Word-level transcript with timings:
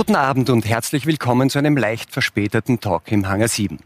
Guten 0.00 0.16
Abend 0.16 0.48
und 0.48 0.64
herzlich 0.64 1.04
willkommen 1.04 1.50
zu 1.50 1.58
einem 1.58 1.76
leicht 1.76 2.10
verspäteten 2.10 2.80
Talk 2.80 3.12
im 3.12 3.28
Hangar 3.28 3.48
7. 3.48 3.78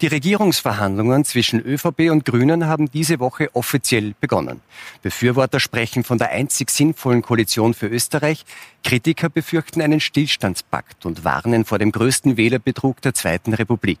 Die 0.00 0.06
Regierungsverhandlungen 0.06 1.26
zwischen 1.26 1.60
ÖVP 1.60 2.10
und 2.10 2.24
Grünen 2.24 2.64
haben 2.66 2.90
diese 2.90 3.20
Woche 3.20 3.54
offiziell 3.54 4.14
begonnen. 4.18 4.62
Befürworter 5.02 5.60
sprechen 5.60 6.02
von 6.02 6.16
der 6.16 6.30
einzig 6.30 6.70
sinnvollen 6.70 7.20
Koalition 7.20 7.74
für 7.74 7.88
Österreich. 7.88 8.46
Kritiker 8.82 9.28
befürchten 9.28 9.82
einen 9.82 10.00
Stillstandspakt 10.00 11.04
und 11.04 11.24
warnen 11.24 11.66
vor 11.66 11.78
dem 11.78 11.92
größten 11.92 12.38
Wählerbetrug 12.38 13.02
der 13.02 13.12
Zweiten 13.12 13.52
Republik. 13.52 13.98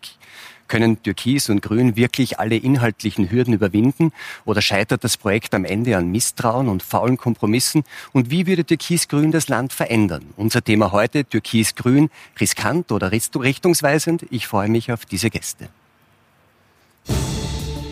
Können 0.70 1.02
Türkis 1.02 1.50
und 1.50 1.62
Grün 1.62 1.96
wirklich 1.96 2.38
alle 2.38 2.54
inhaltlichen 2.54 3.28
Hürden 3.28 3.52
überwinden 3.52 4.12
oder 4.44 4.62
scheitert 4.62 5.02
das 5.02 5.16
Projekt 5.16 5.52
am 5.52 5.64
Ende 5.64 5.96
an 5.96 6.12
Misstrauen 6.12 6.68
und 6.68 6.84
faulen 6.84 7.16
Kompromissen? 7.16 7.82
Und 8.12 8.30
wie 8.30 8.46
würde 8.46 8.64
Türkis-Grün 8.64 9.32
das 9.32 9.48
Land 9.48 9.72
verändern? 9.72 10.26
Unser 10.36 10.62
Thema 10.62 10.92
heute 10.92 11.24
Türkis-Grün, 11.24 12.08
riskant 12.38 12.92
oder 12.92 13.10
richtungsweisend? 13.10 14.26
Ich 14.30 14.46
freue 14.46 14.68
mich 14.68 14.92
auf 14.92 15.04
diese 15.04 15.28
Gäste. 15.28 15.68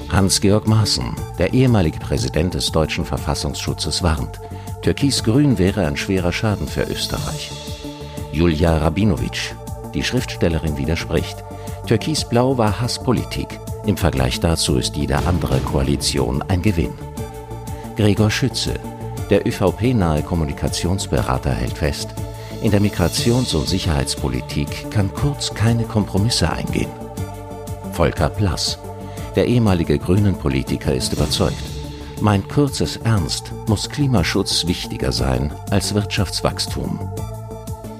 Hans-Georg 0.08 0.68
Maaßen, 0.68 1.16
der 1.40 1.52
ehemalige 1.52 1.98
Präsident 1.98 2.54
des 2.54 2.70
deutschen 2.70 3.04
Verfassungsschutzes, 3.04 4.04
warnt, 4.04 4.38
Türkis-Grün 4.82 5.58
wäre 5.58 5.84
ein 5.84 5.96
schwerer 5.96 6.32
Schaden 6.32 6.68
für 6.68 6.84
Österreich. 6.84 7.50
Julia 8.32 8.78
Rabinowitsch, 8.78 9.50
die 9.94 10.04
Schriftstellerin 10.04 10.78
widerspricht, 10.78 11.42
Türkisblau 11.88 12.58
war 12.58 12.82
Hasspolitik. 12.82 13.58
Im 13.86 13.96
Vergleich 13.96 14.40
dazu 14.40 14.76
ist 14.76 14.94
jede 14.96 15.16
andere 15.24 15.58
Koalition 15.60 16.42
ein 16.42 16.60
Gewinn. 16.60 16.92
Gregor 17.96 18.30
Schütze, 18.30 18.74
der 19.30 19.46
ÖVP-nahe 19.46 20.22
Kommunikationsberater, 20.22 21.50
hält 21.50 21.78
fest, 21.78 22.10
in 22.60 22.72
der 22.72 22.82
Migrations- 22.82 23.54
und 23.54 23.66
Sicherheitspolitik 23.66 24.90
kann 24.90 25.14
Kurz 25.14 25.54
keine 25.54 25.84
Kompromisse 25.84 26.52
eingehen. 26.52 26.90
Volker 27.92 28.28
Plass, 28.28 28.78
der 29.34 29.46
ehemalige 29.46 29.98
Grünen-Politiker, 29.98 30.92
ist 30.92 31.14
überzeugt, 31.14 31.56
meint 32.20 32.50
Kurzes 32.50 32.98
Ernst 32.98 33.50
muss 33.66 33.88
Klimaschutz 33.88 34.66
wichtiger 34.66 35.10
sein 35.10 35.54
als 35.70 35.94
Wirtschaftswachstum. 35.94 37.00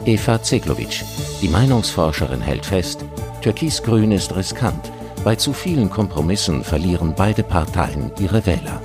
Eva 0.05 0.43
Zeglowitsch, 0.43 1.05
die 1.41 1.49
Meinungsforscherin, 1.49 2.43
hält 2.43 2.67
fest, 2.67 3.03
Türkisgrün 3.43 4.11
ist 4.11 4.35
riskant. 4.35 4.91
Bei 5.23 5.37
zu 5.37 5.53
vielen 5.53 5.89
Kompromissen 5.89 6.65
verlieren 6.65 7.15
beide 7.17 7.45
Parteien 7.45 8.11
ihre 8.19 8.45
Wähler. 8.45 8.83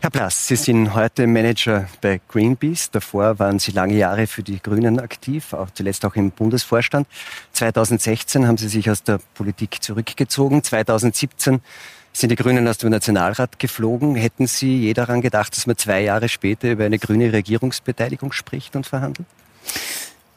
Herr 0.00 0.10
Plass, 0.10 0.46
Sie 0.46 0.56
sind 0.56 0.94
heute 0.94 1.26
Manager 1.26 1.88
bei 2.02 2.20
Greenpeace. 2.28 2.90
Davor 2.90 3.38
waren 3.38 3.58
Sie 3.58 3.72
lange 3.72 3.94
Jahre 3.94 4.26
für 4.26 4.42
die 4.42 4.60
Grünen 4.62 5.00
aktiv, 5.00 5.54
auch 5.54 5.70
zuletzt 5.70 6.04
auch 6.04 6.14
im 6.16 6.32
Bundesvorstand. 6.32 7.08
2016 7.52 8.46
haben 8.46 8.58
Sie 8.58 8.68
sich 8.68 8.90
aus 8.90 9.02
der 9.02 9.18
Politik 9.34 9.82
zurückgezogen. 9.82 10.62
2017 10.62 11.60
sind 12.12 12.28
die 12.28 12.36
Grünen 12.36 12.68
aus 12.68 12.76
dem 12.76 12.90
Nationalrat 12.90 13.58
geflogen. 13.58 14.16
Hätten 14.16 14.46
Sie 14.46 14.80
je 14.80 14.92
daran 14.92 15.22
gedacht, 15.22 15.56
dass 15.56 15.66
man 15.66 15.78
zwei 15.78 16.02
Jahre 16.02 16.28
später 16.28 16.70
über 16.70 16.84
eine 16.84 16.98
grüne 16.98 17.32
Regierungsbeteiligung 17.32 18.32
spricht 18.32 18.76
und 18.76 18.86
verhandelt? 18.86 19.26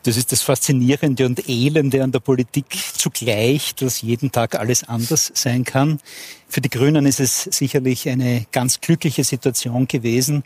Das 0.04 0.16
ist 0.16 0.32
das 0.32 0.42
Faszinierende 0.42 1.26
und 1.26 1.50
Elende 1.50 2.02
an 2.04 2.14
der 2.14 2.20
Politik 2.20 2.66
zugleich, 2.94 3.76
dass 3.76 4.02
jeden 4.02 4.32
Tag 4.32 4.58
alles 4.58 4.88
anders 4.88 5.32
sein 5.36 5.66
kann. 5.66 6.00
Für 6.48 6.62
die 6.62 6.70
Grünen 6.70 7.06
ist 7.06 7.20
es 7.20 7.44
sicherlich 7.44 8.08
eine 8.08 8.46
ganz 8.52 8.80
glückliche 8.80 9.26
Situation 9.26 9.88
gewesen. 9.88 10.44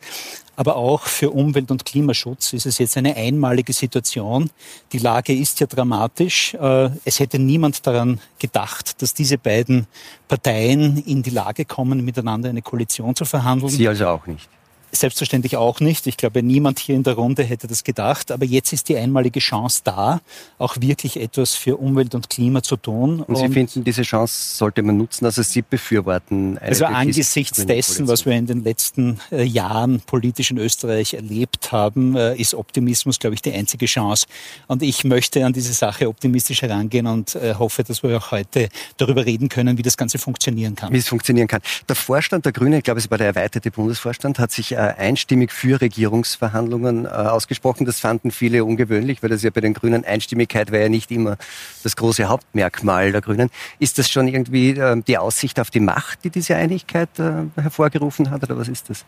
Aber 0.56 0.75
auch 0.75 1.02
für 1.03 1.31
Umwelt- 1.31 1.72
und 1.72 1.86
Klimaschutz 1.86 2.53
ist 2.53 2.66
es 2.66 2.78
jetzt 2.78 2.97
eine 2.97 3.16
einmalige 3.16 3.74
Situation. 3.74 4.50
Die 4.92 5.00
Lage 5.00 5.34
ist 5.34 5.59
ja 5.59 5.68
dramatisch. 5.68 6.53
Äh, 6.56 6.90
es 7.06 7.19
hätte 7.19 7.40
niemand 7.40 7.86
daran 7.86 8.19
gedacht, 8.40 9.02
dass 9.02 9.13
diese 9.13 9.38
beiden 9.38 9.88
Parteien 10.28 10.97
in 11.06 11.24
die 11.24 11.31
Lage 11.31 11.66
kommen, 11.66 12.06
miteinander 12.06 12.50
eine 12.50 12.62
Koalition 12.62 13.16
zu 13.16 13.25
verhandeln. 13.25 13.72
Sie 13.72 13.88
also 13.88 14.08
auch 14.08 14.28
nicht. 14.28 14.47
Selbstverständlich 14.96 15.58
auch 15.58 15.80
nicht. 15.80 16.06
Ich 16.06 16.18
glaube, 16.18 16.44
niemand 16.44 16.78
hier 16.78 16.96
in 16.96 17.02
der 17.02 17.14
Runde 17.14 17.44
hätte 17.44 17.68
das 17.68 17.84
gedacht. 17.84 18.31
Aber 18.31 18.46
jetzt 18.46 18.74
ist 18.74 18.90
die 18.90 18.96
einmalige 18.96 19.40
Chance 19.40 19.81
da, 19.84 20.22
auch 20.59 20.76
wirklich 20.80 21.20
etwas 21.20 21.56
für 21.56 21.78
Umwelt 21.78 22.14
und 22.14 22.30
Klima 22.30 22.62
zu 22.62 22.78
tun. 22.78 23.22
Und 23.22 23.36
Sie 23.36 23.46
und 23.46 23.54
finden, 23.54 23.84
diese 23.84 24.04
Chance 24.04 24.56
sollte 24.56 24.84
man 24.84 24.98
nutzen, 24.98 25.26
also 25.26 25.42
Sie 25.42 25.64
befürworten 25.64 26.59
Also 26.59 26.86
angesichts 26.86 27.66
dessen, 27.66 28.08
was 28.08 28.26
wir 28.28 28.34
in 28.34 28.46
den 28.46 28.64
letzten 28.64 29.20
äh, 29.31 29.44
Jahren 29.44 30.00
politisch 30.02 30.52
in 30.52 30.59
Österreich 30.59 31.16
erlebt 31.16 31.72
haben, 31.72 32.16
äh, 32.16 32.36
ist 32.36 32.54
Optimismus, 32.54 33.18
glaube 33.18 33.34
ich, 33.34 33.42
die 33.42 33.52
einzige 33.52 33.88
Chance. 33.88 34.28
Und 34.68 34.84
ich 34.84 35.04
möchte 35.04 35.44
an 35.44 35.54
diese 35.54 35.74
Sache 35.74 36.08
optimistisch 36.08 36.62
herangehen 36.62 37.08
und 37.08 37.34
äh, 37.34 37.56
hoffe, 37.56 37.84
dass 37.84 38.04
wir 38.04 38.16
auch 38.18 38.30
heute 38.30 38.70
darüber 38.98 39.25
reden 39.25 39.50
können, 39.50 39.78
wie 39.78 39.81
das 39.81 39.98
Ganze 39.98 40.20
funktionieren 40.20 40.75
kann. 40.75 40.94
Wie 40.94 40.98
es 40.98 41.08
funktionieren 41.08 41.48
kann. 41.48 41.62
Der 41.90 41.96
Vorstand 41.96 42.46
der 42.46 42.52
Grünen, 42.52 42.74
ich 42.74 42.84
glaube, 42.84 43.00
es 43.00 43.10
war 43.10 43.18
der 43.18 43.28
erweiterte 43.28 43.72
Bundesvorstand, 43.72 44.38
hat 44.38 44.52
sich 44.52 44.74
äh, 44.74 44.82
einstimmig 44.85 45.51
für 45.51 45.81
Regierungsverhandlungen 45.81 47.05
äh, 47.05 47.09
ausgesprochen. 47.09 47.85
Das 47.85 47.99
fanden 47.99 48.31
viele 48.31 48.66
ungewöhnlich, 48.66 49.23
weil 49.23 49.29
das 49.29 49.44
ja 49.44 49.49
bei 49.49 49.61
den 49.61 49.73
Grünen 49.73 50.05
Einstimmigkeit 50.05 50.71
war 50.71 50.79
ja 50.79 50.89
nicht 50.89 51.11
immer 51.11 51.38
das 51.83 51.95
große 51.95 52.25
Hauptmerkmal 52.25 53.11
der 53.11 53.21
Grünen. 53.21 53.49
Ist 53.79 53.97
das 53.97 54.09
schon 54.09 54.27
irgendwie 54.27 54.71
äh, 54.71 55.01
die 55.07 55.17
Aussicht 55.17 55.59
auf 55.59 55.69
die 55.69 55.79
Macht, 55.79 56.23
die 56.23 56.29
diese 56.29 56.55
Einigkeit 56.55 57.09
hervorgerufen 57.55 58.29
hat, 58.29 58.44
oder 58.44 58.57
was 58.57 58.67
ist 58.67 58.89
das? 58.89 59.05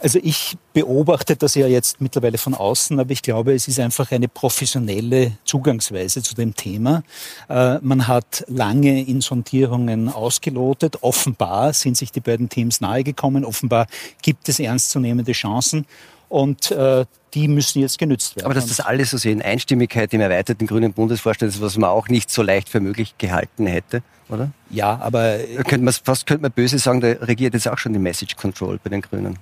Also 0.00 0.18
ich 0.22 0.56
beobachte 0.72 1.36
das 1.36 1.54
ja 1.54 1.66
jetzt 1.66 2.00
mittlerweile 2.00 2.38
von 2.38 2.54
außen, 2.54 3.00
aber 3.00 3.10
ich 3.10 3.22
glaube, 3.22 3.54
es 3.54 3.68
ist 3.68 3.80
einfach 3.80 4.10
eine 4.12 4.28
professionelle 4.28 5.32
Zugangsweise 5.44 6.22
zu 6.22 6.34
dem 6.34 6.54
Thema. 6.54 7.02
Äh, 7.48 7.78
man 7.80 8.06
hat 8.06 8.44
lange 8.48 9.02
in 9.02 9.20
Sondierungen 9.20 10.08
ausgelotet. 10.08 11.02
Offenbar 11.02 11.72
sind 11.72 11.96
sich 11.96 12.12
die 12.12 12.20
beiden 12.20 12.48
Teams 12.48 12.80
nahegekommen. 12.80 13.44
Offenbar 13.44 13.86
gibt 14.22 14.48
es 14.48 14.60
ernstzunehmende 14.60 15.32
Chancen. 15.32 15.86
Und 16.28 16.72
äh, 16.72 17.06
die 17.34 17.48
müssen 17.48 17.80
jetzt 17.80 17.98
genützt 17.98 18.36
werden. 18.36 18.46
Aber 18.46 18.54
dass 18.54 18.66
das 18.66 18.80
alles 18.80 19.10
so 19.10 19.16
sehen, 19.16 19.42
Einstimmigkeit 19.42 20.12
im 20.12 20.20
erweiterten 20.20 20.66
grünen 20.66 20.92
Bundesvorstand, 20.92 21.52
ist 21.52 21.60
was 21.60 21.76
man 21.76 21.90
auch 21.90 22.08
nicht 22.08 22.30
so 22.30 22.42
leicht 22.42 22.68
für 22.68 22.80
möglich 22.80 23.14
gehalten 23.18 23.66
hätte, 23.66 24.02
oder? 24.28 24.50
Ja, 24.70 24.98
aber... 25.00 25.38
Könnte 25.38 25.84
man, 25.84 25.94
fast 25.94 26.26
könnte 26.26 26.42
man 26.42 26.50
böse 26.50 26.78
sagen, 26.78 27.00
da 27.00 27.08
regiert 27.08 27.54
jetzt 27.54 27.68
auch 27.68 27.78
schon 27.78 27.92
die 27.92 27.98
Message 27.98 28.34
Control 28.36 28.80
bei 28.82 28.90
den 28.90 29.02
Grünen 29.02 29.38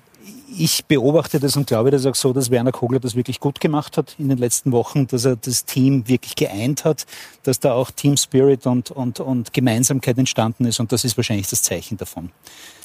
ich 0.57 0.85
beobachte 0.87 1.41
das 1.41 1.57
und 1.57 1.67
glaube 1.67 1.91
das 1.91 2.07
auch 2.07 2.15
so, 2.15 2.33
dass 2.33 2.51
Werner 2.51 2.73
Kogler 2.73 3.01
das 3.01 3.15
wirklich 3.15 3.41
gut 3.41 3.61
gemacht 3.61 3.97
hat 3.97 4.15
in 4.19 4.29
den 4.29 4.39
letzten 4.39 4.73
Wochen, 4.73 5.07
dass 5.07 5.25
er 5.25 5.37
das 5.37 5.65
Team 5.65 6.09
wirklich 6.09 6.37
geeint 6.37 6.85
hat, 6.85 7.07
dass 7.43 7.61
da 7.61 7.75
auch 7.75 7.91
Team 7.91 8.17
Spirit 8.17 8.67
und, 8.67 8.91
und, 8.91 9.21
und 9.21 9.53
Gemeinsamkeit 9.53 10.19
entstanden 10.19 10.65
ist 10.67 10.81
und 10.81 10.93
das 10.93 11.05
ist 11.05 11.17
wahrscheinlich 11.17 11.49
das 11.49 11.63
Zeichen 11.63 11.97
davon. 11.97 12.31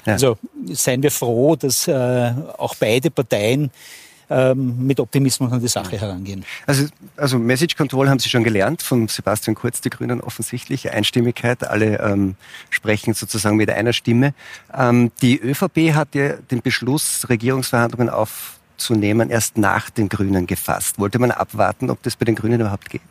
Ja. 0.06 0.14
Also 0.14 0.38
seien 0.72 1.04
wir 1.04 1.12
froh, 1.12 1.56
dass 1.56 1.88
äh, 1.88 2.34
auch 2.58 2.76
beide 2.76 3.12
Parteien 3.12 3.72
ähm, 4.30 4.86
mit 4.86 5.00
Optimismus 5.00 5.52
an 5.52 5.60
die 5.60 5.68
Sache 5.68 6.00
herangehen. 6.00 6.46
Also, 6.66 6.86
also 7.18 7.40
Message 7.40 7.76
Control 7.76 8.10
haben 8.10 8.20
Sie 8.20 8.30
schon 8.30 8.44
gelernt 8.44 8.82
von 8.82 9.08
Sebastian 9.08 9.56
Kurz, 9.56 9.82
die 9.82 9.90
Grünen 9.90 10.22
offensichtlich, 10.22 10.92
Einstimmigkeit, 10.92 11.64
alle 11.64 12.00
ähm, 12.00 12.36
sprechen 12.70 13.14
sozusagen 13.14 13.58
mit 13.58 13.70
einer 13.70 13.94
Stimme. 13.94 14.34
Ähm, 14.76 15.12
die 15.22 15.40
ÖVP 15.40 15.94
hat 15.94 16.16
ja 16.16 16.34
den 16.34 16.62
Beschluss, 16.62 17.28
Regierungsverhandlungen 17.30 18.10
aufzunehmen, 18.10 19.30
erst 19.30 19.58
nach 19.58 19.90
den 19.90 20.10
Grünen 20.10 20.48
gefasst. 20.48 21.00
Wollte 21.00 21.20
man 21.20 21.32
abwarten, 21.32 21.90
ob 21.90 22.04
das 22.04 22.16
bei 22.16 22.26
den 22.26 22.36
Grünen 22.36 22.60
überhaupt 22.60 22.90
geht? 22.90 23.02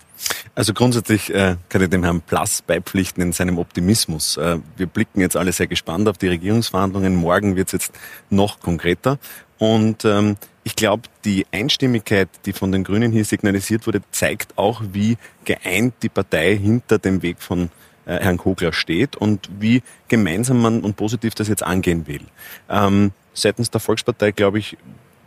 Also 0.55 0.75
grundsätzlich 0.75 1.33
äh, 1.33 1.57
kann 1.69 1.83
ich 1.83 1.91
dem 1.91 2.03
Herrn 2.03 2.21
Plass 2.21 2.63
beipflichten 2.63 3.23
in 3.23 3.33
seinem 3.33 3.59
Optimismus. 3.59 4.37
Äh, 4.37 4.59
wir 4.77 4.87
blicken 4.87 5.21
jetzt 5.21 5.37
alle 5.37 5.53
sehr 5.53 5.69
gespannt 5.69 6.09
auf 6.09 6.19
die 6.19 6.29
Regierungsverhandlungen. 6.29 7.15
Morgen 7.15 7.55
wird 7.55 7.69
es 7.69 7.73
jetzt 7.73 7.93
noch 8.29 8.61
konkreter. 8.61 9.19
Und 9.59 10.05
ähm, 10.05 10.37
ich 10.69 10.77
glaube, 10.77 11.05
die 11.25 11.47
Einstimmigkeit, 11.51 12.29
die 12.45 12.53
von 12.53 12.71
den 12.71 12.85
Grünen 12.85 13.11
hier 13.11 13.25
signalisiert 13.25 13.87
wurde, 13.87 14.03
zeigt 14.11 14.59
auch, 14.59 14.83
wie 14.93 15.17
geeint 15.47 15.95
die 16.03 16.11
Partei 16.11 16.59
hinter 16.59 16.99
dem 16.99 17.23
Weg 17.23 17.41
von 17.41 17.71
äh, 18.05 18.19
Herrn 18.21 18.37
Kogler 18.37 18.75
steht 18.75 19.17
und 19.17 19.49
wie 19.59 19.83
gemeinsam 20.09 20.61
man 20.61 20.83
und 20.83 20.95
positiv 20.95 21.35
das 21.35 21.49
jetzt 21.49 21.63
angehen 21.63 22.07
will. 22.07 22.21
Ähm, 22.69 23.13
seitens 23.33 23.71
der 23.71 23.81
Volkspartei, 23.81 24.31
glaube 24.33 24.59
ich, 24.59 24.77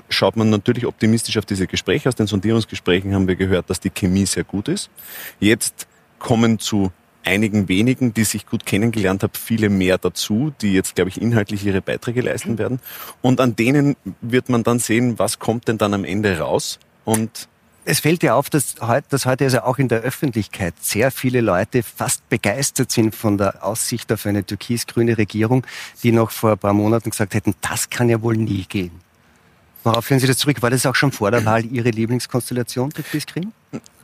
schaut 0.10 0.36
man 0.36 0.52
natürlich 0.52 0.86
optimistisch 0.86 1.40
auf 1.40 1.46
diese 1.48 1.66
Gespräche. 1.66 2.08
Aus 2.08 2.16
den 2.16 2.28
Sondierungsgesprächen 2.28 3.16
haben 3.16 3.28
wir 3.28 3.36
gehört, 3.36 3.68
dass 3.72 3.80
die 3.80 3.90
Chemie 3.90 4.28
sehr 4.28 4.44
gut 4.44 4.68
ist. 4.68 4.92
Jetzt 5.40 5.88
kommen 6.20 6.60
zu 6.60 6.92
einigen 7.24 7.68
wenigen, 7.68 8.14
die 8.14 8.24
sich 8.24 8.46
gut 8.46 8.66
kennengelernt 8.66 9.24
haben, 9.24 9.34
viele 9.34 9.70
mehr 9.70 9.98
dazu, 9.98 10.54
die 10.62 10.74
jetzt, 10.74 10.96
glaube 10.96 11.10
ich, 11.10 11.22
inhaltlich 11.22 11.66
ihre 11.66 11.82
Beiträge 11.82 12.22
leisten 12.22 12.58
werden. 12.58 12.80
Und 13.22 13.40
an 13.40 13.56
denen 13.56 13.96
wird 14.22 14.50
man 14.50 14.64
dann 14.64 14.80
sehen, 14.80 15.20
was 15.20 15.40
kommt 15.40 15.68
denn 15.68 15.78
dann 15.78 15.94
am 15.94 16.04
Ende 16.04 16.40
raus. 16.40 16.80
Und 17.06 17.48
es 17.84 18.00
fällt 18.00 18.22
ja 18.22 18.36
auf, 18.36 18.50
dass, 18.50 18.76
dass 19.10 19.26
heute 19.26 19.46
also 19.46 19.62
auch 19.62 19.80
in 19.80 19.88
der 19.88 20.02
Öffentlichkeit 20.02 20.76
sehr 20.80 21.12
viele 21.12 21.42
Leute 21.42 21.82
fast 21.84 22.28
begeistert 22.30 22.92
sind 22.92 23.16
von 23.16 23.38
der 23.38 23.66
Aussicht 23.66 24.12
auf 24.12 24.26
eine 24.26 24.46
türkis-grüne 24.46 25.18
Regierung, 25.18 25.66
die 26.04 26.12
noch 26.12 26.32
vor 26.32 26.52
ein 26.52 26.58
paar 26.58 26.74
Monaten 26.74 27.10
gesagt 27.10 27.34
hätten, 27.34 27.56
das 27.62 27.90
kann 27.90 28.10
ja 28.10 28.22
wohl 28.22 28.38
nie 28.38 28.66
gehen. 28.66 28.92
Worauf 29.84 30.06
führen 30.06 30.20
Sie 30.20 30.28
das 30.28 30.38
zurück? 30.38 30.62
War 30.62 30.70
das 30.70 30.86
auch 30.86 30.94
schon 30.94 31.12
vor 31.12 31.32
der 31.32 31.44
Wahl 31.44 31.66
Ihre 31.66 31.90
Lieblingskonstellation, 31.90 32.92
Türkis-Grün? 32.92 33.52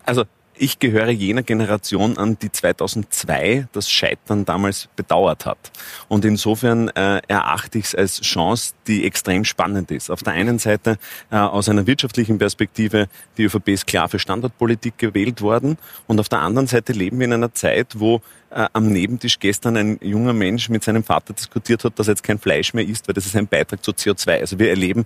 Also 0.06 0.26
ich 0.60 0.80
gehöre 0.80 1.10
jener 1.10 1.44
Generation 1.44 2.18
an, 2.18 2.38
die 2.40 2.52
2002 2.52 3.68
das 3.72 3.90
Scheitern 3.90 4.46
damals 4.46 4.90
bedauert 4.96 5.46
hat. 5.46 5.72
Und 6.08 6.26
insofern 6.26 6.90
äh, 6.90 7.22
erachte 7.28 7.80
ich 7.80 7.86
es 7.86 7.96
als 7.96 8.22
Chance, 8.22 8.74
die 8.88 9.06
extrem 9.06 9.46
spannend 9.46 9.92
ist. 9.92 10.10
Auf 10.10 10.24
der 10.24 10.34
einen 10.34 10.60
Seite 10.60 10.98
äh, 11.32 11.36
aus 11.38 11.70
einer 11.70 11.88
wirtschaftlichen 11.88 12.38
Perspektive, 12.38 13.08
die 13.38 13.44
ÖVP 13.44 13.70
ist 13.70 13.88
klar 13.88 14.10
für 14.10 14.20
Standortpolitik 14.20 14.98
gewählt 14.98 15.42
worden. 15.42 15.78
Und 16.08 16.20
auf 16.20 16.30
der 16.30 16.40
anderen 16.40 16.68
Seite 16.68 16.94
leben 16.94 17.20
wir 17.20 17.26
in 17.26 17.34
einer 17.34 17.54
Zeit, 17.54 18.00
wo 18.00 18.22
äh, 18.50 18.68
am 18.74 18.92
Nebentisch 18.92 19.40
gestern 19.40 19.78
ein 19.78 20.00
junger 20.02 20.34
Mensch 20.34 20.70
mit 20.70 20.84
seinem 20.84 21.04
Vater 21.04 21.34
diskutiert 21.34 21.84
hat, 21.84 22.00
dass 22.00 22.08
er 22.08 22.14
jetzt 22.14 22.24
kein 22.24 22.40
Fleisch 22.40 22.74
mehr 22.74 22.88
isst, 22.88 23.08
weil 23.08 23.14
das 23.14 23.26
ist 23.26 23.36
ein 23.36 23.48
Beitrag 23.48 23.84
zu 23.84 23.92
CO2. 23.92 24.40
Also 24.40 24.60
wir 24.60 24.70
erleben 24.70 25.06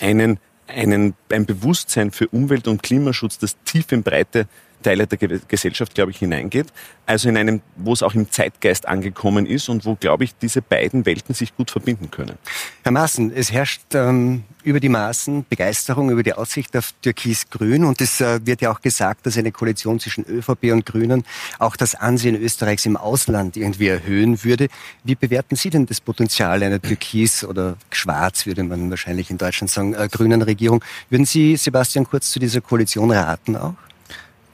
einen, 0.00 0.38
einen, 0.66 1.14
ein 1.30 1.46
Bewusstsein 1.46 2.10
für 2.10 2.28
Umwelt- 2.28 2.68
und 2.68 2.82
Klimaschutz, 2.82 3.38
das 3.38 3.56
tief 3.64 3.92
in 3.92 4.02
Breite 4.02 4.46
Teile 4.82 5.06
der 5.06 5.18
Gesellschaft, 5.48 5.94
glaube 5.94 6.10
ich, 6.10 6.18
hineingeht. 6.18 6.66
Also 7.06 7.28
in 7.28 7.36
einem, 7.36 7.60
wo 7.76 7.92
es 7.92 8.02
auch 8.02 8.14
im 8.14 8.30
Zeitgeist 8.30 8.86
angekommen 8.86 9.46
ist 9.46 9.68
und 9.68 9.84
wo, 9.84 9.94
glaube 9.94 10.24
ich, 10.24 10.34
diese 10.36 10.62
beiden 10.62 11.06
Welten 11.06 11.34
sich 11.34 11.56
gut 11.56 11.70
verbinden 11.70 12.10
können. 12.10 12.36
Herr 12.82 12.92
Maaßen, 12.92 13.32
es 13.34 13.52
herrscht 13.52 13.82
ähm, 13.94 14.44
über 14.62 14.80
die 14.80 14.88
Maßen 14.88 15.44
Begeisterung 15.48 16.10
über 16.10 16.22
die 16.22 16.32
Aussicht 16.32 16.76
auf 16.76 16.92
Türkis-Grün 17.02 17.84
und 17.84 18.00
es 18.00 18.20
äh, 18.20 18.40
wird 18.44 18.60
ja 18.60 18.70
auch 18.70 18.80
gesagt, 18.80 19.26
dass 19.26 19.36
eine 19.36 19.52
Koalition 19.52 20.00
zwischen 20.00 20.24
ÖVP 20.24 20.72
und 20.72 20.86
Grünen 20.86 21.24
auch 21.58 21.76
das 21.76 21.94
Ansehen 21.94 22.40
Österreichs 22.40 22.86
im 22.86 22.96
Ausland 22.96 23.56
irgendwie 23.56 23.88
erhöhen 23.88 24.44
würde. 24.44 24.68
Wie 25.04 25.14
bewerten 25.14 25.56
Sie 25.56 25.70
denn 25.70 25.86
das 25.86 26.00
Potenzial 26.00 26.62
einer 26.62 26.80
Türkis- 26.80 27.44
oder 27.44 27.76
Schwarz, 27.90 28.46
würde 28.46 28.62
man 28.64 28.90
wahrscheinlich 28.90 29.30
in 29.30 29.38
Deutschland 29.38 29.70
sagen, 29.70 29.94
äh, 29.94 30.08
grünen 30.10 30.42
Regierung? 30.42 30.84
Würden 31.08 31.26
Sie 31.26 31.56
Sebastian 31.56 32.04
Kurz 32.04 32.30
zu 32.30 32.38
dieser 32.38 32.60
Koalition 32.60 33.10
raten 33.10 33.56
auch? 33.56 33.74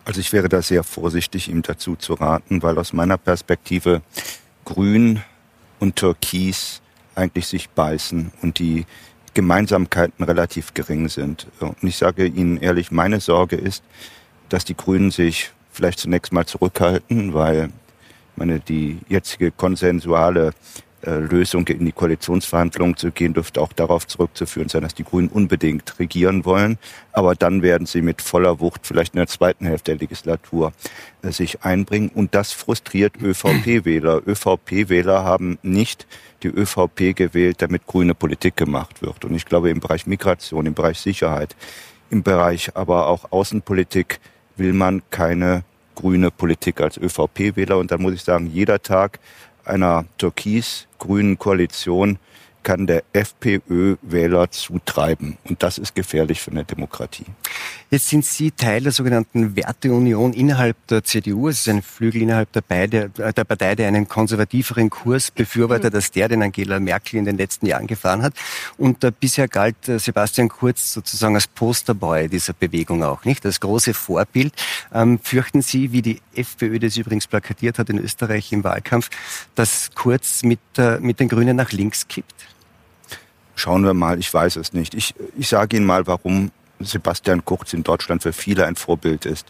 Also 0.06 0.20
ich 0.20 0.32
wäre 0.32 0.48
da 0.48 0.62
sehr 0.62 0.84
vorsichtig, 0.84 1.48
ihm 1.48 1.62
dazu 1.62 1.96
zu 1.96 2.14
raten, 2.14 2.62
weil 2.62 2.78
aus 2.78 2.92
meiner 2.92 3.18
Perspektive 3.18 4.02
Grün 4.64 5.20
und 5.80 5.96
Türkis 5.96 6.80
eigentlich 7.16 7.48
sich 7.48 7.68
beißen 7.70 8.30
und 8.40 8.60
die 8.60 8.86
Gemeinsamkeiten 9.34 10.24
relativ 10.24 10.74
gering 10.74 11.08
sind. 11.08 11.48
Und 11.58 11.82
ich 11.82 11.96
sage 11.96 12.24
Ihnen 12.24 12.56
ehrlich, 12.56 12.92
meine 12.92 13.18
Sorge 13.18 13.56
ist, 13.56 13.82
dass 14.48 14.64
die 14.64 14.76
Grünen 14.76 15.10
sich 15.10 15.50
vielleicht 15.72 15.98
zunächst 15.98 16.32
mal 16.32 16.46
zurückhalten, 16.46 17.34
weil 17.34 17.70
meine, 18.36 18.60
die 18.60 19.00
jetzige 19.08 19.50
konsensuale 19.50 20.52
Lösung 21.10 21.66
in 21.68 21.84
die 21.84 21.92
Koalitionsverhandlungen 21.92 22.96
zu 22.96 23.10
gehen, 23.12 23.34
dürfte 23.34 23.60
auch 23.60 23.72
darauf 23.72 24.06
zurückzuführen 24.06 24.68
sein, 24.68 24.82
dass 24.82 24.94
die 24.94 25.04
Grünen 25.04 25.28
unbedingt 25.28 25.98
regieren 25.98 26.44
wollen. 26.44 26.78
Aber 27.12 27.34
dann 27.34 27.62
werden 27.62 27.86
sie 27.86 28.02
mit 28.02 28.22
voller 28.22 28.60
Wucht 28.60 28.86
vielleicht 28.86 29.14
in 29.14 29.18
der 29.18 29.28
zweiten 29.28 29.66
Hälfte 29.66 29.92
der 29.92 30.00
Legislatur 30.00 30.72
äh, 31.22 31.30
sich 31.30 31.62
einbringen. 31.62 32.10
Und 32.12 32.34
das 32.34 32.52
frustriert 32.52 33.14
ÖVP-Wähler. 33.20 34.22
ÖVP-Wähler 34.26 35.24
haben 35.24 35.58
nicht 35.62 36.06
die 36.42 36.48
ÖVP 36.48 37.14
gewählt, 37.14 37.62
damit 37.62 37.86
grüne 37.86 38.14
Politik 38.14 38.56
gemacht 38.56 39.02
wird. 39.02 39.24
Und 39.24 39.34
ich 39.34 39.44
glaube, 39.44 39.70
im 39.70 39.80
Bereich 39.80 40.06
Migration, 40.06 40.66
im 40.66 40.74
Bereich 40.74 40.98
Sicherheit, 40.98 41.56
im 42.10 42.22
Bereich 42.22 42.76
aber 42.76 43.06
auch 43.06 43.32
Außenpolitik 43.32 44.20
will 44.56 44.72
man 44.72 45.02
keine 45.10 45.64
grüne 45.94 46.30
Politik 46.30 46.80
als 46.80 46.98
ÖVP-Wähler. 46.98 47.78
Und 47.78 47.90
dann 47.90 48.02
muss 48.02 48.14
ich 48.14 48.22
sagen, 48.22 48.46
jeder 48.52 48.82
Tag 48.82 49.18
einer 49.66 50.04
türkis-grünen 50.18 51.38
Koalition 51.38 52.18
kann 52.66 52.88
der 52.88 53.04
FPÖ-Wähler 53.12 54.50
zutreiben. 54.50 55.38
Und 55.48 55.62
das 55.62 55.78
ist 55.78 55.94
gefährlich 55.94 56.40
für 56.40 56.50
eine 56.50 56.64
Demokratie. 56.64 57.26
Jetzt 57.92 58.08
sind 58.08 58.24
Sie 58.24 58.50
Teil 58.50 58.82
der 58.82 58.90
sogenannten 58.90 59.54
Werteunion 59.54 60.32
innerhalb 60.32 60.76
der 60.88 61.04
CDU. 61.04 61.46
Es 61.46 61.60
ist 61.60 61.68
ein 61.68 61.80
Flügel 61.80 62.22
innerhalb 62.22 62.50
der, 62.50 62.62
Beide, 62.62 63.12
äh, 63.18 63.32
der 63.32 63.44
Partei, 63.44 63.76
der 63.76 63.86
einen 63.86 64.08
konservativeren 64.08 64.90
Kurs 64.90 65.30
befürwortet, 65.30 65.92
mhm. 65.92 65.96
als 65.96 66.10
der, 66.10 66.28
den 66.28 66.42
Angela 66.42 66.80
Merkel 66.80 67.20
in 67.20 67.24
den 67.24 67.36
letzten 67.36 67.66
Jahren 67.66 67.86
gefahren 67.86 68.22
hat. 68.22 68.34
Und 68.78 69.04
äh, 69.04 69.12
bisher 69.12 69.46
galt 69.46 69.88
äh, 69.88 70.00
Sebastian 70.00 70.48
Kurz 70.48 70.92
sozusagen 70.92 71.36
als 71.36 71.46
Posterboy 71.46 72.28
dieser 72.28 72.52
Bewegung 72.52 73.04
auch, 73.04 73.24
nicht? 73.24 73.46
Als 73.46 73.60
große 73.60 73.94
Vorbild. 73.94 74.52
Ähm, 74.92 75.20
fürchten 75.22 75.62
Sie, 75.62 75.92
wie 75.92 76.02
die 76.02 76.20
FPÖ 76.34 76.80
das 76.80 76.96
übrigens 76.96 77.28
plakatiert 77.28 77.78
hat 77.78 77.90
in 77.90 77.98
Österreich 77.98 78.50
im 78.50 78.64
Wahlkampf, 78.64 79.08
dass 79.54 79.92
Kurz 79.94 80.42
mit, 80.42 80.58
äh, 80.78 80.98
mit 80.98 81.20
den 81.20 81.28
Grünen 81.28 81.54
nach 81.56 81.70
links 81.70 82.08
kippt? 82.08 82.55
Schauen 83.56 83.84
wir 83.84 83.94
mal, 83.94 84.18
ich 84.18 84.32
weiß 84.32 84.56
es 84.56 84.74
nicht. 84.74 84.94
Ich, 84.94 85.14
ich 85.36 85.48
sage 85.48 85.78
Ihnen 85.78 85.86
mal, 85.86 86.06
warum 86.06 86.52
Sebastian 86.78 87.44
Kurz 87.44 87.72
in 87.72 87.82
Deutschland 87.82 88.22
für 88.22 88.34
viele 88.34 88.66
ein 88.66 88.76
Vorbild 88.76 89.24
ist. 89.24 89.46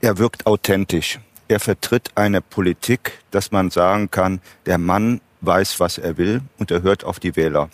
Er 0.00 0.16
wirkt 0.16 0.46
authentisch. 0.46 1.20
Er 1.46 1.60
vertritt 1.60 2.10
eine 2.14 2.40
Politik, 2.40 3.20
dass 3.30 3.52
man 3.52 3.70
sagen 3.70 4.10
kann, 4.10 4.40
der 4.64 4.78
Mann 4.78 5.20
weiß, 5.42 5.78
was 5.78 5.98
er 5.98 6.16
will 6.16 6.40
und 6.58 6.70
er 6.70 6.82
hört 6.82 7.04
auf 7.04 7.20
die 7.20 7.36
Wähler. 7.36 7.68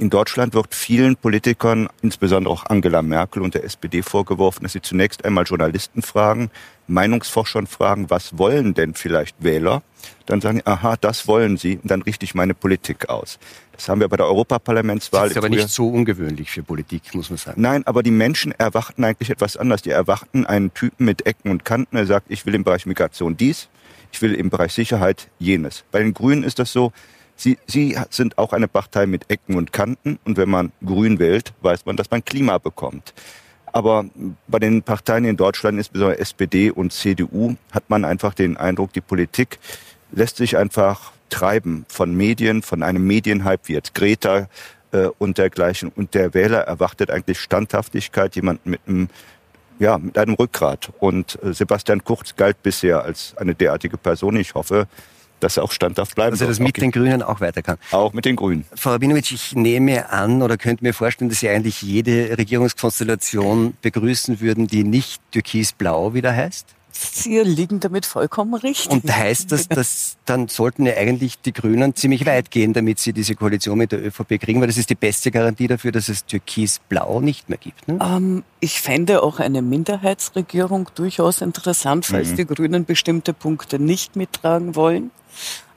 In 0.00 0.08
Deutschland 0.08 0.54
wird 0.54 0.74
vielen 0.74 1.14
Politikern, 1.14 1.86
insbesondere 2.00 2.54
auch 2.54 2.64
Angela 2.64 3.02
Merkel 3.02 3.42
und 3.42 3.52
der 3.52 3.64
SPD 3.64 4.00
vorgeworfen, 4.00 4.62
dass 4.62 4.72
sie 4.72 4.80
zunächst 4.80 5.26
einmal 5.26 5.44
Journalisten 5.44 6.00
fragen, 6.00 6.50
Meinungsforschern 6.86 7.66
fragen, 7.66 8.08
was 8.08 8.38
wollen 8.38 8.72
denn 8.72 8.94
vielleicht 8.94 9.44
Wähler? 9.44 9.82
Dann 10.24 10.40
sagen, 10.40 10.62
aha, 10.64 10.96
das 10.98 11.28
wollen 11.28 11.58
sie 11.58 11.76
und 11.82 11.90
dann 11.90 12.00
richte 12.00 12.24
ich 12.24 12.34
meine 12.34 12.54
Politik 12.54 13.10
aus. 13.10 13.38
Das 13.72 13.90
haben 13.90 14.00
wir 14.00 14.08
bei 14.08 14.16
der 14.16 14.24
Europaparlamentswahl. 14.24 15.24
Das 15.24 15.32
ist 15.32 15.36
aber 15.36 15.50
nicht 15.50 15.68
so 15.68 15.90
ungewöhnlich 15.90 16.50
für 16.50 16.62
Politik, 16.62 17.14
muss 17.14 17.28
man 17.28 17.36
sagen. 17.36 17.60
Nein, 17.60 17.86
aber 17.86 18.02
die 18.02 18.10
Menschen 18.10 18.52
erwarten 18.52 19.04
eigentlich 19.04 19.28
etwas 19.28 19.58
anders. 19.58 19.82
Die 19.82 19.90
erwarten 19.90 20.46
einen 20.46 20.72
Typen 20.72 21.04
mit 21.04 21.26
Ecken 21.26 21.50
und 21.50 21.66
Kanten. 21.66 21.98
Er 21.98 22.06
sagt, 22.06 22.30
ich 22.30 22.46
will 22.46 22.54
im 22.54 22.64
Bereich 22.64 22.86
Migration 22.86 23.36
dies, 23.36 23.68
ich 24.12 24.22
will 24.22 24.32
im 24.32 24.48
Bereich 24.48 24.72
Sicherheit 24.72 25.28
jenes. 25.38 25.84
Bei 25.90 25.98
den 25.98 26.14
Grünen 26.14 26.42
ist 26.42 26.58
das 26.58 26.72
so, 26.72 26.90
Sie, 27.40 27.56
Sie 27.66 27.96
sind 28.10 28.36
auch 28.36 28.52
eine 28.52 28.68
Partei 28.68 29.06
mit 29.06 29.30
Ecken 29.30 29.56
und 29.56 29.72
Kanten 29.72 30.18
und 30.24 30.36
wenn 30.36 30.50
man 30.50 30.72
Grün 30.84 31.18
wählt, 31.18 31.54
weiß 31.62 31.86
man, 31.86 31.96
dass 31.96 32.10
man 32.10 32.22
Klima 32.22 32.58
bekommt. 32.58 33.14
Aber 33.72 34.04
bei 34.46 34.58
den 34.58 34.82
Parteien 34.82 35.24
in 35.24 35.38
Deutschland, 35.38 35.78
insbesondere 35.78 36.18
SPD 36.18 36.70
und 36.70 36.92
CDU, 36.92 37.56
hat 37.72 37.88
man 37.88 38.04
einfach 38.04 38.34
den 38.34 38.58
Eindruck, 38.58 38.92
die 38.92 39.00
Politik 39.00 39.58
lässt 40.12 40.36
sich 40.36 40.58
einfach 40.58 41.12
treiben 41.30 41.86
von 41.88 42.14
Medien, 42.14 42.60
von 42.60 42.82
einem 42.82 43.06
Medienhype 43.06 43.68
wie 43.68 43.72
jetzt 43.72 43.94
Greta 43.94 44.48
äh, 44.92 45.06
und 45.18 45.38
dergleichen. 45.38 45.90
Und 45.96 46.12
der 46.12 46.34
Wähler 46.34 46.60
erwartet 46.60 47.10
eigentlich 47.10 47.40
Standhaftigkeit, 47.40 48.36
jemand 48.36 48.66
mit 48.66 48.80
einem 48.86 49.08
ja, 49.78 49.96
mit 49.96 50.18
einem 50.18 50.34
Rückgrat. 50.34 50.92
Und 50.98 51.38
äh, 51.42 51.54
Sebastian 51.54 52.04
Kurz 52.04 52.36
galt 52.36 52.62
bisher 52.62 53.02
als 53.02 53.34
eine 53.38 53.54
derartige 53.54 53.96
Person. 53.96 54.36
Ich 54.36 54.54
hoffe, 54.54 54.86
dass 55.40 55.56
er 55.56 55.64
auch 55.64 55.72
standhaft 55.72 56.14
bleiben 56.14 56.32
Also, 56.32 56.46
dass 56.46 56.58
mit 56.58 56.76
den 56.76 56.90
Grünen 56.90 57.22
auch 57.22 57.40
weiter 57.40 57.62
kann. 57.62 57.78
Auch 57.90 58.12
mit 58.12 58.24
den 58.24 58.36
Grünen. 58.36 58.64
Frau 58.74 58.90
Rabinowitsch, 58.90 59.32
ich 59.32 59.54
nehme 59.54 60.10
an 60.10 60.42
oder 60.42 60.56
könnte 60.56 60.84
mir 60.84 60.94
vorstellen, 60.94 61.28
dass 61.28 61.40
Sie 61.40 61.48
eigentlich 61.48 61.82
jede 61.82 62.36
Regierungskonstellation 62.36 63.74
begrüßen 63.82 64.40
würden, 64.40 64.66
die 64.66 64.84
nicht 64.84 65.20
türkis-blau 65.32 66.14
wieder 66.14 66.34
heißt? 66.34 66.66
Sie 66.92 67.38
liegen 67.38 67.80
damit 67.80 68.04
vollkommen 68.04 68.54
richtig. 68.54 68.90
Und 68.90 69.10
heißt 69.10 69.50
das, 69.52 69.68
dass 69.68 70.16
dann 70.26 70.48
sollten 70.48 70.84
ja 70.86 70.94
eigentlich 70.96 71.40
die 71.40 71.52
Grünen 71.52 71.94
ziemlich 71.94 72.26
weit 72.26 72.50
gehen, 72.50 72.72
damit 72.72 72.98
sie 72.98 73.12
diese 73.12 73.34
Koalition 73.34 73.78
mit 73.78 73.92
der 73.92 74.04
ÖVP 74.04 74.40
kriegen, 74.40 74.60
weil 74.60 74.66
das 74.66 74.76
ist 74.76 74.90
die 74.90 74.96
beste 74.96 75.30
Garantie 75.30 75.66
dafür, 75.66 75.92
dass 75.92 76.08
es 76.08 76.26
Türkis-Blau 76.26 77.20
nicht 77.20 77.48
mehr 77.48 77.58
gibt. 77.58 77.88
Ne? 77.88 77.98
Ähm, 78.02 78.44
ich 78.60 78.80
fände 78.80 79.22
auch 79.22 79.38
eine 79.38 79.62
Minderheitsregierung 79.62 80.90
durchaus 80.94 81.40
interessant, 81.40 82.06
falls 82.06 82.32
mhm. 82.32 82.36
die 82.36 82.46
Grünen 82.46 82.84
bestimmte 82.84 83.32
Punkte 83.32 83.78
nicht 83.78 84.16
mittragen 84.16 84.74
wollen. 84.74 85.10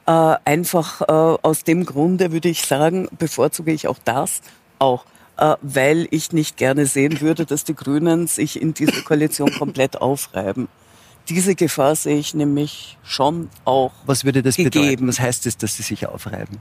Äh, 0.06 0.36
einfach 0.44 1.00
äh, 1.00 1.38
aus 1.42 1.64
dem 1.64 1.86
Grunde 1.86 2.32
würde 2.32 2.48
ich 2.48 2.62
sagen, 2.62 3.08
bevorzuge 3.18 3.72
ich 3.72 3.88
auch 3.88 3.98
das, 4.04 4.42
auch 4.78 5.04
äh, 5.38 5.56
weil 5.62 6.06
ich 6.10 6.32
nicht 6.32 6.56
gerne 6.56 6.86
sehen 6.86 7.20
würde, 7.20 7.46
dass 7.46 7.64
die 7.64 7.74
Grünen 7.74 8.26
sich 8.26 8.60
in 8.60 8.74
dieser 8.74 9.00
Koalition 9.02 9.50
komplett 9.52 10.00
aufreiben. 10.00 10.68
Diese 11.28 11.54
Gefahr 11.54 11.96
sehe 11.96 12.18
ich 12.18 12.34
nämlich 12.34 12.98
schon 13.02 13.48
auch. 13.64 13.92
Was 14.04 14.24
würde 14.24 14.42
das 14.42 14.56
gegeben. 14.56 14.84
bedeuten? 14.84 15.08
Was 15.08 15.20
heißt 15.20 15.46
es, 15.46 15.56
dass 15.56 15.76
sie 15.76 15.82
sich 15.82 16.06
aufreiben? 16.06 16.58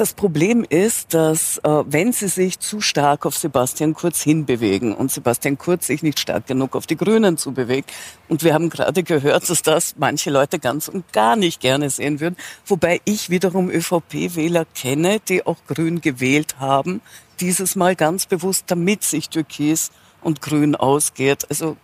Das 0.00 0.14
Problem 0.14 0.64
ist, 0.66 1.12
dass 1.12 1.58
äh, 1.58 1.68
wenn 1.68 2.14
sie 2.14 2.28
sich 2.28 2.58
zu 2.58 2.80
stark 2.80 3.26
auf 3.26 3.36
Sebastian 3.36 3.92
Kurz 3.92 4.22
hinbewegen 4.22 4.94
und 4.94 5.12
Sebastian 5.12 5.58
Kurz 5.58 5.88
sich 5.88 6.02
nicht 6.02 6.18
stark 6.18 6.46
genug 6.46 6.74
auf 6.74 6.86
die 6.86 6.96
Grünen 6.96 7.36
zubewegt, 7.36 7.92
und 8.26 8.42
wir 8.42 8.54
haben 8.54 8.70
gerade 8.70 9.02
gehört, 9.02 9.50
dass 9.50 9.60
das 9.60 9.96
manche 9.98 10.30
Leute 10.30 10.58
ganz 10.58 10.88
und 10.88 11.12
gar 11.12 11.36
nicht 11.36 11.60
gerne 11.60 11.90
sehen 11.90 12.18
würden, 12.18 12.38
wobei 12.64 13.02
ich 13.04 13.28
wiederum 13.28 13.68
ÖVP-Wähler 13.68 14.64
kenne, 14.74 15.20
die 15.20 15.44
auch 15.44 15.58
Grün 15.66 16.00
gewählt 16.00 16.58
haben, 16.58 17.02
dieses 17.38 17.76
Mal 17.76 17.94
ganz 17.94 18.24
bewusst, 18.24 18.64
damit 18.68 19.04
sich 19.04 19.28
Türkis 19.28 19.90
und 20.22 20.40
Grün 20.40 20.76
ausgeht. 20.76 21.44
Also 21.50 21.76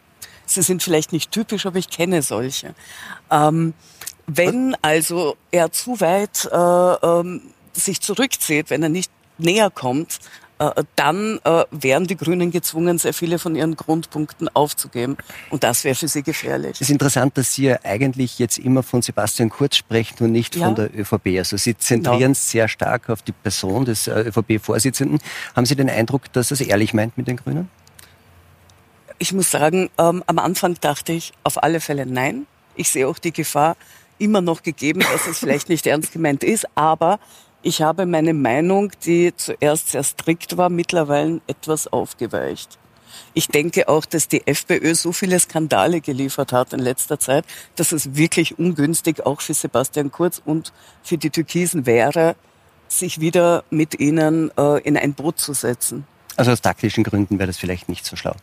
sie 0.46 0.62
sind 0.62 0.82
vielleicht 0.82 1.12
nicht 1.12 1.32
typisch, 1.32 1.66
aber 1.66 1.78
ich 1.78 1.90
kenne 1.90 2.22
solche. 2.22 2.74
Ähm, 3.30 3.74
wenn 4.26 4.74
also 4.80 5.36
er 5.50 5.70
zu 5.70 6.00
weit 6.00 6.48
äh, 6.50 7.06
ähm, 7.06 7.42
sich 7.80 8.00
zurückzieht, 8.00 8.70
wenn 8.70 8.82
er 8.82 8.88
nicht 8.88 9.10
näher 9.38 9.70
kommt 9.70 10.18
äh, 10.58 10.84
dann 10.94 11.38
äh, 11.44 11.64
wären 11.70 12.06
die 12.06 12.16
Grünen 12.16 12.50
gezwungen, 12.50 12.96
sehr 12.96 13.12
viele 13.12 13.38
von 13.38 13.56
ihren 13.56 13.76
Grundpunkten 13.76 14.48
aufzugeben. 14.54 15.18
Und 15.50 15.64
das 15.64 15.84
wäre 15.84 15.94
für 15.94 16.08
sie 16.08 16.22
gefährlich. 16.22 16.72
Es 16.72 16.82
ist 16.82 16.90
interessant, 16.90 17.36
dass 17.36 17.52
Sie 17.52 17.64
ja 17.64 17.78
eigentlich 17.84 18.38
jetzt 18.38 18.56
immer 18.56 18.82
von 18.82 19.02
Sebastian 19.02 19.50
Kurz 19.50 19.76
sprechen 19.76 20.24
und 20.24 20.32
nicht 20.32 20.56
ja. 20.56 20.64
von 20.64 20.74
der 20.74 20.98
ÖVP. 20.98 21.38
Also 21.38 21.58
Sie 21.58 21.76
zentrieren 21.76 22.32
ja. 22.32 22.34
sehr 22.34 22.68
stark 22.68 23.10
auf 23.10 23.20
die 23.20 23.32
Person 23.32 23.84
des 23.84 24.06
äh, 24.06 24.20
ÖVP-Vorsitzenden. 24.28 25.18
Haben 25.54 25.66
Sie 25.66 25.76
den 25.76 25.90
Eindruck, 25.90 26.32
dass 26.32 26.50
er 26.50 26.54
es 26.54 26.62
ehrlich 26.62 26.94
meint 26.94 27.18
mit 27.18 27.28
den 27.28 27.36
Grünen? 27.36 27.68
Ich 29.18 29.34
muss 29.34 29.50
sagen, 29.50 29.90
ähm, 29.98 30.24
am 30.26 30.38
Anfang 30.38 30.76
dachte 30.80 31.12
ich 31.12 31.34
auf 31.42 31.62
alle 31.62 31.80
Fälle 31.80 32.06
nein. 32.06 32.46
Ich 32.76 32.88
sehe 32.88 33.06
auch 33.08 33.18
die 33.18 33.32
Gefahr 33.32 33.76
immer 34.18 34.40
noch 34.40 34.62
gegeben, 34.62 35.00
dass 35.00 35.26
es 35.26 35.38
vielleicht 35.38 35.68
nicht 35.68 35.86
ernst 35.86 36.12
gemeint 36.12 36.42
ist, 36.42 36.66
aber 36.74 37.18
ich 37.66 37.82
habe 37.82 38.06
meine 38.06 38.32
Meinung, 38.32 38.92
die 39.04 39.34
zuerst 39.34 39.88
sehr 39.88 40.04
strikt 40.04 40.56
war, 40.56 40.68
mittlerweile 40.68 41.40
etwas 41.48 41.88
aufgeweicht. 41.88 42.78
Ich 43.34 43.48
denke 43.48 43.88
auch, 43.88 44.04
dass 44.04 44.28
die 44.28 44.46
FPÖ 44.46 44.94
so 44.94 45.10
viele 45.10 45.40
Skandale 45.40 46.00
geliefert 46.00 46.52
hat 46.52 46.72
in 46.72 46.78
letzter 46.78 47.18
Zeit, 47.18 47.44
dass 47.74 47.90
es 47.90 48.14
wirklich 48.14 48.56
ungünstig 48.56 49.26
auch 49.26 49.40
für 49.40 49.52
Sebastian 49.52 50.12
Kurz 50.12 50.40
und 50.44 50.72
für 51.02 51.18
die 51.18 51.30
Türkisen 51.30 51.86
wäre, 51.86 52.36
sich 52.86 53.20
wieder 53.20 53.64
mit 53.70 53.98
ihnen 53.98 54.52
äh, 54.56 54.80
in 54.82 54.96
ein 54.96 55.14
Boot 55.14 55.40
zu 55.40 55.52
setzen. 55.52 56.06
Also 56.36 56.52
aus 56.52 56.62
taktischen 56.62 57.02
Gründen 57.02 57.40
wäre 57.40 57.48
das 57.48 57.56
vielleicht 57.58 57.88
nicht 57.88 58.06
so 58.06 58.14
schlau 58.14 58.36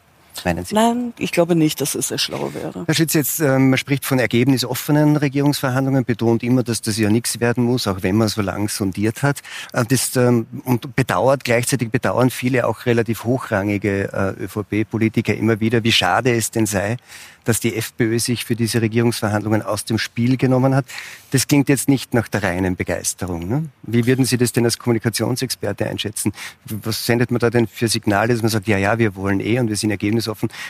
meinen 0.45 0.65
Sie? 0.65 0.75
Nein, 0.75 1.13
ich 1.17 1.31
glaube 1.31 1.55
nicht, 1.55 1.81
dass 1.81 1.95
es 1.95 2.09
sehr 2.09 2.17
schlau 2.17 2.53
wäre. 2.53 2.83
Herr 2.85 2.93
Schütz, 2.93 3.13
jetzt, 3.13 3.39
äh, 3.39 3.57
man 3.59 3.77
spricht 3.77 4.05
von 4.05 4.19
ergebnisoffenen 4.19 5.17
Regierungsverhandlungen, 5.17 6.05
betont 6.05 6.43
immer, 6.43 6.63
dass 6.63 6.81
das 6.81 6.97
ja 6.97 7.09
nichts 7.09 7.39
werden 7.39 7.63
muss, 7.63 7.87
auch 7.87 8.01
wenn 8.01 8.15
man 8.15 8.27
so 8.27 8.41
lang 8.41 8.69
sondiert 8.69 9.23
hat. 9.23 9.41
Äh, 9.73 9.85
das, 9.85 10.15
ähm, 10.15 10.45
und 10.63 10.95
bedauert, 10.95 11.43
gleichzeitig 11.43 11.91
bedauern 11.91 12.29
viele 12.29 12.67
auch 12.67 12.85
relativ 12.85 13.23
hochrangige 13.23 14.11
äh, 14.13 14.43
ÖVP-Politiker 14.43 15.35
immer 15.35 15.59
wieder, 15.59 15.83
wie 15.83 15.91
schade 15.91 16.35
es 16.35 16.51
denn 16.51 16.65
sei, 16.65 16.97
dass 17.43 17.59
die 17.59 17.75
FPÖ 17.75 18.19
sich 18.19 18.45
für 18.45 18.55
diese 18.55 18.81
Regierungsverhandlungen 18.81 19.61
aus 19.61 19.85
dem 19.85 19.97
Spiel 19.97 20.37
genommen 20.37 20.75
hat. 20.75 20.85
Das 21.31 21.47
klingt 21.47 21.69
jetzt 21.69 21.89
nicht 21.89 22.13
nach 22.13 22.27
der 22.27 22.43
reinen 22.43 22.75
Begeisterung. 22.75 23.47
Ne? 23.47 23.65
Wie 23.83 24.05
würden 24.05 24.25
Sie 24.25 24.37
das 24.37 24.53
denn 24.53 24.65
als 24.65 24.77
Kommunikationsexperte 24.77 25.87
einschätzen? 25.87 26.31
Was 26.65 27.05
sendet 27.05 27.31
man 27.31 27.39
da 27.39 27.49
denn 27.49 27.67
für 27.67 27.87
Signale, 27.87 28.33
dass 28.33 28.41
man 28.41 28.51
sagt, 28.51 28.67
ja, 28.67 28.77
ja, 28.77 28.97
wir 28.97 29.15
wollen 29.15 29.39
eh 29.39 29.59
und 29.59 29.67
wir 29.67 29.75
sind 29.75 29.89
ergebnisoffen. 29.91 30.22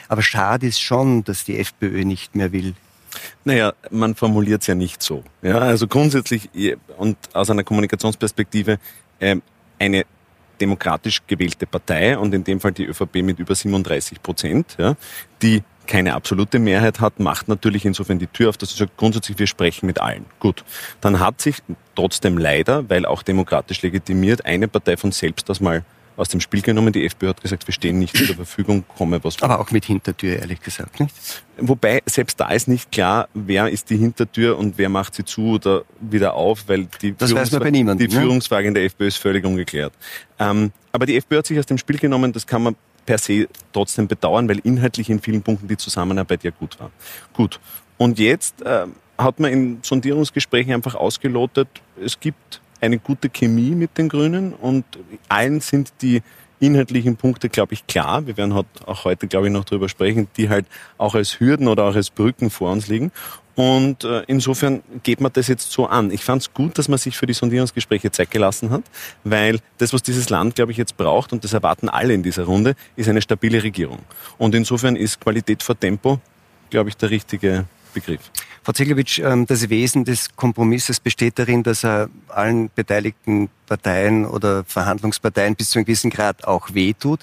Aber 0.07 0.21
schade 0.21 0.67
ist 0.67 0.81
schon, 0.81 1.23
dass 1.23 1.43
die 1.43 1.59
FPÖ 1.59 2.03
nicht 2.03 2.35
mehr 2.35 2.51
will. 2.51 2.73
Naja, 3.45 3.73
man 3.91 4.15
formuliert 4.15 4.61
es 4.61 4.67
ja 4.67 4.75
nicht 4.75 5.01
so. 5.01 5.23
Ja, 5.41 5.59
also 5.59 5.87
grundsätzlich 5.87 6.49
und 6.97 7.17
aus 7.33 7.49
einer 7.49 7.63
Kommunikationsperspektive 7.63 8.79
äh, 9.19 9.35
eine 9.79 10.05
demokratisch 10.59 11.21
gewählte 11.27 11.65
Partei 11.67 12.17
und 12.17 12.33
in 12.33 12.43
dem 12.43 12.59
Fall 12.59 12.71
die 12.71 12.85
ÖVP 12.85 13.15
mit 13.17 13.39
über 13.39 13.55
37 13.55 14.21
Prozent, 14.21 14.75
ja, 14.77 14.95
die 15.41 15.63
keine 15.87 16.13
absolute 16.13 16.59
Mehrheit 16.59 17.01
hat, 17.01 17.19
macht 17.19 17.49
natürlich 17.49 17.85
insofern 17.85 18.19
die 18.19 18.27
Tür 18.27 18.49
auf, 18.49 18.57
dass 18.57 18.69
sie 18.69 18.77
sagt, 18.77 18.95
grundsätzlich 18.95 19.37
wir 19.37 19.47
sprechen 19.47 19.85
mit 19.85 19.99
allen. 19.99 20.25
Gut. 20.39 20.63
Dann 21.01 21.19
hat 21.19 21.41
sich 21.41 21.57
trotzdem 21.95 22.37
leider, 22.37 22.89
weil 22.89 23.05
auch 23.05 23.21
demokratisch 23.23 23.81
legitimiert, 23.81 24.45
eine 24.45 24.69
Partei 24.69 24.95
von 24.95 25.11
selbst 25.11 25.49
das 25.49 25.59
mal 25.59 25.83
aus 26.15 26.29
dem 26.29 26.39
Spiel 26.39 26.61
genommen. 26.61 26.93
Die 26.93 27.05
FPÖ 27.05 27.29
hat 27.29 27.41
gesagt, 27.41 27.67
wir 27.67 27.73
stehen 27.73 27.99
nicht 27.99 28.15
zur 28.15 28.35
Verfügung, 28.35 28.83
komme 28.97 29.23
was. 29.23 29.41
Aber 29.41 29.59
auch 29.59 29.71
mit 29.71 29.85
Hintertür, 29.85 30.37
ehrlich 30.37 30.61
gesagt, 30.61 30.99
nicht? 30.99 31.13
Wobei, 31.57 32.01
selbst 32.05 32.39
da 32.39 32.49
ist 32.49 32.67
nicht 32.67 32.91
klar, 32.91 33.27
wer 33.33 33.69
ist 33.69 33.89
die 33.89 33.97
Hintertür 33.97 34.57
und 34.57 34.77
wer 34.77 34.89
macht 34.89 35.15
sie 35.15 35.25
zu 35.25 35.53
oder 35.53 35.83
wieder 35.99 36.33
auf, 36.33 36.67
weil 36.67 36.87
die, 37.01 37.15
das 37.15 37.33
bei 37.33 37.71
niemandem, 37.71 38.07
die 38.07 38.15
ne? 38.15 38.21
Führungsfrage 38.21 38.67
in 38.67 38.73
der 38.73 38.85
FPÖ 38.85 39.07
ist 39.07 39.17
völlig 39.17 39.45
ungeklärt. 39.45 39.93
Ähm, 40.39 40.71
aber 40.91 41.05
die 41.05 41.15
FPÖ 41.17 41.37
hat 41.37 41.47
sich 41.47 41.59
aus 41.59 41.65
dem 41.65 41.77
Spiel 41.77 41.97
genommen, 41.97 42.33
das 42.33 42.47
kann 42.47 42.63
man 42.63 42.75
per 43.05 43.17
se 43.17 43.47
trotzdem 43.71 44.07
bedauern, 44.07 44.47
weil 44.49 44.59
inhaltlich 44.59 45.09
in 45.09 45.19
vielen 45.19 45.41
Punkten 45.41 45.67
die 45.67 45.77
Zusammenarbeit 45.77 46.43
ja 46.43 46.51
gut 46.51 46.79
war. 46.79 46.91
Gut. 47.33 47.59
Und 47.97 48.19
jetzt 48.19 48.61
äh, 48.61 48.87
hat 49.17 49.39
man 49.39 49.51
in 49.51 49.79
Sondierungsgesprächen 49.81 50.73
einfach 50.73 50.95
ausgelotet, 50.95 51.67
es 52.03 52.19
gibt 52.19 52.61
eine 52.83 52.99
gute 52.99 53.29
Chemie 53.29 53.71
mit 53.71 53.97
den 53.97 54.09
Grünen 54.09 54.53
und 54.53 54.83
allen 55.29 55.61
sind 55.61 55.93
die 56.01 56.21
inhaltlichen 56.59 57.15
Punkte, 57.15 57.49
glaube 57.49 57.73
ich, 57.73 57.87
klar. 57.87 58.27
Wir 58.27 58.35
werden 58.37 58.53
auch 58.85 59.05
heute, 59.05 59.27
glaube 59.27 59.47
ich, 59.47 59.53
noch 59.53 59.63
darüber 59.63 59.87
sprechen, 59.89 60.27
die 60.37 60.49
halt 60.49 60.65
auch 60.97 61.15
als 61.15 61.39
Hürden 61.39 61.67
oder 61.67 61.85
auch 61.85 61.95
als 61.95 62.09
Brücken 62.09 62.49
vor 62.49 62.71
uns 62.71 62.87
liegen. 62.87 63.11
Und 63.55 64.03
äh, 64.03 64.23
insofern 64.27 64.81
geht 65.03 65.21
man 65.21 65.31
das 65.31 65.47
jetzt 65.47 65.71
so 65.71 65.85
an. 65.85 66.11
Ich 66.11 66.23
fand 66.23 66.41
es 66.41 66.53
gut, 66.53 66.77
dass 66.77 66.89
man 66.89 66.97
sich 66.97 67.15
für 67.15 67.25
die 67.25 67.33
Sondierungsgespräche 67.33 68.11
Zeit 68.11 68.31
gelassen 68.31 68.69
hat, 68.71 68.83
weil 69.23 69.59
das, 69.77 69.93
was 69.93 70.01
dieses 70.01 70.29
Land, 70.29 70.55
glaube 70.55 70.71
ich, 70.71 70.77
jetzt 70.77 70.97
braucht, 70.97 71.33
und 71.33 71.43
das 71.43 71.53
erwarten 71.53 71.87
alle 71.87 72.13
in 72.13 72.23
dieser 72.23 72.43
Runde, 72.43 72.75
ist 72.95 73.07
eine 73.07 73.21
stabile 73.21 73.61
Regierung. 73.61 73.99
Und 74.37 74.55
insofern 74.55 74.95
ist 74.95 75.19
Qualität 75.19 75.63
vor 75.63 75.79
Tempo, 75.79 76.19
glaube 76.69 76.89
ich, 76.89 76.97
der 76.97 77.11
richtige 77.11 77.65
Begriff. 77.93 78.31
Frau 78.63 78.71
Zeglowitsch, 78.71 79.19
ähm, 79.19 79.45
das 79.45 79.69
Wesen 79.69 80.05
des 80.05 80.37
Kompromisses 80.37 81.01
besteht 81.01 81.37
darin, 81.37 81.63
dass 81.63 81.83
er 81.83 82.09
allen 82.29 82.69
beteiligten 82.73 83.49
Parteien 83.65 84.25
oder 84.25 84.63
Verhandlungsparteien 84.63 85.55
bis 85.55 85.71
zu 85.71 85.79
einem 85.79 85.85
gewissen 85.85 86.09
Grad 86.09 86.45
auch 86.45 86.73
wehtut. 86.73 87.19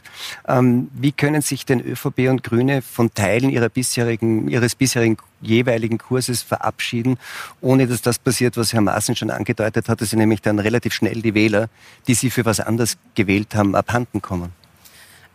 Ähm, 0.46 0.90
wie 0.92 1.12
können 1.12 1.40
sich 1.40 1.64
denn 1.64 1.80
ÖVP 1.80 2.28
und 2.28 2.44
Grüne 2.44 2.82
von 2.82 3.14
Teilen 3.14 3.50
bisherigen, 3.72 4.48
ihres 4.48 4.74
bisherigen 4.74 5.16
jeweiligen 5.40 5.96
Kurses 5.96 6.42
verabschieden, 6.42 7.18
ohne 7.62 7.86
dass 7.86 8.02
das 8.02 8.18
passiert, 8.18 8.58
was 8.58 8.74
Herr 8.74 8.82
Maaßen 8.82 9.16
schon 9.16 9.30
angedeutet 9.30 9.88
hat, 9.88 10.02
dass 10.02 10.10
sie 10.10 10.16
nämlich 10.16 10.42
dann 10.42 10.58
relativ 10.58 10.92
schnell 10.92 11.22
die 11.22 11.32
Wähler, 11.32 11.70
die 12.06 12.14
sie 12.14 12.28
für 12.28 12.44
was 12.44 12.60
anderes 12.60 12.98
gewählt 13.14 13.54
haben, 13.54 13.74
abhanden 13.74 14.20
kommen? 14.20 14.52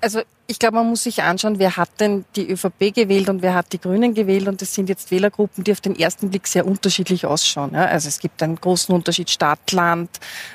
Also 0.01 0.21
ich 0.47 0.59
glaube, 0.59 0.75
man 0.75 0.87
muss 0.87 1.03
sich 1.03 1.23
anschauen, 1.23 1.57
wer 1.57 1.75
hat 1.75 1.89
denn 1.99 2.23
die 2.35 2.47
ÖVP 2.47 2.93
gewählt 2.93 3.29
und 3.29 3.41
wer 3.41 3.55
hat 3.55 3.73
die 3.73 3.79
Grünen 3.79 4.13
gewählt. 4.13 4.47
Und 4.47 4.61
das 4.61 4.75
sind 4.75 4.89
jetzt 4.89 5.09
Wählergruppen, 5.09 5.63
die 5.63 5.71
auf 5.71 5.81
den 5.81 5.97
ersten 5.97 6.29
Blick 6.29 6.45
sehr 6.45 6.67
unterschiedlich 6.67 7.25
ausschauen. 7.25 7.71
Ja, 7.73 7.85
also 7.85 8.07
es 8.07 8.19
gibt 8.19 8.43
einen 8.43 8.55
großen 8.55 8.93
Unterschied 8.93 9.29
Stadt-Land, 9.29 10.09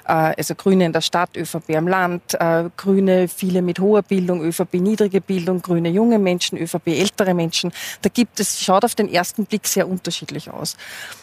äh, 0.07 0.13
also 0.13 0.55
Grüne 0.55 0.87
in 0.87 0.93
der 0.93 1.01
Stadt, 1.01 1.37
ÖVP 1.37 1.77
am 1.77 1.89
Land, 1.89 2.35
äh, 2.35 2.71
Grüne 2.77 3.27
viele 3.27 3.63
mit 3.63 3.81
hoher 3.81 4.03
Bildung, 4.03 4.43
ÖVP 4.43 4.75
niedrige 4.75 5.21
Bildung, 5.21 5.61
Grüne 5.61 5.89
junge 5.89 6.21
Menschen, 6.21 6.57
ÖVP 6.57 6.89
ältere 6.89 7.35
Menschen. 7.35 7.73
Da 8.03 8.11
gibt 8.11 8.39
es, 8.39 8.63
schaut 8.63 8.85
auf 8.85 8.95
den 8.95 9.13
ersten 9.13 9.45
Blick 9.45 9.67
sehr 9.67 9.89
unterschiedlich 9.89 10.51
aus. 10.51 10.77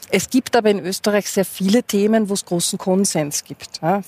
Es 0.10 0.30
gibt 0.30 0.56
aber 0.56 0.70
in 0.70 0.80
Österreich 0.80 1.30
sehr 1.30 1.44
viele 1.46 1.84
Themen, 1.84 2.30
wo 2.30 2.34
es 2.34 2.46
großen 2.46 2.78
Konsens 2.78 3.44
gibt. 3.44 3.82
Ja, 3.82 4.02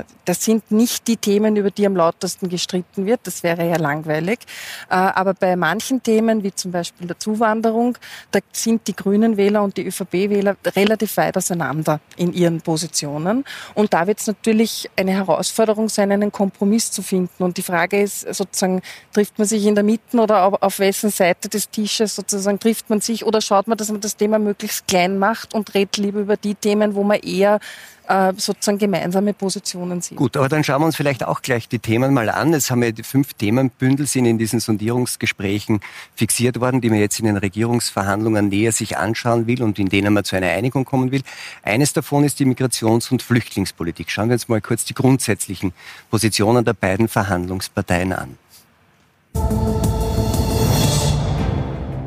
äh, 0.00 0.04
das 0.24 0.44
sind 0.44 0.70
nicht 0.70 1.06
die 1.06 1.16
Themen, 1.16 1.56
über 1.56 1.70
die 1.70 1.86
am 1.86 1.96
lautesten 1.96 2.48
gestritten 2.48 3.06
wird. 3.06 3.20
Das 3.24 3.42
wäre 3.42 3.66
ja 3.66 3.76
langweilig 3.76 4.05
langweilig. 4.06 4.40
Äh, 4.88 4.94
aber 4.94 5.34
bei 5.34 5.56
manchen 5.56 6.02
Themen, 6.02 6.42
wie 6.42 6.54
zum 6.54 6.72
Beispiel 6.72 7.06
der 7.06 7.18
Zuwanderung, 7.18 7.98
da 8.30 8.40
sind 8.52 8.86
die 8.86 8.96
Grünen 8.96 9.36
Wähler 9.36 9.62
und 9.62 9.76
die 9.76 9.86
ÖVP-Wähler 9.86 10.56
relativ 10.74 11.16
weit 11.16 11.36
auseinander 11.36 12.00
in 12.16 12.32
ihren 12.32 12.60
Positionen. 12.60 13.44
Und 13.74 13.92
da 13.92 14.06
wird 14.06 14.20
es 14.20 14.26
natürlich 14.26 14.90
eine 14.96 15.12
Herausforderung 15.12 15.88
sein, 15.88 16.12
einen 16.12 16.32
Kompromiss 16.32 16.90
zu 16.90 17.02
finden. 17.02 17.42
Und 17.42 17.56
die 17.56 17.62
Frage 17.62 18.00
ist 18.00 18.20
sozusagen, 18.34 18.82
trifft 19.12 19.38
man 19.38 19.46
sich 19.46 19.66
in 19.66 19.74
der 19.74 19.84
Mitte 19.84 20.18
oder 20.18 20.44
auf, 20.44 20.62
auf 20.62 20.78
wessen 20.78 21.10
Seite 21.10 21.48
des 21.48 21.70
Tisches 21.70 22.16
sozusagen 22.16 22.58
trifft 22.58 22.88
man 22.90 23.00
sich 23.00 23.24
oder 23.24 23.40
schaut 23.40 23.66
man, 23.66 23.76
dass 23.76 23.90
man 23.90 24.00
das 24.00 24.16
Thema 24.16 24.38
möglichst 24.38 24.86
klein 24.86 25.18
macht 25.18 25.54
und 25.54 25.74
redet 25.74 25.96
lieber 25.98 26.20
über 26.20 26.36
die 26.36 26.54
Themen, 26.54 26.94
wo 26.94 27.02
man 27.02 27.18
eher 27.20 27.60
äh, 28.08 28.32
sozusagen 28.36 28.78
gemeinsame 28.78 29.34
Positionen 29.34 30.00
sieht. 30.00 30.16
Gut, 30.16 30.36
aber 30.36 30.48
dann 30.48 30.64
schauen 30.64 30.80
wir 30.80 30.86
uns 30.86 30.96
vielleicht 30.96 31.24
auch 31.24 31.42
gleich 31.42 31.68
die 31.68 31.78
Themen 31.78 32.14
mal 32.14 32.28
an. 32.30 32.54
Es 32.54 32.70
haben 32.70 32.82
ja 32.82 32.90
die 32.90 33.02
fünf 33.02 33.34
Themenbündel 33.34 34.06
sind 34.06 34.26
in 34.26 34.38
diesen 34.38 34.60
Sondierungsgesprächen 34.60 35.80
fixiert 36.14 36.60
worden, 36.60 36.80
die 36.80 36.90
man 36.90 36.98
jetzt 36.98 37.18
in 37.18 37.26
den 37.26 37.36
Regierungsverhandlungen 37.36 38.48
näher 38.48 38.72
sich 38.72 38.96
anschauen 38.96 39.46
will 39.46 39.62
und 39.62 39.78
in 39.78 39.88
denen 39.88 40.12
man 40.12 40.24
zu 40.24 40.36
einer 40.36 40.48
Einigung 40.48 40.84
kommen 40.84 41.10
will. 41.10 41.22
Eines 41.62 41.92
davon 41.92 42.24
ist 42.24 42.38
die 42.40 42.46
Migrations- 42.46 43.10
und 43.10 43.22
Flüchtlingspolitik. 43.22 44.10
Schauen 44.10 44.28
wir 44.28 44.34
uns 44.34 44.48
mal 44.48 44.60
kurz 44.60 44.84
die 44.84 44.94
grundsätzlichen 44.94 45.72
Positionen 46.10 46.64
der 46.64 46.74
beiden 46.74 47.08
Verhandlungsparteien 47.08 48.12
an. 48.12 48.38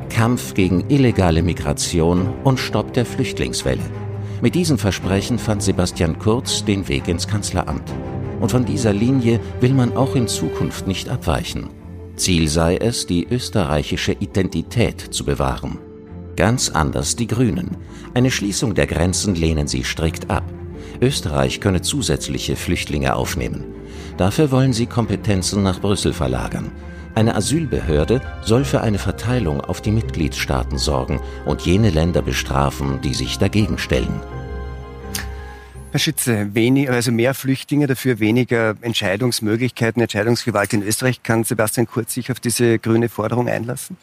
Kampf 0.09 0.53
gegen 0.53 0.89
illegale 0.89 1.41
Migration 1.43 2.33
und 2.43 2.59
Stopp 2.59 2.93
der 2.93 3.05
Flüchtlingswelle. 3.05 4.08
Mit 4.41 4.55
diesen 4.55 4.77
Versprechen 4.77 5.37
fand 5.37 5.61
Sebastian 5.61 6.17
Kurz 6.17 6.63
den 6.63 6.87
Weg 6.87 7.07
ins 7.09 7.27
Kanzleramt. 7.27 7.93
Und 8.39 8.51
von 8.51 8.63
dieser 8.63 8.93
Linie 8.93 9.41
will 9.59 9.73
man 9.73 9.97
auch 9.97 10.15
in 10.15 10.29
Zukunft 10.29 10.87
nicht 10.87 11.09
abweichen. 11.09 11.69
Ziel 12.15 12.47
sei 12.47 12.77
es, 12.77 13.05
die 13.05 13.27
österreichische 13.27 14.13
Identität 14.13 15.01
zu 15.01 15.25
bewahren. 15.25 15.77
Ganz 16.37 16.69
anders 16.69 17.17
die 17.17 17.27
Grünen. 17.27 17.75
Eine 18.13 18.31
Schließung 18.31 18.75
der 18.75 18.87
Grenzen 18.87 19.35
lehnen 19.35 19.67
sie 19.67 19.83
strikt 19.83 20.29
ab. 20.29 20.43
Österreich 21.01 21.59
könne 21.59 21.81
zusätzliche 21.81 22.55
Flüchtlinge 22.55 23.15
aufnehmen. 23.15 23.65
Dafür 24.15 24.51
wollen 24.51 24.71
sie 24.71 24.85
Kompetenzen 24.85 25.63
nach 25.63 25.81
Brüssel 25.81 26.13
verlagern. 26.13 26.71
Eine 27.15 27.35
Asylbehörde 27.35 28.21
soll 28.41 28.63
für 28.63 28.81
eine 28.81 28.99
Verteilung 28.99 29.61
auf 29.61 29.81
die 29.81 29.91
Mitgliedstaaten 29.91 30.77
sorgen 30.77 31.19
und 31.45 31.61
jene 31.61 31.89
Länder 31.89 32.21
bestrafen, 32.21 33.01
die 33.01 33.13
sich 33.13 33.37
dagegen 33.37 33.77
stellen. 33.77 34.21
Herr 35.91 35.99
Schütze, 35.99 36.53
wenig, 36.53 36.87
also 36.89 37.11
mehr 37.11 37.33
Flüchtlinge, 37.33 37.87
dafür 37.87 38.19
weniger 38.19 38.75
Entscheidungsmöglichkeiten, 38.81 39.99
Entscheidungsgewalt 40.03 40.71
in 40.73 40.83
Österreich. 40.83 41.23
Kann 41.23 41.43
Sebastian 41.43 41.87
Kurz 41.87 42.13
sich 42.13 42.31
auf 42.31 42.39
diese 42.39 42.77
grüne 42.77 43.09
Forderung 43.09 43.49
einlassen? 43.49 43.97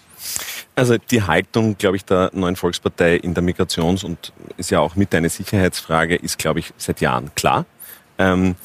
Also 0.75 0.96
die 0.98 1.22
Haltung, 1.22 1.78
glaube 1.78 1.96
ich, 1.96 2.04
der 2.04 2.30
neuen 2.34 2.56
Volkspartei 2.56 3.16
in 3.16 3.34
der 3.34 3.44
Migrations- 3.44 4.04
und 4.04 4.32
ist 4.56 4.70
ja 4.70 4.80
auch 4.80 4.96
mit 4.96 5.14
eine 5.14 5.28
Sicherheitsfrage, 5.28 6.16
ist, 6.16 6.38
glaube 6.38 6.58
ich, 6.58 6.75
seit 6.76 7.00
Jahren 7.00 7.32
klar. 7.36 7.66
Ähm, 8.18 8.56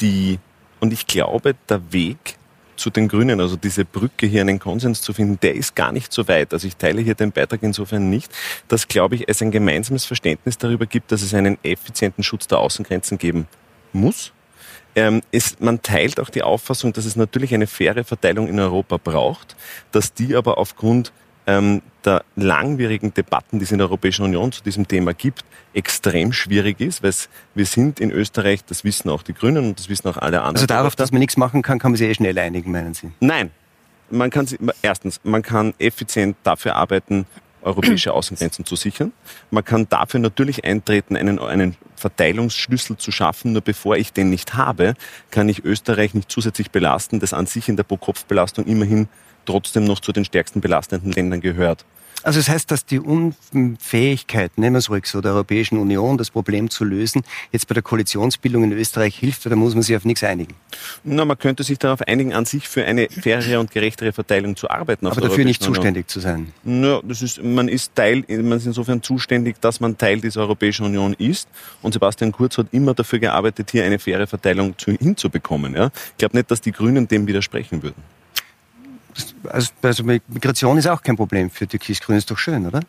die, 0.00 0.38
und 0.78 0.92
ich 0.92 1.08
glaube, 1.08 1.56
der 1.68 1.92
Weg 1.92 2.38
zu 2.80 2.90
den 2.90 3.08
Grünen, 3.08 3.40
also 3.40 3.56
diese 3.56 3.84
Brücke 3.84 4.26
hier 4.26 4.40
einen 4.40 4.58
Konsens 4.58 5.02
zu 5.02 5.12
finden, 5.12 5.38
der 5.40 5.54
ist 5.54 5.76
gar 5.76 5.92
nicht 5.92 6.12
so 6.12 6.26
weit. 6.26 6.52
Also 6.52 6.66
ich 6.66 6.76
teile 6.76 7.02
hier 7.02 7.14
den 7.14 7.30
Beitrag 7.30 7.62
insofern 7.62 8.10
nicht, 8.10 8.32
dass, 8.68 8.88
glaube 8.88 9.14
ich, 9.14 9.28
es 9.28 9.42
ein 9.42 9.50
gemeinsames 9.50 10.04
Verständnis 10.04 10.58
darüber 10.58 10.86
gibt, 10.86 11.12
dass 11.12 11.22
es 11.22 11.34
einen 11.34 11.58
effizienten 11.62 12.24
Schutz 12.24 12.48
der 12.48 12.58
Außengrenzen 12.58 13.18
geben 13.18 13.46
muss. 13.92 14.32
Ähm, 14.96 15.20
es, 15.30 15.60
man 15.60 15.82
teilt 15.82 16.18
auch 16.18 16.30
die 16.30 16.42
Auffassung, 16.42 16.92
dass 16.92 17.04
es 17.04 17.14
natürlich 17.14 17.54
eine 17.54 17.66
faire 17.66 18.02
Verteilung 18.02 18.48
in 18.48 18.58
Europa 18.58 18.96
braucht, 18.96 19.54
dass 19.92 20.14
die 20.14 20.34
aber 20.34 20.58
aufgrund 20.58 21.12
ähm, 21.46 21.82
der 22.04 22.24
langwierigen 22.36 23.12
Debatten, 23.14 23.58
die 23.58 23.64
es 23.64 23.72
in 23.72 23.78
der 23.78 23.86
Europäischen 23.86 24.24
Union 24.24 24.52
zu 24.52 24.62
diesem 24.62 24.88
Thema 24.88 25.14
gibt, 25.14 25.44
extrem 25.74 26.32
schwierig 26.32 26.80
ist, 26.80 27.02
weil 27.02 27.12
wir 27.54 27.66
sind 27.66 28.00
in 28.00 28.10
Österreich, 28.10 28.64
das 28.64 28.84
wissen 28.84 29.10
auch 29.10 29.22
die 29.22 29.34
Grünen 29.34 29.66
und 29.66 29.78
das 29.78 29.88
wissen 29.88 30.08
auch 30.08 30.16
alle 30.16 30.38
anderen. 30.40 30.56
Also 30.56 30.66
darauf, 30.66 30.96
dass 30.96 31.12
man 31.12 31.20
nichts 31.20 31.36
machen 31.36 31.62
kann, 31.62 31.78
kann 31.78 31.92
man 31.92 31.96
sich 31.96 32.08
eh 32.08 32.14
schnell 32.14 32.38
einigen, 32.38 32.72
meinen 32.72 32.94
Sie? 32.94 33.10
Nein. 33.20 33.50
Man 34.12 34.30
kann, 34.30 34.48
erstens, 34.82 35.20
man 35.22 35.42
kann 35.42 35.72
effizient 35.78 36.36
dafür 36.42 36.74
arbeiten, 36.74 37.26
europäische 37.62 38.12
Außengrenzen 38.12 38.64
zu 38.64 38.76
sichern. 38.76 39.12
Man 39.50 39.64
kann 39.64 39.88
dafür 39.88 40.20
natürlich 40.20 40.64
eintreten, 40.64 41.16
einen, 41.16 41.38
einen 41.38 41.76
Verteilungsschlüssel 41.96 42.96
zu 42.96 43.12
schaffen. 43.12 43.52
Nur 43.52 43.62
bevor 43.62 43.96
ich 43.96 44.12
den 44.12 44.30
nicht 44.30 44.54
habe, 44.54 44.94
kann 45.30 45.48
ich 45.48 45.64
Österreich 45.64 46.14
nicht 46.14 46.30
zusätzlich 46.30 46.70
belasten, 46.70 47.20
das 47.20 47.32
an 47.32 47.46
sich 47.46 47.68
in 47.68 47.76
der 47.76 47.84
Pro-Kopf-Belastung 47.84 48.64
immerhin 48.66 49.08
trotzdem 49.50 49.84
noch 49.84 50.00
zu 50.00 50.12
den 50.12 50.24
stärksten 50.24 50.60
belastenden 50.60 51.12
Ländern 51.12 51.40
gehört. 51.40 51.84
Also 52.22 52.38
das 52.38 52.50
heißt, 52.50 52.70
dass 52.70 52.84
die 52.84 53.00
Unfähigkeit, 53.00 54.58
nehmen 54.58 54.74
wir 54.74 54.78
es 54.78 54.90
ruhig 54.90 55.06
so, 55.06 55.22
der 55.22 55.32
Europäischen 55.32 55.78
Union, 55.78 56.18
das 56.18 56.30
Problem 56.30 56.68
zu 56.68 56.84
lösen, 56.84 57.22
jetzt 57.50 57.66
bei 57.66 57.72
der 57.72 57.82
Koalitionsbildung 57.82 58.64
in 58.64 58.72
Österreich 58.72 59.16
hilft, 59.16 59.46
oder 59.46 59.56
muss 59.56 59.72
man 59.72 59.82
sich 59.82 59.96
auf 59.96 60.04
nichts 60.04 60.22
einigen? 60.22 60.54
Na, 61.02 61.24
man 61.24 61.38
könnte 61.38 61.62
sich 61.62 61.78
darauf 61.78 62.02
einigen, 62.02 62.34
an 62.34 62.44
sich 62.44 62.68
für 62.68 62.84
eine 62.84 63.08
fairere 63.08 63.58
und 63.58 63.70
gerechtere 63.70 64.12
Verteilung 64.12 64.54
zu 64.54 64.68
arbeiten. 64.68 65.06
Aber 65.06 65.20
dafür 65.20 65.44
nicht 65.44 65.62
zuständig 65.62 66.08
zu 66.08 66.20
sein. 66.20 66.52
Na, 66.62 67.00
das 67.02 67.22
ist, 67.22 67.42
man 67.42 67.68
ist 67.68 67.94
Teil, 67.94 68.24
man 68.28 68.58
ist 68.58 68.66
insofern 68.66 69.02
zuständig, 69.02 69.58
dass 69.60 69.80
man 69.80 69.96
Teil 69.96 70.20
dieser 70.20 70.42
Europäischen 70.42 70.84
Union 70.84 71.14
ist. 71.14 71.48
Und 71.80 71.94
Sebastian 71.94 72.32
Kurz 72.32 72.58
hat 72.58 72.66
immer 72.72 72.92
dafür 72.92 73.18
gearbeitet, 73.18 73.70
hier 73.70 73.84
eine 73.84 73.98
faire 73.98 74.26
Verteilung 74.26 74.76
zu, 74.76 74.92
hinzubekommen. 74.92 75.74
Ja? 75.74 75.90
Ich 76.10 76.18
glaube 76.18 76.36
nicht, 76.36 76.50
dass 76.50 76.60
die 76.60 76.72
Grünen 76.72 77.08
dem 77.08 77.26
widersprechen 77.26 77.82
würden. 77.82 78.19
Also, 79.48 79.72
also 79.82 80.04
Migration 80.04 80.78
ist 80.78 80.86
auch 80.86 81.02
kein 81.02 81.16
Problem 81.16 81.50
für 81.50 81.66
Türkis-Grün, 81.66 82.16
ist 82.16 82.30
doch 82.30 82.38
schön, 82.38 82.66
oder? 82.66 82.80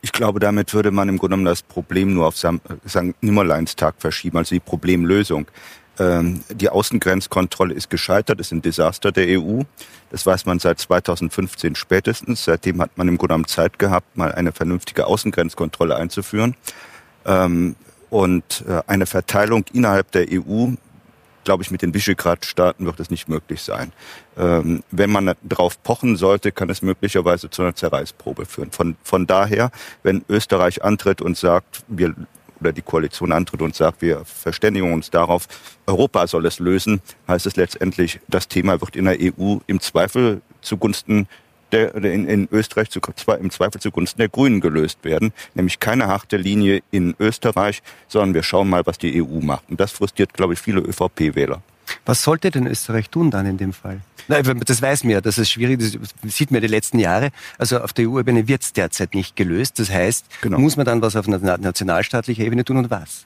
Ich 0.00 0.12
glaube, 0.12 0.40
damit 0.40 0.74
würde 0.74 0.90
man 0.90 1.08
im 1.08 1.18
Grunde 1.18 1.36
genommen 1.36 1.44
das 1.44 1.62
Problem 1.62 2.14
nur 2.14 2.26
auf 2.26 2.36
St. 2.36 2.60
Nimmerleinstag 3.20 3.94
verschieben, 3.98 4.38
also 4.38 4.54
die 4.54 4.60
Problemlösung. 4.60 5.46
Ähm, 5.98 6.42
die 6.50 6.68
Außengrenzkontrolle 6.68 7.74
ist 7.74 7.90
gescheitert, 7.90 8.40
ist 8.40 8.52
ein 8.52 8.62
Desaster 8.62 9.12
der 9.12 9.38
EU. 9.38 9.62
Das 10.10 10.24
weiß 10.24 10.46
man 10.46 10.58
seit 10.58 10.78
2015 10.78 11.74
spätestens. 11.74 12.44
Seitdem 12.44 12.80
hat 12.80 12.96
man 12.96 13.08
im 13.08 13.18
Grunde 13.18 13.34
genommen 13.34 13.46
Zeit 13.46 13.78
gehabt, 13.78 14.16
mal 14.16 14.32
eine 14.32 14.52
vernünftige 14.52 15.06
Außengrenzkontrolle 15.06 15.96
einzuführen. 15.96 16.56
Ähm, 17.24 17.76
und 18.10 18.64
äh, 18.68 18.82
eine 18.86 19.06
Verteilung 19.06 19.64
innerhalb 19.72 20.10
der 20.12 20.26
EU 20.30 20.72
glaube 21.44 21.62
ich, 21.62 21.70
mit 21.70 21.82
den 21.82 21.94
Visegrad-Staaten 21.94 22.86
wird 22.86 23.00
es 23.00 23.10
nicht 23.10 23.28
möglich 23.28 23.62
sein. 23.62 23.92
Ähm, 24.36 24.82
wenn 24.90 25.10
man 25.10 25.34
darauf 25.42 25.82
pochen 25.82 26.16
sollte, 26.16 26.52
kann 26.52 26.70
es 26.70 26.82
möglicherweise 26.82 27.50
zu 27.50 27.62
einer 27.62 27.74
Zerreißprobe 27.74 28.46
führen. 28.46 28.70
Von, 28.70 28.96
von 29.02 29.26
daher, 29.26 29.70
wenn 30.02 30.24
Österreich 30.28 30.84
antritt 30.84 31.20
und 31.20 31.36
sagt, 31.36 31.84
wir 31.88 32.14
oder 32.62 32.72
die 32.72 32.82
Koalition 32.82 33.32
antritt 33.32 33.60
und 33.60 33.74
sagt, 33.74 34.02
wir 34.02 34.24
verständigen 34.24 34.92
uns 34.92 35.10
darauf, 35.10 35.48
Europa 35.86 36.28
soll 36.28 36.46
es 36.46 36.60
lösen, 36.60 37.02
heißt 37.26 37.46
es 37.46 37.56
letztendlich, 37.56 38.20
das 38.28 38.46
Thema 38.46 38.80
wird 38.80 38.94
in 38.94 39.06
der 39.06 39.18
EU 39.20 39.56
im 39.66 39.80
Zweifel 39.80 40.42
zugunsten 40.60 41.26
der, 41.72 41.94
in, 41.96 42.26
in 42.26 42.48
Österreich 42.52 42.90
zu, 42.90 43.00
im 43.40 43.50
Zweifel 43.50 43.80
zugunsten 43.80 44.18
der 44.18 44.28
Grünen 44.28 44.60
gelöst 44.60 44.98
werden. 45.02 45.32
Nämlich 45.54 45.80
keine 45.80 46.06
harte 46.06 46.36
Linie 46.36 46.82
in 46.90 47.14
Österreich, 47.18 47.82
sondern 48.08 48.34
wir 48.34 48.42
schauen 48.42 48.68
mal, 48.68 48.86
was 48.86 48.98
die 48.98 49.22
EU 49.22 49.40
macht. 49.40 49.64
Und 49.70 49.80
das 49.80 49.92
frustriert, 49.92 50.34
glaube 50.34 50.52
ich, 50.54 50.60
viele 50.60 50.80
ÖVP-Wähler. 50.80 51.62
Was 52.04 52.22
sollte 52.22 52.50
denn 52.50 52.66
Österreich 52.66 53.10
tun 53.10 53.30
dann 53.30 53.46
in 53.46 53.58
dem 53.58 53.72
Fall? 53.72 54.00
Das 54.28 54.80
weiß 54.80 55.04
man 55.04 55.14
ja, 55.14 55.20
das 55.20 55.36
ist 55.38 55.50
schwierig, 55.50 55.80
das 55.80 56.36
sieht 56.36 56.50
man 56.50 56.60
die 56.60 56.68
letzten 56.68 56.98
Jahre. 56.98 57.30
Also 57.58 57.80
auf 57.80 57.92
der 57.92 58.08
EU-Ebene 58.08 58.46
wird 58.46 58.62
es 58.62 58.72
derzeit 58.72 59.14
nicht 59.14 59.34
gelöst. 59.34 59.78
Das 59.78 59.90
heißt, 59.90 60.26
genau. 60.42 60.58
muss 60.58 60.76
man 60.76 60.86
dann 60.86 61.02
was 61.02 61.16
auf 61.16 61.26
nationalstaatlicher 61.26 62.44
Ebene 62.44 62.64
tun 62.64 62.76
und 62.76 62.90
was? 62.90 63.24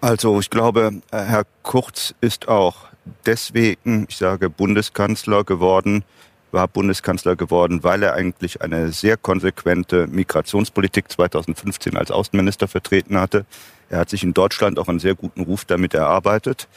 Also 0.00 0.40
ich 0.40 0.50
glaube, 0.50 1.00
Herr 1.12 1.44
Kurz 1.62 2.14
ist 2.20 2.48
auch 2.48 2.88
deswegen, 3.26 4.06
ich 4.08 4.16
sage, 4.16 4.50
Bundeskanzler 4.50 5.44
geworden, 5.44 6.04
war 6.52 6.68
Bundeskanzler 6.68 7.36
geworden, 7.36 7.82
weil 7.82 8.02
er 8.02 8.14
eigentlich 8.14 8.62
eine 8.62 8.92
sehr 8.92 9.16
konsequente 9.16 10.06
Migrationspolitik 10.06 11.10
2015 11.10 11.96
als 11.96 12.10
Außenminister 12.10 12.68
vertreten 12.68 13.18
hatte. 13.18 13.44
Er 13.88 13.98
hat 13.98 14.10
sich 14.10 14.22
in 14.22 14.34
Deutschland 14.34 14.78
auch 14.78 14.88
einen 14.88 15.00
sehr 15.00 15.14
guten 15.14 15.42
Ruf 15.42 15.64
damit 15.64 15.94
erarbeitet. 15.94 16.68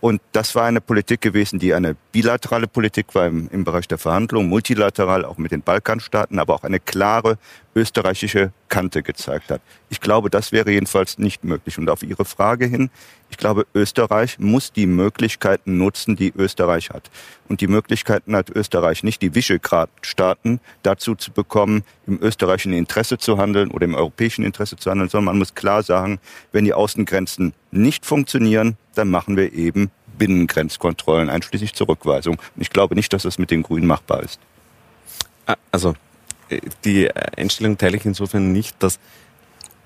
Und 0.00 0.20
das 0.32 0.54
war 0.54 0.64
eine 0.64 0.80
Politik 0.80 1.20
gewesen, 1.22 1.58
die 1.58 1.72
eine 1.72 1.96
bilaterale 2.12 2.66
Politik 2.66 3.14
war 3.14 3.26
im, 3.26 3.48
im 3.50 3.64
Bereich 3.64 3.88
der 3.88 3.98
Verhandlungen, 3.98 4.48
multilateral 4.48 5.24
auch 5.24 5.38
mit 5.38 5.52
den 5.52 5.62
Balkanstaaten, 5.62 6.38
aber 6.38 6.54
auch 6.54 6.64
eine 6.64 6.80
klare 6.80 7.38
österreichische 7.74 8.52
Kante 8.68 9.02
gezeigt 9.02 9.50
hat. 9.50 9.60
Ich 9.88 10.00
glaube, 10.00 10.30
das 10.30 10.52
wäre 10.52 10.70
jedenfalls 10.70 11.18
nicht 11.18 11.44
möglich. 11.44 11.78
Und 11.78 11.88
auf 11.88 12.02
Ihre 12.02 12.24
Frage 12.24 12.66
hin, 12.66 12.90
ich 13.30 13.36
glaube, 13.36 13.66
Österreich 13.74 14.38
muss 14.38 14.72
die 14.72 14.86
Möglichkeiten 14.86 15.78
nutzen, 15.78 16.16
die 16.16 16.32
Österreich 16.36 16.90
hat. 16.90 17.10
Und 17.48 17.60
die 17.60 17.66
Möglichkeiten 17.66 18.34
hat 18.34 18.50
Österreich 18.50 19.02
nicht, 19.02 19.22
die 19.22 19.34
Visegrad-Staaten 19.34 20.60
dazu 20.82 21.14
zu 21.14 21.32
bekommen, 21.32 21.84
im 22.06 22.18
österreichischen 22.22 22.72
Interesse 22.72 23.18
zu 23.18 23.38
handeln 23.38 23.70
oder 23.70 23.84
im 23.84 23.94
europäischen 23.94 24.44
Interesse 24.44 24.76
zu 24.76 24.90
handeln, 24.90 25.08
sondern 25.08 25.26
man 25.26 25.38
muss 25.38 25.54
klar 25.54 25.82
sagen, 25.82 26.18
wenn 26.52 26.64
die 26.64 26.74
Außengrenzen 26.74 27.52
nicht 27.76 28.06
funktionieren, 28.06 28.76
dann 28.94 29.10
machen 29.10 29.36
wir 29.36 29.52
eben 29.52 29.90
Binnengrenzkontrollen, 30.18 31.28
einschließlich 31.28 31.74
Zurückweisung. 31.74 32.38
Ich 32.56 32.70
glaube 32.70 32.94
nicht, 32.94 33.12
dass 33.12 33.22
das 33.22 33.38
mit 33.38 33.50
den 33.50 33.62
Grünen 33.62 33.86
machbar 33.86 34.22
ist. 34.22 34.40
Ah, 35.46 35.56
also 35.70 35.94
äh, 36.48 36.60
die 36.84 37.10
Einstellung 37.14 37.78
teile 37.78 37.96
ich 37.96 38.04
insofern 38.04 38.52
nicht, 38.52 38.76
dass 38.82 38.98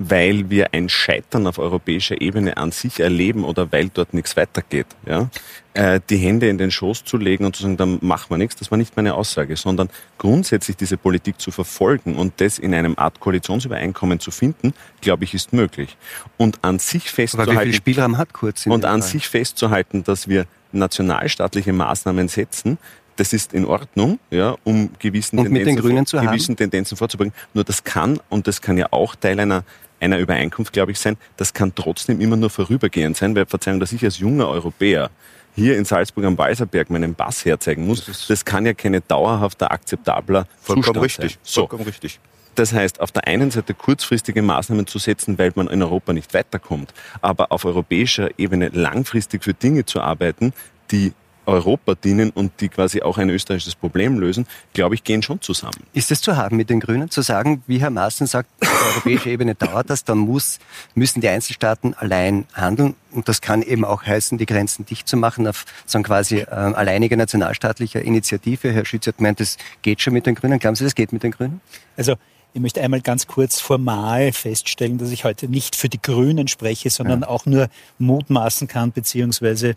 weil 0.03 0.49
wir 0.49 0.73
ein 0.73 0.89
Scheitern 0.89 1.47
auf 1.47 1.59
europäischer 1.59 2.23
Ebene 2.23 2.57
an 2.57 2.73
sich 2.73 3.01
erleben 3.01 3.45
oder 3.45 3.71
weil 3.71 3.91
dort 3.91 4.15
nichts 4.15 4.35
weitergeht, 4.35 4.87
ja, 5.07 5.29
äh, 5.75 6.01
die 6.09 6.17
Hände 6.17 6.49
in 6.49 6.57
den 6.57 6.71
Schoß 6.71 7.05
zu 7.05 7.19
legen 7.19 7.45
und 7.45 7.55
zu 7.55 7.65
sagen, 7.65 7.77
dann 7.77 7.99
machen 8.01 8.31
wir 8.31 8.39
nichts, 8.39 8.57
das 8.57 8.71
war 8.71 8.79
nicht 8.79 8.97
meine 8.97 9.13
Aussage, 9.13 9.57
sondern 9.57 9.91
grundsätzlich 10.17 10.79
diese 10.79 10.97
Politik 10.97 11.39
zu 11.39 11.51
verfolgen 11.51 12.17
und 12.17 12.41
das 12.41 12.59
in 12.59 12.73
einem 12.73 12.95
Art 12.97 13.21
Koalitionsübereinkommen 13.21 14.21
zu 14.21 14.31
finden, 14.31 14.73
glaube 15.03 15.25
ich, 15.25 15.35
ist 15.35 15.53
möglich. 15.53 15.99
Und 16.39 16.61
an 16.63 16.79
sich 16.79 17.11
festzuhalten. 17.11 17.53
Aber 17.53 17.61
wie 17.61 17.65
viel 17.67 17.75
Spielraum 17.75 18.17
hat 18.17 18.33
kurz? 18.33 18.67
Und 18.67 18.87
an 18.87 19.03
Fall? 19.03 19.11
sich 19.11 19.29
festzuhalten, 19.29 20.03
dass 20.03 20.29
wir 20.29 20.47
nationalstaatliche 20.73 21.75
Maßnahmen 21.75 22.29
setzen, 22.29 22.79
das 23.17 23.35
ist 23.35 23.53
in 23.53 23.67
Ordnung, 23.67 24.19
ja, 24.31 24.57
um 24.65 24.89
gewissen, 24.99 25.37
Tendenzen, 25.37 26.21
gewissen 26.23 26.57
Tendenzen 26.57 26.97
vorzubringen. 26.97 27.35
Nur 27.53 27.65
das 27.65 27.85
kann, 27.85 28.19
und 28.31 28.47
das 28.47 28.63
kann 28.63 28.79
ja 28.79 28.87
auch 28.93 29.15
Teil 29.15 29.39
einer 29.41 29.63
einer 30.01 30.19
Übereinkunft, 30.19 30.73
glaube 30.73 30.93
ich, 30.93 30.99
sein. 30.99 31.17
Das 31.37 31.55
kann 31.55 31.75
trotzdem 31.75 32.21
immer 32.21 32.37
nur 32.37 32.51
vorübergehend 32.51 33.17
sein, 33.17 33.35
weil, 33.37 33.47
Verzeihung, 33.47 33.81
dass 33.81 33.93
ich 33.93 34.05
als 34.05 34.19
junger 34.19 34.49
Europäer 34.49 35.11
hier 35.55 35.77
in 35.77 35.85
Salzburg 35.85 36.25
am 36.25 36.39
Weißerberg 36.39 36.91
meinen 36.91 37.15
Pass 37.15 37.45
herzeigen 37.45 37.87
muss, 37.87 38.07
das, 38.07 38.27
das 38.27 38.45
kann 38.45 38.67
ja 38.67 38.73
keine 38.73 39.01
dauerhafter 39.01 39.71
akzeptabler 39.71 40.47
vollkommen 40.61 40.85
Zustand 40.85 41.05
richtig, 41.05 41.33
sein. 41.33 41.41
So. 41.43 41.61
Vollkommen 41.63 41.85
richtig. 41.85 42.21
Das 42.55 42.73
heißt, 42.73 43.01
auf 43.01 43.13
der 43.13 43.27
einen 43.27 43.51
Seite 43.51 43.75
kurzfristige 43.75 44.43
Maßnahmen 44.43 44.87
zu 44.87 44.99
setzen, 44.99 45.39
weil 45.39 45.53
man 45.55 45.69
in 45.69 45.83
Europa 45.83 46.13
nicht 46.13 46.35
weiterkommt, 46.35 46.93
aber 47.21 47.53
auf 47.53 47.65
europäischer 47.65 48.39
Ebene 48.39 48.69
langfristig 48.69 49.45
für 49.45 49.55
Dinge 49.55 49.87
zu 49.87 50.01
arbeiten, 50.01 50.53
die 50.91 51.13
Europa 51.46 51.94
dienen 51.94 52.31
und 52.31 52.61
die 52.61 52.68
quasi 52.68 53.03
auch 53.03 53.18
ein 53.18 53.31
österreichisches 53.31 53.74
Problem 53.74 54.18
lösen, 54.18 54.46
glaube 54.72 54.94
ich, 54.94 55.05
gehen 55.05 55.22
schon 55.22 55.40
zusammen. 55.40 55.85
Ist 55.92 56.11
es 56.11 56.20
zu 56.20 56.37
haben 56.37 56.57
mit 56.57 56.70
den 56.70 56.81
Grünen, 56.81 57.11
zu 57.11 57.22
sagen, 57.22 57.62
wie 57.66 57.81
Herr 57.81 57.90
Maaßen 57.90 58.26
sagt, 58.26 58.50
auf 58.61 58.96
europäischer 58.96 59.26
Ebene 59.31 59.55
dauert 59.55 59.90
das, 59.90 60.05
dann 60.05 60.18
muss, 60.18 60.59
müssen 60.94 61.20
die 61.20 61.29
Einzelstaaten 61.29 61.94
allein 61.94 62.46
handeln 62.55 62.94
und 63.12 63.29
das 63.29 63.40
kann 63.40 63.62
eben 63.62 63.85
auch 63.85 64.05
heißen, 64.05 64.38
die 64.38 64.46
Grenzen 64.46 64.87
dicht 64.87 65.09
zu 65.09 65.16
machen 65.16 65.46
auf 65.46 65.64
sagen 65.87 66.05
quasi 66.05 66.38
äh, 66.38 66.46
alleiniger 66.46 67.16
nationalstaatlicher 67.16 68.03
Initiative. 68.03 68.72
Herr 68.72 68.85
Schütz 68.85 69.07
hat 69.07 69.16
gemeint, 69.16 69.40
das 69.40 69.57
geht 69.83 70.00
schon 70.00 70.12
mit 70.12 70.26
den 70.26 70.35
Grünen. 70.35 70.59
Glauben 70.59 70.76
Sie, 70.76 70.85
das 70.85 70.94
geht 70.94 71.12
mit 71.12 71.22
den 71.22 71.33
Grünen? 71.33 71.61
Also 71.96 72.14
Ich 72.53 72.61
möchte 72.61 72.81
einmal 72.81 73.01
ganz 73.01 73.27
kurz 73.27 73.61
formal 73.61 74.33
feststellen, 74.33 74.99
dass 74.99 75.11
ich 75.11 75.25
heute 75.25 75.49
nicht 75.49 75.77
für 75.77 75.89
die 75.89 76.03
Grünen 76.03 76.49
spreche, 76.49 76.91
sondern 76.91 77.21
ja. 77.23 77.29
auch 77.29 77.47
nur 77.47 77.69
mutmaßen 77.99 78.67
kann, 78.67 78.91
beziehungsweise 78.91 79.77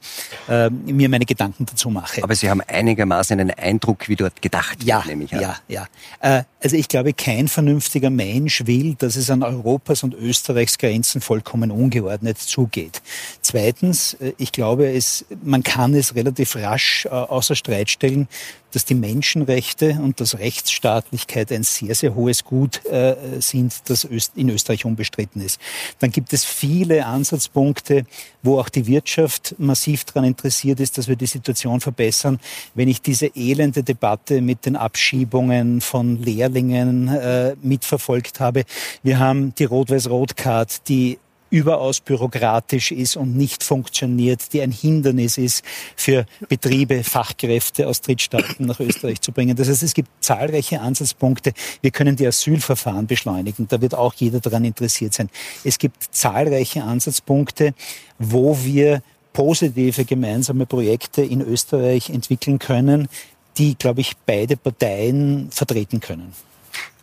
äh, 0.50 0.70
mir 0.70 1.08
meine 1.10 1.26
Gedanken 1.26 1.66
dazu 1.66 1.90
mache. 1.90 2.24
Aber 2.24 2.34
Sie 2.34 2.50
haben 2.50 2.62
einigermaßen 2.62 3.40
einen 3.40 3.52
Eindruck, 3.52 4.10
wie 4.10 4.16
dort 4.16 4.42
gedacht 4.42 4.80
wird, 4.80 4.88
ja, 4.88 5.04
nehme 5.06 5.26
ich 5.26 5.34
an. 5.34 5.42
Ja, 5.42 5.58
ja. 5.68 5.88
Äh, 6.20 6.44
also 6.64 6.76
ich 6.76 6.88
glaube, 6.88 7.14
kein 7.14 7.48
vernünftiger 7.48 8.10
Mensch 8.10 8.66
will, 8.66 8.96
dass 8.96 9.18
es 9.18 9.30
an 9.30 9.44
Europas 9.44 10.04
und 10.04 10.14
Österreichs 10.14 10.78
Grenzen 10.78 11.22
vollkommen 11.22 11.72
ungeordnet 11.72 12.40
zugeht. 12.40 13.02
Zweitens, 13.54 14.16
äh, 14.16 14.34
ich 14.40 14.52
glaube, 14.52 14.92
es, 14.92 15.26
man 15.44 15.62
kann 15.62 15.94
es 15.94 16.16
relativ 16.16 16.56
rasch 16.56 17.06
äh, 17.06 17.10
außer 17.10 17.54
Streit 17.54 17.92
stellen, 17.92 18.28
dass 18.72 18.84
die 18.84 18.96
Menschenrechte 18.96 20.00
und 20.02 20.20
das 20.20 20.40
Rechtsstaatlichkeit 20.40 21.52
ein 21.52 21.62
sehr, 21.62 21.94
sehr 21.94 22.16
hohes 22.16 22.44
Gut 22.46 22.84
äh, 22.88 23.16
sind, 23.38 23.76
das 23.86 24.08
in 24.36 24.50
Österreich 24.50 24.86
unbestritten 24.86 25.40
ist. 25.40 25.62
Dann 26.00 26.12
gibt 26.12 26.34
es 26.34 26.44
viele 26.44 27.06
Ansatzpunkte, 27.06 28.08
wo 28.42 28.60
auch 28.60 28.70
die 28.70 28.88
Wirtschaft 28.88 29.54
massiv 29.60 30.06
daran 30.06 30.24
interessiert 30.24 30.80
ist, 30.80 30.98
dass 30.98 31.08
wir 31.08 31.16
die 31.16 31.28
Situation 31.28 31.80
verbessern. 31.80 32.40
Wenn 32.74 32.88
ich 32.88 33.04
diese 33.04 33.28
elende 33.36 33.84
Debatte 33.84 34.42
mit 34.42 34.66
den 34.66 34.76
Abschiebungen 34.76 35.80
von 35.80 36.20
Lehrlingen 36.24 37.56
mitverfolgt 37.62 38.40
habe, 38.40 38.64
wir 39.04 39.20
haben 39.20 39.54
die 39.54 39.66
Rot-Weiß-Rot-Card, 39.66 40.88
die 40.88 41.20
überaus 41.54 42.00
bürokratisch 42.00 42.92
ist 42.92 43.16
und 43.16 43.38
nicht 43.38 43.64
funktioniert, 43.64 44.54
die 44.54 44.62
ein 44.62 44.72
Hindernis 44.72 45.38
ist 45.38 45.64
für 45.96 46.26
Betriebe, 46.50 47.04
Fachkräfte 47.04 47.88
aus 47.88 48.02
Drittstaaten 48.02 48.66
nach 48.66 48.80
Österreich 48.80 49.22
zu 49.22 49.32
bringen. 49.32 49.56
Das 49.56 49.70
heißt, 49.70 49.84
es 49.84 49.94
gibt 49.94 50.10
zahlreiche 50.20 50.82
Ansatzpunkte. 50.82 51.54
Wir 51.82 51.92
können 51.92 52.16
die 52.16 52.26
Asylverfahren 52.26 53.06
beschleunigen. 53.06 53.68
Da 53.68 53.80
wird 53.82 53.94
auch 53.94 54.16
jeder 54.16 54.40
daran 54.40 54.66
interessiert 54.66 55.14
sein. 55.14 55.30
Es 55.64 55.78
gibt 55.78 55.98
zahlreiche 56.10 56.84
Ansatzpunkte, 56.84 57.76
wo 58.18 58.58
wir 58.64 59.04
positive 59.32 60.06
gemeinsame 60.06 60.66
Projekte 60.66 61.22
in 61.22 61.42
Österreich 61.42 62.10
entwickeln 62.10 62.58
können, 62.58 63.08
die, 63.60 63.76
glaube 63.76 64.02
ich, 64.02 64.14
beide 64.26 64.58
Parteien 64.58 65.50
vertreten 65.52 66.00
können. 66.00 66.34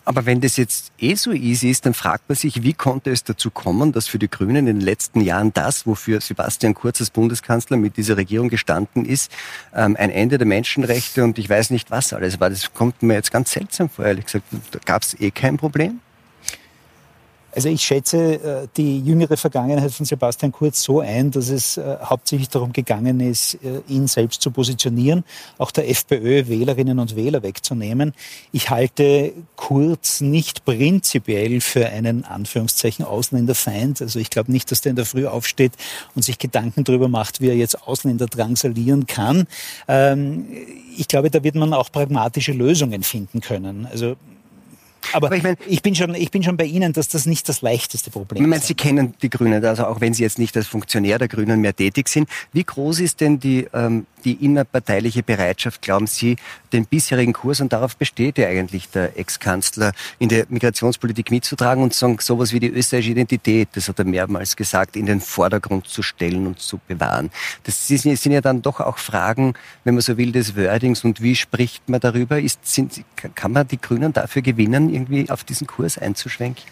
Aber 0.05 0.27
wenn 0.27 0.41
das 0.41 0.57
jetzt 0.57 0.93
eh 0.99 1.15
so 1.15 1.33
easy 1.33 1.71
ist, 1.71 1.87
dann 1.87 1.95
fragt 1.95 2.29
man 2.29 2.37
sich, 2.37 2.63
wie 2.63 2.73
konnte 2.73 3.11
es 3.11 3.25
dazu 3.25 3.51
kommen, 3.51 3.93
dass 3.93 4.09
für 4.09 4.19
die 4.19 4.31
Grünen 4.31 4.67
in 4.67 4.67
den 4.67 4.81
letzten 4.81 5.21
Jahren 5.21 5.53
das, 5.53 5.87
wofür 5.87 6.21
Sebastian 6.21 6.75
Kurz 6.75 7.01
als 7.01 7.11
Bundeskanzler 7.11 7.77
mit 7.77 7.97
dieser 7.97 8.17
Regierung 8.17 8.49
gestanden 8.49 9.05
ist, 9.05 9.31
ähm, 9.75 9.97
ein 9.99 10.11
Ende 10.11 10.39
der 10.39 10.47
Menschenrechte 10.47 11.25
und 11.25 11.39
ich 11.39 11.49
weiß 11.49 11.71
nicht 11.71 11.91
was 11.91 12.13
alles 12.13 12.41
war. 12.41 12.51
Das 12.51 12.73
kommt 12.73 13.03
mir 13.03 13.15
jetzt 13.15 13.31
ganz 13.31 13.53
seltsam 13.53 13.89
vor, 13.89 14.05
ehrlich 14.07 14.25
gesagt. 14.25 14.45
Da 14.71 14.79
gab 14.85 15.03
es 15.03 15.19
eh 15.21 15.31
kein 15.31 15.57
Problem. 15.57 16.01
Also 17.55 17.69
ich 17.69 17.83
schätze 17.83 18.35
äh, 18.35 18.69
die 18.77 19.01
jüngere 19.01 19.37
Vergangenheit 19.37 19.93
von 19.93 20.07
Sebastian 20.07 20.53
Kurz 20.53 20.83
so 20.83 21.01
ein, 21.01 21.31
dass 21.31 21.49
es 21.49 21.77
äh, 21.77 21.97
hauptsächlich 22.03 22.49
darum 22.49 22.73
gegangen 22.73 23.21
ist, 23.21 23.55
äh, 23.55 23.81
ihn 23.89 24.07
selbst 24.07 24.43
zu 24.43 24.51
positionieren, 24.51 25.25
auch 25.59 25.71
der 25.71 25.89
FPÖ 25.91 26.47
Wählerinnen 26.49 26.99
und 26.99 27.17
Wähler 27.17 27.43
wegzunehmen. 27.43 28.15
Ich 28.53 28.71
halte 28.71 29.33
Kurz 29.57 30.21
nicht 30.21 30.65
prinzipiell 30.65 31.61
für 31.61 31.87
einen 31.87 32.25
Anführungszeichen 32.25 33.05
Ausländerfeind. 33.05 34.01
Also 34.01 34.19
ich 34.19 34.31
glaube 34.31 34.53
nicht, 34.53 34.71
dass 34.71 34.81
der 34.81 34.91
in 34.91 34.97
der 34.97 35.07
Früh 35.07 35.27
aufsteht 35.27 35.73
und 36.15 36.23
sich 36.23 36.39
Gedanken 36.39 36.85
darüber 36.85 37.09
macht, 37.09 37.41
wie 37.41 37.49
er 37.49 37.57
jetzt 37.57 37.87
Ausländer 37.87 38.27
drangsalieren 38.27 39.07
kann. 39.07 39.47
Ähm, 39.89 40.47
ich 40.97 41.09
glaube, 41.09 41.31
da 41.31 41.43
wird 41.43 41.55
man 41.55 41.73
auch 41.73 41.91
pragmatische 41.91 42.53
Lösungen 42.53 43.03
finden 43.03 43.41
können. 43.41 43.87
Also 43.91 44.17
aber, 45.13 45.29
Aber 45.29 45.37
ich, 45.37 45.43
mein, 45.43 45.57
ich, 45.67 45.83
bin 45.83 45.95
schon, 45.95 46.15
ich 46.15 46.31
bin 46.31 46.43
schon 46.43 46.57
bei 46.57 46.65
Ihnen, 46.65 46.93
dass 46.93 47.09
das 47.09 47.27
nicht 47.27 47.49
das 47.49 47.63
leichteste 47.63 48.11
Problem 48.11 48.43
ist. 48.43 48.47
Ich 48.47 48.51
meine, 48.51 48.63
Sie 48.63 48.75
kennen 48.75 49.15
die 49.23 49.31
Grünen, 49.31 49.65
also 49.65 49.87
auch 49.87 50.01
wenn 50.01 50.15
Sie 50.15 50.23
jetzt 50.23 50.39
nicht 50.39 50.57
als 50.57 50.67
Funktionär 50.67 51.19
der 51.19 51.29
Grünen 51.29 51.61
mehr 51.61 51.75
tätig 51.75 52.09
sind. 52.09 52.29
Wie 52.53 52.65
groß 52.65 53.01
ist 53.01 53.21
denn 53.21 53.41
die, 53.41 53.67
ähm, 53.73 54.07
die 54.25 54.45
innerparteiliche 54.45 55.23
Bereitschaft, 55.23 55.83
glauben 55.83 56.07
Sie, 56.07 56.37
den 56.73 56.87
bisherigen 56.87 57.33
Kurs, 57.33 57.61
und 57.61 57.73
darauf 57.73 57.97
besteht 57.97 58.39
ja 58.39 58.49
eigentlich 58.49 58.89
der 58.91 59.19
Ex-Kanzler, 59.19 59.93
in 60.19 60.29
der 60.29 60.47
Migrationspolitik 60.49 61.31
mitzutragen 61.31 61.83
und 61.83 61.95
sagen, 61.95 62.19
sowas 62.21 62.53
wie 62.53 62.61
die 62.61 62.69
österreichische 62.69 63.13
Identität, 63.13 63.69
das 63.73 63.89
hat 63.89 63.99
er 63.99 64.05
mehrmals 64.05 64.57
gesagt, 64.57 64.97
in 64.97 65.07
den 65.07 65.21
Vordergrund 65.21 65.87
zu 65.89 66.03
stellen 66.03 66.47
und 66.47 66.61
zu 66.61 66.79
bewahren. 66.87 67.31
Das 67.65 67.87
sind 67.89 68.33
ja 68.33 68.41
dann 68.41 68.63
doch 68.63 68.81
auch 68.81 68.99
Fragen, 68.99 69.55
wenn 69.85 69.95
man 69.95 70.03
so 70.03 70.17
will, 70.17 70.33
des 70.33 70.57
Wordings 70.57 71.05
und 71.05 71.23
wie 71.23 71.37
spricht 71.37 71.89
man 71.89 72.01
darüber? 72.01 72.41
Ist, 72.41 72.67
sind, 72.67 73.03
kann 73.35 73.53
man 73.53 73.67
die 73.67 73.81
Grünen 73.81 74.13
dafür 74.13 74.43
gewinnen, 74.43 74.90
irgendwie 74.93 75.31
auf 75.31 75.45
diesen 75.45 75.67
Kurs 75.67 75.99
einzuschwenken? 75.99 76.65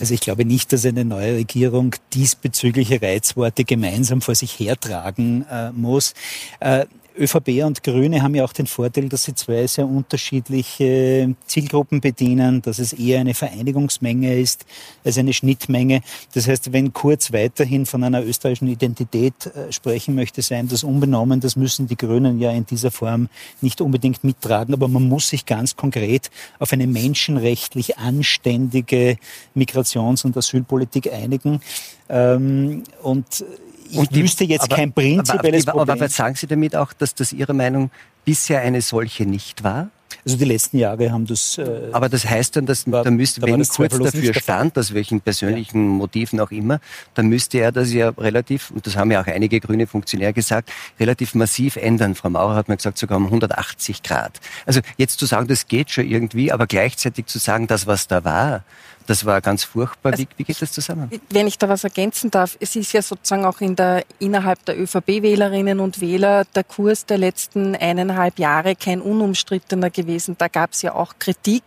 Also 0.00 0.14
ich 0.14 0.20
glaube 0.20 0.44
nicht, 0.44 0.72
dass 0.72 0.86
eine 0.86 1.04
neue 1.04 1.36
Regierung 1.36 1.94
diesbezügliche 2.14 3.00
Reizworte 3.00 3.64
gemeinsam 3.64 4.20
vor 4.20 4.34
sich 4.34 4.58
hertragen 4.58 5.46
äh, 5.50 5.70
muss. 5.72 6.14
Äh, 6.60 6.86
ÖVP 7.18 7.64
und 7.64 7.82
Grüne 7.82 8.22
haben 8.22 8.34
ja 8.34 8.44
auch 8.44 8.52
den 8.52 8.66
Vorteil, 8.66 9.08
dass 9.08 9.24
sie 9.24 9.34
zwei 9.34 9.66
sehr 9.66 9.86
unterschiedliche 9.86 11.34
Zielgruppen 11.46 12.00
bedienen, 12.00 12.62
dass 12.62 12.78
es 12.78 12.92
eher 12.92 13.20
eine 13.20 13.34
Vereinigungsmenge 13.34 14.38
ist 14.38 14.64
als 15.04 15.18
eine 15.18 15.32
Schnittmenge. 15.32 16.00
Das 16.34 16.48
heißt, 16.48 16.72
wenn 16.72 16.92
Kurz 16.92 17.32
weiterhin 17.32 17.86
von 17.86 18.04
einer 18.04 18.24
österreichischen 18.24 18.68
Identität 18.68 19.46
äh, 19.46 19.72
sprechen 19.72 20.14
möchte, 20.14 20.42
sein 20.42 20.68
das 20.68 20.84
unbenommen. 20.84 21.40
Das 21.40 21.56
müssen 21.56 21.86
die 21.86 21.96
Grünen 21.96 22.38
ja 22.40 22.50
in 22.50 22.66
dieser 22.66 22.90
Form 22.90 23.28
nicht 23.60 23.80
unbedingt 23.80 24.24
mittragen. 24.24 24.74
Aber 24.74 24.88
man 24.88 25.08
muss 25.08 25.28
sich 25.28 25.46
ganz 25.46 25.76
konkret 25.76 26.30
auf 26.58 26.72
eine 26.72 26.86
menschenrechtlich 26.86 27.98
anständige 27.98 29.18
Migrations- 29.54 30.24
und 30.24 30.36
Asylpolitik 30.36 31.12
einigen. 31.12 31.60
Ähm, 32.08 32.84
und 33.02 33.44
ich 33.92 33.98
und 33.98 34.14
wüsste 34.14 34.44
jetzt 34.44 34.64
aber, 34.64 34.76
kein 34.76 34.92
prinzipielles 34.92 35.66
aber, 35.66 35.78
Problem. 35.78 35.96
Aber 35.96 36.04
was 36.06 36.16
sagen 36.16 36.34
Sie 36.34 36.46
damit 36.46 36.74
auch, 36.74 36.92
dass 36.92 37.14
das 37.14 37.32
Ihrer 37.32 37.52
Meinung 37.52 37.90
bisher 38.24 38.60
eine 38.60 38.80
solche 38.80 39.26
nicht 39.26 39.62
war? 39.62 39.90
Also 40.24 40.36
die 40.36 40.44
letzten 40.44 40.78
Jahre 40.78 41.10
haben 41.10 41.26
das. 41.26 41.58
Äh, 41.58 41.88
Aber 41.92 42.08
das 42.08 42.28
heißt 42.28 42.56
dann, 42.56 42.66
dass 42.66 42.90
war, 42.90 43.02
da 43.02 43.10
müsste, 43.10 43.40
da 43.40 43.46
wenn 43.46 43.66
Kurz 43.66 43.98
dafür 43.98 44.34
stand, 44.34 44.78
aus 44.78 44.94
welchen 44.94 45.20
persönlichen 45.20 45.84
ja. 45.84 45.90
Motiven 45.90 46.40
auch 46.40 46.50
immer, 46.50 46.80
dann 47.14 47.26
müsste 47.26 47.58
er 47.58 47.72
das 47.72 47.92
ja 47.92 48.10
relativ, 48.10 48.70
und 48.70 48.86
das 48.86 48.96
haben 48.96 49.10
ja 49.10 49.22
auch 49.22 49.26
einige 49.26 49.58
grüne 49.60 49.86
Funktionäre 49.86 50.32
gesagt, 50.32 50.70
relativ 51.00 51.34
massiv 51.34 51.76
ändern. 51.76 52.14
Frau 52.14 52.30
Maurer 52.30 52.54
hat 52.54 52.68
mir 52.68 52.76
gesagt, 52.76 52.98
sogar 52.98 53.18
um 53.18 53.26
180 53.26 54.02
Grad. 54.02 54.40
Also 54.66 54.80
jetzt 54.96 55.18
zu 55.18 55.26
sagen, 55.26 55.48
das 55.48 55.66
geht 55.66 55.90
schon 55.90 56.08
irgendwie, 56.08 56.52
aber 56.52 56.66
gleichzeitig 56.66 57.26
zu 57.26 57.38
sagen, 57.38 57.66
das, 57.66 57.86
was 57.86 58.06
da 58.06 58.24
war, 58.24 58.64
das 59.06 59.24
war 59.24 59.40
ganz 59.40 59.64
furchtbar. 59.64 60.16
Wie, 60.18 60.28
wie, 60.36 60.44
geht 60.44 60.60
das 60.60 60.72
zusammen? 60.72 61.10
Wenn 61.30 61.46
ich 61.46 61.58
da 61.58 61.68
was 61.68 61.84
ergänzen 61.84 62.30
darf, 62.30 62.56
es 62.60 62.76
ist 62.76 62.92
ja 62.92 63.02
sozusagen 63.02 63.44
auch 63.44 63.60
in 63.60 63.76
der, 63.76 64.04
innerhalb 64.18 64.64
der 64.64 64.80
ÖVP-Wählerinnen 64.80 65.80
und 65.80 66.00
Wähler 66.00 66.44
der 66.54 66.64
Kurs 66.64 67.06
der 67.06 67.18
letzten 67.18 67.74
eineinhalb 67.76 68.38
Jahre 68.38 68.76
kein 68.76 69.00
unumstrittener 69.00 69.90
gewesen. 69.90 70.36
Da 70.38 70.48
gab 70.48 70.72
es 70.72 70.82
ja 70.82 70.94
auch 70.94 71.14
Kritik, 71.18 71.62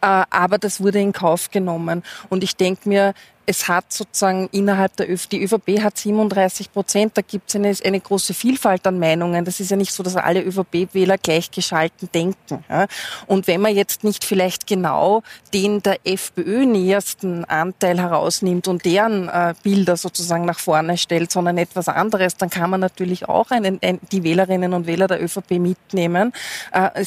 äh, 0.00 0.24
aber 0.30 0.58
das 0.58 0.80
wurde 0.80 1.00
in 1.00 1.12
Kauf 1.12 1.50
genommen. 1.50 2.02
Und 2.28 2.44
ich 2.44 2.56
denke 2.56 2.88
mir, 2.88 3.14
es 3.46 3.68
hat 3.68 3.92
sozusagen 3.92 4.48
innerhalb 4.50 4.96
der 4.96 5.10
ÖVP, 5.10 5.30
die 5.30 5.44
ÖVP 5.44 5.82
hat 5.82 5.96
37 5.96 6.72
Prozent, 6.72 7.16
da 7.16 7.22
gibt 7.22 7.48
es 7.48 7.54
eine, 7.54 7.74
eine 7.84 8.00
große 8.00 8.34
Vielfalt 8.34 8.86
an 8.86 8.98
Meinungen. 8.98 9.44
Das 9.44 9.60
ist 9.60 9.70
ja 9.70 9.76
nicht 9.76 9.92
so, 9.92 10.02
dass 10.02 10.16
alle 10.16 10.42
ÖVP-Wähler 10.42 11.16
gleichgeschalten 11.16 12.10
denken. 12.12 12.64
Ja. 12.68 12.86
Und 13.26 13.46
wenn 13.46 13.60
man 13.60 13.74
jetzt 13.74 14.02
nicht 14.02 14.24
vielleicht 14.24 14.66
genau 14.66 15.22
den 15.54 15.80
der 15.82 15.98
FPÖ 16.04 16.66
nähersten 16.66 17.44
Anteil 17.44 18.00
herausnimmt 18.00 18.66
und 18.66 18.84
deren 18.84 19.28
äh, 19.28 19.54
Bilder 19.62 19.96
sozusagen 19.96 20.44
nach 20.44 20.58
vorne 20.58 20.98
stellt, 20.98 21.30
sondern 21.30 21.56
etwas 21.58 21.88
anderes, 21.88 22.36
dann 22.36 22.50
kann 22.50 22.70
man 22.70 22.80
natürlich 22.80 23.28
auch 23.28 23.50
einen, 23.52 23.78
ein, 23.80 24.00
die 24.10 24.24
Wählerinnen 24.24 24.74
und 24.74 24.86
Wähler 24.86 25.06
der 25.06 25.22
ÖVP 25.22 25.52
mitnehmen. 25.52 26.32
Äh, 26.72 27.04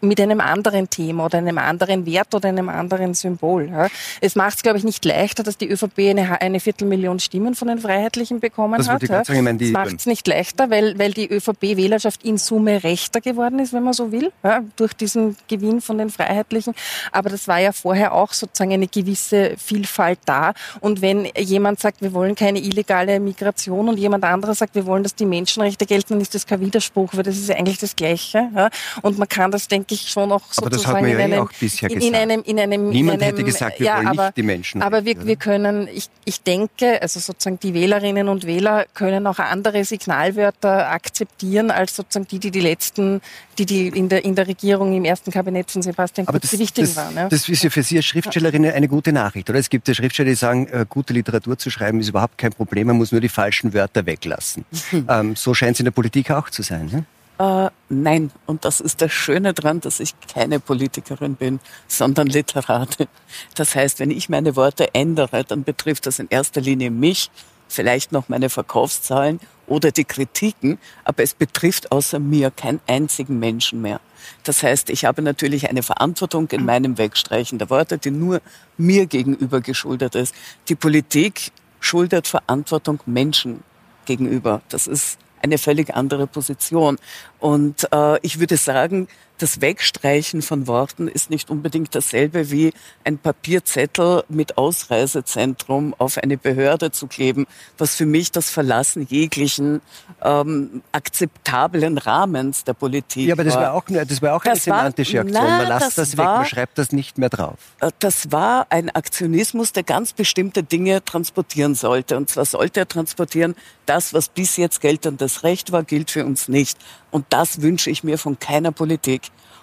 mit 0.00 0.20
einem 0.20 0.40
anderen 0.40 0.90
Thema 0.90 1.26
oder 1.26 1.38
einem 1.38 1.58
anderen 1.58 2.06
Wert 2.06 2.34
oder 2.34 2.48
einem 2.48 2.68
anderen 2.68 3.14
Symbol. 3.14 3.68
Ja. 3.68 3.88
Es 4.20 4.36
macht 4.36 4.56
es, 4.56 4.62
glaube 4.62 4.78
ich, 4.78 4.84
nicht 4.84 5.04
leichter, 5.04 5.42
dass 5.42 5.58
die 5.58 5.68
ÖVP 5.68 5.98
eine, 6.10 6.40
eine 6.40 6.60
Viertelmillion 6.60 7.18
Stimmen 7.18 7.54
von 7.54 7.68
den 7.68 7.78
Freiheitlichen 7.78 8.40
bekommen 8.40 8.78
das 8.78 8.88
hat. 8.88 9.02
Ja. 9.02 9.24
Sagen, 9.24 9.72
macht 9.72 9.94
es 9.96 10.06
nicht 10.06 10.26
leichter, 10.26 10.70
weil, 10.70 10.98
weil 10.98 11.12
die 11.12 11.30
ÖVP-Wählerschaft 11.30 12.24
in 12.24 12.38
Summe 12.38 12.82
rechter 12.84 13.20
geworden 13.20 13.58
ist, 13.58 13.72
wenn 13.72 13.82
man 13.82 13.92
so 13.92 14.12
will, 14.12 14.32
ja, 14.42 14.62
durch 14.76 14.94
diesen 14.94 15.36
Gewinn 15.48 15.80
von 15.80 15.98
den 15.98 16.10
Freiheitlichen. 16.10 16.74
Aber 17.10 17.30
das 17.30 17.48
war 17.48 17.58
ja 17.58 17.72
vorher 17.72 18.14
auch 18.14 18.32
sozusagen 18.32 18.72
eine 18.72 18.88
gewisse 18.88 19.54
Vielfalt 19.56 20.18
da. 20.24 20.52
Und 20.80 21.02
wenn 21.02 21.28
jemand 21.36 21.80
sagt, 21.80 22.02
wir 22.02 22.12
wollen 22.12 22.34
keine 22.34 22.60
illegale 22.60 23.20
Migration 23.20 23.88
und 23.88 23.98
jemand 23.98 24.24
anderer 24.24 24.54
sagt, 24.54 24.74
wir 24.74 24.86
wollen, 24.86 25.02
dass 25.02 25.14
die 25.14 25.26
Menschenrechte 25.26 25.86
gelten, 25.86 26.14
dann 26.14 26.20
ist 26.20 26.34
das 26.34 26.46
kein 26.46 26.60
Widerspruch, 26.60 27.10
weil 27.14 27.22
das 27.22 27.36
ist 27.36 27.48
ja 27.48 27.56
eigentlich 27.56 27.78
das 27.78 27.96
Gleiche. 27.96 28.70
Und 29.02 29.18
man 29.18 29.28
kann 29.28 29.50
das, 29.50 29.68
denke 29.68 29.81
denke 29.82 29.94
ich, 29.94 30.08
schon 30.08 30.30
auch 30.32 30.42
aber 30.56 30.70
sozusagen 30.70 31.06
ja 31.06 31.18
in, 31.18 31.32
eh 31.32 31.34
einem, 31.34 31.48
in, 31.90 32.00
in, 32.00 32.14
einem, 32.14 32.42
in 32.44 32.60
einem, 32.60 32.88
Niemand 32.90 33.18
in 33.18 33.22
einem, 33.22 33.36
hätte 33.36 33.44
gesagt, 33.44 33.80
wir 33.80 33.86
ja, 33.86 33.96
wollen 33.96 34.06
aber, 34.08 34.24
nicht 34.26 34.36
die 34.36 34.42
Menschen. 34.42 34.82
Aber 34.82 35.04
wir, 35.04 35.26
wir 35.26 35.36
können, 35.36 35.88
ich, 35.92 36.08
ich 36.24 36.42
denke, 36.42 37.02
also 37.02 37.20
sozusagen 37.20 37.58
die 37.60 37.74
Wählerinnen 37.74 38.28
und 38.28 38.46
Wähler 38.46 38.86
können 38.94 39.26
auch 39.26 39.38
andere 39.38 39.84
Signalwörter 39.84 40.90
akzeptieren 40.90 41.70
als 41.70 41.96
sozusagen 41.96 42.26
die, 42.28 42.38
die 42.38 42.50
die 42.50 42.60
letzten, 42.60 43.20
die 43.58 43.66
die 43.66 43.88
in 43.88 44.08
der, 44.08 44.24
in 44.24 44.34
der 44.34 44.46
Regierung 44.46 44.94
im 44.94 45.04
ersten 45.04 45.30
Kabinett 45.30 45.70
von 45.70 45.82
Sebastian 45.82 46.26
Kurz 46.26 46.50
die 46.50 46.58
wichtigen 46.58 46.86
das, 46.86 46.96
waren. 46.96 47.16
Ja. 47.16 47.28
Das 47.28 47.48
ist 47.48 47.64
ja 47.64 47.70
für 47.70 47.82
Sie 47.82 47.96
als 47.96 48.06
Schriftstellerin 48.06 48.64
eine 48.66 48.88
gute 48.88 49.12
Nachricht, 49.12 49.50
oder? 49.50 49.58
Es 49.58 49.68
gibt 49.68 49.88
ja 49.88 49.94
Schriftsteller, 49.94 50.30
die 50.30 50.36
sagen, 50.36 50.68
äh, 50.68 50.86
gute 50.88 51.12
Literatur 51.12 51.58
zu 51.58 51.70
schreiben 51.70 52.00
ist 52.00 52.08
überhaupt 52.08 52.38
kein 52.38 52.52
Problem, 52.52 52.86
man 52.86 52.96
muss 52.96 53.12
nur 53.12 53.20
die 53.20 53.28
falschen 53.28 53.74
Wörter 53.74 54.06
weglassen. 54.06 54.64
ähm, 55.08 55.34
so 55.36 55.54
scheint 55.54 55.74
es 55.74 55.80
in 55.80 55.84
der 55.84 55.92
Politik 55.92 56.30
auch 56.30 56.50
zu 56.50 56.62
sein. 56.62 56.86
Ne? 56.86 57.04
Äh, 57.42 57.70
nein, 57.88 58.30
und 58.46 58.64
das 58.64 58.80
ist 58.80 59.02
das 59.02 59.10
Schöne 59.10 59.52
daran, 59.52 59.80
dass 59.80 59.98
ich 59.98 60.14
keine 60.32 60.60
Politikerin 60.60 61.34
bin, 61.34 61.58
sondern 61.88 62.28
Literatin. 62.28 63.08
Das 63.56 63.74
heißt, 63.74 63.98
wenn 63.98 64.12
ich 64.12 64.28
meine 64.28 64.54
Worte 64.54 64.94
ändere, 64.94 65.42
dann 65.42 65.64
betrifft 65.64 66.06
das 66.06 66.20
in 66.20 66.28
erster 66.28 66.60
Linie 66.60 66.92
mich, 66.92 67.32
vielleicht 67.66 68.12
noch 68.12 68.28
meine 68.28 68.48
Verkaufszahlen 68.48 69.40
oder 69.66 69.90
die 69.90 70.04
Kritiken, 70.04 70.78
aber 71.02 71.24
es 71.24 71.34
betrifft 71.34 71.90
außer 71.90 72.20
mir 72.20 72.52
keinen 72.52 72.80
einzigen 72.86 73.40
Menschen 73.40 73.82
mehr. 73.82 74.00
Das 74.44 74.62
heißt, 74.62 74.88
ich 74.90 75.04
habe 75.04 75.20
natürlich 75.20 75.68
eine 75.68 75.82
Verantwortung 75.82 76.48
in 76.52 76.64
meinem 76.64 76.96
Wegstreichen 76.96 77.58
der 77.58 77.70
Worte, 77.70 77.98
die 77.98 78.12
nur 78.12 78.40
mir 78.76 79.06
gegenüber 79.06 79.60
geschuldet 79.60 80.14
ist. 80.14 80.32
Die 80.68 80.76
Politik 80.76 81.50
schuldet 81.80 82.28
Verantwortung 82.28 83.00
Menschen 83.04 83.64
gegenüber. 84.04 84.62
Das 84.68 84.86
ist 84.86 85.18
eine 85.42 85.58
völlig 85.58 85.94
andere 85.94 86.26
Position. 86.26 86.98
Und 87.40 87.88
äh, 87.92 88.18
ich 88.22 88.38
würde 88.40 88.56
sagen, 88.56 89.08
das 89.42 89.60
Wegstreichen 89.60 90.40
von 90.40 90.66
Worten 90.66 91.08
ist 91.08 91.28
nicht 91.30 91.50
unbedingt 91.50 91.94
dasselbe 91.94 92.50
wie 92.50 92.72
ein 93.04 93.18
Papierzettel 93.18 94.24
mit 94.28 94.56
Ausreisezentrum 94.56 95.94
auf 95.98 96.16
eine 96.18 96.38
Behörde 96.38 96.92
zu 96.92 97.06
kleben, 97.08 97.46
was 97.78 97.96
für 97.96 98.06
mich 98.06 98.30
das 98.30 98.50
Verlassen 98.50 99.06
jeglichen 99.08 99.80
ähm, 100.24 100.82
akzeptablen 100.92 101.98
Rahmens 101.98 102.64
der 102.64 102.74
Politik 102.74 103.26
Ja, 103.26 103.34
aber 103.34 103.44
das 103.44 103.54
war. 103.56 103.74
auch, 103.74 103.84
das 103.86 104.22
war 104.22 104.34
auch 104.36 104.44
eine 104.44 104.54
Das 104.54 104.66
war- 104.68 104.78
semantische 104.78 105.20
Aktion. 105.20 105.42
na, 105.42 105.58
man 105.58 105.68
lasst 105.68 105.86
das 105.86 105.94
das, 105.96 106.12
weg, 106.12 106.18
war- 106.18 106.36
man 106.38 106.46
schreibt 106.46 106.78
das 106.78 106.92
nicht 106.92 107.18
mehr 107.18 107.28
drauf. 107.28 107.58
Äh, 107.80 107.90
Das 107.98 108.30
war 108.30 108.66
ein 108.70 108.90
Aktionismus, 108.90 109.72
der 109.72 109.82
ganz 109.82 110.12
bestimmte 110.12 110.62
Dinge 110.62 111.04
transportieren 111.04 111.74
sollte. 111.74 112.16
Und 112.16 112.30
zwar 112.30 112.44
sollte 112.44 112.80
er 112.80 112.88
transportieren, 112.88 113.54
das, 113.86 114.14
was 114.14 114.28
bis 114.28 114.56
jetzt 114.56 114.80
geltendes 114.80 115.42
Recht 115.42 115.72
war, 115.72 115.82
gilt 115.82 116.10
für 116.12 116.24
uns 116.24 116.46
nicht. 116.48 116.78
Und 117.10 117.26
das 117.30 117.60
wünsche 117.60 117.90
ich 117.90 118.04
mir 118.04 118.16
von 118.18 118.38
keiner 118.38 118.70
Politik. 118.72 119.22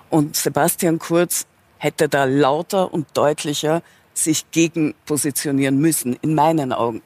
Und 0.10 0.36
Sebastian 0.36 1.00
Kurz 1.00 1.46
hätte 1.78 2.10
da 2.10 2.26
lauter 2.26 2.94
und 2.94 3.08
deutlicher 3.14 3.82
sich 4.14 4.52
gegen 4.52 4.96
positionieren 5.06 5.78
müssen, 5.80 6.18
in 6.22 6.36
meinen 6.36 6.74
Augen. 6.74 7.02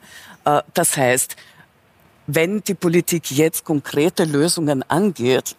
Äh, 0.46 0.62
Das 0.74 0.98
heißt, 0.98 1.36
wenn 2.28 2.62
die 2.64 2.74
Politik 2.74 3.32
jetzt 3.32 3.66
konkrete 3.66 4.24
Lösungen 4.24 4.84
angeht, 4.90 5.56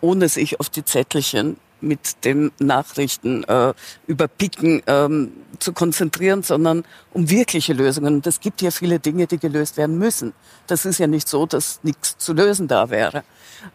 ohne 0.00 0.28
sich 0.28 0.58
auf 0.58 0.68
die 0.68 0.84
Zettelchen 0.84 1.56
mit 1.82 2.24
den 2.24 2.52
Nachrichten 2.58 3.44
äh, 3.44 3.72
überpicken 4.06 4.82
ähm, 4.86 5.32
zu 5.58 5.72
konzentrieren, 5.72 6.42
sondern 6.42 6.84
um 7.12 7.30
wirkliche 7.30 7.72
Lösungen. 7.72 8.14
Und 8.16 8.26
es 8.26 8.40
gibt 8.40 8.62
ja 8.62 8.70
viele 8.70 8.98
Dinge, 8.98 9.26
die 9.26 9.38
gelöst 9.38 9.76
werden 9.76 9.98
müssen. 9.98 10.32
Das 10.66 10.84
ist 10.84 10.98
ja 10.98 11.06
nicht 11.06 11.28
so, 11.28 11.46
dass 11.46 11.80
nichts 11.82 12.18
zu 12.18 12.32
lösen 12.32 12.68
da 12.68 12.90
wäre. 12.90 13.24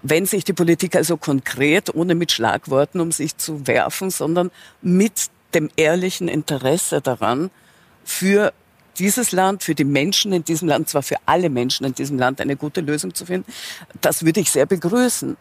Wenn 0.02 0.26
sich 0.26 0.44
die 0.44 0.54
Politik 0.54 0.96
also 0.96 1.18
konkret, 1.18 1.94
ohne 1.94 2.15
mit 2.15 2.32
Schlagworten 2.32 3.00
um 3.00 3.12
sich 3.12 3.38
zu 3.38 3.68
werfen, 3.68 4.10
sondern 4.10 4.52
mit 4.82 5.30
dem 5.54 5.70
ehrlichen 5.76 6.28
Interesse 6.28 7.02
daran, 7.02 7.52
für 8.04 8.54
dieses 8.98 9.32
Land, 9.32 9.63
für 9.63 9.76
die 9.76 9.84
Menschen 9.84 10.32
in 10.32 10.44
diesem 10.44 10.68
Land, 10.68 10.89
zwar 10.89 11.04
für 11.04 11.18
alle 11.26 11.50
Menschen 11.50 11.86
in 11.86 11.94
diesem 11.94 12.18
Land 12.18 12.39
eine 12.41 12.56
gute 12.56 12.82
Lösung 12.82 13.13
zu 13.13 13.26
finden, 13.26 13.52
das 14.02 14.26
würde 14.26 14.39
ich 14.39 14.52
sehr 14.52 14.65
begrüßen. 14.65 15.38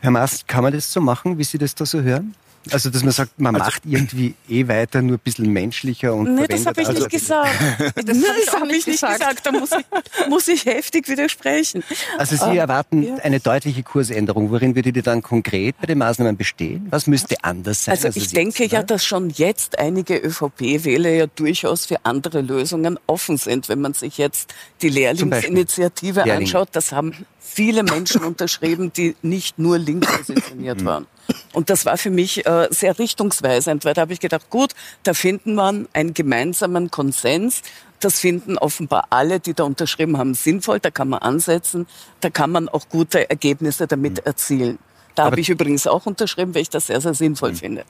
Herr 0.00 0.10
Mast, 0.10 0.46
kann 0.48 0.62
man 0.62 0.72
das 0.72 0.92
so 0.92 1.00
machen, 1.00 1.38
wie 1.38 1.44
Sie 1.44 1.58
das 1.58 1.74
da 1.74 1.86
so 1.86 2.00
hören? 2.00 2.34
Also, 2.72 2.90
dass 2.90 3.04
man 3.04 3.12
sagt, 3.12 3.38
man 3.40 3.52
macht 3.54 3.82
irgendwie 3.86 4.34
eh 4.48 4.66
weiter, 4.66 5.00
nur 5.00 5.18
ein 5.18 5.20
bisschen 5.20 5.52
menschlicher 5.52 6.12
und 6.12 6.34
Nee, 6.34 6.48
das 6.48 6.66
habe 6.66 6.82
ich 6.82 6.88
nicht 6.88 6.96
also- 6.96 7.08
gesagt. 7.08 7.50
Das, 8.04 8.16
habe 8.52 8.66
ich 8.66 8.72
nicht 8.72 8.86
gesagt. 8.86 9.20
gesagt. 9.20 9.46
Da 9.46 9.52
muss 9.52 9.70
ich, 9.70 10.28
muss 10.28 10.48
ich 10.48 10.64
heftig 10.66 11.08
widersprechen. 11.08 11.84
Also 12.18 12.34
Sie 12.34 12.42
Ah, 12.42 12.54
erwarten 12.54 13.04
ja. 13.04 13.14
eine 13.22 13.38
deutliche 13.38 13.84
Kursänderung. 13.84 14.50
Worin 14.50 14.74
würde 14.74 14.92
die 14.92 15.02
dann 15.02 15.22
konkret 15.22 15.76
bei 15.80 15.86
den 15.86 15.98
Maßnahmen 15.98 16.36
bestehen? 16.36 16.88
Was 16.90 17.06
müsste 17.06 17.36
anders 17.44 17.84
sein? 17.84 17.92
Also 17.94 18.08
als 18.08 18.16
ich 18.16 18.32
denke 18.32 18.64
jetzt 18.64 18.72
ja, 18.72 18.78
war? 18.80 18.84
dass 18.84 19.04
schon 19.04 19.30
jetzt 19.30 19.78
einige 19.78 20.16
ÖVP-Wähler 20.16 21.10
ja 21.10 21.26
durchaus 21.28 21.86
für 21.86 22.04
andere 22.04 22.40
Lösungen 22.40 22.98
offen 23.06 23.36
sind. 23.36 23.68
Wenn 23.68 23.80
man 23.80 23.94
sich 23.94 24.18
jetzt 24.18 24.52
die 24.82 24.88
Lehrlingsinitiative 24.88 26.22
Lehrlinge. 26.24 26.38
anschaut, 26.38 26.70
das 26.72 26.90
haben 26.90 27.12
viele 27.46 27.82
Menschen 27.82 28.24
unterschrieben, 28.24 28.92
die 28.92 29.16
nicht 29.22 29.58
nur 29.58 29.78
links 29.78 30.06
positioniert 30.06 30.84
waren. 30.84 31.06
Und 31.52 31.70
das 31.70 31.86
war 31.86 31.96
für 31.96 32.10
mich 32.10 32.46
äh, 32.46 32.68
sehr 32.70 32.98
richtungsweisend, 32.98 33.84
weil 33.84 33.94
da 33.94 34.02
habe 34.02 34.12
ich 34.12 34.20
gedacht, 34.20 34.50
gut, 34.50 34.72
da 35.02 35.14
finden 35.14 35.54
man 35.54 35.88
einen 35.92 36.14
gemeinsamen 36.14 36.90
Konsens. 36.90 37.62
Das 38.00 38.20
finden 38.20 38.58
offenbar 38.58 39.06
alle, 39.10 39.40
die 39.40 39.54
da 39.54 39.64
unterschrieben 39.64 40.18
haben, 40.18 40.34
sinnvoll. 40.34 40.80
Da 40.80 40.90
kann 40.90 41.08
man 41.08 41.20
ansetzen, 41.20 41.86
da 42.20 42.30
kann 42.30 42.50
man 42.50 42.68
auch 42.68 42.88
gute 42.88 43.30
Ergebnisse 43.30 43.86
damit 43.86 44.26
erzielen. 44.26 44.78
Da 45.16 45.24
habe 45.24 45.40
ich 45.40 45.48
übrigens 45.48 45.86
auch 45.86 46.06
unterschrieben, 46.06 46.54
weil 46.54 46.62
ich 46.62 46.70
das 46.70 46.86
sehr, 46.86 47.00
sehr 47.00 47.14
sinnvoll 47.14 47.54
finde. 47.54 47.84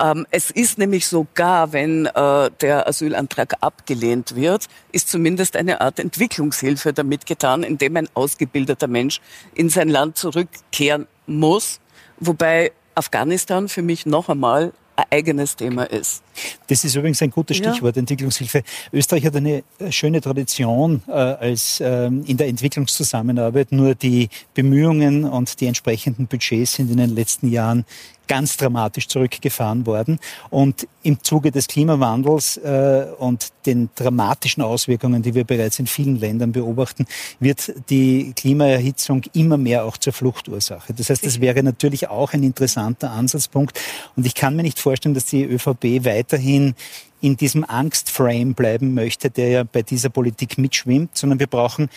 Ähm, 0.00 0.26
es 0.30 0.50
ist 0.50 0.78
nämlich 0.78 1.06
sogar, 1.06 1.72
wenn 1.72 2.06
äh, 2.06 2.50
der 2.60 2.86
Asylantrag 2.86 3.56
abgelehnt 3.60 4.36
wird, 4.36 4.66
ist 4.92 5.08
zumindest 5.08 5.56
eine 5.56 5.80
Art 5.80 5.98
Entwicklungshilfe 5.98 6.92
damit 6.92 7.26
getan, 7.26 7.62
indem 7.62 7.96
ein 7.96 8.08
ausgebildeter 8.12 8.86
Mensch 8.86 9.20
in 9.54 9.70
sein 9.70 9.88
Land 9.88 10.18
zurückkehren 10.18 11.06
muss. 11.26 11.80
Wobei 12.20 12.72
Afghanistan 12.94 13.68
für 13.68 13.82
mich 13.82 14.04
noch 14.04 14.28
einmal 14.28 14.72
ein 14.96 15.04
eigenes 15.10 15.56
Thema 15.56 15.84
ist. 15.84 16.22
Das 16.66 16.84
ist 16.84 16.94
übrigens 16.94 17.22
ein 17.22 17.30
gutes 17.30 17.58
Ja. 17.58 17.70
Stichwort, 17.70 17.96
Entwicklungshilfe. 17.96 18.62
Österreich 18.92 19.24
hat 19.24 19.36
eine 19.36 19.62
äh, 19.78 19.90
schöne 19.90 20.20
Tradition 20.20 21.02
äh, 21.08 21.12
als 21.12 21.80
ähm, 21.84 22.24
in 22.26 22.36
der 22.36 22.48
Entwicklungszusammenarbeit. 22.48 23.72
Nur 23.72 23.94
die 23.94 24.28
Bemühungen 24.54 25.24
und 25.24 25.60
die 25.60 25.66
entsprechenden 25.66 26.26
Budgets 26.26 26.74
sind 26.74 26.90
in 26.90 26.98
den 26.98 27.14
letzten 27.14 27.50
Jahren 27.50 27.84
ganz 28.28 28.56
dramatisch 28.56 29.08
zurückgefahren 29.08 29.86
worden. 29.86 30.20
Und 30.50 30.86
im 31.02 31.22
Zuge 31.24 31.50
des 31.50 31.66
Klimawandels 31.66 32.58
äh, 32.58 33.06
und 33.18 33.48
den 33.66 33.88
dramatischen 33.96 34.62
Auswirkungen, 34.62 35.22
die 35.22 35.34
wir 35.34 35.44
bereits 35.44 35.78
in 35.78 35.86
vielen 35.86 36.20
Ländern 36.20 36.52
beobachten, 36.52 37.06
wird 37.40 37.72
die 37.90 38.32
Klimaerhitzung 38.36 39.22
immer 39.32 39.56
mehr 39.56 39.84
auch 39.84 39.96
zur 39.96 40.12
Fluchtursache. 40.12 40.92
Das 40.92 41.10
heißt, 41.10 41.24
das 41.24 41.40
wäre 41.40 41.62
natürlich 41.62 42.08
auch 42.08 42.34
ein 42.34 42.42
interessanter 42.42 43.10
Ansatzpunkt. 43.10 43.80
Und 44.14 44.26
ich 44.26 44.34
kann 44.34 44.54
mir 44.54 44.62
nicht 44.62 44.78
vorstellen, 44.78 45.14
dass 45.14 45.24
die 45.24 45.44
ÖVP 45.44 46.04
weiterhin 46.28 46.74
in 47.20 47.36
diesem 47.36 47.64
Angstframe 47.64 48.54
bleiben 48.54 48.94
möchte, 48.94 49.30
der 49.30 49.48
ja 49.48 49.64
bei 49.64 49.82
dieser 49.82 50.08
Politik 50.08 50.58
mitschwimmt, 50.58 51.16
sondern 51.16 51.40
wir 51.40 51.48
brauchen 51.48 51.88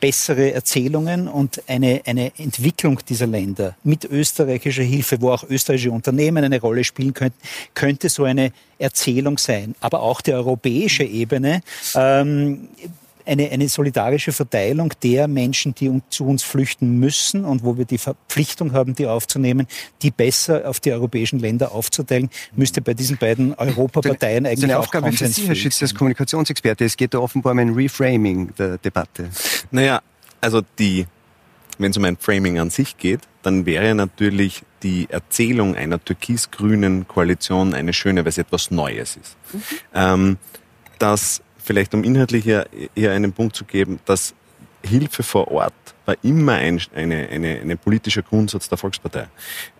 bessere 0.00 0.52
Erzählungen 0.52 1.26
und 1.26 1.60
eine, 1.66 2.02
eine 2.06 2.30
Entwicklung 2.38 3.00
dieser 3.08 3.26
Länder 3.26 3.74
mit 3.82 4.04
österreichischer 4.04 4.84
Hilfe, 4.84 5.20
wo 5.20 5.32
auch 5.32 5.42
österreichische 5.42 5.90
Unternehmen 5.90 6.44
eine 6.44 6.60
Rolle 6.60 6.84
spielen 6.84 7.14
könnten, 7.14 7.38
könnte 7.74 8.08
so 8.08 8.22
eine 8.22 8.52
Erzählung 8.78 9.38
sein. 9.38 9.74
Aber 9.80 10.02
auch 10.02 10.20
die 10.20 10.34
europäische 10.34 11.02
Ebene, 11.02 11.62
ähm, 11.96 12.68
eine, 13.28 13.50
eine 13.50 13.68
solidarische 13.68 14.32
Verteilung 14.32 14.92
der 15.02 15.28
Menschen, 15.28 15.74
die 15.74 16.00
zu 16.08 16.26
uns 16.26 16.42
flüchten 16.42 16.98
müssen 16.98 17.44
und 17.44 17.62
wo 17.62 17.76
wir 17.76 17.84
die 17.84 17.98
Verpflichtung 17.98 18.72
haben, 18.72 18.94
die 18.94 19.06
aufzunehmen, 19.06 19.66
die 20.02 20.10
besser 20.10 20.68
auf 20.68 20.80
die 20.80 20.92
europäischen 20.92 21.38
Länder 21.38 21.72
aufzuteilen, 21.72 22.30
müsste 22.56 22.80
bei 22.80 22.94
diesen 22.94 23.18
beiden 23.18 23.54
Europaparteien 23.54 24.44
Das 24.44 24.52
ist 24.54 24.58
eigentlich 24.58 24.64
eine 24.64 24.78
auch 24.78 24.84
Aufgabe 24.84 25.12
für 25.12 25.26
Sie, 25.26 25.46
Herr 25.46 25.54
Schütz, 25.54 25.80
als. 25.82 25.94
Kommunikationsexperte. 25.94 26.84
Es 26.84 26.96
geht 26.96 27.14
da 27.14 27.18
offenbar 27.18 27.52
um 27.52 27.58
ein 27.58 27.74
Reframing 27.74 28.54
der 28.56 28.78
Debatte. 28.78 29.28
Naja, 29.70 30.00
also 30.40 30.62
die, 30.78 31.06
wenn 31.78 31.90
es 31.90 31.96
um 31.96 32.04
ein 32.04 32.16
Framing 32.16 32.58
an 32.58 32.70
sich 32.70 32.96
geht, 32.96 33.20
dann 33.42 33.66
wäre 33.66 33.94
natürlich 33.94 34.62
die 34.82 35.08
Erzählung 35.10 35.74
einer 35.74 36.02
türkis-grünen 36.02 37.06
Koalition 37.08 37.74
eine 37.74 37.92
schöne, 37.92 38.24
weil 38.24 38.30
es 38.30 38.38
etwas 38.38 38.70
Neues 38.70 39.16
ist. 39.16 39.36
Ähm, 39.94 40.38
dass 40.98 41.42
vielleicht 41.68 41.92
um 41.92 42.02
inhaltlich 42.02 42.44
hier, 42.44 42.66
hier 42.94 43.12
einen 43.12 43.34
Punkt 43.34 43.54
zu 43.54 43.66
geben, 43.66 44.00
dass 44.06 44.34
Hilfe 44.82 45.22
vor 45.22 45.48
Ort 45.48 45.74
war 46.06 46.16
immer 46.22 46.54
ein 46.54 46.80
eine, 46.94 47.28
eine, 47.28 47.60
eine 47.60 47.76
politischer 47.76 48.22
Grundsatz 48.22 48.70
der 48.70 48.78
Volkspartei. 48.78 49.28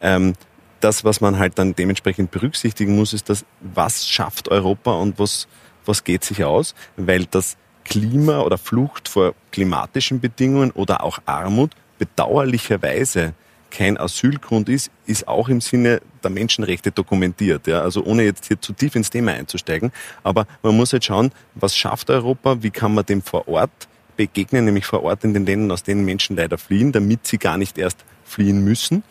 Ähm, 0.02 0.34
das, 0.80 1.02
was 1.02 1.22
man 1.22 1.38
halt 1.38 1.58
dann 1.58 1.74
dementsprechend 1.74 2.30
berücksichtigen 2.30 2.94
muss, 2.94 3.14
ist 3.14 3.30
das, 3.30 3.46
was 3.60 4.06
schafft 4.06 4.50
Europa 4.50 4.92
und 4.92 5.18
was, 5.18 5.48
was 5.86 6.04
geht 6.04 6.24
sich 6.24 6.44
aus, 6.44 6.74
weil 6.98 7.24
das 7.24 7.56
Klima 7.84 8.40
oder 8.40 8.58
Flucht 8.58 9.08
vor 9.08 9.34
klimatischen 9.50 10.20
Bedingungen 10.20 10.70
oder 10.72 11.02
auch 11.02 11.20
Armut 11.24 11.70
bedauerlicherweise 11.98 13.32
kein 13.70 13.98
Asylgrund 13.98 14.68
ist, 14.68 14.90
ist 15.06 15.28
auch 15.28 15.48
im 15.48 15.60
Sinne 15.60 16.00
der 16.22 16.30
Menschenrechte 16.30 16.90
dokumentiert. 16.90 17.66
Ja? 17.66 17.82
Also 17.82 18.04
ohne 18.04 18.24
jetzt 18.24 18.46
hier 18.46 18.60
zu 18.60 18.72
tief 18.72 18.94
ins 18.96 19.10
Thema 19.10 19.32
einzusteigen. 19.32 19.92
Aber 20.22 20.46
man 20.62 20.76
muss 20.76 20.92
halt 20.92 21.04
schauen, 21.04 21.32
was 21.54 21.76
schafft 21.76 22.10
Europa, 22.10 22.62
wie 22.62 22.70
kann 22.70 22.94
man 22.94 23.04
dem 23.06 23.22
vor 23.22 23.48
Ort 23.48 23.88
begegnen, 24.16 24.64
nämlich 24.64 24.86
vor 24.86 25.02
Ort 25.02 25.24
in 25.24 25.34
den 25.34 25.46
Ländern, 25.46 25.70
aus 25.70 25.82
denen 25.82 26.04
Menschen 26.04 26.36
leider 26.36 26.58
fliehen, 26.58 26.92
damit 26.92 27.26
sie 27.26 27.38
gar 27.38 27.56
nicht 27.56 27.78
erst 27.78 28.04
fliehen 28.24 28.64
müssen. 28.64 29.02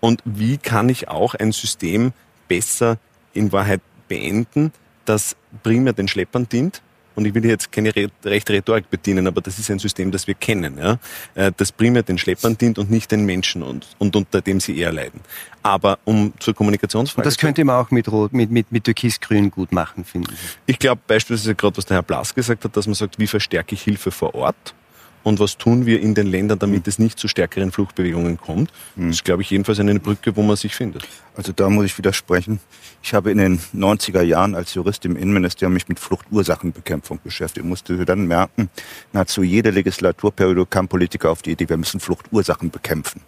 Und 0.00 0.22
wie 0.24 0.56
kann 0.58 0.88
ich 0.88 1.08
auch 1.08 1.34
ein 1.34 1.52
System 1.52 2.12
besser 2.48 2.98
in 3.32 3.52
Wahrheit 3.52 3.80
beenden, 4.08 4.72
das 5.04 5.36
primär 5.62 5.92
den 5.92 6.08
Schleppern 6.08 6.48
dient, 6.48 6.82
und 7.14 7.24
ich 7.24 7.34
will 7.34 7.44
jetzt 7.44 7.70
keine 7.72 7.92
rechte 8.24 8.52
Rhetorik 8.52 8.88
bedienen, 8.90 9.26
aber 9.26 9.40
das 9.40 9.58
ist 9.58 9.70
ein 9.70 9.78
System, 9.78 10.10
das 10.10 10.26
wir 10.26 10.34
kennen, 10.34 10.78
ja, 10.78 10.98
äh, 11.34 11.52
das 11.56 11.72
primär 11.72 12.02
den 12.02 12.18
Schleppern 12.18 12.56
dient 12.56 12.78
und 12.78 12.90
nicht 12.90 13.10
den 13.10 13.24
Menschen 13.24 13.62
und, 13.62 13.86
und 13.98 14.16
unter 14.16 14.40
dem 14.40 14.60
sie 14.60 14.78
eher 14.78 14.92
leiden. 14.92 15.20
Aber 15.62 15.98
um 16.04 16.32
zur 16.38 16.54
Kommunikationsfrage... 16.54 17.20
Und 17.20 17.26
das 17.26 17.36
könnte 17.36 17.64
man 17.64 17.76
auch 17.76 17.90
mit, 17.90 18.10
Rot, 18.10 18.32
mit, 18.32 18.50
mit, 18.50 18.72
mit 18.72 18.84
Türkis-Grün 18.84 19.50
gut 19.50 19.72
machen, 19.72 20.04
finde 20.04 20.32
ich. 20.32 20.38
Ich 20.66 20.78
glaube 20.78 21.00
beispielsweise 21.06 21.54
gerade, 21.54 21.76
was 21.76 21.84
der 21.84 21.96
Herr 21.96 22.02
Blass 22.02 22.34
gesagt 22.34 22.64
hat, 22.64 22.76
dass 22.76 22.86
man 22.86 22.94
sagt, 22.94 23.18
wie 23.18 23.26
verstärke 23.26 23.74
ich 23.74 23.82
Hilfe 23.82 24.10
vor 24.10 24.34
Ort? 24.34 24.74
Und 25.22 25.40
was 25.40 25.58
tun 25.58 25.86
wir 25.86 26.00
in 26.00 26.14
den 26.14 26.26
Ländern, 26.26 26.58
damit 26.58 26.88
es 26.88 26.98
nicht 26.98 27.18
zu 27.18 27.28
stärkeren 27.28 27.72
Fluchtbewegungen 27.72 28.38
kommt. 28.38 28.72
Das 28.96 29.16
ist, 29.16 29.24
glaube 29.24 29.42
ich, 29.42 29.50
jedenfalls 29.50 29.80
eine 29.80 29.98
Brücke, 30.00 30.36
wo 30.36 30.42
man 30.42 30.56
sich 30.56 30.74
findet. 30.74 31.06
Also 31.36 31.52
da 31.52 31.68
muss 31.68 31.86
ich 31.86 31.98
widersprechen. 31.98 32.60
Ich 33.02 33.14
habe 33.14 33.30
in 33.30 33.38
den 33.38 33.58
90er 33.74 34.22
Jahren 34.22 34.54
als 34.54 34.74
Jurist 34.74 35.04
im 35.04 35.16
Innenministerium 35.16 35.74
mich 35.74 35.88
mit 35.88 35.98
Fluchtursachenbekämpfung 35.98 37.20
beschäftigt. 37.22 37.64
Ich 37.64 37.68
musste 37.68 38.04
dann 38.04 38.26
merken, 38.26 38.70
nahezu 39.12 39.42
jede 39.42 39.70
Legislaturperiode 39.70 40.66
kam 40.66 40.88
Politiker 40.88 41.30
auf 41.30 41.42
die 41.42 41.52
Idee, 41.52 41.68
wir 41.68 41.76
müssen 41.76 42.00
Fluchtursachen 42.00 42.70
bekämpfen. 42.70 43.22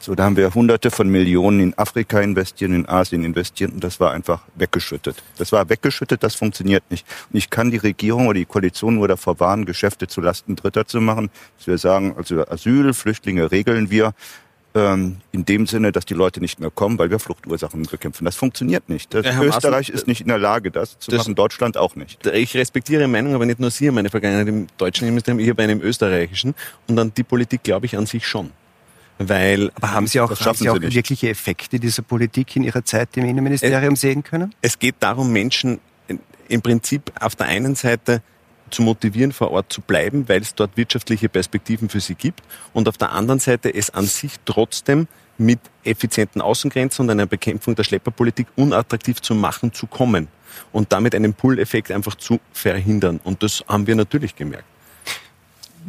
So, 0.00 0.14
da 0.14 0.24
haben 0.24 0.36
wir 0.36 0.54
Hunderte 0.54 0.90
von 0.90 1.08
Millionen 1.08 1.60
in 1.60 1.78
Afrika 1.78 2.20
investiert, 2.20 2.70
in 2.70 2.88
Asien 2.88 3.24
investiert 3.24 3.72
und 3.72 3.82
das 3.82 3.98
war 3.98 4.12
einfach 4.12 4.42
weggeschüttet. 4.54 5.22
Das 5.38 5.50
war 5.50 5.68
weggeschüttet, 5.68 6.22
das 6.22 6.36
funktioniert 6.36 6.84
nicht. 6.90 7.04
Und 7.32 7.38
ich 7.38 7.50
kann 7.50 7.70
die 7.70 7.78
Regierung 7.78 8.28
oder 8.28 8.38
die 8.38 8.44
Koalition 8.44 8.94
nur 8.94 9.08
davor 9.08 9.40
warnen, 9.40 9.64
Geschäfte 9.64 10.06
zu 10.06 10.20
Lasten 10.20 10.54
Dritter 10.54 10.86
zu 10.86 11.00
machen. 11.00 11.30
Dass 11.56 11.66
wir 11.66 11.78
sagen, 11.78 12.14
also 12.16 12.46
Asyl, 12.46 12.94
Flüchtlinge 12.94 13.50
regeln 13.50 13.90
wir 13.90 14.14
ähm, 14.74 15.16
in 15.32 15.44
dem 15.44 15.66
Sinne, 15.66 15.90
dass 15.90 16.04
die 16.04 16.14
Leute 16.14 16.40
nicht 16.40 16.60
mehr 16.60 16.70
kommen, 16.70 16.98
weil 16.98 17.10
wir 17.10 17.18
Fluchtursachen 17.18 17.82
bekämpfen. 17.82 18.24
Das 18.24 18.36
funktioniert 18.36 18.88
nicht. 18.88 19.12
Das 19.14 19.26
Österreich 19.26 19.88
ist 19.88 20.06
nicht 20.06 20.20
in 20.20 20.28
der 20.28 20.38
Lage, 20.38 20.70
das 20.70 20.98
zu 20.98 21.10
das, 21.10 21.18
machen, 21.18 21.34
Deutschland 21.34 21.76
auch 21.76 21.96
nicht. 21.96 22.24
Ich 22.26 22.54
respektiere 22.54 23.02
Ihre 23.02 23.08
Meinung, 23.08 23.34
aber 23.34 23.46
nicht 23.46 23.58
nur 23.58 23.70
Sie, 23.70 23.90
meine 23.90 24.10
Vergangenheit 24.10 24.46
im 24.46 24.66
deutschen 24.76 25.08
Ministerium, 25.08 25.40
ich 25.40 25.48
habe 25.50 25.62
einen 25.62 25.80
im 25.80 25.86
österreichischen 25.86 26.54
und 26.86 26.96
dann 26.96 27.12
die 27.14 27.24
Politik 27.24 27.64
glaube 27.64 27.86
ich 27.86 27.96
an 27.96 28.06
sich 28.06 28.26
schon. 28.26 28.52
Weil 29.18 29.70
Aber 29.74 29.92
haben 29.92 30.06
Sie 30.06 30.20
auch, 30.20 30.30
haben 30.30 30.56
Sie 30.56 30.70
auch 30.70 30.80
wirkliche 30.80 31.28
Effekte 31.28 31.80
dieser 31.80 32.02
Politik 32.02 32.54
in 32.54 32.62
Ihrer 32.62 32.84
Zeit 32.84 33.16
im 33.16 33.24
Innenministerium 33.24 33.94
es, 33.94 34.00
sehen 34.00 34.22
können? 34.22 34.54
Es 34.62 34.78
geht 34.78 34.96
darum, 35.00 35.32
Menschen 35.32 35.80
im 36.48 36.62
Prinzip 36.62 37.12
auf 37.20 37.34
der 37.34 37.46
einen 37.46 37.74
Seite 37.74 38.22
zu 38.70 38.82
motivieren, 38.82 39.32
vor 39.32 39.50
Ort 39.50 39.72
zu 39.72 39.80
bleiben, 39.80 40.28
weil 40.28 40.42
es 40.42 40.54
dort 40.54 40.76
wirtschaftliche 40.76 41.28
Perspektiven 41.28 41.88
für 41.88 42.00
sie 42.00 42.14
gibt 42.14 42.42
und 42.72 42.88
auf 42.88 42.98
der 42.98 43.12
anderen 43.12 43.40
Seite 43.40 43.74
es 43.74 43.90
an 43.90 44.06
sich 44.06 44.34
trotzdem 44.44 45.08
mit 45.38 45.60
effizienten 45.84 46.42
Außengrenzen 46.42 47.04
und 47.04 47.10
einer 47.10 47.26
Bekämpfung 47.26 47.74
der 47.74 47.84
Schlepperpolitik 47.84 48.48
unattraktiv 48.56 49.22
zu 49.22 49.34
machen, 49.34 49.72
zu 49.72 49.86
kommen 49.86 50.28
und 50.72 50.92
damit 50.92 51.14
einen 51.14 51.34
Pull-Effekt 51.34 51.90
einfach 51.92 52.16
zu 52.16 52.40
verhindern. 52.52 53.20
Und 53.24 53.42
das 53.42 53.64
haben 53.68 53.86
wir 53.86 53.94
natürlich 53.94 54.34
gemerkt. 54.36 54.64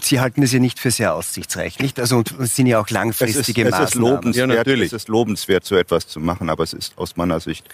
Sie 0.02 0.20
halten 0.20 0.44
es 0.44 0.52
ja 0.52 0.60
nicht 0.60 0.80
für 0.80 0.92
sehr 0.92 1.14
aussichtsreich, 1.14 1.80
nicht? 1.80 2.00
Also 2.00 2.18
und 2.18 2.32
es 2.40 2.56
sind 2.56 2.68
ja 2.68 2.80
auch 2.80 2.90
langfristige 2.90 3.64
es 3.64 3.68
ist, 3.68 3.72
Maßnahmen. 3.72 3.84
Es 3.84 3.90
ist 3.90 3.96
lobenswert, 3.96 4.50
ja, 4.50 4.56
natürlich. 4.56 4.88
es 4.88 4.94
ist 4.94 5.08
lobenswert, 5.08 5.66
so 5.66 5.76
etwas 5.76 6.08
zu 6.08 6.20
machen, 6.20 6.50
aber 6.50 6.64
es 6.64 6.74
ist 6.74 6.98
aus 6.98 7.18
meiner 7.18 7.40
Sicht 7.40 7.68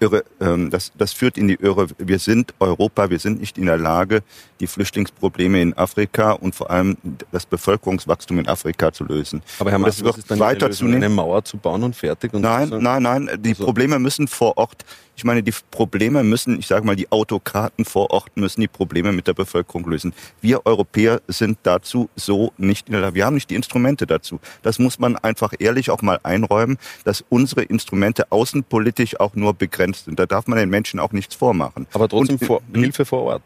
irre, 0.00 0.24
ähm, 0.40 0.70
das, 0.70 0.92
das 0.96 1.12
führt 1.12 1.38
in 1.38 1.48
die 1.48 1.54
Irre. 1.54 1.86
Wir 1.98 2.18
sind 2.18 2.54
Europa, 2.60 3.10
wir 3.10 3.18
sind 3.18 3.40
nicht 3.40 3.58
in 3.58 3.66
der 3.66 3.78
Lage, 3.78 4.22
die 4.60 4.66
Flüchtlingsprobleme 4.66 5.60
in 5.60 5.76
Afrika 5.76 6.32
und 6.32 6.54
vor 6.54 6.70
allem 6.70 6.96
das 7.30 7.46
Bevölkerungswachstum 7.46 8.38
in 8.38 8.48
Afrika 8.48 8.92
zu 8.92 9.04
lösen. 9.04 9.42
Aber 9.58 9.70
Herr 9.70 9.78
Maas, 9.78 10.02
wird 10.02 10.18
ist 10.18 10.30
dann 10.30 10.38
weiter 10.38 10.68
Lösung, 10.68 10.94
eine 10.94 11.08
Mauer 11.08 11.44
zu 11.44 11.56
bauen 11.56 11.82
und 11.82 11.94
fertig? 11.94 12.32
Und 12.34 12.42
nein, 12.42 12.68
nein, 12.68 13.02
nein. 13.02 13.30
Die 13.40 13.50
also. 13.50 13.64
Probleme 13.64 13.98
müssen 13.98 14.28
vor 14.28 14.56
Ort 14.56 14.84
ich 15.18 15.24
meine, 15.24 15.42
die 15.42 15.52
Probleme 15.72 16.22
müssen, 16.22 16.60
ich 16.60 16.68
sage 16.68 16.86
mal, 16.86 16.94
die 16.94 17.10
Autokraten 17.10 17.84
vor 17.84 18.12
Ort 18.12 18.36
müssen 18.36 18.60
die 18.60 18.68
Probleme 18.68 19.10
mit 19.10 19.26
der 19.26 19.34
Bevölkerung 19.34 19.84
lösen. 19.90 20.14
Wir 20.40 20.64
Europäer 20.64 21.20
sind 21.26 21.58
dazu 21.64 22.08
so 22.14 22.52
nicht 22.56 22.86
in 22.86 22.92
der 22.92 23.00
Lage. 23.00 23.16
Wir 23.16 23.26
haben 23.26 23.34
nicht 23.34 23.50
die 23.50 23.56
Instrumente 23.56 24.06
dazu. 24.06 24.38
Das 24.62 24.78
muss 24.78 25.00
man 25.00 25.16
einfach 25.16 25.54
ehrlich 25.58 25.90
auch 25.90 26.02
mal 26.02 26.20
einräumen, 26.22 26.78
dass 27.02 27.24
unsere 27.30 27.64
Instrumente 27.64 28.30
außenpolitisch 28.30 29.18
auch 29.18 29.34
nur 29.34 29.54
begrenzt 29.54 29.87
sind. 29.92 30.18
Da 30.18 30.26
darf 30.26 30.46
man 30.46 30.58
den 30.58 30.70
Menschen 30.70 31.00
auch 31.00 31.12
nichts 31.12 31.34
vormachen. 31.34 31.86
Aber 31.92 32.08
trotzdem 32.08 32.36
Und, 32.40 32.46
vor, 32.46 32.62
Hilfe 32.72 33.04
vor 33.04 33.22
Ort. 33.22 33.42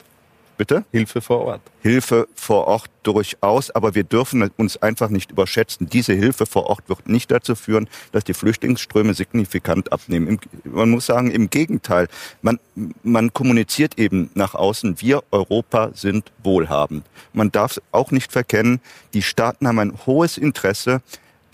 Bitte? 0.57 0.85
Hilfe 0.93 1.21
vor 1.21 1.41
Ort. 1.47 1.61
Hilfe 1.81 2.29
vor 2.35 2.67
Ort 2.69 2.91
durchaus, 3.03 3.71
aber 3.71 3.95
wir 3.95 4.05
dürfen 4.05 4.49
uns 4.57 4.77
einfach 4.77 5.09
nicht 5.09 5.33
überschätzen. 5.33 5.89
Diese 5.89 6.13
Hilfe 6.13 6.47
vor 6.47 6.67
Ort 6.67 6.89
wird 6.89 7.09
nicht 7.09 7.31
dazu 7.31 7.55
führen, 7.55 7.89
dass 8.13 8.25
die 8.25 8.35
Flüchtlingsströme 8.35 9.15
signifikant 9.15 9.93
abnehmen. 9.93 10.39
Man 10.65 10.91
muss 10.91 11.07
sagen, 11.07 11.31
im 11.31 11.51
Gegenteil. 11.51 12.07
Man, 12.43 12.61
man 13.03 13.33
kommuniziert 13.33 13.99
eben 13.99 14.31
nach 14.35 14.55
außen, 14.55 15.01
wir 15.01 15.25
Europa 15.31 15.91
sind 15.95 16.31
wohlhabend. 16.45 17.05
Man 17.33 17.51
darf 17.51 17.81
auch 17.91 18.11
nicht 18.11 18.31
verkennen, 18.31 18.81
die 19.15 19.23
Staaten 19.23 19.67
haben 19.67 19.79
ein 19.79 19.99
hohes 20.07 20.39
Interesse, 20.39 21.03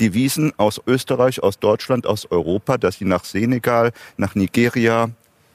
Devisen 0.00 0.52
aus 0.56 0.80
Österreich, 0.86 1.42
aus 1.42 1.58
Deutschland, 1.58 2.06
aus 2.06 2.30
Europa, 2.30 2.78
dass 2.78 2.96
sie 2.96 3.04
nach 3.04 3.24
Senegal, 3.24 3.92
nach 4.16 4.34
Nigeria, 4.34 5.10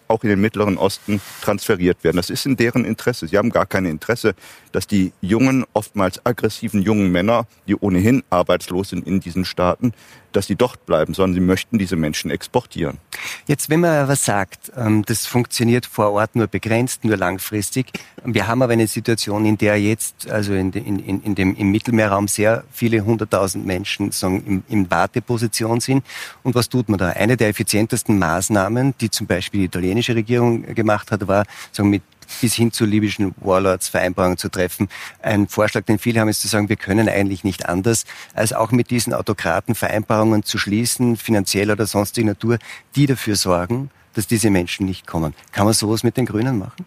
auch 0.07 0.23
in 0.23 0.29
den 0.29 0.41
Mittleren 0.41 0.77
Osten 0.77 1.21
transferiert 1.41 2.03
werden. 2.03 2.17
Das 2.17 2.29
ist 2.29 2.45
in 2.45 2.55
deren 2.55 2.85
Interesse. 2.85 3.27
Sie 3.27 3.37
haben 3.37 3.49
gar 3.49 3.65
kein 3.65 3.85
Interesse, 3.85 4.35
dass 4.71 4.87
die 4.87 5.13
jungen, 5.21 5.65
oftmals 5.73 6.25
aggressiven 6.25 6.81
jungen 6.81 7.11
Männer, 7.11 7.45
die 7.67 7.75
ohnehin 7.75 8.23
arbeitslos 8.29 8.89
sind 8.89 9.07
in 9.07 9.19
diesen 9.19 9.45
Staaten, 9.45 9.93
dass 10.33 10.47
sie 10.47 10.55
dort 10.55 10.85
bleiben, 10.85 11.13
sondern 11.13 11.35
sie 11.35 11.45
möchten 11.45 11.77
diese 11.77 11.95
Menschen 11.95 12.31
exportieren. 12.31 12.97
Jetzt, 13.45 13.69
wenn 13.69 13.81
man 13.81 13.91
aber 13.91 14.15
sagt, 14.15 14.71
ähm, 14.75 15.03
das 15.05 15.25
funktioniert 15.25 15.85
vor 15.85 16.11
Ort 16.11 16.35
nur 16.35 16.47
begrenzt, 16.47 17.05
nur 17.05 17.17
langfristig, 17.17 17.91
wir 18.25 18.47
haben 18.47 18.61
aber 18.61 18.73
eine 18.73 18.87
Situation, 18.87 19.45
in 19.45 19.57
der 19.57 19.79
jetzt, 19.79 20.29
also 20.29 20.53
in, 20.53 20.71
in, 20.71 21.21
in 21.21 21.35
dem, 21.35 21.55
im 21.55 21.71
Mittelmeerraum 21.71 22.27
sehr 22.27 22.63
viele 22.71 23.05
hunderttausend 23.05 23.65
Menschen 23.65 24.11
sagen, 24.11 24.43
in, 24.45 24.63
in 24.67 24.91
Warteposition 24.91 25.79
sind. 25.79 26.03
Und 26.41 26.55
was 26.55 26.69
tut 26.69 26.89
man 26.89 26.97
da? 26.97 27.09
Eine 27.09 27.37
der 27.37 27.49
effizientesten 27.49 28.17
Maßnahmen, 28.17 28.95
die 28.99 29.09
zum 29.09 29.27
Beispiel 29.27 29.61
die 29.61 29.69
italienische 29.93 30.15
Regierung 30.15 30.63
gemacht 30.75 31.11
hat, 31.11 31.27
war, 31.27 31.45
sagen, 31.71 31.89
mit 31.89 32.03
bis 32.41 32.53
hin 32.55 32.71
zu 32.71 32.85
libyschen 32.85 33.35
Warlords 33.41 33.89
Vereinbarungen 33.89 34.37
zu 34.37 34.49
treffen. 34.49 34.87
Ein 35.21 35.47
Vorschlag, 35.47 35.83
den 35.83 35.99
viele 35.99 36.19
haben, 36.19 36.29
ist 36.29 36.41
zu 36.41 36.47
sagen, 36.47 36.69
wir 36.69 36.77
können 36.77 37.07
eigentlich 37.07 37.43
nicht 37.43 37.67
anders, 37.67 38.05
als 38.33 38.53
auch 38.53 38.71
mit 38.71 38.89
diesen 38.89 39.13
Autokraten 39.13 39.75
Vereinbarungen 39.75 40.43
zu 40.43 40.57
schließen, 40.57 41.17
finanziell 41.17 41.69
oder 41.69 41.85
sonstiger 41.85 42.27
Natur, 42.27 42.57
die 42.95 43.05
dafür 43.05 43.35
sorgen, 43.35 43.91
dass 44.13 44.25
diese 44.25 44.49
Menschen 44.49 44.85
nicht 44.85 45.05
kommen. 45.05 45.35
Kann 45.51 45.65
man 45.65 45.73
sowas 45.73 46.03
mit 46.03 46.17
den 46.17 46.25
Grünen 46.25 46.57
machen? 46.57 46.85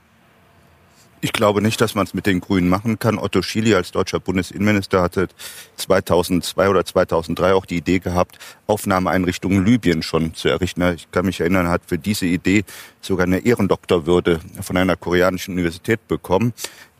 Ich 1.22 1.32
glaube 1.32 1.62
nicht, 1.62 1.80
dass 1.80 1.94
man 1.94 2.04
es 2.06 2.12
mit 2.12 2.26
den 2.26 2.40
Grünen 2.40 2.68
machen 2.68 2.98
kann. 2.98 3.18
Otto 3.18 3.40
Schily 3.40 3.74
als 3.74 3.90
deutscher 3.90 4.20
Bundesinnenminister 4.20 5.00
hatte 5.02 5.28
2002 5.76 6.68
oder 6.68 6.84
2003 6.84 7.54
auch 7.54 7.64
die 7.64 7.78
Idee 7.78 8.00
gehabt, 8.00 8.38
Aufnahmeeinrichtungen 8.66 9.64
Libyen 9.64 10.02
schon 10.02 10.34
zu 10.34 10.48
errichten. 10.48 10.82
Ich 10.94 11.10
kann 11.10 11.24
mich 11.24 11.40
erinnern, 11.40 11.66
er 11.66 11.72
hat 11.72 11.82
für 11.86 11.98
diese 11.98 12.26
Idee 12.26 12.64
sogar 13.00 13.26
eine 13.26 13.38
Ehrendoktorwürde 13.38 14.40
von 14.60 14.76
einer 14.76 14.96
koreanischen 14.96 15.54
Universität 15.54 16.06
bekommen. 16.06 16.52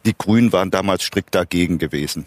Die 0.06 0.16
Grünen 0.16 0.52
waren 0.52 0.70
damals 0.70 1.02
strikt 1.02 1.34
dagegen 1.34 1.78
gewesen. 1.78 2.26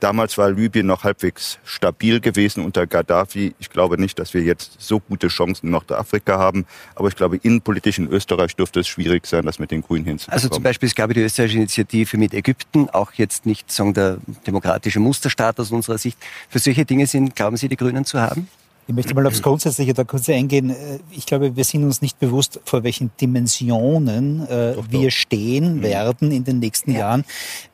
Damals 0.00 0.36
war 0.36 0.50
Libyen 0.50 0.86
noch 0.86 1.04
halbwegs 1.04 1.58
stabil 1.64 2.20
gewesen 2.20 2.64
unter 2.64 2.86
Gaddafi. 2.86 3.54
Ich 3.58 3.70
glaube 3.70 3.98
nicht, 3.98 4.18
dass 4.18 4.34
wir 4.34 4.42
jetzt 4.42 4.76
so 4.78 5.00
gute 5.00 5.28
Chancen 5.28 5.66
in 5.66 5.72
Nordafrika 5.72 6.38
haben. 6.38 6.66
Aber 6.94 7.08
ich 7.08 7.16
glaube, 7.16 7.36
innenpolitisch 7.36 7.98
in 7.98 8.08
Österreich 8.08 8.54
dürfte 8.56 8.80
es 8.80 8.88
schwierig 8.88 9.26
sein, 9.26 9.46
das 9.46 9.58
mit 9.58 9.70
den 9.70 9.82
Grünen 9.82 10.04
hinzubekommen. 10.04 10.34
Also 10.34 10.48
zum 10.48 10.62
Beispiel, 10.62 10.88
es 10.88 10.94
gab 10.94 11.12
die 11.12 11.20
österreichische 11.20 11.58
Initiative 11.58 12.16
mit 12.18 12.34
Ägypten, 12.34 12.90
auch 12.90 13.12
jetzt 13.14 13.46
nicht 13.46 13.72
sagen, 13.72 13.94
der 13.94 14.18
demokratische 14.46 15.00
Musterstaat 15.00 15.58
aus 15.58 15.70
unserer 15.70 15.98
Sicht. 15.98 16.18
Für 16.50 16.58
solche 16.58 16.84
Dinge 16.84 17.06
sind, 17.06 17.34
glauben 17.34 17.56
Sie, 17.56 17.68
die 17.68 17.76
Grünen 17.76 18.04
zu 18.04 18.20
haben? 18.20 18.48
Ich 18.88 18.94
möchte 18.94 19.14
mal 19.14 19.26
aufs 19.26 19.42
Grundsätzliche 19.42 19.94
da 19.94 20.04
kurz 20.04 20.28
eingehen. 20.28 20.70
Äh, 20.70 21.00
ich 21.10 21.26
glaube, 21.26 21.56
wir 21.56 21.64
sind 21.64 21.84
uns 21.84 22.02
nicht 22.02 22.20
bewusst, 22.20 22.60
vor 22.64 22.84
welchen 22.84 23.10
Dimensionen 23.20 24.46
äh, 24.46 24.74
doch, 24.74 24.84
wir 24.90 25.10
stehen 25.10 25.78
mhm. 25.78 25.82
werden 25.82 26.30
in 26.30 26.44
den 26.44 26.60
nächsten 26.60 26.92
ja. 26.92 27.00
Jahren, 27.00 27.24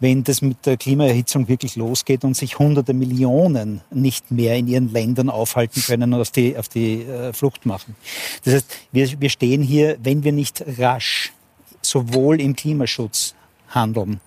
wenn 0.01 0.25
das 0.25 0.41
mit 0.41 0.65
der 0.65 0.79
Klimaerhitzung 0.79 1.49
wirklich 1.49 1.77
losgeht 1.77 2.25
und 2.25 2.35
sich 2.35 2.59
hunderte 2.59 2.95
Millionen 2.95 3.83
nicht 3.91 4.31
mehr 4.31 4.57
in 4.57 4.69
ihren 4.69 4.91
Ländern 4.91 5.29
aufhalten 5.29 5.83
können 5.83 6.15
und 6.15 6.21
auf 6.21 6.31
die, 6.31 6.57
auf 6.57 6.69
die 6.69 7.03
äh, 7.03 7.33
Flucht 7.35 7.67
machen. 7.67 7.95
Das 8.45 8.55
heißt, 8.55 8.67
wir, 8.93 9.21
wir 9.21 9.31
stehen 9.31 9.63
hier, 9.63 9.99
wenn 10.03 10.25
wir 10.25 10.33
nicht 10.33 10.65
rasch 10.79 11.33
sowohl 11.83 12.41
im 12.41 12.57
Klimaschutz 12.57 13.35
handeln, 13.69 14.21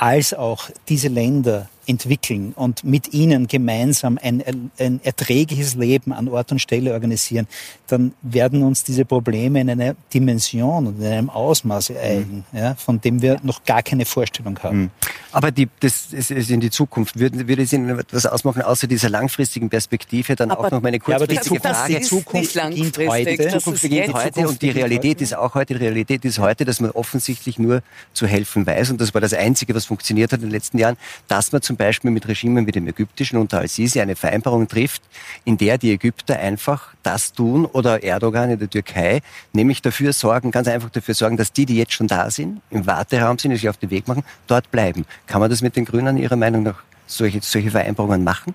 als 0.00 0.32
auch 0.32 0.70
diese 0.88 1.08
Länder 1.08 1.68
entwickeln 1.86 2.52
und 2.54 2.84
mit 2.84 3.12
ihnen 3.12 3.48
gemeinsam 3.48 4.18
ein, 4.22 4.70
ein 4.78 5.00
erträgliches 5.02 5.74
Leben 5.74 6.12
an 6.12 6.28
Ort 6.28 6.52
und 6.52 6.60
Stelle 6.60 6.92
organisieren, 6.92 7.46
dann 7.88 8.12
werden 8.22 8.62
uns 8.62 8.84
diese 8.84 9.04
Probleme 9.04 9.60
in 9.60 9.68
einer 9.68 9.94
Dimension 10.14 10.86
und 10.86 11.00
in 11.00 11.06
einem 11.06 11.30
Ausmaß 11.30 11.90
ereilen, 11.90 12.44
mhm. 12.52 12.58
ja, 12.58 12.74
von 12.76 13.00
dem 13.00 13.20
wir 13.20 13.40
noch 13.42 13.64
gar 13.64 13.82
keine 13.82 14.04
Vorstellung 14.04 14.58
haben. 14.62 14.82
Mhm. 14.82 14.90
Aber 15.32 15.50
die, 15.50 15.68
das 15.80 16.12
ist 16.12 16.30
in 16.30 16.60
die 16.60 16.70
Zukunft. 16.70 17.18
Würde, 17.18 17.46
würde 17.46 17.62
es 17.62 17.72
Ihnen 17.72 17.98
etwas 17.98 18.26
ausmachen, 18.26 18.62
außer 18.62 18.86
dieser 18.86 19.08
langfristigen 19.10 19.68
Perspektive, 19.68 20.34
dann 20.34 20.50
aber, 20.50 20.66
auch 20.66 20.70
noch 20.70 20.82
meine 20.82 20.98
kurzfristige 20.98 21.60
ja, 21.62 21.74
Frage. 21.74 21.96
Die 21.96 22.00
Zukunft 22.02 22.54
beginnt 22.54 22.98
heute. 22.98 23.36
Die 23.36 23.48
Zukunft 23.48 23.82
beginnt 23.82 24.14
heute 24.14 24.48
und 24.48 24.62
die 24.62 24.70
Realität 24.70 25.20
ist 25.20 25.34
auch 25.34 25.54
heute. 25.54 25.74
Die 25.74 25.80
Realität 25.80 26.24
ist 26.24 26.38
heute, 26.38 26.64
dass 26.64 26.80
man 26.80 26.90
offensichtlich 26.92 27.58
nur 27.58 27.82
zu 28.12 28.26
helfen 28.26 28.66
weiß. 28.66 28.90
Und 28.90 29.00
das 29.00 29.14
war 29.14 29.20
das 29.20 29.34
Einzige, 29.34 29.74
was 29.74 29.89
funktioniert 29.90 30.32
hat 30.32 30.38
in 30.38 30.46
den 30.46 30.52
letzten 30.52 30.78
Jahren, 30.78 30.96
dass 31.26 31.50
man 31.50 31.62
zum 31.62 31.76
Beispiel 31.76 32.12
mit 32.12 32.28
Regimen 32.28 32.64
wie 32.66 32.70
dem 32.70 32.86
ägyptischen 32.86 33.38
unter 33.38 33.58
Al-Sisi 33.58 34.00
eine 34.00 34.14
Vereinbarung 34.14 34.68
trifft, 34.68 35.02
in 35.44 35.58
der 35.58 35.78
die 35.78 35.90
Ägypter 35.90 36.38
einfach 36.38 36.94
das 37.02 37.32
tun 37.32 37.66
oder 37.66 38.04
Erdogan 38.04 38.50
in 38.50 38.58
der 38.60 38.70
Türkei, 38.70 39.20
nämlich 39.52 39.82
dafür 39.82 40.12
sorgen, 40.12 40.52
ganz 40.52 40.68
einfach 40.68 40.90
dafür 40.90 41.14
sorgen, 41.14 41.36
dass 41.36 41.52
die, 41.52 41.66
die 41.66 41.76
jetzt 41.76 41.92
schon 41.92 42.06
da 42.06 42.30
sind, 42.30 42.60
im 42.70 42.86
Warteraum 42.86 43.36
sind, 43.38 43.50
die 43.50 43.56
sich 43.56 43.68
auf 43.68 43.78
den 43.78 43.90
Weg 43.90 44.06
machen, 44.06 44.22
dort 44.46 44.70
bleiben. 44.70 45.04
Kann 45.26 45.40
man 45.40 45.50
das 45.50 45.60
mit 45.60 45.74
den 45.74 45.84
Grünen 45.84 46.16
Ihrer 46.16 46.36
Meinung 46.36 46.62
nach 46.62 46.82
solche, 47.06 47.40
solche 47.42 47.72
Vereinbarungen 47.72 48.22
machen? 48.22 48.54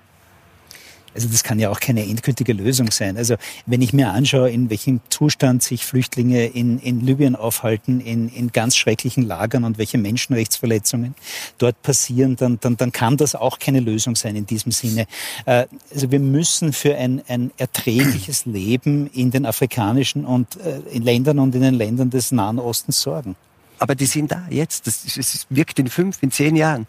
Also 1.16 1.28
das 1.28 1.42
kann 1.42 1.58
ja 1.58 1.70
auch 1.70 1.80
keine 1.80 2.06
endgültige 2.06 2.52
Lösung 2.52 2.90
sein. 2.90 3.16
Also 3.16 3.36
wenn 3.64 3.80
ich 3.80 3.94
mir 3.94 4.10
anschaue, 4.10 4.50
in 4.50 4.68
welchem 4.68 5.00
Zustand 5.08 5.62
sich 5.62 5.86
Flüchtlinge 5.86 6.44
in, 6.44 6.78
in 6.78 7.00
Libyen 7.00 7.34
aufhalten, 7.34 8.00
in, 8.00 8.28
in 8.28 8.52
ganz 8.52 8.76
schrecklichen 8.76 9.22
Lagern 9.22 9.64
und 9.64 9.78
welche 9.78 9.96
Menschenrechtsverletzungen 9.96 11.14
dort 11.56 11.80
passieren, 11.82 12.36
dann, 12.36 12.60
dann, 12.60 12.76
dann 12.76 12.92
kann 12.92 13.16
das 13.16 13.34
auch 13.34 13.58
keine 13.58 13.80
Lösung 13.80 14.14
sein 14.14 14.36
in 14.36 14.44
diesem 14.44 14.72
Sinne. 14.72 15.06
Äh, 15.46 15.64
also 15.90 16.10
wir 16.10 16.20
müssen 16.20 16.74
für 16.74 16.94
ein, 16.96 17.22
ein 17.28 17.50
erträgliches 17.56 18.44
Leben 18.44 19.08
in 19.14 19.30
den 19.30 19.46
afrikanischen 19.46 20.26
und 20.26 20.58
äh, 20.58 20.80
in 20.92 21.02
Ländern 21.02 21.38
und 21.38 21.54
in 21.54 21.62
den 21.62 21.74
Ländern 21.74 22.10
des 22.10 22.30
Nahen 22.30 22.58
Ostens 22.58 23.00
sorgen. 23.00 23.36
Aber 23.78 23.94
die 23.94 24.06
sind 24.06 24.32
da 24.32 24.46
jetzt. 24.50 24.86
Das, 24.86 25.02
das 25.02 25.46
wirkt 25.48 25.78
in 25.78 25.88
fünf, 25.88 26.22
in 26.22 26.30
zehn 26.30 26.56
Jahren. 26.56 26.86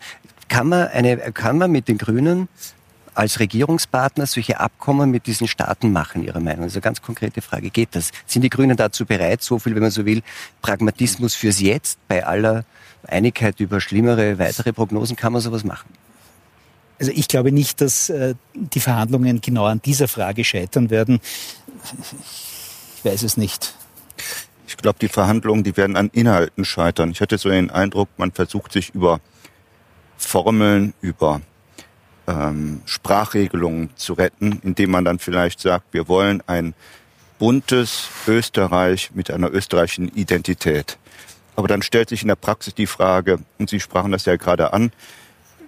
Kann 0.49 0.67
man, 0.67 0.88
eine, 0.88 1.17
kann 1.32 1.57
man 1.57 1.71
mit 1.71 1.88
den 1.88 1.97
Grünen 1.97 2.47
als 3.18 3.39
Regierungspartner 3.39 4.28
solche 4.28 4.59
Abkommen 4.59 5.09
mit 5.09 5.26
diesen 5.26 5.47
Staaten 5.47 5.91
machen, 5.91 6.24
Ihrer 6.24 6.39
Meinung? 6.39 6.63
Also 6.63 6.82
ganz 6.82 7.01
konkrete 7.01 7.41
Frage, 7.41 7.70
geht 7.70 7.89
das? 7.95 8.11
Sind 8.26 8.43
die 8.43 8.49
Grünen 8.49 8.78
dazu 8.78 9.05
bereit, 9.05 9.41
so 9.41 9.57
viel, 9.57 9.74
wenn 9.74 9.82
man 9.82 9.91
so 9.91 10.05
will, 10.05 10.22
Pragmatismus 10.61 11.34
fürs 11.34 11.59
Jetzt, 11.59 11.99
bei 12.07 12.26
aller 12.26 12.63
Einigkeit 13.07 13.59
über 13.59 13.82
schlimmere, 13.82 14.38
weitere 14.38 14.72
Prognosen, 14.72 15.15
kann 15.15 15.34
man 15.34 15.41
sowas 15.41 15.63
machen? 15.63 15.89
Also 16.99 17.11
ich 17.11 17.28
glaube 17.28 17.51
nicht, 17.51 17.82
dass 17.82 18.09
äh, 18.09 18.36
die 18.53 18.80
Verhandlungen 18.80 19.41
genau 19.41 19.65
an 19.65 19.82
dieser 19.82 20.07
Frage 20.07 20.43
scheitern 20.43 20.89
werden. 20.89 21.20
Ich 22.95 23.05
weiß 23.05 23.24
es 23.24 23.38
nicht. 23.38 23.76
Ich 24.68 24.78
glaube, 24.78 24.99
die 24.99 25.07
Verhandlungen, 25.07 25.63
die 25.63 25.76
werden 25.78 25.95
an 25.95 26.09
Inhalten 26.13 26.65
scheitern. 26.65 27.11
Ich 27.11 27.22
hatte 27.22 27.38
so 27.38 27.49
den 27.49 27.70
Eindruck, 27.72 28.09
man 28.18 28.32
versucht 28.32 28.72
sich 28.72 28.93
über 28.93 29.22
Formeln, 30.18 30.93
über 31.01 31.41
ähm, 32.28 32.82
Sprachregelungen 32.86 33.89
zu 33.95 34.13
retten, 34.13 34.59
indem 34.63 34.91
man 34.91 35.05
dann 35.05 35.19
vielleicht 35.19 35.59
sagt, 35.59 35.93
wir 35.93 36.07
wollen 36.07 36.43
ein 36.47 36.73
buntes 37.39 38.09
Österreich 38.28 39.11
mit 39.13 39.32
einer 39.32 39.51
österreichischen 39.51 40.09
Identität. 40.09 40.97
Aber 41.55 41.67
dann 41.67 41.82
stellt 41.82 42.09
sich 42.09 42.21
in 42.21 42.28
der 42.28 42.36
Praxis 42.36 42.75
die 42.75 42.88
Frage, 42.88 43.39
und 43.57 43.69
Sie 43.69 43.80
sprachen 43.80 44.11
das 44.11 44.25
ja 44.25 44.36
gerade 44.36 44.73
an, 44.73 44.91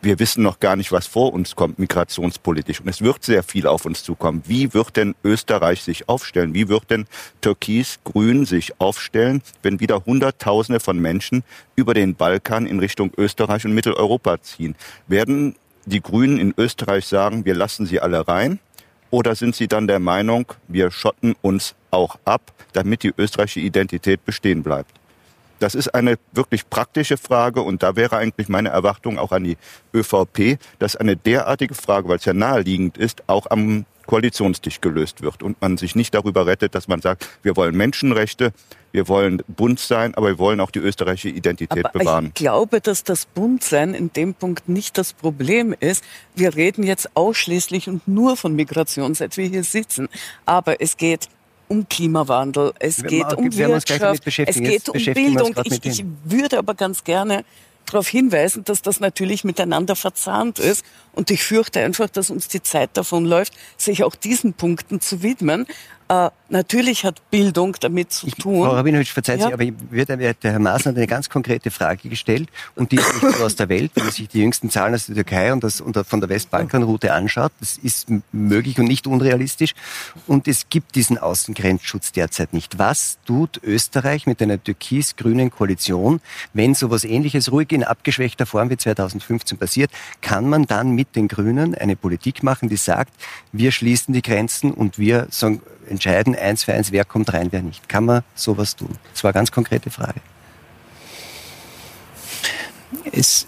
wir 0.02 0.20
wissen 0.20 0.44
noch 0.44 0.60
gar 0.60 0.76
nicht, 0.76 0.92
was 0.92 1.08
vor 1.08 1.34
uns 1.34 1.56
kommt, 1.56 1.78
migrationspolitisch. 1.78 2.80
Und 2.80 2.88
es 2.88 3.02
wird 3.02 3.24
sehr 3.24 3.44
viel 3.44 3.68
auf 3.68 3.86
uns 3.86 4.04
zukommen. 4.04 4.44
Wie 4.46 4.74
wird 4.74 4.96
denn 4.96 5.16
Österreich 5.24 5.84
sich 5.84 6.08
aufstellen? 6.08 6.54
Wie 6.54 6.70
wird 6.70 6.90
denn 6.90 7.06
Türkis-Grün 7.42 8.46
sich 8.46 8.80
aufstellen, 8.80 9.42
wenn 9.62 9.80
wieder 9.80 10.06
Hunderttausende 10.06 10.80
von 10.80 11.00
Menschen 11.00 11.44
über 11.76 11.94
den 11.94 12.16
Balkan 12.16 12.66
in 12.66 12.80
Richtung 12.80 13.12
Österreich 13.18 13.66
und 13.66 13.74
Mitteleuropa 13.74 14.42
ziehen? 14.42 14.76
Werden 15.08 15.56
die 15.90 16.02
Grünen 16.02 16.40
in 16.40 16.54
Österreich 16.58 17.06
sagen, 17.06 17.46
wir 17.46 17.56
lassen 17.56 17.86
sie 17.86 18.00
alle 18.00 18.28
rein? 18.28 18.60
Oder 19.12 19.36
sind 19.36 19.56
sie 19.56 19.68
dann 19.68 19.88
der 19.88 20.00
Meinung, 20.00 20.46
wir 20.68 20.92
schotten 20.92 21.36
uns 21.42 21.76
auch 21.92 22.18
ab, 22.26 22.54
damit 22.74 23.04
die 23.04 23.14
österreichische 23.18 23.62
Identität 23.62 24.24
bestehen 24.24 24.62
bleibt? 24.62 24.92
Das 25.60 25.76
ist 25.76 25.90
eine 25.90 26.18
wirklich 26.32 26.70
praktische 26.70 27.18
Frage 27.18 27.62
und 27.62 27.84
da 27.84 27.96
wäre 27.96 28.18
eigentlich 28.18 28.48
meine 28.48 28.70
Erwartung 28.70 29.20
auch 29.20 29.32
an 29.32 29.44
die 29.44 29.58
ÖVP, 29.94 30.58
dass 30.78 30.96
eine 30.96 31.18
derartige 31.18 31.74
Frage, 31.74 32.08
weil 32.08 32.18
es 32.18 32.26
ja 32.26 32.34
naheliegend 32.34 32.98
ist, 32.98 33.24
auch 33.28 33.48
am 33.50 33.86
Koalitionstisch 34.10 34.82
gelöst 34.82 35.22
wird 35.22 35.44
und 35.44 35.62
man 35.62 35.78
sich 35.78 35.96
nicht 35.96 36.16
darüber 36.16 36.48
rettet, 36.48 36.74
dass 36.74 36.88
man 36.88 37.00
sagt, 37.00 37.30
wir 37.44 37.56
wollen 37.56 37.78
Menschenrechte, 37.78 38.54
wir 38.92 39.08
wollen 39.08 39.44
bunt 39.48 39.80
sein, 39.80 40.16
aber 40.16 40.30
wir 40.30 40.40
wollen 40.40 40.60
auch 40.62 40.72
die 40.72 40.80
österreichische 40.80 41.30
Identität 41.30 41.86
aber 41.86 42.00
bewahren. 42.00 42.26
Ich 42.30 42.34
glaube, 42.34 42.82
dass 42.82 43.04
das 43.04 43.28
Buntsein 43.28 43.94
in 43.94 44.12
dem 44.12 44.34
Punkt 44.34 44.68
nicht 44.68 44.98
das 44.98 45.14
Problem 45.14 45.76
ist. 45.80 46.04
Wir 46.34 46.56
reden 46.56 46.82
jetzt 46.82 47.16
ausschließlich 47.16 47.88
und 47.88 48.08
nur 48.08 48.36
von 48.36 48.56
Migration, 48.56 49.14
seit 49.14 49.38
wir 49.38 49.46
hier 49.46 49.64
sitzen. 49.64 50.10
Aber 50.44 50.82
es 50.82 50.98
geht 50.98 51.30
um 51.68 51.88
Klimawandel, 51.88 52.74
es 52.80 53.04
geht 53.04 53.32
um 53.36 53.56
Wirtschaft, 53.56 54.26
es 54.26 54.56
geht 54.56 54.90
um 54.90 55.14
Bildung. 55.14 55.54
Ich, 55.66 55.86
ich 55.86 56.04
würde 56.24 56.58
aber 56.58 56.74
ganz 56.74 57.04
gerne 57.04 57.46
darauf 57.90 58.08
hinweisen, 58.08 58.64
dass 58.64 58.82
das 58.82 59.00
natürlich 59.00 59.44
miteinander 59.44 59.96
verzahnt 59.96 60.60
ist. 60.60 60.86
Und 61.14 61.32
ich 61.32 61.44
fürchte 61.44 61.80
einfach, 61.82 62.10
dass 62.10 62.30
uns 62.30 62.48
die 62.48 62.62
Zeit 62.62 62.92
davon 62.94 63.26
läuft, 63.26 63.54
sich 63.78 64.04
auch 64.04 64.16
diesen 64.16 64.54
Punkten 64.54 65.02
zu 65.02 65.22
widmen. 65.24 65.66
Äh, 66.10 66.32
natürlich 66.50 67.06
hat 67.06 67.22
Bildung 67.30 67.76
damit 67.80 68.12
zu 68.12 68.26
tun. 68.32 68.66
Frau 68.66 68.72
Rabinowitsch, 68.72 69.12
verzeiht 69.12 69.42
ja. 69.42 69.48
Sie, 69.48 69.54
aber 69.54 69.64
wird, 69.92 70.10
der 70.10 70.52
Herr 70.52 70.58
Maaßen 70.58 70.90
hat 70.90 70.98
eine 70.98 71.06
ganz 71.06 71.30
konkrete 71.30 71.70
Frage 71.70 72.10
gestellt 72.10 72.50
und 72.74 72.92
die 72.92 72.96
ist 72.96 73.22
nicht 73.22 73.38
so 73.38 73.44
aus 73.44 73.56
der 73.56 73.70
Welt. 73.70 73.92
Wenn 73.94 74.06
man 74.06 74.12
sich 74.12 74.28
die 74.28 74.40
jüngsten 74.40 74.72
Zahlen 74.72 74.96
aus 74.96 75.06
der 75.06 75.14
Türkei 75.14 75.54
und, 75.54 75.64
das, 75.64 75.82
und 75.82 75.96
von 76.08 76.20
der 76.20 76.30
Westbalkanroute 76.30 77.14
anschaut, 77.14 77.52
das 77.60 77.78
ist 77.78 78.08
möglich 78.32 78.80
und 78.80 78.88
nicht 78.88 79.06
unrealistisch. 79.06 79.76
Und 80.26 80.48
es 80.48 80.68
gibt 80.70 80.96
diesen 80.96 81.20
Außengrenzschutz 81.20 82.12
derzeit 82.12 82.54
nicht. 82.54 82.80
Was 82.80 83.20
tut 83.28 83.62
Österreich 83.64 84.26
mit 84.26 84.42
einer 84.42 84.62
türkis-grünen 84.62 85.52
Koalition, 85.52 86.22
wenn 86.54 86.74
sowas 86.74 87.04
ähnliches 87.04 87.52
ruhig 87.52 87.72
in 87.72 87.84
abgeschwächter 87.84 88.48
Form 88.48 88.72
wie 88.72 88.78
2015 88.78 89.60
passiert? 89.60 89.92
Kann 90.22 90.50
man 90.50 90.66
dann 90.66 90.96
mit 90.96 91.16
den 91.16 91.28
Grünen 91.28 91.76
eine 91.76 91.96
Politik 91.96 92.42
machen, 92.42 92.68
die 92.68 92.78
sagt, 92.78 93.14
wir 93.52 93.72
schließen 93.72 94.12
die 94.16 94.24
Grenzen 94.24 94.72
und 94.72 94.98
wir 94.98 95.28
sagen, 95.30 95.62
entscheiden 95.90 96.36
eins 96.36 96.64
für 96.64 96.74
eins, 96.74 96.92
wer 96.92 97.06
kommt 97.06 97.34
rein, 97.34 97.48
wer 97.52 97.62
nicht. 97.62 97.90
Kann 97.90 98.06
man 98.06 98.24
sowas 98.36 98.76
tun? 98.76 98.96
Das 99.14 99.24
war 99.24 99.30
eine 99.30 99.36
ganz 99.36 99.52
konkrete 99.52 99.90
Frage. 99.90 100.22
Es, 103.12 103.48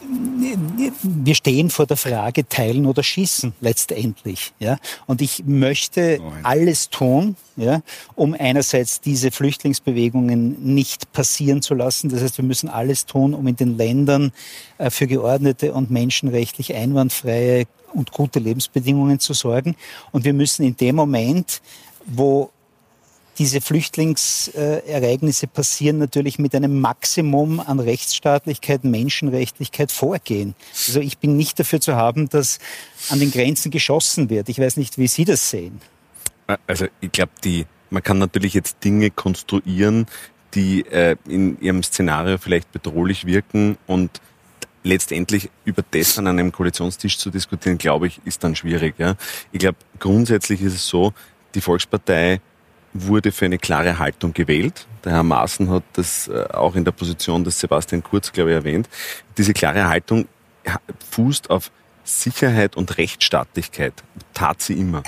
wir 1.03 1.35
stehen 1.35 1.69
vor 1.69 1.85
der 1.87 1.97
Frage 1.97 2.47
teilen 2.47 2.85
oder 2.85 3.01
schießen 3.01 3.53
letztendlich. 3.59 4.53
Ja? 4.59 4.77
Und 5.07 5.21
ich 5.21 5.43
möchte 5.45 6.19
alles 6.43 6.89
tun, 6.89 7.35
ja, 7.55 7.81
um 8.15 8.35
einerseits 8.37 9.01
diese 9.01 9.31
Flüchtlingsbewegungen 9.31 10.73
nicht 10.73 11.11
passieren 11.11 11.61
zu 11.61 11.73
lassen. 11.73 12.09
Das 12.09 12.21
heißt, 12.21 12.37
wir 12.37 12.45
müssen 12.45 12.69
alles 12.69 13.05
tun, 13.05 13.33
um 13.33 13.47
in 13.47 13.55
den 13.55 13.77
Ländern 13.77 14.31
äh, 14.77 14.89
für 14.89 15.07
geordnete 15.07 15.73
und 15.73 15.89
menschenrechtlich 15.91 16.75
einwandfreie 16.75 17.65
und 17.93 18.11
gute 18.11 18.39
Lebensbedingungen 18.39 19.19
zu 19.19 19.33
sorgen. 19.33 19.75
Und 20.11 20.23
wir 20.23 20.33
müssen 20.33 20.63
in 20.63 20.77
dem 20.77 20.95
Moment 20.95 21.61
wo 22.05 22.51
diese 23.37 23.61
Flüchtlingsereignisse 23.61 25.47
passieren, 25.47 25.97
natürlich 25.97 26.37
mit 26.37 26.53
einem 26.53 26.79
Maximum 26.79 27.59
an 27.59 27.79
Rechtsstaatlichkeit, 27.79 28.83
Menschenrechtlichkeit 28.83 29.91
vorgehen. 29.91 30.53
Also 30.87 30.99
ich 30.99 31.17
bin 31.17 31.37
nicht 31.37 31.59
dafür 31.59 31.79
zu 31.79 31.95
haben, 31.95 32.29
dass 32.29 32.59
an 33.09 33.19
den 33.19 33.31
Grenzen 33.31 33.71
geschossen 33.71 34.29
wird. 34.29 34.49
Ich 34.49 34.59
weiß 34.59 34.77
nicht, 34.77 34.97
wie 34.97 35.07
Sie 35.07 35.25
das 35.25 35.49
sehen. 35.49 35.81
Also 36.67 36.87
ich 36.99 37.11
glaube, 37.11 37.31
die 37.43 37.65
man 37.91 38.01
kann 38.01 38.17
natürlich 38.17 38.53
jetzt 38.53 38.83
Dinge 38.83 39.11
konstruieren, 39.11 40.07
die 40.55 40.85
äh, 40.87 41.17
in 41.27 41.61
ihrem 41.61 41.83
Szenario 41.83 42.37
vielleicht 42.37 42.71
bedrohlich 42.71 43.25
wirken 43.25 43.77
und 43.85 44.21
letztendlich 44.83 45.49
über 45.65 45.83
das 45.91 46.17
an 46.17 46.27
einem 46.27 46.51
Koalitionstisch 46.51 47.17
zu 47.17 47.29
diskutieren, 47.29 47.77
glaube 47.77 48.07
ich, 48.07 48.19
ist 48.25 48.43
dann 48.43 48.55
schwierig. 48.55 48.95
Ja? 48.97 49.15
Ich 49.51 49.59
glaube, 49.59 49.77
grundsätzlich 49.99 50.61
ist 50.61 50.73
es 50.73 50.87
so, 50.87 51.13
die 51.55 51.61
Volkspartei 51.61 52.41
wurde 52.93 53.31
für 53.31 53.45
eine 53.45 53.57
klare 53.57 53.99
Haltung 53.99 54.33
gewählt. 54.33 54.85
Der 55.05 55.13
Herr 55.13 55.23
Maaßen 55.23 55.69
hat 55.69 55.83
das 55.93 56.27
äh, 56.27 56.45
auch 56.51 56.75
in 56.75 56.83
der 56.83 56.91
Position 56.91 57.43
des 57.43 57.59
Sebastian 57.59 58.03
Kurz, 58.03 58.31
glaube 58.31 58.51
ich, 58.51 58.55
erwähnt. 58.55 58.89
Diese 59.37 59.53
klare 59.53 59.87
Haltung 59.87 60.27
fußt 61.11 61.49
auf 61.49 61.71
Sicherheit 62.03 62.75
und 62.75 62.97
Rechtsstaatlichkeit. 62.97 63.93
Tat 64.33 64.61
sie 64.61 64.73
immer. 64.73 65.03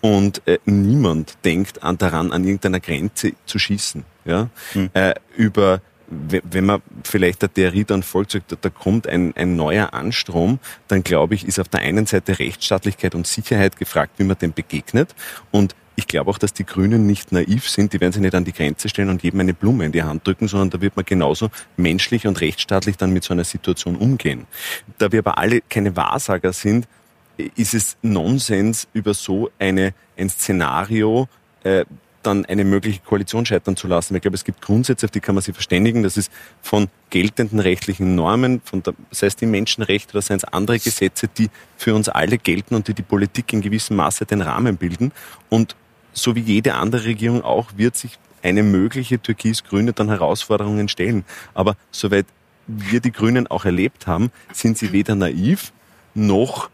Und 0.00 0.46
äh, 0.46 0.58
niemand 0.66 1.36
denkt 1.44 1.82
an, 1.82 1.98
daran, 1.98 2.32
an 2.32 2.44
irgendeiner 2.44 2.80
Grenze 2.80 3.32
zu 3.46 3.58
schießen. 3.58 4.04
Ja? 4.24 4.48
Hm. 4.72 4.90
Äh, 4.92 5.14
über 5.36 5.80
wenn 6.08 6.64
man 6.64 6.82
vielleicht 7.02 7.42
der 7.42 7.52
Theorie 7.52 7.84
dann 7.84 8.02
folgt, 8.02 8.32
sagt, 8.32 8.56
da 8.60 8.70
kommt 8.70 9.06
ein, 9.06 9.34
ein 9.36 9.56
neuer 9.56 9.92
Anstrom, 9.92 10.60
dann 10.88 11.02
glaube 11.02 11.34
ich, 11.34 11.46
ist 11.46 11.58
auf 11.58 11.68
der 11.68 11.80
einen 11.80 12.06
Seite 12.06 12.38
Rechtsstaatlichkeit 12.38 13.14
und 13.14 13.26
Sicherheit 13.26 13.76
gefragt, 13.76 14.12
wie 14.18 14.24
man 14.24 14.38
dem 14.38 14.52
begegnet. 14.52 15.14
Und 15.50 15.74
ich 15.96 16.06
glaube 16.06 16.30
auch, 16.30 16.38
dass 16.38 16.52
die 16.52 16.66
Grünen 16.66 17.06
nicht 17.06 17.32
naiv 17.32 17.68
sind. 17.68 17.92
Die 17.92 18.00
werden 18.00 18.12
sich 18.12 18.20
nicht 18.20 18.34
an 18.34 18.44
die 18.44 18.52
Grenze 18.52 18.88
stellen 18.88 19.08
und 19.08 19.22
jedem 19.22 19.40
eine 19.40 19.54
Blume 19.54 19.86
in 19.86 19.92
die 19.92 20.02
Hand 20.02 20.26
drücken, 20.26 20.46
sondern 20.46 20.70
da 20.70 20.80
wird 20.80 20.94
man 20.94 21.06
genauso 21.06 21.50
menschlich 21.76 22.26
und 22.26 22.40
rechtsstaatlich 22.40 22.98
dann 22.98 23.12
mit 23.12 23.24
so 23.24 23.32
einer 23.32 23.44
Situation 23.44 23.96
umgehen. 23.96 24.46
Da 24.98 25.10
wir 25.10 25.20
aber 25.20 25.38
alle 25.38 25.62
keine 25.62 25.96
Wahrsager 25.96 26.52
sind, 26.52 26.86
ist 27.56 27.74
es 27.74 27.96
Nonsens, 28.02 28.88
über 28.92 29.14
so 29.14 29.50
eine, 29.58 29.94
ein 30.16 30.28
Szenario 30.28 31.28
äh, 31.64 31.84
dann 32.26 32.44
eine 32.46 32.64
mögliche 32.64 33.00
Koalition 33.00 33.46
scheitern 33.46 33.76
zu 33.76 33.86
lassen. 33.86 34.14
Ich 34.14 34.22
glaube, 34.22 34.34
es 34.34 34.44
gibt 34.44 34.60
Grundsätze, 34.60 35.06
auf 35.06 35.10
die 35.10 35.20
kann 35.20 35.34
man 35.34 35.42
sich 35.42 35.54
verständigen. 35.54 36.02
Das 36.02 36.16
ist 36.16 36.30
von 36.60 36.88
geltenden 37.10 37.60
rechtlichen 37.60 38.14
Normen, 38.14 38.60
von 38.64 38.82
der, 38.82 38.94
sei 39.10 39.28
es 39.28 39.36
die 39.36 39.46
Menschenrechte 39.46 40.12
oder 40.12 40.22
seien 40.22 40.38
es 40.38 40.44
andere 40.44 40.78
Gesetze, 40.78 41.28
die 41.28 41.48
für 41.76 41.94
uns 41.94 42.08
alle 42.08 42.38
gelten 42.38 42.74
und 42.74 42.88
die 42.88 42.94
die 42.94 43.02
Politik 43.02 43.52
in 43.52 43.60
gewissem 43.60 43.96
Maße 43.96 44.26
den 44.26 44.42
Rahmen 44.42 44.76
bilden. 44.76 45.12
Und 45.48 45.76
so 46.12 46.34
wie 46.34 46.40
jede 46.40 46.74
andere 46.74 47.04
Regierung 47.04 47.42
auch, 47.42 47.70
wird 47.76 47.96
sich 47.96 48.18
eine 48.42 48.62
mögliche 48.62 49.20
türkis-grüne 49.20 49.92
dann 49.92 50.08
Herausforderungen 50.08 50.88
stellen. 50.88 51.24
Aber 51.54 51.76
soweit 51.90 52.26
wir 52.66 53.00
die 53.00 53.12
Grünen 53.12 53.46
auch 53.46 53.64
erlebt 53.64 54.06
haben, 54.06 54.30
sind 54.52 54.78
sie 54.78 54.92
weder 54.92 55.14
naiv 55.14 55.72
noch 56.14 56.70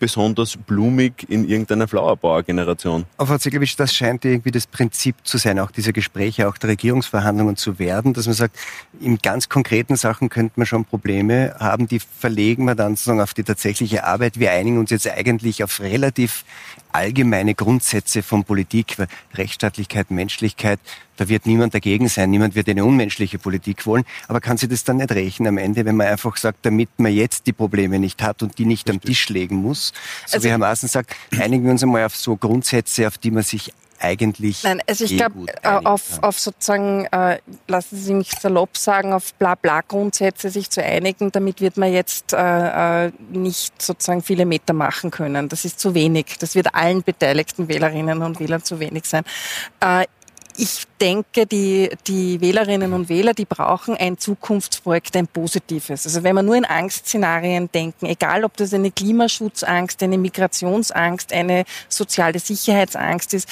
besonders 0.00 0.56
blumig 0.56 1.26
in 1.28 1.48
irgendeiner 1.48 1.86
Flowerbauer-Generation. 1.86 3.04
Aber 3.18 3.26
Frau 3.28 3.38
Zeglowitsch, 3.38 3.74
das 3.76 3.94
scheint 3.94 4.24
irgendwie 4.24 4.50
das 4.50 4.66
Prinzip 4.66 5.14
zu 5.22 5.38
sein, 5.38 5.60
auch 5.60 5.70
dieser 5.70 5.92
Gespräche, 5.92 6.48
auch 6.48 6.58
der 6.58 6.70
Regierungsverhandlungen 6.70 7.56
zu 7.56 7.78
werden, 7.78 8.12
dass 8.12 8.26
man 8.26 8.34
sagt, 8.34 8.56
in 9.00 9.18
ganz 9.18 9.48
konkreten 9.48 9.94
Sachen 9.94 10.28
könnte 10.28 10.54
man 10.56 10.66
schon 10.66 10.84
Probleme 10.84 11.54
haben, 11.60 11.86
die 11.86 12.00
verlegen 12.00 12.64
wir 12.64 12.74
dann 12.74 12.96
sozusagen 12.96 13.20
auf 13.20 13.34
die 13.34 13.44
tatsächliche 13.44 14.04
Arbeit. 14.04 14.40
Wir 14.40 14.50
einigen 14.50 14.78
uns 14.78 14.90
jetzt 14.90 15.08
eigentlich 15.08 15.62
auf 15.62 15.78
relativ 15.80 16.44
allgemeine 16.92 17.54
Grundsätze 17.54 18.22
von 18.22 18.42
Politik, 18.42 18.96
Rechtsstaatlichkeit, 19.34 20.10
Menschlichkeit, 20.10 20.80
da 21.20 21.28
wird 21.28 21.44
niemand 21.44 21.74
dagegen 21.74 22.08
sein, 22.08 22.30
niemand 22.30 22.54
wird 22.54 22.66
eine 22.70 22.82
unmenschliche 22.82 23.38
Politik 23.38 23.84
wollen, 23.84 24.04
aber 24.26 24.40
kann 24.40 24.56
sie 24.56 24.68
das 24.68 24.84
dann 24.84 24.96
nicht 24.96 25.12
rächen 25.12 25.46
am 25.46 25.58
Ende, 25.58 25.84
wenn 25.84 25.96
man 25.96 26.06
einfach 26.06 26.36
sagt, 26.38 26.64
damit 26.64 26.88
man 26.96 27.12
jetzt 27.12 27.46
die 27.46 27.52
Probleme 27.52 27.98
nicht 27.98 28.22
hat 28.22 28.42
und 28.42 28.56
die 28.56 28.64
nicht 28.64 28.88
Richtig. 28.88 29.02
am 29.02 29.06
Tisch 29.06 29.28
legen 29.28 29.56
muss, 29.56 29.89
so 30.26 30.36
also, 30.36 30.44
wie 30.44 30.50
Herr 30.50 30.58
Maaßen 30.58 30.88
sagt, 30.88 31.14
einigen 31.38 31.64
wir 31.64 31.72
uns 31.72 31.82
einmal 31.82 32.04
auf 32.04 32.16
so 32.16 32.36
Grundsätze, 32.36 33.06
auf 33.06 33.18
die 33.18 33.30
man 33.30 33.42
sich 33.42 33.72
eigentlich. 34.00 34.64
Nein, 34.64 34.82
also 34.88 35.04
ich 35.04 35.12
eh 35.12 35.16
glaube, 35.16 35.46
äh, 35.62 35.68
auf, 35.68 36.22
auf 36.22 36.38
sozusagen, 36.38 37.04
äh, 37.06 37.38
lassen 37.68 37.96
Sie 37.96 38.14
mich 38.14 38.30
salopp 38.30 38.76
sagen, 38.76 39.12
auf 39.12 39.34
Blabla-Grundsätze 39.34 40.50
sich 40.50 40.70
zu 40.70 40.82
einigen, 40.82 41.30
damit 41.30 41.60
wird 41.60 41.76
man 41.76 41.92
jetzt 41.92 42.32
äh, 42.32 43.06
äh, 43.06 43.12
nicht 43.30 43.80
sozusagen 43.80 44.22
viele 44.22 44.46
Meter 44.46 44.72
machen 44.72 45.10
können. 45.10 45.48
Das 45.48 45.64
ist 45.64 45.78
zu 45.78 45.94
wenig. 45.94 46.38
Das 46.38 46.54
wird 46.54 46.74
allen 46.74 47.02
beteiligten 47.02 47.68
Wählerinnen 47.68 48.22
und 48.22 48.40
Wählern 48.40 48.62
zu 48.64 48.80
wenig 48.80 49.04
sein. 49.04 49.24
Äh, 49.80 50.06
ich 50.60 50.84
denke, 51.00 51.46
die, 51.46 51.90
die 52.06 52.40
Wählerinnen 52.42 52.92
und 52.92 53.08
Wähler, 53.08 53.32
die 53.32 53.46
brauchen 53.46 53.96
ein 53.96 54.18
Zukunftsprojekt, 54.18 55.16
ein 55.16 55.26
positives. 55.26 56.04
Also 56.04 56.22
wenn 56.22 56.36
wir 56.36 56.42
nur 56.42 56.54
in 56.54 56.66
Angstszenarien 56.66 57.72
denken, 57.72 58.04
egal 58.04 58.44
ob 58.44 58.58
das 58.58 58.74
eine 58.74 58.90
Klimaschutzangst, 58.90 60.02
eine 60.02 60.18
Migrationsangst, 60.18 61.32
eine 61.32 61.64
soziale 61.88 62.38
Sicherheitsangst 62.38 63.32
ist, 63.32 63.48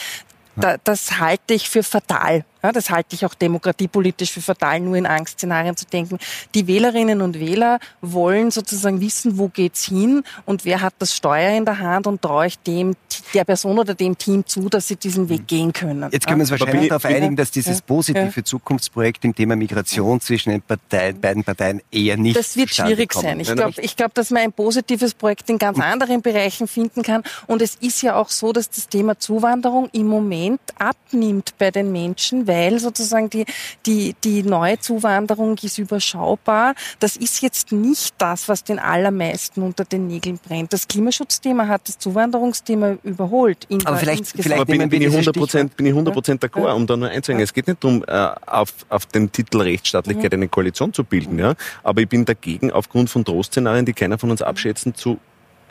da, 0.57 0.77
das 0.85 1.19
halte 1.19 1.55
ich 1.55 1.71
für 1.71 1.83
fatal. 1.83 2.45
Ja, 2.63 2.73
das 2.73 2.91
halte 2.91 3.15
ich 3.15 3.25
auch 3.25 3.35
demokratiepolitisch 3.35 4.33
für 4.33 4.43
fatal, 4.43 4.81
nur 4.81 4.97
in 4.97 5.07
Angstszenarien 5.07 5.77
zu 5.77 5.87
denken. 5.87 6.19
Die 6.55 6.67
Wählerinnen 6.67 7.23
und 7.23 7.39
Wähler 7.39 7.79
wollen 8.01 8.51
sozusagen 8.51 9.01
wissen, 9.01 9.39
wo 9.39 9.49
geht's 9.49 9.85
hin 9.85 10.25
und 10.45 10.65
wer 10.65 10.81
hat 10.81 10.95
das 10.99 11.15
Steuer 11.15 11.57
in 11.57 11.65
der 11.65 11.79
Hand 11.79 12.07
und 12.07 12.21
traue 12.21 12.47
ich 12.47 12.59
dem, 12.59 12.97
der 13.35 13.45
Person 13.45 13.79
oder 13.79 13.95
dem 13.95 14.19
Team 14.19 14.45
zu, 14.47 14.69
dass 14.69 14.89
sie 14.89 14.97
diesen 14.97 15.29
Weg 15.29 15.47
gehen 15.47 15.73
können. 15.73 16.09
Jetzt 16.11 16.27
können 16.27 16.41
wir 16.41 16.43
uns 16.43 16.51
wahrscheinlich 16.51 16.89
darauf 16.89 17.05
einigen, 17.05 17.37
dass 17.37 17.51
dieses 17.51 17.81
positive 17.81 18.43
Zukunftsprojekt 18.43 19.25
im 19.25 19.35
Thema 19.35 19.55
Migration 19.55 20.21
zwischen 20.21 20.51
den 20.51 20.63
Parteien, 20.63 21.21
beiden 21.21 21.45
Parteien 21.45 21.81
eher 21.93 22.17
nicht 22.17 22.37
Das 22.37 22.57
wird 22.57 22.75
schwierig 22.75 23.11
kommen. 23.11 23.23
sein. 23.23 23.41
Ich 23.41 23.55
glaube, 23.55 23.81
ich 23.81 23.97
glaub, 23.97 24.15
dass 24.15 24.31
man 24.31 24.43
ein 24.43 24.53
positives 24.53 25.15
Projekt 25.15 25.49
in 25.51 25.59
ganz 25.59 25.79
anderen 25.79 26.23
Bereichen 26.23 26.67
finden 26.67 27.03
kann. 27.03 27.23
Und 27.47 27.63
es 27.63 27.77
ist 27.77 28.03
ja 28.03 28.17
auch 28.17 28.31
so, 28.31 28.53
dass 28.53 28.69
das 28.71 28.89
Thema 28.89 29.19
Zuwanderung 29.19 29.89
im 29.93 30.09
Moment 30.09 30.61
abnimmt 30.79 31.55
bei 31.59 31.71
den 31.71 31.93
Menschen, 31.93 32.48
weil 32.49 32.81
sozusagen 32.81 33.31
die, 33.31 33.45
die, 33.87 34.15
die 34.25 34.43
neue 34.43 34.79
Zuwanderung 34.81 35.57
ist 35.63 35.79
überschaubar. 35.79 36.75
Das 36.99 37.17
ist 37.17 37.43
jetzt 37.43 37.71
nicht 37.73 38.15
das, 38.19 38.49
was 38.49 38.65
den 38.65 38.79
allermeisten 38.79 39.63
unter 39.63 39.85
den 39.85 40.07
Nägeln 40.09 40.39
brennt. 40.39 40.73
Das 40.73 40.89
Klimaschutzthema 40.89 41.69
hat 41.69 41.89
das 41.89 41.99
Zuwanderungsthema 41.99 42.97
überholt. 43.05 43.69
Aber 43.85 43.99
vielleicht, 43.99 44.27
vielleicht 44.27 44.67
bin, 44.67 44.89
bin, 44.89 45.03
ich 45.03 45.09
100 45.09 45.37
Prozent, 45.37 45.77
bin 45.77 45.87
ich 45.87 45.93
100 45.93 46.15
Prozent 46.15 46.45
d'accord, 46.45 46.69
ja. 46.69 46.73
um 46.73 46.87
da 46.87 46.97
nur 46.97 47.09
einzuhängen. 47.09 47.45
Es 47.45 47.53
geht 47.53 47.69
nicht 47.69 47.85
darum, 47.85 48.05
äh, 48.07 48.31
auf, 48.47 48.73
auf 48.89 49.07
den 49.07 49.31
Titel 49.31 49.61
Rechtsstaatlichkeit 49.61 50.33
mhm. 50.33 50.39
eine 50.39 50.49
Koalition 50.49 50.93
zu 50.93 51.05
bilden, 51.05 51.39
ja. 51.39 51.55
Aber 51.83 52.01
ich 52.01 52.09
bin 52.09 52.25
dagegen, 52.25 52.73
aufgrund 52.73 53.11
von 53.11 53.25
Drohszenarien, 53.25 53.85
die 53.85 53.93
keiner 53.93 54.19
von 54.19 54.31
uns 54.31 54.43
abschätzen, 54.43 54.95
zu 54.95 55.19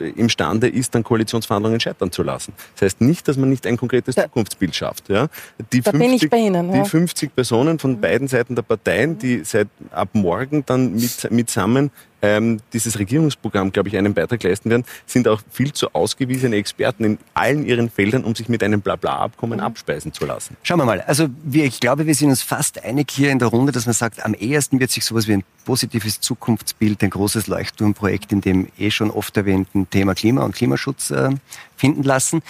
imstande 0.00 0.68
ist, 0.68 0.94
dann 0.94 1.04
Koalitionsverhandlungen 1.04 1.80
scheitern 1.80 2.12
zu 2.12 2.22
lassen. 2.22 2.52
Das 2.74 2.82
heißt 2.82 3.00
nicht, 3.00 3.28
dass 3.28 3.36
man 3.36 3.50
nicht 3.50 3.66
ein 3.66 3.76
konkretes 3.76 4.14
da, 4.14 4.24
Zukunftsbild 4.24 4.74
schafft. 4.74 5.08
Ja? 5.08 5.28
Die, 5.72 5.80
da 5.80 5.90
50, 5.92 6.32
Ihnen, 6.32 6.72
ja. 6.72 6.82
die 6.82 6.88
50 6.88 7.34
Personen 7.34 7.78
von 7.78 8.00
beiden 8.00 8.28
Seiten 8.28 8.54
der 8.54 8.62
Parteien, 8.62 9.18
die 9.18 9.44
seit 9.44 9.68
ab 9.90 10.10
morgen 10.12 10.64
dann 10.66 10.94
mit, 10.94 11.30
mitsammen 11.30 11.90
ähm, 12.22 12.60
dieses 12.72 12.98
Regierungsprogramm, 12.98 13.72
glaube 13.72 13.88
ich, 13.88 13.96
einen 13.96 14.14
Beitrag 14.14 14.42
leisten 14.42 14.70
werden, 14.70 14.84
sind 15.06 15.28
auch 15.28 15.40
viel 15.50 15.72
zu 15.72 15.94
ausgewiesene 15.94 16.56
Experten 16.56 17.04
in 17.04 17.18
allen 17.34 17.64
ihren 17.64 17.90
Feldern, 17.90 18.24
um 18.24 18.34
sich 18.34 18.48
mit 18.48 18.62
einem 18.62 18.80
Blabla-Abkommen 18.80 19.58
mhm. 19.58 19.64
abspeisen 19.64 20.12
zu 20.12 20.26
lassen. 20.26 20.56
Schauen 20.62 20.78
wir 20.78 20.84
mal. 20.84 21.00
Also 21.02 21.28
wir, 21.42 21.64
ich 21.64 21.80
glaube, 21.80 22.06
wir 22.06 22.14
sind 22.14 22.30
uns 22.30 22.42
fast 22.42 22.84
einig 22.84 23.10
hier 23.10 23.30
in 23.30 23.38
der 23.38 23.48
Runde, 23.48 23.72
dass 23.72 23.86
man 23.86 23.94
sagt, 23.94 24.24
am 24.24 24.34
ehesten 24.34 24.80
wird 24.80 24.90
sich 24.90 25.04
sowas 25.04 25.28
wie 25.28 25.34
ein 25.34 25.44
positives 25.64 26.20
Zukunftsbild, 26.20 27.02
ein 27.02 27.10
großes 27.10 27.46
Leuchtturmprojekt 27.46 28.32
in 28.32 28.40
dem 28.40 28.68
eh 28.78 28.90
schon 28.90 29.10
oft 29.10 29.36
erwähnten 29.36 29.88
Thema 29.90 30.14
Klima 30.14 30.42
und 30.42 30.54
Klimaschutz 30.54 31.10
äh, 31.10 31.30
finden 31.78 32.02
lassen. 32.02 32.42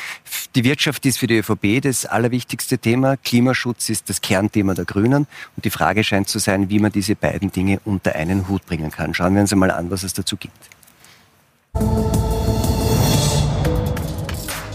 Die 0.55 0.65
Wirtschaft 0.65 1.07
ist 1.07 1.19
für 1.19 1.27
die 1.27 1.39
ÖVP 1.39 1.83
das 1.83 2.07
allerwichtigste 2.07 2.79
Thema. 2.79 3.17
Klimaschutz 3.17 3.89
ist 3.91 4.09
das 4.09 4.21
Kernthema 4.21 4.75
der 4.75 4.85
Grünen. 4.85 5.27
Und 5.57 5.65
die 5.65 5.71
Frage 5.71 6.03
scheint 6.03 6.29
zu 6.29 6.39
sein, 6.39 6.71
wie 6.71 6.79
man 6.79 6.93
diese 6.93 7.15
beiden 7.15 7.53
Dinge 7.53 7.81
unter 7.85 8.15
einen 8.15 8.49
Hut 8.49 8.67
bringen 8.67 8.91
kann. 8.91 9.15
Schauen 9.15 9.35
wir 9.35 9.43
uns 9.43 9.53
einmal 9.53 9.71
an, 9.71 9.91
was 9.91 10.03
es 10.03 10.15
dazu 10.15 10.37
gibt. 10.37 10.57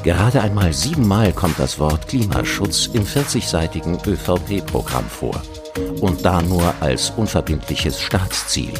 Gerade 0.03 0.41
einmal 0.41 0.73
siebenmal 0.73 1.31
kommt 1.31 1.59
das 1.59 1.79
Wort 1.79 2.09
Klimaschutz 2.09 2.87
im 2.87 3.05
40-seitigen 3.05 4.05
ÖVP-Programm 4.05 5.05
vor. 5.05 5.41
Und 6.01 6.25
da 6.25 6.41
nur 6.41 6.73
als 6.81 7.09
unverbindliches 7.11 8.01
Staatsziel. 8.01 8.73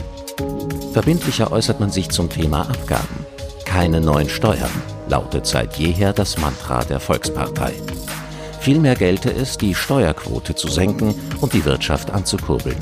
Verbindlicher 0.91 1.51
äußert 1.51 1.79
man 1.79 1.91
sich 1.91 2.09
zum 2.09 2.29
Thema 2.29 2.69
Abgaben. 2.69 3.25
Keine 3.63 4.01
neuen 4.01 4.29
Steuern, 4.29 4.69
lautet 5.07 5.45
seit 5.45 5.77
jeher 5.77 6.13
das 6.13 6.37
Mantra 6.37 6.83
der 6.83 6.99
Volkspartei. 6.99 7.73
Vielmehr 8.59 8.95
gelte 8.95 9.31
es, 9.31 9.57
die 9.57 9.75
Steuerquote 9.75 10.55
zu 10.55 10.67
senken 10.67 11.13
und 11.41 11.53
die 11.53 11.65
Wirtschaft 11.65 12.11
anzukurbeln. 12.11 12.77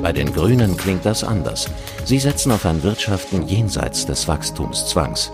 Bei 0.00 0.12
den 0.12 0.32
Grünen 0.32 0.76
klingt 0.76 1.04
das 1.04 1.24
anders. 1.24 1.68
Sie 2.04 2.18
setzen 2.18 2.52
auf 2.52 2.64
ein 2.64 2.82
Wirtschaften 2.82 3.46
jenseits 3.46 4.06
des 4.06 4.28
Wachstumszwangs. 4.28 5.32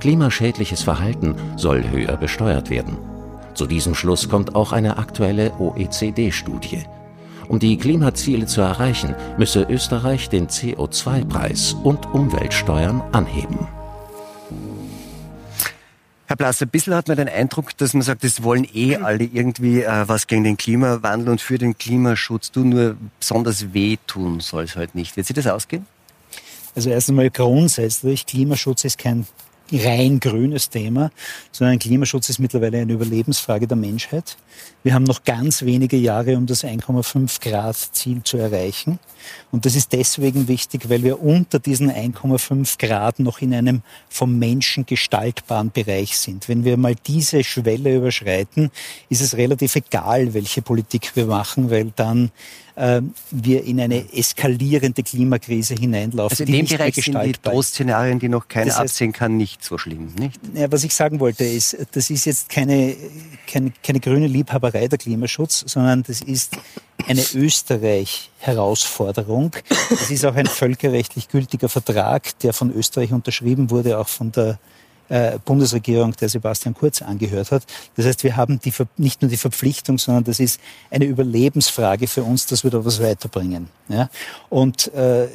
Klimaschädliches 0.00 0.82
Verhalten 0.82 1.34
soll 1.56 1.88
höher 1.90 2.16
besteuert 2.16 2.70
werden. 2.70 2.98
Zu 3.54 3.66
diesem 3.66 3.94
Schluss 3.94 4.28
kommt 4.28 4.54
auch 4.54 4.72
eine 4.72 4.98
aktuelle 4.98 5.52
OECD-Studie. 5.58 6.84
Um 7.48 7.58
die 7.58 7.78
Klimaziele 7.78 8.46
zu 8.46 8.60
erreichen, 8.60 9.14
müsse 9.38 9.62
Österreich 9.62 10.28
den 10.28 10.48
CO2-Preis 10.48 11.74
und 11.82 12.12
Umweltsteuern 12.12 13.02
anheben. 13.12 13.66
Herr 16.28 16.34
Blass, 16.34 16.60
ein 16.60 16.68
bisschen 16.68 16.92
hat 16.94 17.06
man 17.06 17.16
den 17.16 17.28
Eindruck, 17.28 17.76
dass 17.76 17.94
man 17.94 18.02
sagt, 18.02 18.24
es 18.24 18.42
wollen 18.42 18.66
eh 18.74 18.96
alle 18.96 19.22
irgendwie 19.22 19.82
äh, 19.82 20.08
was 20.08 20.26
gegen 20.26 20.42
den 20.42 20.56
Klimawandel 20.56 21.28
und 21.28 21.40
für 21.40 21.56
den 21.56 21.78
Klimaschutz 21.78 22.50
tun, 22.50 22.70
nur 22.70 22.96
besonders 23.20 23.72
wehtun 23.72 24.40
soll 24.40 24.64
es 24.64 24.74
halt 24.74 24.96
nicht. 24.96 25.16
Wird 25.16 25.28
sich 25.28 25.36
das 25.36 25.46
ausgehen? 25.46 25.86
Also 26.74 26.90
erst 26.90 27.08
einmal 27.10 27.30
grundsätzlich, 27.30 28.26
Klimaschutz 28.26 28.84
ist 28.84 28.98
kein 28.98 29.26
rein 29.72 30.20
grünes 30.20 30.70
Thema, 30.70 31.10
sondern 31.52 31.78
Klimaschutz 31.78 32.28
ist 32.28 32.38
mittlerweile 32.38 32.78
eine 32.78 32.92
Überlebensfrage 32.92 33.66
der 33.66 33.76
Menschheit. 33.76 34.36
Wir 34.82 34.94
haben 34.94 35.04
noch 35.04 35.24
ganz 35.24 35.62
wenige 35.62 35.96
Jahre, 35.96 36.36
um 36.36 36.46
das 36.46 36.64
1,5 36.64 37.40
Grad 37.40 37.76
Ziel 37.76 38.22
zu 38.22 38.36
erreichen. 38.36 38.98
Und 39.50 39.66
das 39.66 39.74
ist 39.74 39.92
deswegen 39.92 40.48
wichtig, 40.48 40.88
weil 40.88 41.02
wir 41.02 41.20
unter 41.20 41.58
diesen 41.58 41.90
1,5 41.90 42.78
Grad 42.78 43.18
noch 43.18 43.40
in 43.40 43.52
einem 43.52 43.82
vom 44.08 44.38
Menschen 44.38 44.86
gestaltbaren 44.86 45.72
Bereich 45.72 46.16
sind. 46.16 46.48
Wenn 46.48 46.64
wir 46.64 46.76
mal 46.76 46.94
diese 46.94 47.42
Schwelle 47.42 47.96
überschreiten, 47.96 48.70
ist 49.08 49.22
es 49.22 49.36
relativ 49.36 49.74
egal, 49.76 50.34
welche 50.34 50.62
Politik 50.62 51.12
wir 51.16 51.26
machen, 51.26 51.70
weil 51.70 51.92
dann 51.96 52.30
äh, 52.76 53.02
wir 53.30 53.64
in 53.64 53.80
eine 53.80 54.12
eskalierende 54.12 55.02
Klimakrise 55.02 55.74
hineinlaufen. 55.74 56.30
Also 56.30 56.44
in 56.44 56.52
dem 56.52 56.66
Bereich 56.66 56.94
sind 56.94 57.20
die 57.22 57.32
Trostszenarien, 57.32 58.18
die 58.18 58.28
noch 58.28 58.48
keiner 58.48 58.66
das 58.66 58.78
heißt, 58.78 58.92
absehen 58.92 59.12
kann, 59.12 59.36
nicht 59.36 59.64
so 59.64 59.78
schlimm, 59.78 60.12
nicht? 60.18 60.40
Ja, 60.54 60.70
was 60.70 60.84
ich 60.84 60.94
sagen 60.94 61.18
wollte 61.20 61.44
ist, 61.44 61.76
das 61.92 62.10
ist 62.10 62.26
jetzt 62.26 62.50
keine, 62.50 62.94
keine, 63.46 63.72
keine 63.82 64.00
grüne 64.00 64.26
Liebhaberei 64.26 64.88
der 64.88 64.98
Klimaschutz, 64.98 65.64
sondern 65.66 66.02
das 66.02 66.20
ist 66.20 66.58
eine 67.06 67.22
Österreich-Herausforderung. 67.34 69.52
Es 69.90 70.10
ist 70.10 70.24
auch 70.24 70.34
ein 70.34 70.46
völkerrechtlich 70.46 71.28
gültiger 71.28 71.68
Vertrag, 71.68 72.36
der 72.40 72.52
von 72.52 72.72
Österreich 72.72 73.12
unterschrieben 73.12 73.70
wurde, 73.70 73.98
auch 73.98 74.08
von 74.08 74.32
der 74.32 74.58
äh, 75.08 75.38
Bundesregierung, 75.44 76.12
der 76.12 76.28
Sebastian 76.28 76.74
Kurz 76.74 77.02
angehört 77.02 77.52
hat. 77.52 77.64
Das 77.96 78.06
heißt, 78.06 78.24
wir 78.24 78.36
haben 78.36 78.60
die, 78.60 78.72
nicht 78.96 79.22
nur 79.22 79.30
die 79.30 79.36
Verpflichtung, 79.36 79.98
sondern 79.98 80.24
das 80.24 80.40
ist 80.40 80.60
eine 80.90 81.04
Überlebensfrage 81.04 82.06
für 82.06 82.22
uns, 82.22 82.46
dass 82.46 82.64
wir 82.64 82.70
da 82.70 82.84
was 82.84 83.00
weiterbringen. 83.00 83.68
Ja? 83.88 84.08
Und 84.48 84.92
äh, 84.94 85.28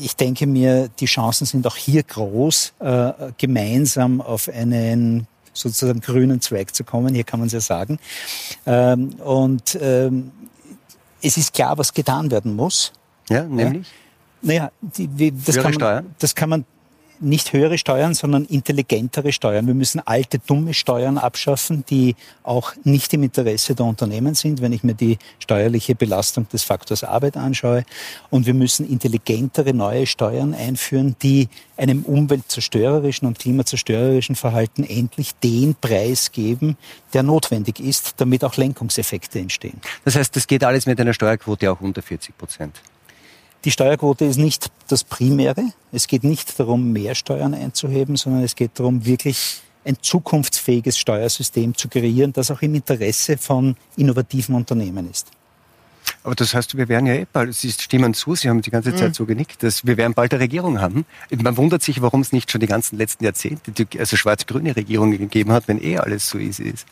ich 0.00 0.16
denke 0.16 0.46
mir, 0.46 0.88
die 1.00 1.06
Chancen 1.06 1.46
sind 1.46 1.66
auch 1.66 1.76
hier 1.76 2.02
groß, 2.02 2.74
äh, 2.80 3.12
gemeinsam 3.38 4.20
auf 4.20 4.48
einen 4.48 5.26
sozusagen 5.52 6.00
grünen 6.00 6.40
Zweig 6.40 6.74
zu 6.74 6.84
kommen. 6.84 7.14
Hier 7.14 7.24
kann 7.24 7.40
man 7.40 7.46
es 7.46 7.52
ja 7.52 7.60
sagen. 7.60 7.98
Ähm, 8.66 9.14
und 9.24 9.78
ähm, 9.80 10.30
es 11.22 11.36
ist 11.36 11.52
klar, 11.54 11.78
was 11.78 11.92
getan 11.92 12.30
werden 12.30 12.54
muss. 12.54 12.92
Ja, 13.28 13.44
nämlich? 13.44 13.86
Ja. 13.86 13.92
Naja, 14.42 14.70
die, 14.80 15.08
wie, 15.12 15.32
das, 15.32 15.56
kann 15.56 15.74
man, 15.74 16.14
das 16.18 16.34
kann 16.34 16.48
man 16.50 16.64
nicht 17.20 17.52
höhere 17.52 17.78
Steuern, 17.78 18.14
sondern 18.14 18.44
intelligentere 18.44 19.32
Steuern. 19.32 19.66
Wir 19.66 19.74
müssen 19.74 20.00
alte, 20.04 20.38
dumme 20.38 20.74
Steuern 20.74 21.18
abschaffen, 21.18 21.84
die 21.88 22.16
auch 22.42 22.72
nicht 22.84 23.12
im 23.14 23.22
Interesse 23.22 23.74
der 23.74 23.86
Unternehmen 23.86 24.34
sind, 24.34 24.60
wenn 24.60 24.72
ich 24.72 24.84
mir 24.84 24.94
die 24.94 25.18
steuerliche 25.38 25.94
Belastung 25.94 26.48
des 26.48 26.62
Faktors 26.62 27.04
Arbeit 27.04 27.36
anschaue. 27.36 27.84
Und 28.30 28.46
wir 28.46 28.54
müssen 28.54 28.88
intelligentere 28.88 29.74
neue 29.74 30.06
Steuern 30.06 30.54
einführen, 30.54 31.16
die 31.22 31.48
einem 31.76 32.02
umweltzerstörerischen 32.02 33.28
und 33.28 33.38
klimazerstörerischen 33.38 34.36
Verhalten 34.36 34.84
endlich 34.84 35.34
den 35.34 35.74
Preis 35.74 36.32
geben, 36.32 36.76
der 37.12 37.22
notwendig 37.22 37.80
ist, 37.80 38.14
damit 38.18 38.44
auch 38.44 38.56
Lenkungseffekte 38.56 39.38
entstehen. 39.38 39.80
Das 40.04 40.16
heißt, 40.16 40.34
das 40.34 40.46
geht 40.46 40.64
alles 40.64 40.86
mit 40.86 41.00
einer 41.00 41.12
Steuerquote 41.12 41.70
auch 41.70 41.80
unter 41.80 42.02
40 42.02 42.36
Prozent. 42.36 42.80
Die 43.64 43.70
Steuerquote 43.70 44.24
ist 44.24 44.36
nicht 44.36 44.70
das 44.88 45.04
Primäre. 45.04 45.72
Es 45.92 46.06
geht 46.06 46.24
nicht 46.24 46.58
darum, 46.58 46.92
mehr 46.92 47.14
Steuern 47.14 47.54
einzuheben, 47.54 48.16
sondern 48.16 48.42
es 48.42 48.54
geht 48.54 48.78
darum, 48.78 49.04
wirklich 49.04 49.60
ein 49.84 49.96
zukunftsfähiges 50.00 50.98
Steuersystem 50.98 51.74
zu 51.76 51.88
kreieren, 51.88 52.32
das 52.32 52.50
auch 52.50 52.62
im 52.62 52.74
Interesse 52.74 53.38
von 53.38 53.76
innovativen 53.96 54.54
Unternehmen 54.54 55.10
ist. 55.10 55.30
Aber 56.22 56.34
das 56.34 56.54
heißt, 56.54 56.76
wir 56.76 56.88
werden 56.88 57.06
ja 57.06 57.14
eh 57.14 57.26
bald, 57.32 57.54
Sie 57.54 57.70
stimmen 57.70 58.14
zu, 58.14 58.34
Sie 58.34 58.48
haben 58.48 58.62
die 58.62 58.70
ganze 58.70 58.94
Zeit 58.94 59.10
mhm. 59.10 59.14
so 59.14 59.26
genickt, 59.26 59.62
dass 59.62 59.86
wir 59.86 59.96
werden 59.96 60.14
bald 60.14 60.32
eine 60.32 60.42
Regierung 60.42 60.80
haben. 60.80 61.04
Man 61.30 61.56
wundert 61.56 61.82
sich, 61.82 62.02
warum 62.02 62.20
es 62.20 62.32
nicht 62.32 62.50
schon 62.50 62.60
die 62.60 62.66
ganzen 62.66 62.96
letzten 62.96 63.24
Jahrzehnte, 63.24 63.72
also 63.98 64.16
schwarz-grüne 64.16 64.74
Regierungen 64.74 65.18
gegeben 65.18 65.52
hat, 65.52 65.68
wenn 65.68 65.82
eh 65.82 65.98
alles 65.98 66.28
so 66.28 66.38
easy 66.38 66.64
ist 66.64 66.86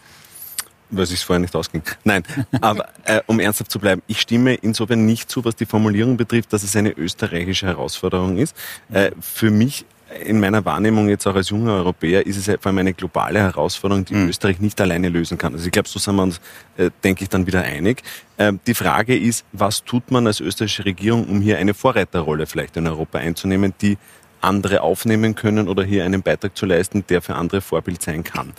weil 0.91 1.07
sich 1.07 1.24
vorher 1.24 1.41
nicht 1.41 1.55
ausging. 1.55 1.82
Nein, 2.05 2.22
aber 2.61 2.89
äh, 3.05 3.20
um 3.26 3.41
ernsthaft 3.41 3.70
zu 3.70 3.78
bleiben, 3.78 4.03
ich 4.07 4.20
stimme 4.20 4.55
insofern 4.55 5.07
nicht 5.07 5.30
zu, 5.30 5.45
was 5.45 5.57
die 5.57 5.66
Formulierung 5.66 6.16
betrifft, 6.16 6.53
dass 6.53 6.62
es 6.62 6.76
eine 6.76 6.93
österreichische 6.93 7.66
Herausforderung 7.66 8.39
ist. 8.39 8.57
Äh, 8.93 9.11
für 9.20 9.51
mich 9.51 9.85
in 10.22 10.39
meiner 10.39 10.64
Wahrnehmung 10.64 11.09
jetzt 11.09 11.26
auch 11.26 11.35
als 11.35 11.51
junger 11.51 11.72
Europäer 11.72 12.26
ist 12.26 12.37
es 12.37 12.45
vor 12.45 12.66
allem 12.66 12.78
eine 12.78 12.95
globale 12.95 13.41
Herausforderung, 13.41 14.05
die 14.05 14.14
mhm. 14.14 14.28
Österreich 14.28 14.61
nicht 14.61 14.80
alleine 14.80 15.09
lösen 15.09 15.39
kann. 15.39 15.55
Also 15.55 15.66
ich 15.66 15.72
glaube, 15.72 15.89
so 15.89 15.99
sind 15.99 16.16
wir 16.16 16.22
uns, 16.22 16.41
äh, 16.76 16.91
denke 17.03 17.24
ich, 17.24 17.30
dann 17.30 17.47
wieder 17.47 17.62
einig. 17.62 18.03
Äh, 18.37 18.53
die 18.66 18.74
Frage 18.74 19.16
ist, 19.16 19.45
was 19.53 19.85
tut 19.85 20.11
man 20.11 20.26
als 20.26 20.41
österreichische 20.41 20.85
Regierung, 20.85 21.26
um 21.26 21.41
hier 21.41 21.59
eine 21.59 21.74
Vorreiterrolle 21.74 22.47
vielleicht 22.47 22.76
in 22.76 22.87
Europa 22.87 23.18
einzunehmen, 23.18 23.74
die 23.80 23.99
andere 24.45 24.83
aufnehmen 24.83 25.35
können 25.35 25.69
oder 25.69 25.85
hier 25.85 26.05
einen 26.05 26.23
Beitrag 26.23 26.57
zu 26.57 26.67
leisten, 26.67 27.05
der 27.09 27.23
für 27.23 27.35
andere 27.35 27.61
Vorbild 27.61 28.03
sein 28.03 28.25
kann. 28.25 28.53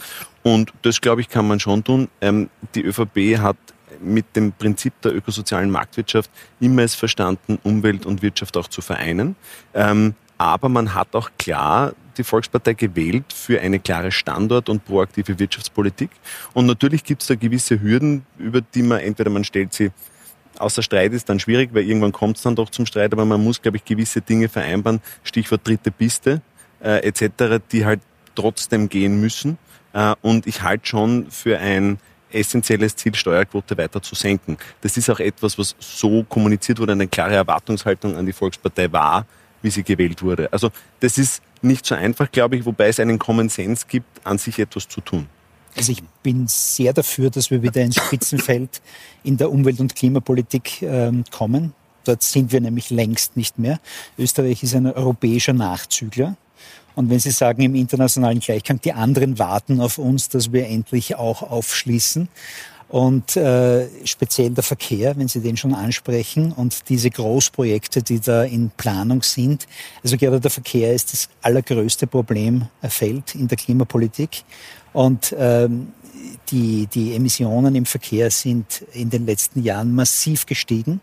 Und 0.43 0.73
das, 0.81 1.01
glaube 1.01 1.21
ich, 1.21 1.29
kann 1.29 1.47
man 1.47 1.59
schon 1.59 1.83
tun. 1.83 2.09
Ähm, 2.21 2.49
die 2.75 2.81
ÖVP 2.81 3.39
hat 3.39 3.57
mit 4.01 4.35
dem 4.35 4.51
Prinzip 4.51 4.93
der 5.01 5.15
ökosozialen 5.15 5.71
Marktwirtschaft 5.71 6.29
immer 6.59 6.83
es 6.83 6.95
verstanden, 6.95 7.59
Umwelt 7.63 8.05
und 8.05 8.21
Wirtschaft 8.21 8.57
auch 8.57 8.67
zu 8.67 8.81
vereinen. 8.81 9.35
Ähm, 9.73 10.15
aber 10.37 10.69
man 10.69 10.93
hat 10.93 11.15
auch 11.15 11.31
klar 11.37 11.93
die 12.17 12.23
Volkspartei 12.23 12.73
gewählt 12.73 13.31
für 13.33 13.61
eine 13.61 13.79
klare 13.79 14.11
Standort- 14.11 14.69
und 14.69 14.85
proaktive 14.85 15.39
Wirtschaftspolitik. 15.39 16.09
Und 16.53 16.65
natürlich 16.65 17.03
gibt 17.03 17.21
es 17.21 17.27
da 17.27 17.35
gewisse 17.35 17.81
Hürden, 17.81 18.25
über 18.37 18.61
die 18.61 18.83
man 18.83 18.99
entweder 18.99 19.29
man 19.29 19.43
stellt 19.43 19.73
sie 19.73 19.91
Außer 20.59 20.81
Streit 20.81 21.13
ist 21.13 21.29
dann 21.29 21.39
schwierig, 21.39 21.73
weil 21.73 21.83
irgendwann 21.83 22.11
kommt 22.11 22.37
es 22.37 22.43
dann 22.43 22.55
doch 22.55 22.69
zum 22.69 22.85
Streit, 22.85 23.13
aber 23.13 23.25
man 23.25 23.43
muss, 23.43 23.61
glaube 23.61 23.77
ich, 23.77 23.85
gewisse 23.85 24.21
Dinge 24.21 24.49
vereinbaren, 24.49 25.01
Stichwort 25.23 25.67
dritte 25.67 25.91
Piste 25.91 26.41
äh, 26.81 27.07
etc., 27.07 27.61
die 27.71 27.85
halt 27.85 28.01
trotzdem 28.35 28.89
gehen 28.89 29.19
müssen. 29.19 29.57
Äh, 29.93 30.15
und 30.21 30.47
ich 30.47 30.61
halte 30.61 30.85
schon 30.85 31.31
für 31.31 31.57
ein 31.59 31.99
essentielles 32.31 32.95
Ziel, 32.95 33.15
Steuerquote 33.15 33.77
weiter 33.77 34.01
zu 34.01 34.15
senken. 34.15 34.57
Das 34.81 34.97
ist 34.97 35.09
auch 35.09 35.19
etwas, 35.19 35.57
was 35.57 35.75
so 35.79 36.23
kommuniziert 36.23 36.79
wurde, 36.79 36.91
eine 36.91 37.07
klare 37.07 37.35
Erwartungshaltung 37.35 38.15
an 38.17 38.25
die 38.25 38.33
Volkspartei 38.33 38.91
war, 38.91 39.25
wie 39.61 39.69
sie 39.69 39.83
gewählt 39.83 40.21
wurde. 40.21 40.51
Also 40.51 40.71
das 40.99 41.17
ist 41.17 41.41
nicht 41.61 41.85
so 41.85 41.95
einfach, 41.95 42.31
glaube 42.31 42.57
ich, 42.57 42.65
wobei 42.65 42.87
es 42.87 42.99
einen 42.99 43.19
Common 43.19 43.49
Sense 43.49 43.85
gibt, 43.87 44.25
an 44.25 44.37
sich 44.37 44.59
etwas 44.59 44.87
zu 44.87 45.01
tun. 45.01 45.27
Also 45.75 45.91
ich 45.91 46.03
bin 46.23 46.47
sehr 46.47 46.93
dafür, 46.93 47.29
dass 47.29 47.51
wir 47.51 47.61
wieder 47.61 47.81
ins 47.81 47.97
Spitzenfeld 47.97 48.81
in 49.23 49.37
der 49.37 49.51
Umwelt- 49.51 49.79
und 49.79 49.95
Klimapolitik 49.95 50.81
ähm, 50.81 51.23
kommen. 51.31 51.73
Dort 52.05 52.23
sind 52.23 52.51
wir 52.51 52.61
nämlich 52.61 52.91
längst 52.91 53.35
nicht 53.35 53.59
mehr. 53.59 53.79
Österreich 54.17 54.63
ist 54.63 54.75
ein 54.75 54.85
europäischer 54.85 55.53
Nachzügler. 55.53 56.37
Und 56.95 57.09
wenn 57.09 57.19
Sie 57.19 57.31
sagen, 57.31 57.61
im 57.61 57.75
internationalen 57.75 58.39
Gleichklang, 58.39 58.79
die 58.79 58.93
anderen 58.93 59.37
warten 59.37 59.81
auf 59.81 59.97
uns, 59.97 60.29
dass 60.29 60.53
wir 60.53 60.67
endlich 60.67 61.15
auch 61.15 61.41
aufschließen. 61.41 62.29
Und 62.87 63.35
äh, 63.35 63.87
speziell 64.05 64.51
der 64.51 64.63
Verkehr, 64.63 65.17
wenn 65.17 65.27
Sie 65.27 65.41
den 65.41 65.57
schon 65.57 65.73
ansprechen, 65.73 66.53
und 66.53 66.87
diese 66.87 67.09
Großprojekte, 67.09 68.03
die 68.03 68.19
da 68.19 68.43
in 68.43 68.69
Planung 68.69 69.23
sind. 69.23 69.67
Also 70.03 70.15
gerade 70.17 70.39
der 70.39 70.51
Verkehr 70.51 70.93
ist 70.93 71.11
das 71.11 71.27
allergrößte 71.41 72.07
Problemfeld 72.07 73.35
in 73.35 73.47
der 73.47 73.57
Klimapolitik. 73.57 74.43
Und 74.95 75.35
ähm, 75.37 75.89
die, 76.51 76.87
die 76.87 77.15
Emissionen 77.15 77.75
im 77.75 77.85
Verkehr 77.85 78.31
sind 78.31 78.85
in 78.93 79.09
den 79.09 79.25
letzten 79.25 79.61
Jahren 79.61 79.93
massiv 79.93 80.45
gestiegen. 80.45 81.01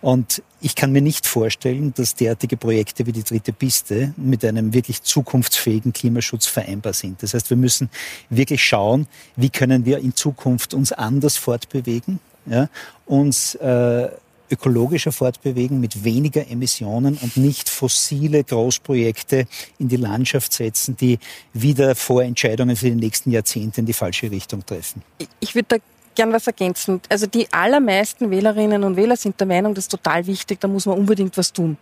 Und 0.00 0.42
ich 0.60 0.74
kann 0.74 0.90
mir 0.90 1.02
nicht 1.02 1.24
vorstellen, 1.24 1.94
dass 1.94 2.16
derartige 2.16 2.56
Projekte 2.56 3.06
wie 3.06 3.12
die 3.12 3.22
dritte 3.22 3.52
Piste 3.52 4.12
mit 4.16 4.44
einem 4.44 4.74
wirklich 4.74 5.04
zukunftsfähigen 5.04 5.92
Klimaschutz 5.92 6.46
vereinbar 6.46 6.94
sind. 6.94 7.22
Das 7.22 7.32
heißt, 7.32 7.48
wir 7.50 7.56
müssen 7.56 7.90
wirklich 8.28 8.64
schauen, 8.64 9.06
wie 9.36 9.50
können 9.50 9.86
wir 9.86 9.98
in 9.98 10.16
Zukunft 10.16 10.74
uns 10.74 10.90
anders 10.90 11.36
fortbewegen, 11.36 12.18
ja, 12.46 12.68
uns 13.06 13.54
äh, 13.54 14.08
ökologischer 14.50 15.12
fortbewegen, 15.12 15.80
mit 15.80 16.04
weniger 16.04 16.48
Emissionen 16.48 17.18
und 17.20 17.36
nicht 17.36 17.68
fossile 17.68 18.44
Großprojekte 18.44 19.46
in 19.78 19.88
die 19.88 19.96
Landschaft 19.96 20.52
setzen, 20.52 20.96
die 20.96 21.18
wieder 21.52 21.94
Vorentscheidungen 21.94 22.76
für 22.76 22.86
die 22.86 22.96
nächsten 22.96 23.30
Jahrzehnte 23.30 23.80
in 23.80 23.86
die 23.86 23.92
falsche 23.92 24.30
Richtung 24.30 24.64
treffen. 24.64 25.02
Ich 25.40 25.54
würde 25.54 25.66
da 25.68 25.76
gern 26.18 26.32
was 26.32 26.48
ergänzen. 26.48 27.00
Also 27.08 27.26
die 27.28 27.46
allermeisten 27.52 28.32
Wählerinnen 28.32 28.82
und 28.82 28.96
Wähler 28.96 29.16
sind 29.16 29.38
der 29.38 29.46
Meinung, 29.46 29.72
das 29.74 29.84
ist 29.84 29.90
total 29.90 30.26
wichtig, 30.26 30.58
da 30.58 30.66
muss 30.66 30.84
man 30.84 30.98
unbedingt 30.98 31.36
was 31.36 31.52
tun. 31.52 31.76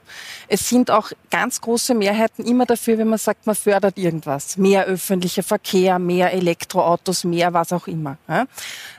Es 0.47 0.69
sind 0.69 0.91
auch 0.91 1.11
ganz 1.31 1.59
große 1.59 1.95
Mehrheiten 1.95 2.45
immer 2.45 2.67
dafür, 2.67 2.99
wenn 2.99 3.09
man 3.09 3.19
sagt, 3.19 3.47
man 3.47 3.57
fördert 3.57 3.97
irgendwas. 3.97 4.59
Mehr 4.59 4.85
öffentlicher 4.85 5.43
Verkehr, 5.43 5.99
mehr 5.99 6.35
Elektroautos, 6.35 7.25
mehr 7.25 7.55
was 7.55 7.73
auch 7.73 7.87
immer. 7.87 8.19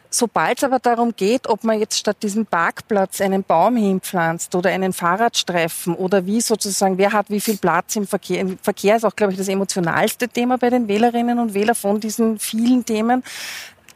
Sobald 0.10 0.58
es 0.58 0.64
aber 0.64 0.80
darum 0.80 1.16
geht, 1.16 1.48
ob 1.48 1.64
man 1.64 1.80
jetzt 1.80 1.98
statt 1.98 2.18
diesem 2.24 2.46
Parkplatz 2.46 3.20
einen 3.20 3.44
Baum 3.44 3.76
hinpflanzt 3.76 4.56
oder 4.56 4.70
einen 4.70 4.94
Fahrradstreifen 4.94 5.96
oder 5.96 6.26
wie 6.26 6.42
sozusagen, 6.42 6.98
wer 6.98 7.14
hat 7.14 7.30
wie 7.30 7.42
viel 7.42 7.58
Platz 7.58 7.96
im 7.96 8.08
Verkehr. 8.08 8.40
Im 8.40 8.58
Verkehr 8.58 8.96
ist 8.96 9.06
auch, 9.06 9.16
glaube 9.16 9.34
ich, 9.34 9.38
das 9.38 9.48
emotionalste 9.48 10.30
Thema 10.30 10.58
bei 10.58 10.70
den 10.70 10.88
Wählerinnen 10.88 11.40
und 11.40 11.54
Wählern 11.54 11.76
von 11.76 12.00
diesen 12.00 12.40
vielen 12.40 12.86
Themen. 12.86 13.24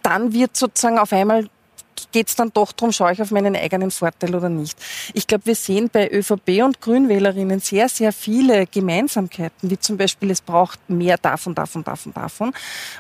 Dann 0.03 0.34
wird 0.34 0.57
sozusagen 0.57 0.99
auf 0.99 1.14
einmal 1.14 1.47
geht 2.12 2.30
es 2.30 2.36
dann 2.36 2.52
doch 2.54 2.72
darum, 2.72 2.91
schaue 2.91 3.14
ich 3.14 3.22
auf 3.22 3.32
meinen 3.32 3.56
eigenen 3.56 3.91
Vorteil 3.91 4.36
oder 4.36 4.49
nicht. 4.49 4.78
Ich 5.14 5.28
glaube, 5.28 5.45
wir 5.45 5.56
sehen 5.56 5.89
bei 5.91 6.10
ÖVP 6.10 6.64
und 6.64 6.82
Grünwählerinnen 6.82 7.60
sehr, 7.60 7.89
sehr 7.89 8.14
viele 8.14 8.66
Gemeinsamkeiten, 8.68 9.70
wie 9.70 9.80
zum 9.80 9.97
Beispiel, 9.97 10.32
es 10.32 10.41
braucht 10.41 10.80
mehr 10.89 11.18
davon, 11.18 11.56
davon, 11.56 11.84
davon, 11.84 12.14
davon. 12.14 12.54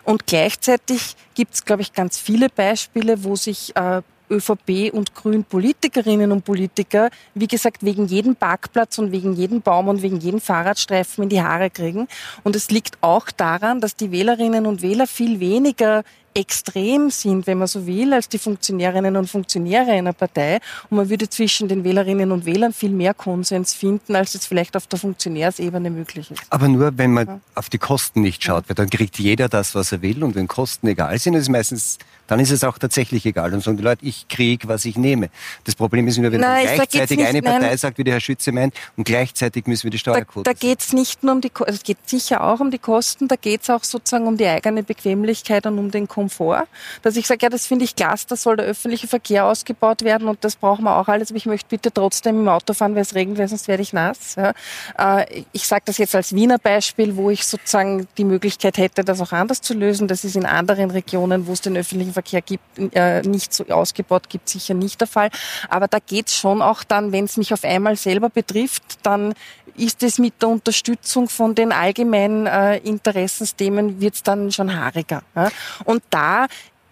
Und 0.03 0.27
gleichzeitig 0.27 1.15
gibt 1.33 1.53
es, 1.53 1.65
glaube 1.65 1.81
ich, 1.81 1.93
ganz 1.93 2.17
viele 2.17 2.49
Beispiele, 2.49 3.23
wo 3.23 3.35
sich 3.35 3.75
äh, 3.75 4.01
ÖVP 4.31 4.93
und 4.93 5.13
Grün 5.13 5.43
Politikerinnen 5.43 6.31
und 6.31 6.45
Politiker, 6.45 7.09
wie 7.35 7.47
gesagt, 7.47 7.83
wegen 7.83 8.07
jedem 8.07 8.35
Parkplatz 8.35 8.97
und 8.97 9.11
wegen 9.11 9.33
jedem 9.33 9.61
Baum 9.61 9.89
und 9.89 10.01
wegen 10.01 10.19
jedem 10.19 10.39
Fahrradstreifen 10.39 11.23
in 11.23 11.29
die 11.29 11.41
Haare 11.41 11.69
kriegen. 11.69 12.07
Und 12.43 12.55
es 12.55 12.71
liegt 12.71 12.97
auch 13.01 13.29
daran, 13.29 13.81
dass 13.81 13.95
die 13.95 14.11
Wählerinnen 14.11 14.65
und 14.65 14.81
Wähler 14.81 15.05
viel 15.05 15.39
weniger 15.39 16.03
extrem 16.33 17.09
sind, 17.09 17.47
wenn 17.47 17.57
man 17.57 17.67
so 17.67 17.85
will, 17.85 18.13
als 18.13 18.29
die 18.29 18.37
Funktionärinnen 18.37 19.15
und 19.15 19.29
Funktionäre 19.29 19.91
einer 19.91 20.13
Partei. 20.13 20.59
Und 20.89 20.97
man 20.97 21.09
würde 21.09 21.29
zwischen 21.29 21.67
den 21.67 21.83
Wählerinnen 21.83 22.31
und 22.31 22.45
Wählern 22.45 22.73
viel 22.73 22.91
mehr 22.91 23.13
Konsens 23.13 23.73
finden, 23.73 24.15
als 24.15 24.35
es 24.35 24.45
vielleicht 24.45 24.75
auf 24.77 24.87
der 24.87 24.99
Funktionärsebene 24.99 25.89
möglich 25.89 26.31
ist. 26.31 26.41
Aber 26.49 26.67
nur, 26.67 26.97
wenn 26.97 27.11
man 27.11 27.27
ja. 27.27 27.39
auf 27.55 27.69
die 27.69 27.77
Kosten 27.77 28.21
nicht 28.21 28.43
schaut, 28.43 28.69
weil 28.69 28.75
dann 28.75 28.89
kriegt 28.89 29.19
jeder 29.19 29.49
das, 29.49 29.75
was 29.75 29.91
er 29.91 30.01
will. 30.01 30.23
Und 30.23 30.35
wenn 30.35 30.47
Kosten 30.47 30.87
egal 30.87 31.17
sind, 31.19 31.33
ist 31.33 31.43
es 31.43 31.49
meistens 31.49 31.97
dann 32.31 32.39
ist 32.39 32.51
es 32.51 32.63
auch 32.63 32.77
tatsächlich 32.77 33.25
egal. 33.25 33.51
Dann 33.51 33.59
sagen 33.59 33.75
die 33.75 33.83
Leute, 33.83 34.05
ich 34.05 34.25
kriege, 34.29 34.69
was 34.69 34.85
ich 34.85 34.95
nehme. 34.95 35.29
Das 35.65 35.75
Problem 35.75 36.07
ist 36.07 36.17
nur, 36.17 36.31
wenn 36.31 36.39
nein, 36.39 36.65
gleichzeitig 36.75 37.17
nicht, 37.17 37.27
eine 37.27 37.41
Partei 37.41 37.67
nein. 37.67 37.77
sagt, 37.77 37.97
wie 37.97 38.05
der 38.05 38.13
Herr 38.13 38.21
Schütze 38.21 38.53
meint, 38.53 38.73
und 38.95 39.03
gleichzeitig 39.03 39.67
müssen 39.67 39.83
wir 39.83 39.91
die 39.91 39.99
Steuerquote. 39.99 40.45
Da, 40.45 40.53
da 40.53 40.57
geht 40.57 40.79
es 40.79 40.93
nicht 40.93 41.23
nur 41.23 41.33
um 41.33 41.41
die, 41.41 41.51
also 41.53 41.73
es 41.73 41.83
geht 41.83 41.97
sicher 42.05 42.41
auch 42.41 42.61
um 42.61 42.71
die 42.71 42.79
Kosten, 42.79 43.27
da 43.27 43.35
geht 43.35 43.63
es 43.63 43.69
auch 43.69 43.83
sozusagen 43.83 44.27
um 44.27 44.37
die 44.37 44.45
eigene 44.45 44.81
Bequemlichkeit 44.81 45.65
und 45.65 45.77
um 45.77 45.91
den 45.91 46.07
Komfort. 46.21 46.67
Dass 47.01 47.15
ich 47.15 47.25
sage, 47.27 47.39
ja, 47.43 47.49
das 47.49 47.65
finde 47.65 47.85
ich 47.85 47.95
klasse, 47.95 48.27
da 48.29 48.35
soll 48.35 48.57
der 48.57 48.65
öffentliche 48.65 49.07
Verkehr 49.07 49.45
ausgebaut 49.45 50.03
werden 50.03 50.27
und 50.27 50.43
das 50.43 50.55
brauchen 50.55 50.83
wir 50.83 50.97
auch 50.97 51.07
alles, 51.07 51.31
aber 51.31 51.37
ich 51.37 51.45
möchte 51.47 51.67
bitte 51.69 51.91
trotzdem 51.91 52.41
im 52.41 52.47
Auto 52.47 52.73
fahren, 52.73 52.93
weil 52.95 53.01
es 53.01 53.15
regnet, 53.15 53.39
weil 53.39 53.47
sonst 53.47 53.67
werde 53.67 53.81
ich 53.81 53.93
nass. 53.93 54.35
Ja. 54.35 54.53
Äh, 54.97 55.43
ich 55.51 55.67
sage 55.67 55.83
das 55.85 55.97
jetzt 55.97 56.15
als 56.15 56.33
Wiener 56.33 56.59
Beispiel, 56.59 57.15
wo 57.15 57.29
ich 57.29 57.45
sozusagen 57.45 58.07
die 58.17 58.23
Möglichkeit 58.23 58.77
hätte, 58.77 59.03
das 59.03 59.19
auch 59.19 59.31
anders 59.31 59.61
zu 59.61 59.73
lösen. 59.73 60.07
Das 60.07 60.23
ist 60.23 60.35
in 60.35 60.45
anderen 60.45 60.91
Regionen, 60.91 61.47
wo 61.47 61.53
es 61.53 61.61
den 61.61 61.75
öffentlichen 61.75 62.13
Verkehr 62.13 62.41
gibt, 62.41 62.63
äh, 62.95 63.21
nicht 63.23 63.53
so 63.53 63.65
ausgebaut 63.65 64.29
gibt, 64.29 64.49
sicher 64.49 64.73
nicht 64.73 65.01
der 65.01 65.07
Fall. 65.07 65.29
Aber 65.69 65.87
da 65.87 65.97
geht 65.99 66.27
es 66.27 66.35
schon 66.35 66.61
auch 66.61 66.83
dann, 66.83 67.11
wenn 67.11 67.25
es 67.25 67.37
mich 67.37 67.53
auf 67.53 67.63
einmal 67.63 67.95
selber 67.95 68.29
betrifft, 68.29 68.83
dann 69.03 69.33
ist 69.75 70.03
es 70.03 70.19
mit 70.19 70.41
der 70.41 70.49
Unterstützung 70.49 71.29
von 71.29 71.55
den 71.55 71.71
allgemeinen 71.71 72.45
äh, 72.45 72.77
Interessensthemen 72.77 74.01
wird 74.01 74.15
es 74.15 74.23
dann 74.23 74.51
schon 74.51 74.75
haariger. 74.75 75.23
Ja? 75.35 75.49
Und 75.85 76.03
da 76.11 76.47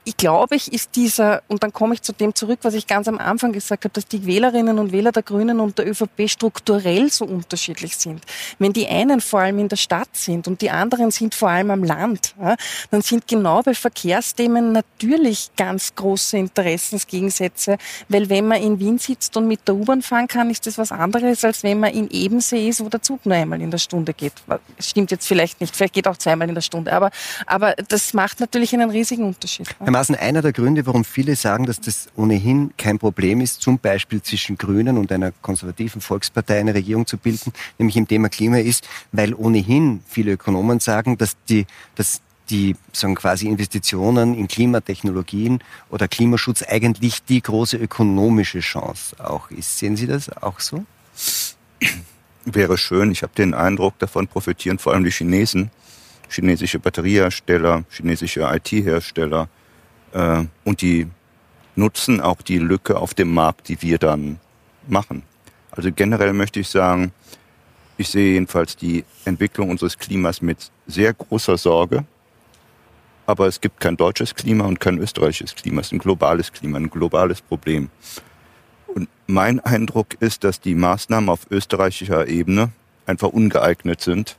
ich 0.10 0.18
glaube, 0.18 0.56
ich 0.56 0.74
ist 0.74 0.96
dieser, 0.96 1.44
und 1.50 1.62
dann 1.62 1.72
komme 1.72 1.94
ich 1.94 2.02
zu 2.02 2.14
dem 2.14 2.34
zurück, 2.34 2.60
was 2.64 2.74
ich 2.74 2.88
ganz 2.88 3.08
am 3.08 3.20
Anfang 3.20 3.52
gesagt 3.52 3.84
habe, 3.84 3.94
dass 3.94 4.08
die 4.08 4.26
Wählerinnen 4.26 4.80
und 4.80 4.92
Wähler 4.92 5.12
der 5.12 5.22
Grünen 5.22 5.60
und 5.60 5.78
der 5.78 5.88
ÖVP 5.88 6.28
strukturell 6.28 7.12
so 7.12 7.26
unterschiedlich 7.26 7.96
sind. 7.96 8.24
Wenn 8.58 8.74
die 8.74 8.88
einen 8.88 9.22
vor 9.22 9.42
allem 9.42 9.60
in 9.60 9.70
der 9.70 9.76
Stadt 9.76 10.10
sind 10.14 10.48
und 10.48 10.64
die 10.64 10.72
anderen 10.72 11.12
sind 11.12 11.36
vor 11.36 11.50
allem 11.50 11.70
am 11.70 11.84
Land, 11.84 12.34
ja, 12.42 12.56
dann 12.90 13.04
sind 13.04 13.28
genau 13.28 13.62
bei 13.62 13.76
Verkehrsthemen 13.76 14.72
natürlich 14.72 15.52
ganz 15.56 15.94
große 15.94 16.38
Interessensgegensätze, 16.38 17.78
weil 18.08 18.30
wenn 18.30 18.48
man 18.48 18.64
in 18.64 18.80
Wien 18.80 18.98
sitzt 18.98 19.38
und 19.38 19.48
mit 19.48 19.68
der 19.68 19.76
U-Bahn 19.76 20.02
fahren 20.02 20.28
kann, 20.28 20.50
ist 20.50 20.66
das 20.66 20.80
was 20.80 20.92
anderes, 20.92 21.46
als 21.46 21.62
wenn 21.62 21.82
man 21.82 21.94
in 21.94 22.10
Ebensee 22.10 22.68
ist, 22.68 22.84
wo 22.84 22.90
der 22.90 23.04
Zug 23.04 23.28
nur 23.28 23.36
einmal 23.36 23.62
in 23.62 23.70
der 23.70 23.78
Stunde 23.78 24.16
geht. 24.16 24.34
Stimmt 24.80 25.12
jetzt 25.12 25.28
vielleicht 25.28 25.62
nicht, 25.62 25.76
vielleicht 25.76 25.94
geht 25.94 26.08
auch 26.08 26.18
zweimal 26.18 26.50
in 26.50 26.56
der 26.56 26.64
Stunde, 26.64 26.94
aber, 26.94 27.12
aber 27.46 27.76
das 27.76 28.16
macht 28.16 28.40
natürlich 28.40 28.74
einen 28.74 28.90
riesigen 28.90 29.26
Unterschied. 29.26 29.68
Ja 29.86 29.99
gewissermaßen 30.00 30.16
einer 30.16 30.42
der 30.42 30.54
Gründe, 30.54 30.86
warum 30.86 31.04
viele 31.04 31.36
sagen, 31.36 31.66
dass 31.66 31.82
das 31.82 32.08
ohnehin 32.16 32.72
kein 32.78 33.00
Problem 33.00 33.42
ist, 33.42 33.62
zum 33.62 33.80
Beispiel 33.80 34.22
zwischen 34.22 34.58
Grünen 34.58 34.98
und 34.98 35.12
einer 35.12 35.32
konservativen 35.42 36.02
Volkspartei 36.02 36.60
eine 36.60 36.74
Regierung 36.74 37.06
zu 37.06 37.18
bilden, 37.18 37.52
nämlich 37.78 37.98
im 37.98 38.08
Thema 38.08 38.30
Klima 38.30 38.60
ist, 38.60 38.88
weil 39.12 39.34
ohnehin 39.34 40.02
viele 40.08 40.34
Ökonomen 40.34 40.80
sagen, 40.80 41.18
dass 41.18 41.36
die, 41.50 41.66
dass 41.96 42.22
die 42.50 42.76
sagen 42.94 43.16
quasi 43.16 43.48
Investitionen 43.48 44.36
in 44.36 44.48
Klimatechnologien 44.48 45.60
oder 45.90 46.08
Klimaschutz 46.08 46.64
eigentlich 46.64 47.24
die 47.24 47.42
große 47.42 47.78
ökonomische 47.78 48.62
Chance 48.62 49.16
auch 49.20 49.52
ist. 49.52 49.78
Sehen 49.78 49.98
Sie 49.98 50.08
das 50.08 50.30
auch 50.42 50.60
so? 50.60 50.86
Wäre 52.46 52.78
schön. 52.78 53.12
Ich 53.12 53.22
habe 53.22 53.34
den 53.36 53.54
Eindruck, 53.54 54.00
davon 54.00 54.28
profitieren 54.28 54.80
vor 54.80 54.94
allem 54.94 55.04
die 55.04 55.12
Chinesen, 55.12 55.70
chinesische 56.30 56.80
Batteriehersteller, 56.80 57.84
chinesische 57.90 58.42
IT-Hersteller, 58.42 59.50
äh, 60.14 60.46
und 60.64 60.82
die 60.82 61.08
nutzen 61.76 62.22
auch 62.22 62.42
die 62.42 62.60
Lücke 62.60 62.98
auf 62.98 63.14
dem 63.14 63.34
Markt, 63.34 63.70
die 63.70 63.82
wir 63.82 63.98
dann 63.98 64.40
machen. 64.88 65.24
Also 65.72 65.92
generell 65.92 66.34
möchte 66.34 66.60
ich 66.60 66.68
sagen, 66.68 67.12
ich 67.98 68.10
sehe 68.10 68.34
jedenfalls 68.34 68.76
die 68.76 69.04
Entwicklung 69.26 69.70
unseres 69.70 69.98
Klimas 69.98 70.42
mit 70.42 70.72
sehr 70.88 71.14
großer 71.14 71.58
Sorge. 71.58 72.06
Aber 73.26 73.48
es 73.48 73.62
gibt 73.62 73.80
kein 73.80 73.98
deutsches 73.98 74.34
Klima 74.34 74.66
und 74.66 74.80
kein 74.80 74.98
österreichisches 74.98 75.56
Klima. 75.56 75.82
Es 75.82 75.88
ist 75.88 75.94
ein 75.94 76.00
globales 76.00 76.52
Klima, 76.52 76.78
ein 76.78 76.90
globales 76.90 77.42
Problem. 77.42 77.90
Und 78.88 79.08
mein 79.28 79.60
Eindruck 79.60 80.16
ist, 80.20 80.44
dass 80.44 80.60
die 80.60 80.76
Maßnahmen 80.76 81.30
auf 81.30 81.42
österreichischer 81.52 82.28
Ebene 82.28 82.72
einfach 83.06 83.30
ungeeignet 83.30 84.02
sind, 84.02 84.38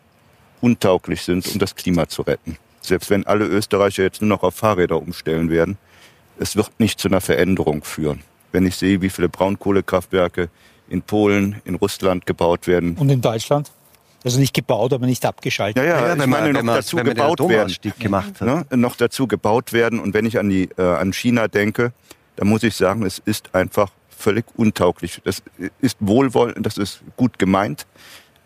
untauglich 0.61 1.23
sind, 1.23 1.47
um 1.49 1.59
das 1.59 1.77
Klima 1.77 2.09
zu 2.09 2.23
retten. 2.23 2.57
Selbst 2.81 3.11
wenn 3.11 3.27
alle 3.27 3.47
Österreicher 3.47 4.03
jetzt 4.03 4.21
nur 4.23 4.29
noch 4.29 4.43
auf 4.43 4.55
Fahrräder 4.55 4.97
umstellen 4.97 5.51
werden, 5.51 5.79
es 6.39 6.57
wird 6.57 6.71
nicht 6.79 6.99
zu 6.99 7.09
einer 7.09 7.21
Veränderung 7.21 7.85
führen. 7.85 8.23
Wenn 8.53 8.67
ich 8.67 8.77
sehe, 8.77 9.03
wie 9.03 9.11
viele 9.11 9.29
Braunkohlekraftwerke 9.29 10.49
in 10.89 11.03
Polen, 11.03 11.61
in 11.65 11.77
Russland 11.77 12.27
gebaut 12.27 12.67
werden. 12.67 12.97
Und 12.97 13.11
in 13.11 13.21
Deutschland? 13.21 13.71
Also 14.25 14.39
nicht 14.39 14.55
gebaut, 14.55 14.93
aber 14.93 15.07
nicht 15.07 15.25
abgeschaltet. 15.25 15.83
Ja, 15.83 15.89
ja, 15.89 16.15
ja 16.15 16.17
ich 16.17 16.27
meine, 16.27 16.53
noch 16.53 16.75
dazu 16.75 16.97
gebaut 16.97 17.41
werden. 17.49 17.75
Gemacht 17.99 18.41
hat. 18.41 18.71
Ne? 18.71 18.77
Noch 18.77 18.97
dazu 18.97 19.27
gebaut 19.27 19.73
werden. 19.73 19.99
Und 19.99 20.15
wenn 20.15 20.27
ich 20.27 20.39
an, 20.39 20.51
die, 20.51 20.69
äh, 20.77 20.83
an 20.83 21.13
China 21.13 21.49
denke, 21.49 21.93
dann 22.37 22.49
muss 22.49 22.63
ich 22.63 22.75
sagen, 22.75 23.05
es 23.05 23.19
ist 23.19 23.55
einfach 23.55 23.91
völlig 24.09 24.45
untauglich. 24.57 25.21
Das 25.25 25.43
ist 25.81 25.97
wohlwollend, 26.01 26.67
das 26.67 26.77
ist 26.77 27.03
gut 27.17 27.39
gemeint 27.39 27.87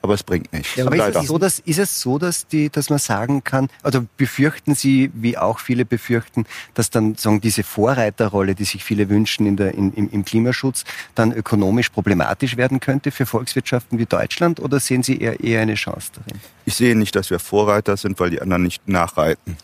aber 0.05 0.13
es 0.13 0.23
bringt 0.23 0.53
nichts. 0.53 0.77
Ja, 0.77 0.85
aber 0.85 0.97
ist 0.97 1.17
es, 1.17 1.27
so, 1.27 1.39
dass, 1.39 1.59
ist 1.61 1.79
es 1.79 2.01
so, 2.03 2.19
dass, 2.19 2.47
die, 2.47 2.69
dass 2.69 2.91
man 2.91 2.99
sagen 2.99 3.43
kann, 3.43 3.71
also 3.83 4.05
befürchten 4.19 4.75
Sie, 4.75 5.11
wie 5.15 5.39
auch 5.39 5.61
viele 5.61 5.87
befürchten, 5.87 6.45
dass 6.75 6.91
dann 6.91 7.15
sagen, 7.15 7.41
diese 7.41 7.63
Vorreiterrolle, 7.63 8.55
die 8.55 8.65
sich 8.65 8.85
viele 8.85 9.09
wünschen 9.09 9.47
in 9.47 9.57
der, 9.57 9.73
in, 9.73 9.95
im, 9.95 10.11
im 10.11 10.23
Klimaschutz, 10.27 10.85
dann 11.15 11.33
ökonomisch 11.33 11.89
problematisch 11.89 12.59
werden 12.59 12.81
könnte 12.81 13.13
für 13.13 13.25
Volkswirtschaften 13.25 13.99
wie 13.99 14.05
Deutschland 14.05 14.61
oder 14.61 14.79
sehen 14.79 15.03
Sie 15.03 15.17
eher, 15.17 15.41
eher 15.41 15.63
eine 15.63 15.75
Chance 15.75 16.11
darin? 16.17 16.39
Ich 16.67 16.75
sehe 16.75 16.95
nicht, 16.95 17.17
dass 17.17 17.31
wir 17.31 17.39
Vorreiter 17.39 17.97
sind, 17.97 18.21
weil 18.21 18.29
die 18.29 18.43
anderen 18.43 18.63
nicht 18.63 18.87
nachreiten. 18.87 19.57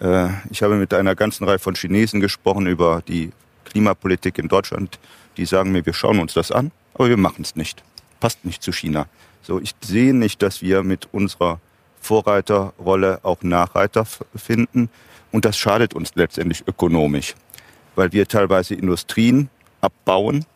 Äh, 0.00 0.28
ich 0.50 0.62
habe 0.62 0.76
mit 0.76 0.94
einer 0.94 1.16
ganzen 1.16 1.48
Reihe 1.48 1.58
von 1.58 1.74
Chinesen 1.74 2.20
gesprochen 2.20 2.68
über 2.68 3.02
die 3.08 3.32
Klimapolitik 3.64 4.38
in 4.38 4.46
Deutschland. 4.46 5.00
Die 5.36 5.46
sagen 5.46 5.72
mir, 5.72 5.84
wir 5.84 5.94
schauen 5.94 6.20
uns 6.20 6.34
das 6.34 6.52
an, 6.52 6.70
aber 6.94 7.08
wir 7.08 7.16
machen 7.16 7.42
es 7.42 7.56
nicht. 7.56 7.82
Passt 8.20 8.44
nicht 8.44 8.62
zu 8.62 8.70
China. 8.70 9.08
So, 9.46 9.60
ich 9.60 9.74
sehe 9.84 10.14
nicht, 10.14 10.40
dass 10.40 10.62
wir 10.62 10.82
mit 10.82 11.08
unserer 11.12 11.60
Vorreiterrolle 12.00 13.20
auch 13.22 13.42
Nachreiter 13.42 14.06
finden. 14.34 14.88
Und 15.32 15.44
das 15.44 15.58
schadet 15.58 15.92
uns 15.92 16.12
letztendlich 16.14 16.66
ökonomisch, 16.66 17.34
weil 17.94 18.12
wir 18.12 18.26
teilweise 18.26 18.74
Industrien 18.74 19.50
abbauen. 19.82 20.46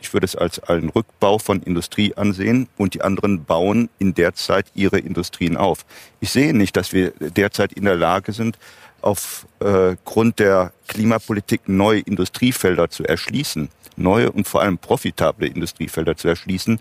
Ich 0.00 0.12
würde 0.12 0.24
es 0.24 0.34
als 0.34 0.58
einen 0.64 0.88
Rückbau 0.88 1.38
von 1.38 1.62
Industrie 1.62 2.14
ansehen 2.14 2.68
und 2.76 2.94
die 2.94 3.02
anderen 3.02 3.44
bauen 3.44 3.90
in 4.00 4.14
der 4.14 4.34
Zeit 4.34 4.66
ihre 4.74 4.98
Industrien 4.98 5.56
auf. 5.56 5.86
Ich 6.18 6.30
sehe 6.30 6.52
nicht, 6.52 6.76
dass 6.76 6.92
wir 6.92 7.12
derzeit 7.20 7.72
in 7.74 7.84
der 7.84 7.96
Lage 7.96 8.32
sind, 8.32 8.58
aufgrund 9.06 10.40
äh, 10.40 10.44
der 10.44 10.72
Klimapolitik 10.88 11.68
neue 11.68 12.00
Industriefelder 12.00 12.90
zu 12.90 13.04
erschließen, 13.04 13.68
neue 13.96 14.30
und 14.32 14.46
vor 14.46 14.62
allem 14.62 14.78
profitable 14.78 15.46
Industriefelder 15.46 16.16
zu 16.16 16.28
erschließen, 16.28 16.80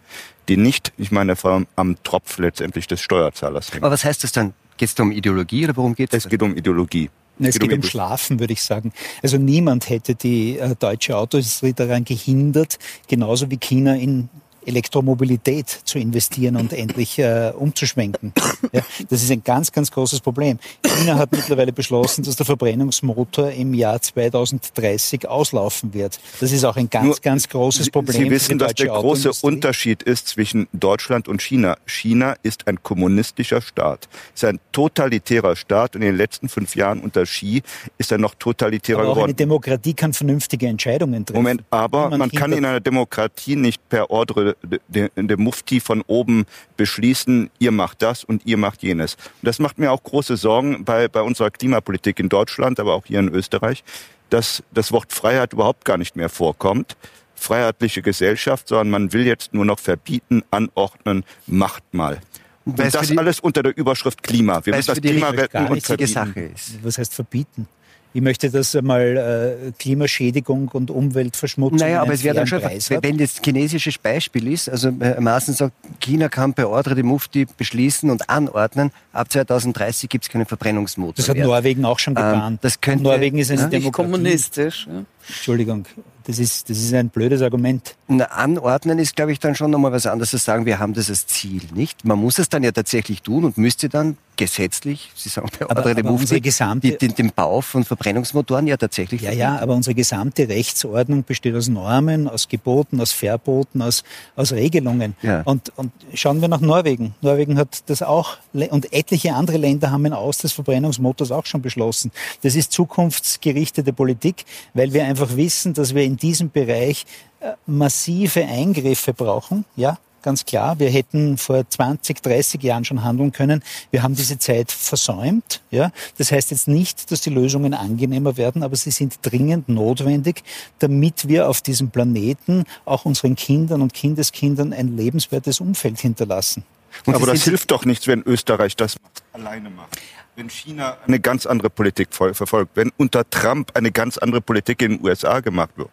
die 0.49 0.57
nicht, 0.57 0.91
ich 0.97 1.11
meine, 1.11 1.35
vor 1.35 1.51
allem 1.51 1.67
am 1.75 1.95
Tropf 2.03 2.39
letztendlich 2.39 2.87
des 2.87 3.01
Steuerzahlers 3.01 3.71
hängen. 3.71 3.83
Aber 3.83 3.93
was 3.93 4.03
heißt 4.03 4.23
das 4.23 4.31
dann? 4.31 4.53
Geht 4.77 4.89
es 4.89 4.95
da 4.95 5.03
um 5.03 5.11
Ideologie 5.11 5.65
oder 5.65 5.77
worum 5.77 5.95
geht 5.95 6.13
es? 6.13 6.25
Es 6.25 6.29
geht 6.29 6.41
um 6.41 6.55
Ideologie. 6.57 7.09
Es 7.39 7.59
geht 7.59 7.73
um 7.73 7.83
Schlafen, 7.83 8.39
würde 8.39 8.53
ich 8.53 8.63
sagen. 8.63 8.93
Also 9.21 9.37
niemand 9.37 9.89
hätte 9.89 10.15
die 10.15 10.57
äh, 10.57 10.75
deutsche 10.75 11.17
Autoindustrie 11.17 11.73
daran 11.73 12.05
gehindert, 12.05 12.79
genauso 13.07 13.51
wie 13.51 13.57
China 13.57 13.95
in 13.95 14.29
Elektromobilität 14.65 15.67
zu 15.69 15.99
investieren 15.99 16.55
und 16.55 16.73
endlich 16.73 17.19
äh, 17.19 17.51
umzuschwenken. 17.57 18.33
Ja, 18.71 18.81
das 19.09 19.21
ist 19.23 19.31
ein 19.31 19.43
ganz, 19.43 19.71
ganz 19.71 19.91
großes 19.91 20.21
Problem. 20.21 20.59
China 20.83 21.17
hat 21.17 21.31
mittlerweile 21.31 21.71
beschlossen, 21.71 22.23
dass 22.23 22.35
der 22.35 22.45
Verbrennungsmotor 22.45 23.51
im 23.51 23.73
Jahr 23.73 24.01
2030 24.01 25.27
auslaufen 25.27 25.93
wird. 25.93 26.19
Das 26.39 26.51
ist 26.51 26.63
auch 26.63 26.75
ein 26.75 26.89
ganz, 26.89 27.05
Nur, 27.05 27.15
ganz 27.21 27.47
großes 27.47 27.91
Problem. 27.91 28.23
Sie 28.23 28.29
wissen, 28.29 28.57
dass 28.57 28.73
der 28.73 28.87
große 28.87 29.31
Unterschied 29.41 30.03
ist 30.03 30.27
zwischen 30.27 30.67
Deutschland 30.73 31.27
und 31.27 31.41
China. 31.41 31.77
China 31.85 32.35
ist 32.43 32.67
ein 32.67 32.81
kommunistischer 32.81 33.61
Staat, 33.61 34.09
ist 34.33 34.43
ein 34.45 34.59
totalitärer 34.71 35.55
Staat 35.55 35.95
und 35.95 36.01
in 36.01 36.07
den 36.07 36.17
letzten 36.17 36.49
fünf 36.49 36.75
Jahren 36.75 37.01
unter 37.01 37.23
Xi 37.23 37.61
ist 37.97 38.11
er 38.11 38.17
noch 38.17 38.35
totalitärer 38.35 38.99
aber 38.99 39.09
auch 39.09 39.13
geworden. 39.13 39.29
Eine 39.29 39.35
Demokratie 39.35 39.93
kann 39.93 40.13
vernünftige 40.13 40.67
Entscheidungen 40.67 41.25
treffen. 41.25 41.37
Moment, 41.37 41.63
aber 41.69 42.15
man 42.17 42.31
kann 42.31 42.51
in 42.51 42.65
einer 42.65 42.79
Demokratie 42.79 43.55
nicht 43.55 43.87
per 43.89 44.09
Ordre 44.09 44.54
der, 44.87 45.09
der 45.15 45.37
Mufti 45.37 45.79
von 45.79 46.01
oben 46.07 46.45
beschließen, 46.77 47.49
ihr 47.59 47.71
macht 47.71 48.01
das 48.01 48.23
und 48.23 48.45
ihr 48.45 48.57
macht 48.57 48.83
jenes. 48.83 49.15
Und 49.15 49.43
das 49.43 49.59
macht 49.59 49.77
mir 49.77 49.91
auch 49.91 50.03
große 50.03 50.37
Sorgen 50.37 50.85
bei, 50.85 51.07
bei 51.07 51.21
unserer 51.21 51.51
Klimapolitik 51.51 52.19
in 52.19 52.29
Deutschland, 52.29 52.79
aber 52.79 52.93
auch 52.93 53.05
hier 53.05 53.19
in 53.19 53.29
Österreich, 53.29 53.83
dass 54.29 54.63
das 54.73 54.91
Wort 54.91 55.13
Freiheit 55.13 55.53
überhaupt 55.53 55.85
gar 55.85 55.97
nicht 55.97 56.15
mehr 56.15 56.29
vorkommt. 56.29 56.97
Freiheitliche 57.35 58.01
Gesellschaft, 58.01 58.67
sondern 58.67 58.89
man 58.89 59.13
will 59.13 59.25
jetzt 59.25 59.53
nur 59.53 59.65
noch 59.65 59.79
verbieten, 59.79 60.43
anordnen, 60.51 61.25
macht 61.47 61.83
mal. 61.93 62.19
Und 62.65 62.79
das 62.79 63.15
alles 63.15 63.39
unter 63.39 63.61
der 63.61 63.77
Überschrift 63.77 64.23
Klima. 64.23 64.65
Wir 64.65 64.75
müssen 64.75 64.87
das 64.87 65.01
Klima 65.01 65.29
retten 65.29 65.67
und 65.67 65.83
verbieten. 65.83 66.11
Sache 66.11 66.39
ist. 66.41 66.83
Was 66.83 66.97
heißt 66.97 67.13
verbieten? 67.13 67.67
Ich 68.15 68.21
möchte, 68.21 68.49
dass 68.49 68.73
einmal 68.77 69.57
äh, 69.67 69.71
Klimaschädigung 69.77 70.69
und 70.69 70.89
Umweltverschmutzung. 70.89 71.79
Naja, 71.79 72.01
aber 72.01 72.13
es 72.13 72.23
wäre 72.23 72.33
dann 72.33 72.47
schon, 72.47 72.61
Preis 72.61 72.89
wenn 72.89 73.17
das 73.17 73.41
chinesische 73.43 73.91
Beispiel 74.01 74.53
ist, 74.53 74.69
also 74.69 74.87
äh, 74.87 75.19
Maaßen 75.19 75.53
sagt, 75.53 75.73
China 75.99 76.29
kann 76.29 76.53
per 76.53 76.69
Ordre 76.69 76.95
die 76.95 77.03
Mufti 77.03 77.45
beschließen 77.45 78.09
und 78.09 78.29
anordnen, 78.29 78.91
ab 79.15 79.31
2030 79.31 80.09
gibt 80.09 80.25
es 80.25 80.29
keine 80.29 80.45
Verbrennungsmotor. 80.45 81.13
Das 81.15 81.29
hat 81.29 81.37
mehr. 81.37 81.45
Norwegen 81.45 81.85
auch 81.85 81.99
schon 81.99 82.15
Ähm, 82.17 82.23
getan. 82.23 82.59
das 82.61 82.81
könnte- 82.81 83.03
Norwegen 83.03 83.37
ist 83.37 83.51
eine 83.51 83.69
Demokratie. 83.69 83.91
kommunistisch. 84.11 84.87
Ja. 84.87 85.03
Entschuldigung, 85.27 85.85
das 86.25 86.37
ist, 86.37 86.69
das 86.69 86.77
ist 86.77 86.93
ein 86.93 87.09
blödes 87.09 87.41
Argument. 87.41 87.95
Na, 88.07 88.25
anordnen 88.25 88.99
ist, 88.99 89.15
glaube 89.15 89.31
ich, 89.31 89.39
dann 89.39 89.55
schon 89.55 89.71
nochmal 89.71 89.91
was 89.91 90.05
anderes, 90.05 90.29
zu 90.29 90.37
sagen, 90.37 90.67
wir 90.67 90.77
haben 90.77 90.93
das 90.93 91.09
als 91.09 91.25
Ziel, 91.25 91.63
nicht? 91.73 92.05
Man 92.05 92.19
muss 92.19 92.37
es 92.37 92.47
dann 92.47 92.61
ja 92.61 92.71
tatsächlich 92.71 93.23
tun 93.23 93.43
und 93.43 93.57
müsste 93.57 93.89
dann 93.89 94.17
gesetzlich, 94.37 95.11
Sie 95.15 95.29
sagen 95.29 95.47
per 95.49 95.71
Aber- 95.71 95.89
aber 95.89 96.03
Mufti, 96.03 96.41
gesamte- 96.41 96.91
die, 96.91 96.97
den, 96.97 97.15
den 97.15 97.31
Bau 97.31 97.61
von 97.61 97.83
Verbrennungsmotoren 97.83 98.67
ja 98.67 98.77
tatsächlich 98.77 99.21
Ja, 99.21 99.31
ja, 99.31 99.57
aber 99.59 99.73
unsere 99.73 99.95
gesamte 99.95 100.47
Rechtsordnung 100.47 101.23
besteht 101.23 101.55
aus 101.55 101.69
Normen, 101.69 102.27
aus 102.27 102.47
Geboten, 102.47 103.01
aus 103.01 103.11
Verboten, 103.11 103.81
aus, 103.81 104.03
aus 104.35 104.51
Regelungen. 104.51 105.15
Ja. 105.23 105.41
Und, 105.41 105.71
und 105.77 105.91
schauen 106.13 106.41
wir 106.41 106.49
nach 106.49 106.61
Norwegen. 106.61 107.15
Norwegen 107.21 107.57
hat 107.57 107.83
das 107.89 108.03
auch, 108.03 108.37
und 108.53 108.93
etliche 109.05 109.35
andere 109.35 109.57
Länder 109.57 109.91
haben 109.91 110.05
ein 110.07 110.13
Aus 110.13 110.39
des 110.39 110.53
Verbrennungsmotors 110.53 111.31
auch 111.31 111.45
schon 111.45 111.61
beschlossen. 111.61 112.11
Das 112.41 112.55
ist 112.55 112.71
zukunftsgerichtete 112.71 113.93
Politik, 113.93 114.45
weil 114.73 114.93
wir 114.93 115.05
einfach 115.05 115.35
wissen, 115.37 115.75
dass 115.75 115.93
wir 115.93 116.03
in 116.03 116.17
diesem 116.17 116.49
Bereich 116.49 117.05
äh, 117.39 117.51
massive 117.67 118.43
Eingriffe 118.45 119.13
brauchen, 119.13 119.65
ja, 119.75 119.99
ganz 120.23 120.43
klar. 120.43 120.79
Wir 120.79 120.89
hätten 120.89 121.37
vor 121.37 121.69
20, 121.69 122.23
30 122.23 122.63
Jahren 122.63 122.83
schon 122.83 123.03
handeln 123.03 123.31
können. 123.31 123.61
Wir 123.91 124.01
haben 124.01 124.15
diese 124.15 124.39
Zeit 124.39 124.71
versäumt. 124.71 125.61
Ja? 125.69 125.91
Das 126.17 126.31
heißt 126.31 126.49
jetzt 126.49 126.67
nicht, 126.67 127.11
dass 127.11 127.21
die 127.21 127.29
Lösungen 127.29 127.75
angenehmer 127.75 128.35
werden, 128.35 128.63
aber 128.63 128.75
sie 128.75 128.89
sind 128.89 129.19
dringend 129.21 129.69
notwendig, 129.69 130.41
damit 130.79 131.27
wir 131.27 131.47
auf 131.47 131.61
diesem 131.61 131.91
Planeten 131.91 132.63
auch 132.85 133.05
unseren 133.05 133.35
Kindern 133.35 133.83
und 133.83 133.93
Kindeskindern 133.93 134.73
ein 134.73 134.97
lebenswertes 134.97 135.59
Umfeld 135.59 135.99
hinterlassen. 135.99 136.63
Und 137.05 137.15
Aber 137.15 137.25
das 137.27 137.43
hilft 137.43 137.71
doch 137.71 137.85
nichts, 137.85 138.07
wenn 138.07 138.21
Österreich 138.23 138.75
das 138.75 138.97
alleine 139.33 139.69
macht. 139.69 139.99
Wenn 140.35 140.49
China 140.49 140.97
eine 141.07 141.19
ganz 141.19 141.45
andere 141.45 141.69
Politik 141.69 142.09
verfolgt, 142.13 142.71
wenn 142.75 142.91
unter 142.97 143.29
Trump 143.29 143.71
eine 143.73 143.91
ganz 143.91 144.17
andere 144.17 144.41
Politik 144.41 144.81
in 144.81 144.97
den 144.97 145.05
USA 145.05 145.39
gemacht 145.39 145.71
wird, 145.77 145.89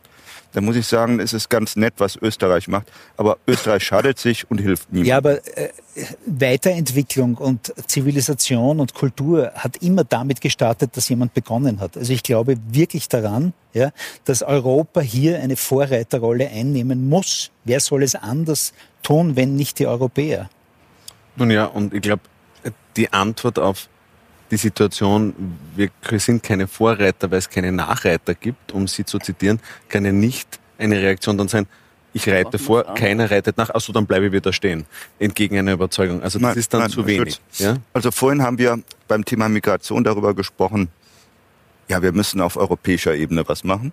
dann 0.52 0.64
muss 0.64 0.76
ich 0.76 0.86
sagen, 0.86 1.18
es 1.18 1.32
ist 1.32 1.48
ganz 1.48 1.76
nett, 1.76 1.94
was 1.98 2.16
Österreich 2.16 2.68
macht. 2.68 2.86
Aber 3.16 3.38
Österreich 3.46 3.84
schadet 3.84 4.18
sich 4.18 4.50
und 4.50 4.58
hilft 4.58 4.92
niemandem. 4.92 5.08
Ja, 5.08 5.16
aber 5.16 5.46
äh, 5.56 5.70
Weiterentwicklung 6.26 7.36
und 7.36 7.72
Zivilisation 7.86 8.80
und 8.80 8.94
Kultur 8.94 9.52
hat 9.54 9.78
immer 9.78 10.04
damit 10.04 10.40
gestartet, 10.40 10.96
dass 10.96 11.08
jemand 11.08 11.34
begonnen 11.34 11.80
hat. 11.80 11.96
Also 11.96 12.12
ich 12.12 12.22
glaube 12.22 12.56
wirklich 12.70 13.08
daran, 13.08 13.54
ja, 13.72 13.92
dass 14.24 14.42
Europa 14.42 15.00
hier 15.00 15.40
eine 15.40 15.56
Vorreiterrolle 15.56 16.48
einnehmen 16.48 17.08
muss. 17.08 17.50
Wer 17.64 17.80
soll 17.80 18.02
es 18.02 18.14
anders 18.14 18.72
tun, 19.02 19.36
wenn 19.36 19.56
nicht 19.56 19.78
die 19.78 19.86
Europäer? 19.86 20.50
Nun 21.36 21.50
ja, 21.50 21.64
und 21.64 21.94
ich 21.94 22.02
glaube, 22.02 22.22
die 22.96 23.12
Antwort 23.12 23.58
auf 23.58 23.88
die 24.50 24.56
Situation, 24.58 25.34
wir 25.74 25.90
sind 26.18 26.42
keine 26.42 26.68
Vorreiter, 26.68 27.30
weil 27.30 27.38
es 27.38 27.48
keine 27.48 27.72
Nachreiter 27.72 28.34
gibt, 28.34 28.72
um 28.72 28.86
sie 28.86 29.04
zu 29.04 29.18
zitieren, 29.18 29.60
kann 29.88 30.04
ja 30.04 30.12
nicht 30.12 30.60
eine 30.78 31.00
Reaktion 31.00 31.38
dann 31.38 31.48
sein, 31.48 31.66
ich 32.12 32.28
reite 32.28 32.58
vor, 32.58 32.86
an. 32.86 32.94
keiner 32.94 33.30
reitet 33.30 33.56
nach, 33.56 33.70
also 33.70 33.92
dann 33.94 34.06
bleibe 34.06 34.26
ich 34.26 34.32
wieder 34.32 34.52
stehen, 34.52 34.84
entgegen 35.18 35.58
einer 35.58 35.72
Überzeugung. 35.72 36.22
Also 36.22 36.38
das 36.38 36.48
Nein, 36.48 36.58
ist 36.58 36.74
dann 36.74 36.80
nein, 36.82 36.90
zu 36.90 37.06
wenig. 37.06 37.40
Ja? 37.54 37.78
Also 37.94 38.10
vorhin 38.10 38.42
haben 38.42 38.58
wir 38.58 38.78
beim 39.08 39.24
Thema 39.24 39.48
Migration 39.48 40.04
darüber 40.04 40.34
gesprochen, 40.34 40.88
ja, 41.88 42.02
wir 42.02 42.12
müssen 42.12 42.40
auf 42.40 42.56
europäischer 42.56 43.14
Ebene 43.14 43.48
was 43.48 43.64
machen. 43.64 43.92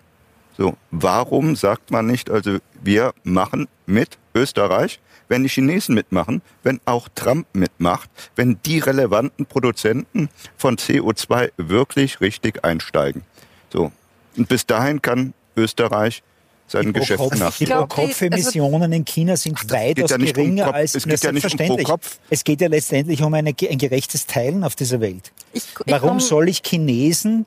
So, 0.57 0.75
warum 0.91 1.55
sagt 1.55 1.91
man 1.91 2.05
nicht, 2.05 2.29
also 2.29 2.57
wir 2.81 3.13
machen 3.23 3.67
mit 3.85 4.17
Österreich, 4.35 4.99
wenn 5.29 5.43
die 5.43 5.49
Chinesen 5.49 5.95
mitmachen, 5.95 6.41
wenn 6.63 6.81
auch 6.85 7.07
Trump 7.15 7.47
mitmacht, 7.53 8.09
wenn 8.35 8.59
die 8.65 8.79
relevanten 8.79 9.45
Produzenten 9.45 10.29
von 10.57 10.75
CO2 10.77 11.51
wirklich 11.57 12.19
richtig 12.19 12.65
einsteigen. 12.65 13.23
So, 13.71 13.91
und 14.35 14.49
bis 14.49 14.65
dahin 14.65 15.01
kann 15.01 15.33
Österreich 15.55 16.23
sein 16.67 16.93
Geschäft 16.93 17.23
nach. 17.37 17.55
die 17.57 17.65
glaube, 17.65 17.87
Pro-Kopf-Emissionen 17.87 18.91
in 18.91 19.05
China 19.05 19.35
sind 19.37 19.59
geht 19.59 19.71
weitaus 19.71 20.11
ja 20.11 20.17
um 20.17 20.25
geringer 20.25 20.65
Kopf- 20.65 20.75
als 20.75 20.95
es 20.95 21.05
geht 21.05 21.23
ja 21.23 21.31
nicht 21.31 21.69
um 21.69 21.83
Kopf. 21.83 22.19
Es 22.29 22.43
geht 22.43 22.61
ja 22.61 22.67
letztendlich 22.67 23.21
um 23.23 23.33
eine, 23.33 23.49
ein 23.59 23.77
gerechtes 23.77 24.27
Teilen 24.27 24.63
auf 24.63 24.75
dieser 24.75 24.99
Welt. 24.99 25.31
Ich, 25.53 25.63
ich 25.63 25.91
Warum 25.91 26.09
komm- 26.09 26.19
soll 26.19 26.47
ich 26.49 26.61
Chinesen 26.63 27.45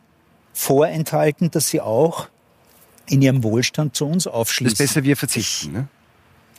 vorenthalten, 0.53 1.51
dass 1.51 1.69
sie 1.69 1.81
auch 1.81 2.29
in 3.09 3.23
ihrem 3.23 3.43
Wohlstand 3.43 3.97
zu 3.97 4.07
uns 4.07 4.25
Das 4.25 4.33
ist 4.33 4.35
aufschließen? 4.35 4.77
besser, 4.79 5.05
wir 5.05 5.17
verzichten. 5.17 5.73
Ne? 5.73 5.89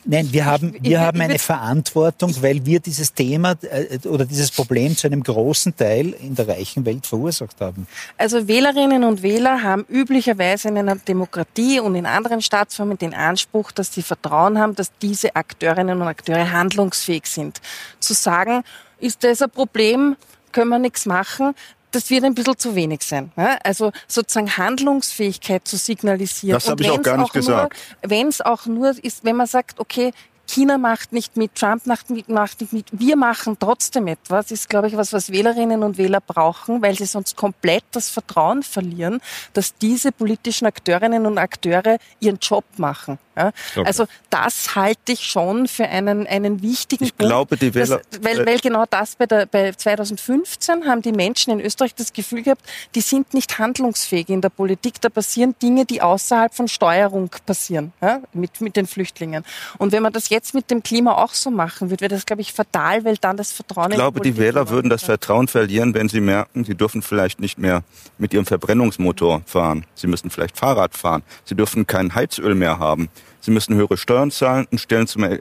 Nein, 0.06 0.28
wir 0.32 0.44
haben, 0.44 0.74
wir 0.80 1.00
haben 1.00 1.20
eine 1.20 1.38
Verantwortung, 1.38 2.34
weil 2.42 2.64
wir 2.66 2.80
dieses 2.80 3.14
Thema 3.14 3.54
äh, 3.62 4.06
oder 4.06 4.26
dieses 4.26 4.50
Problem 4.50 4.96
zu 4.96 5.06
einem 5.06 5.22
großen 5.22 5.74
Teil 5.76 6.14
in 6.20 6.34
der 6.34 6.48
reichen 6.48 6.84
Welt 6.84 7.06
verursacht 7.06 7.60
haben. 7.60 7.86
Also 8.18 8.46
Wählerinnen 8.46 9.04
und 9.04 9.22
Wähler 9.22 9.62
haben 9.62 9.84
üblicherweise 9.88 10.68
in 10.68 10.78
einer 10.78 10.96
Demokratie 10.96 11.80
und 11.80 11.94
in 11.94 12.04
anderen 12.04 12.42
Staatsformen 12.42 12.98
den 12.98 13.14
Anspruch, 13.14 13.72
dass 13.72 13.94
sie 13.94 14.02
Vertrauen 14.02 14.58
haben, 14.58 14.74
dass 14.74 14.90
diese 15.00 15.34
Akteurinnen 15.36 16.00
und 16.00 16.06
Akteure 16.06 16.52
handlungsfähig 16.52 17.26
sind. 17.26 17.60
Zu 18.00 18.12
sagen, 18.12 18.62
ist 19.00 19.24
das 19.24 19.40
ein 19.40 19.50
Problem, 19.50 20.16
können 20.52 20.68
wir 20.68 20.78
nichts 20.78 21.06
machen, 21.06 21.54
das 21.94 22.10
wird 22.10 22.24
ein 22.24 22.34
bisschen 22.34 22.58
zu 22.58 22.74
wenig 22.74 23.02
sein. 23.02 23.32
Also 23.62 23.92
sozusagen 24.08 24.56
Handlungsfähigkeit 24.56 25.66
zu 25.66 25.76
signalisieren. 25.76 26.54
Das 26.56 26.68
habe 26.68 26.82
ich 26.82 26.90
auch 26.90 27.02
gar 27.02 27.18
nicht 27.18 27.32
gesagt. 27.32 27.76
Wenn 28.02 28.28
es 28.28 28.40
auch 28.40 28.66
nur 28.66 28.92
ist, 29.02 29.24
wenn 29.24 29.36
man 29.36 29.46
sagt, 29.46 29.80
okay, 29.80 30.12
China 30.46 30.78
macht 30.78 31.12
nicht 31.12 31.36
mit, 31.36 31.54
Trump 31.54 31.86
macht 31.86 32.10
nicht, 32.10 32.28
macht 32.28 32.60
nicht 32.60 32.72
mit, 32.72 32.86
wir 32.92 33.16
machen 33.16 33.56
trotzdem 33.58 34.06
etwas, 34.06 34.50
ist, 34.50 34.68
glaube 34.68 34.88
ich, 34.88 34.96
was, 34.96 35.12
was 35.12 35.30
Wählerinnen 35.30 35.82
und 35.82 35.96
Wähler 35.96 36.20
brauchen, 36.20 36.82
weil 36.82 36.96
sie 36.96 37.06
sonst 37.06 37.36
komplett 37.36 37.84
das 37.92 38.10
Vertrauen 38.10 38.62
verlieren, 38.62 39.20
dass 39.52 39.74
diese 39.76 40.12
politischen 40.12 40.66
Akteurinnen 40.66 41.26
und 41.26 41.38
Akteure 41.38 41.98
ihren 42.20 42.38
Job 42.38 42.64
machen. 42.76 43.18
Ja? 43.36 43.52
Okay. 43.76 43.86
Also 43.86 44.06
das 44.30 44.74
halte 44.76 45.12
ich 45.12 45.20
schon 45.24 45.66
für 45.68 45.84
einen, 45.84 46.26
einen 46.26 46.62
wichtigen 46.62 47.04
Ich 47.04 47.16
Punkt. 47.16 47.30
glaube, 47.30 47.56
die 47.56 47.74
Wähler- 47.74 48.00
Das, 48.10 48.22
weil, 48.22 48.46
weil 48.46 48.58
genau 48.58 48.84
das 48.88 49.16
bei, 49.16 49.26
der, 49.26 49.46
bei 49.46 49.72
2015 49.72 50.86
haben 50.86 51.02
die 51.02 51.12
Menschen 51.12 51.52
in 51.52 51.60
Österreich 51.60 51.94
das 51.94 52.12
Gefühl 52.12 52.42
gehabt, 52.42 52.62
die 52.94 53.00
sind 53.00 53.34
nicht 53.34 53.58
handlungsfähig 53.58 54.28
in 54.28 54.40
der 54.40 54.48
Politik. 54.50 55.00
Da 55.00 55.08
passieren 55.08 55.54
Dinge, 55.62 55.84
die 55.84 56.02
außerhalb 56.02 56.54
von 56.54 56.68
Steuerung 56.68 57.30
passieren, 57.46 57.92
ja, 58.00 58.20
mit, 58.32 58.60
mit 58.60 58.76
den 58.76 58.86
Flüchtlingen. 58.86 59.44
Und 59.78 59.92
wenn 59.92 60.02
man 60.02 60.12
das 60.12 60.28
jetzt 60.28 60.54
mit 60.54 60.70
dem 60.70 60.82
Klima 60.82 61.12
auch 61.14 61.34
so 61.34 61.50
machen 61.50 61.90
würde, 61.90 62.00
wäre 62.02 62.14
das, 62.14 62.26
glaube 62.26 62.42
ich, 62.42 62.52
fatal, 62.52 63.04
weil 63.04 63.16
dann 63.16 63.36
das 63.36 63.52
Vertrauen 63.52 63.90
Ich 63.90 63.96
glaube, 63.96 64.18
in 64.18 64.22
die 64.24 64.32
die 64.32 64.38
Wähler 64.38 64.68
würden 64.68 64.90
das 64.90 65.02
Vertrauen 65.04 65.48
verlieren, 65.48 65.94
wenn 65.94 66.08
sie 66.08 66.20
merken, 66.20 66.64
sie 66.64 66.74
dürfen 66.74 67.02
vielleicht 67.02 67.40
nicht 67.40 67.58
mehr 67.58 67.82
mit 68.18 68.32
ihrem 68.34 68.46
Verbrennungsmotor 68.46 69.42
fahren. 69.46 69.86
Sie 69.94 70.06
müssen 70.06 70.30
vielleicht 70.30 70.56
Fahrrad 70.58 70.96
fahren. 70.96 71.22
Sie 71.44 71.54
dürfen 71.54 71.86
kein 71.86 72.14
Heizöl 72.14 72.54
mehr 72.54 72.78
haben. 72.78 73.08
Sie 73.44 73.50
müssen 73.50 73.74
höhere 73.74 73.98
Steuern 73.98 74.30
zahlen 74.30 74.66
und 74.70 74.80
stellen 74.80 75.06
zum 75.06 75.22
Er- 75.24 75.38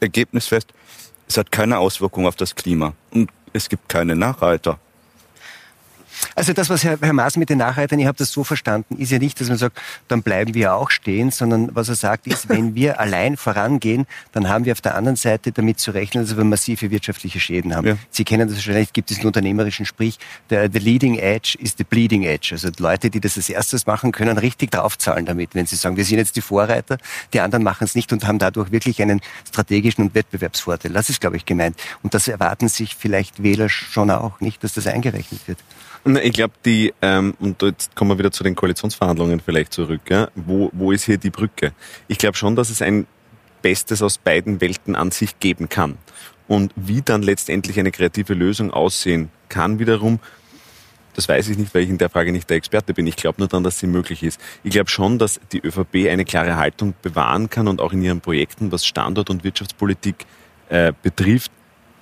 Ergebnis 0.00 0.46
fest, 0.46 0.72
es 1.28 1.36
hat 1.36 1.52
keine 1.52 1.78
Auswirkung 1.78 2.26
auf 2.26 2.34
das 2.34 2.54
Klima. 2.54 2.94
Und 3.10 3.30
es 3.52 3.68
gibt 3.68 3.90
keine 3.90 4.16
Nachreiter. 4.16 4.78
Also 6.34 6.52
das, 6.52 6.68
was 6.70 6.84
Herr, 6.84 6.98
Herr 7.00 7.12
Maas 7.12 7.36
mit 7.36 7.50
den 7.50 7.58
Nachreitern, 7.58 7.98
ich 7.98 8.06
habe 8.06 8.18
das 8.18 8.32
so 8.32 8.44
verstanden, 8.44 8.96
ist 8.96 9.10
ja 9.10 9.18
nicht, 9.18 9.40
dass 9.40 9.48
man 9.48 9.58
sagt, 9.58 9.78
dann 10.08 10.22
bleiben 10.22 10.54
wir 10.54 10.74
auch 10.74 10.90
stehen, 10.90 11.30
sondern 11.30 11.74
was 11.74 11.88
er 11.88 11.94
sagt 11.94 12.26
ist, 12.26 12.48
wenn 12.48 12.74
wir 12.74 13.00
allein 13.00 13.36
vorangehen, 13.36 14.06
dann 14.32 14.48
haben 14.48 14.64
wir 14.64 14.72
auf 14.72 14.80
der 14.80 14.94
anderen 14.94 15.16
Seite 15.16 15.52
damit 15.52 15.78
zu 15.78 15.90
rechnen, 15.90 16.24
dass 16.24 16.36
wir 16.36 16.44
massive 16.44 16.90
wirtschaftliche 16.90 17.40
Schäden 17.40 17.74
haben. 17.74 17.86
Ja. 17.86 17.96
Sie 18.10 18.24
kennen 18.24 18.48
das 18.48 18.56
wahrscheinlich, 18.56 18.92
gibt 18.92 19.10
es 19.10 19.18
einen 19.18 19.26
unternehmerischen 19.26 19.86
Sprich, 19.86 20.18
der 20.50 20.70
the 20.72 20.78
leading 20.78 21.18
edge 21.18 21.56
is 21.58 21.74
the 21.76 21.84
bleeding 21.84 22.22
edge. 22.24 22.50
Also 22.52 22.70
die 22.70 22.82
Leute, 22.82 23.10
die 23.10 23.20
das 23.20 23.36
als 23.36 23.48
erstes 23.48 23.86
machen, 23.86 24.12
können 24.12 24.38
richtig 24.38 24.70
draufzahlen 24.70 25.26
damit, 25.26 25.54
wenn 25.54 25.66
sie 25.66 25.76
sagen, 25.76 25.96
wir 25.96 26.04
sind 26.04 26.18
jetzt 26.18 26.36
die 26.36 26.40
Vorreiter, 26.40 26.98
die 27.32 27.40
anderen 27.40 27.62
machen 27.62 27.84
es 27.84 27.94
nicht 27.94 28.12
und 28.12 28.26
haben 28.26 28.38
dadurch 28.38 28.70
wirklich 28.72 29.00
einen 29.02 29.20
strategischen 29.48 30.04
und 30.04 30.14
Wettbewerbsvorteil. 30.14 30.92
Das 30.92 31.10
ist, 31.10 31.20
glaube 31.20 31.36
ich, 31.36 31.46
gemeint. 31.46 31.76
Und 32.02 32.14
das 32.14 32.28
erwarten 32.28 32.68
sich 32.68 32.96
vielleicht 32.96 33.42
Wähler 33.42 33.68
schon 33.68 34.10
auch 34.10 34.40
nicht, 34.40 34.62
dass 34.64 34.74
das 34.74 34.86
eingerechnet 34.86 35.46
wird. 35.46 35.58
Ich 36.04 36.32
glaube, 36.32 36.54
die, 36.64 36.92
ähm, 37.00 37.34
und 37.38 37.62
jetzt 37.62 37.94
kommen 37.94 38.10
wir 38.10 38.18
wieder 38.18 38.32
zu 38.32 38.42
den 38.42 38.56
Koalitionsverhandlungen 38.56 39.40
vielleicht 39.40 39.72
zurück, 39.72 40.00
ja? 40.08 40.28
wo, 40.34 40.68
wo 40.72 40.90
ist 40.90 41.04
hier 41.04 41.16
die 41.16 41.30
Brücke? 41.30 41.72
Ich 42.08 42.18
glaube 42.18 42.36
schon, 42.36 42.56
dass 42.56 42.70
es 42.70 42.82
ein 42.82 43.06
Bestes 43.62 44.02
aus 44.02 44.18
beiden 44.18 44.60
Welten 44.60 44.96
an 44.96 45.12
sich 45.12 45.38
geben 45.38 45.68
kann. 45.68 45.98
Und 46.48 46.72
wie 46.74 47.02
dann 47.02 47.22
letztendlich 47.22 47.78
eine 47.78 47.92
kreative 47.92 48.34
Lösung 48.34 48.72
aussehen 48.72 49.30
kann 49.48 49.78
wiederum, 49.78 50.18
das 51.14 51.28
weiß 51.28 51.48
ich 51.48 51.58
nicht, 51.58 51.74
weil 51.74 51.82
ich 51.82 51.90
in 51.90 51.98
der 51.98 52.08
Frage 52.08 52.32
nicht 52.32 52.48
der 52.50 52.56
Experte 52.56 52.94
bin. 52.94 53.06
Ich 53.06 53.16
glaube 53.16 53.36
nur 53.38 53.48
dann, 53.48 53.62
dass 53.62 53.78
sie 53.78 53.86
möglich 53.86 54.22
ist. 54.22 54.40
Ich 54.64 54.72
glaube 54.72 54.90
schon, 54.90 55.18
dass 55.18 55.40
die 55.52 55.60
ÖVP 55.60 56.08
eine 56.10 56.24
klare 56.24 56.56
Haltung 56.56 56.94
bewahren 57.02 57.50
kann 57.50 57.68
und 57.68 57.80
auch 57.80 57.92
in 57.92 58.02
ihren 58.02 58.20
Projekten, 58.20 58.72
was 58.72 58.84
Standort- 58.86 59.30
und 59.30 59.44
Wirtschaftspolitik 59.44 60.26
äh, 60.68 60.92
betrifft, 61.02 61.52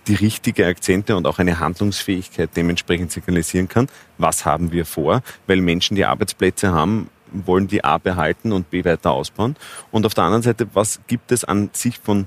die 0.07 0.15
richtige 0.15 0.67
Akzente 0.67 1.17
und 1.17 1.27
auch 1.27 1.39
eine 1.39 1.59
Handlungsfähigkeit 1.59 2.51
dementsprechend 2.57 3.13
signalisieren 3.13 3.69
kann. 3.69 3.89
Was 4.19 4.45
haben 4.45 4.73
wir 4.73 4.87
vor? 4.87 5.23
Weil 5.47 5.61
Menschen, 5.61 5.95
die 5.95 6.05
Arbeitsplätze 6.05 6.73
haben, 6.73 7.11
wollen 7.33 7.69
die 7.69 7.85
A 7.85 7.99
behalten 7.99 8.53
und 8.53 8.71
B 8.71 8.85
weiter 8.85 9.13
ausbauen. 9.13 9.57
Und 9.91 10.07
auf 10.07 10.15
der 10.15 10.25
anderen 10.25 10.43
Seite, 10.43 10.67
was 10.75 11.01
gibt 11.07 11.33
es 11.33 11.45
an 11.45 11.71
sich 11.73 11.99
von 11.99 12.27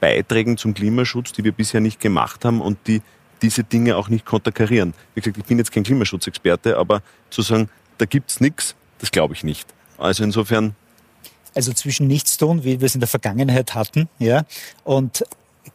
Beiträgen 0.00 0.56
zum 0.56 0.74
Klimaschutz, 0.74 1.32
die 1.32 1.44
wir 1.44 1.52
bisher 1.52 1.80
nicht 1.80 2.00
gemacht 2.00 2.44
haben 2.44 2.60
und 2.60 2.78
die 2.86 3.02
diese 3.40 3.64
Dinge 3.64 3.96
auch 3.96 4.08
nicht 4.08 4.24
konterkarieren? 4.24 4.94
Wie 5.14 5.20
gesagt, 5.20 5.38
ich 5.38 5.44
bin 5.44 5.58
jetzt 5.58 5.72
kein 5.72 5.82
Klimaschutzexperte, 5.82 6.76
aber 6.76 7.02
zu 7.30 7.42
sagen, 7.42 7.68
da 7.98 8.04
gibt's 8.04 8.40
nichts, 8.40 8.74
das 8.98 9.10
glaube 9.10 9.34
ich 9.34 9.42
nicht. 9.42 9.68
Also 9.98 10.22
insofern 10.24 10.74
also 11.54 11.72
zwischen 11.72 12.06
Nichtstun, 12.06 12.64
wie 12.64 12.80
wir 12.80 12.86
es 12.86 12.94
in 12.94 13.00
der 13.00 13.08
Vergangenheit 13.08 13.74
hatten, 13.74 14.08
ja, 14.18 14.44
und 14.84 15.24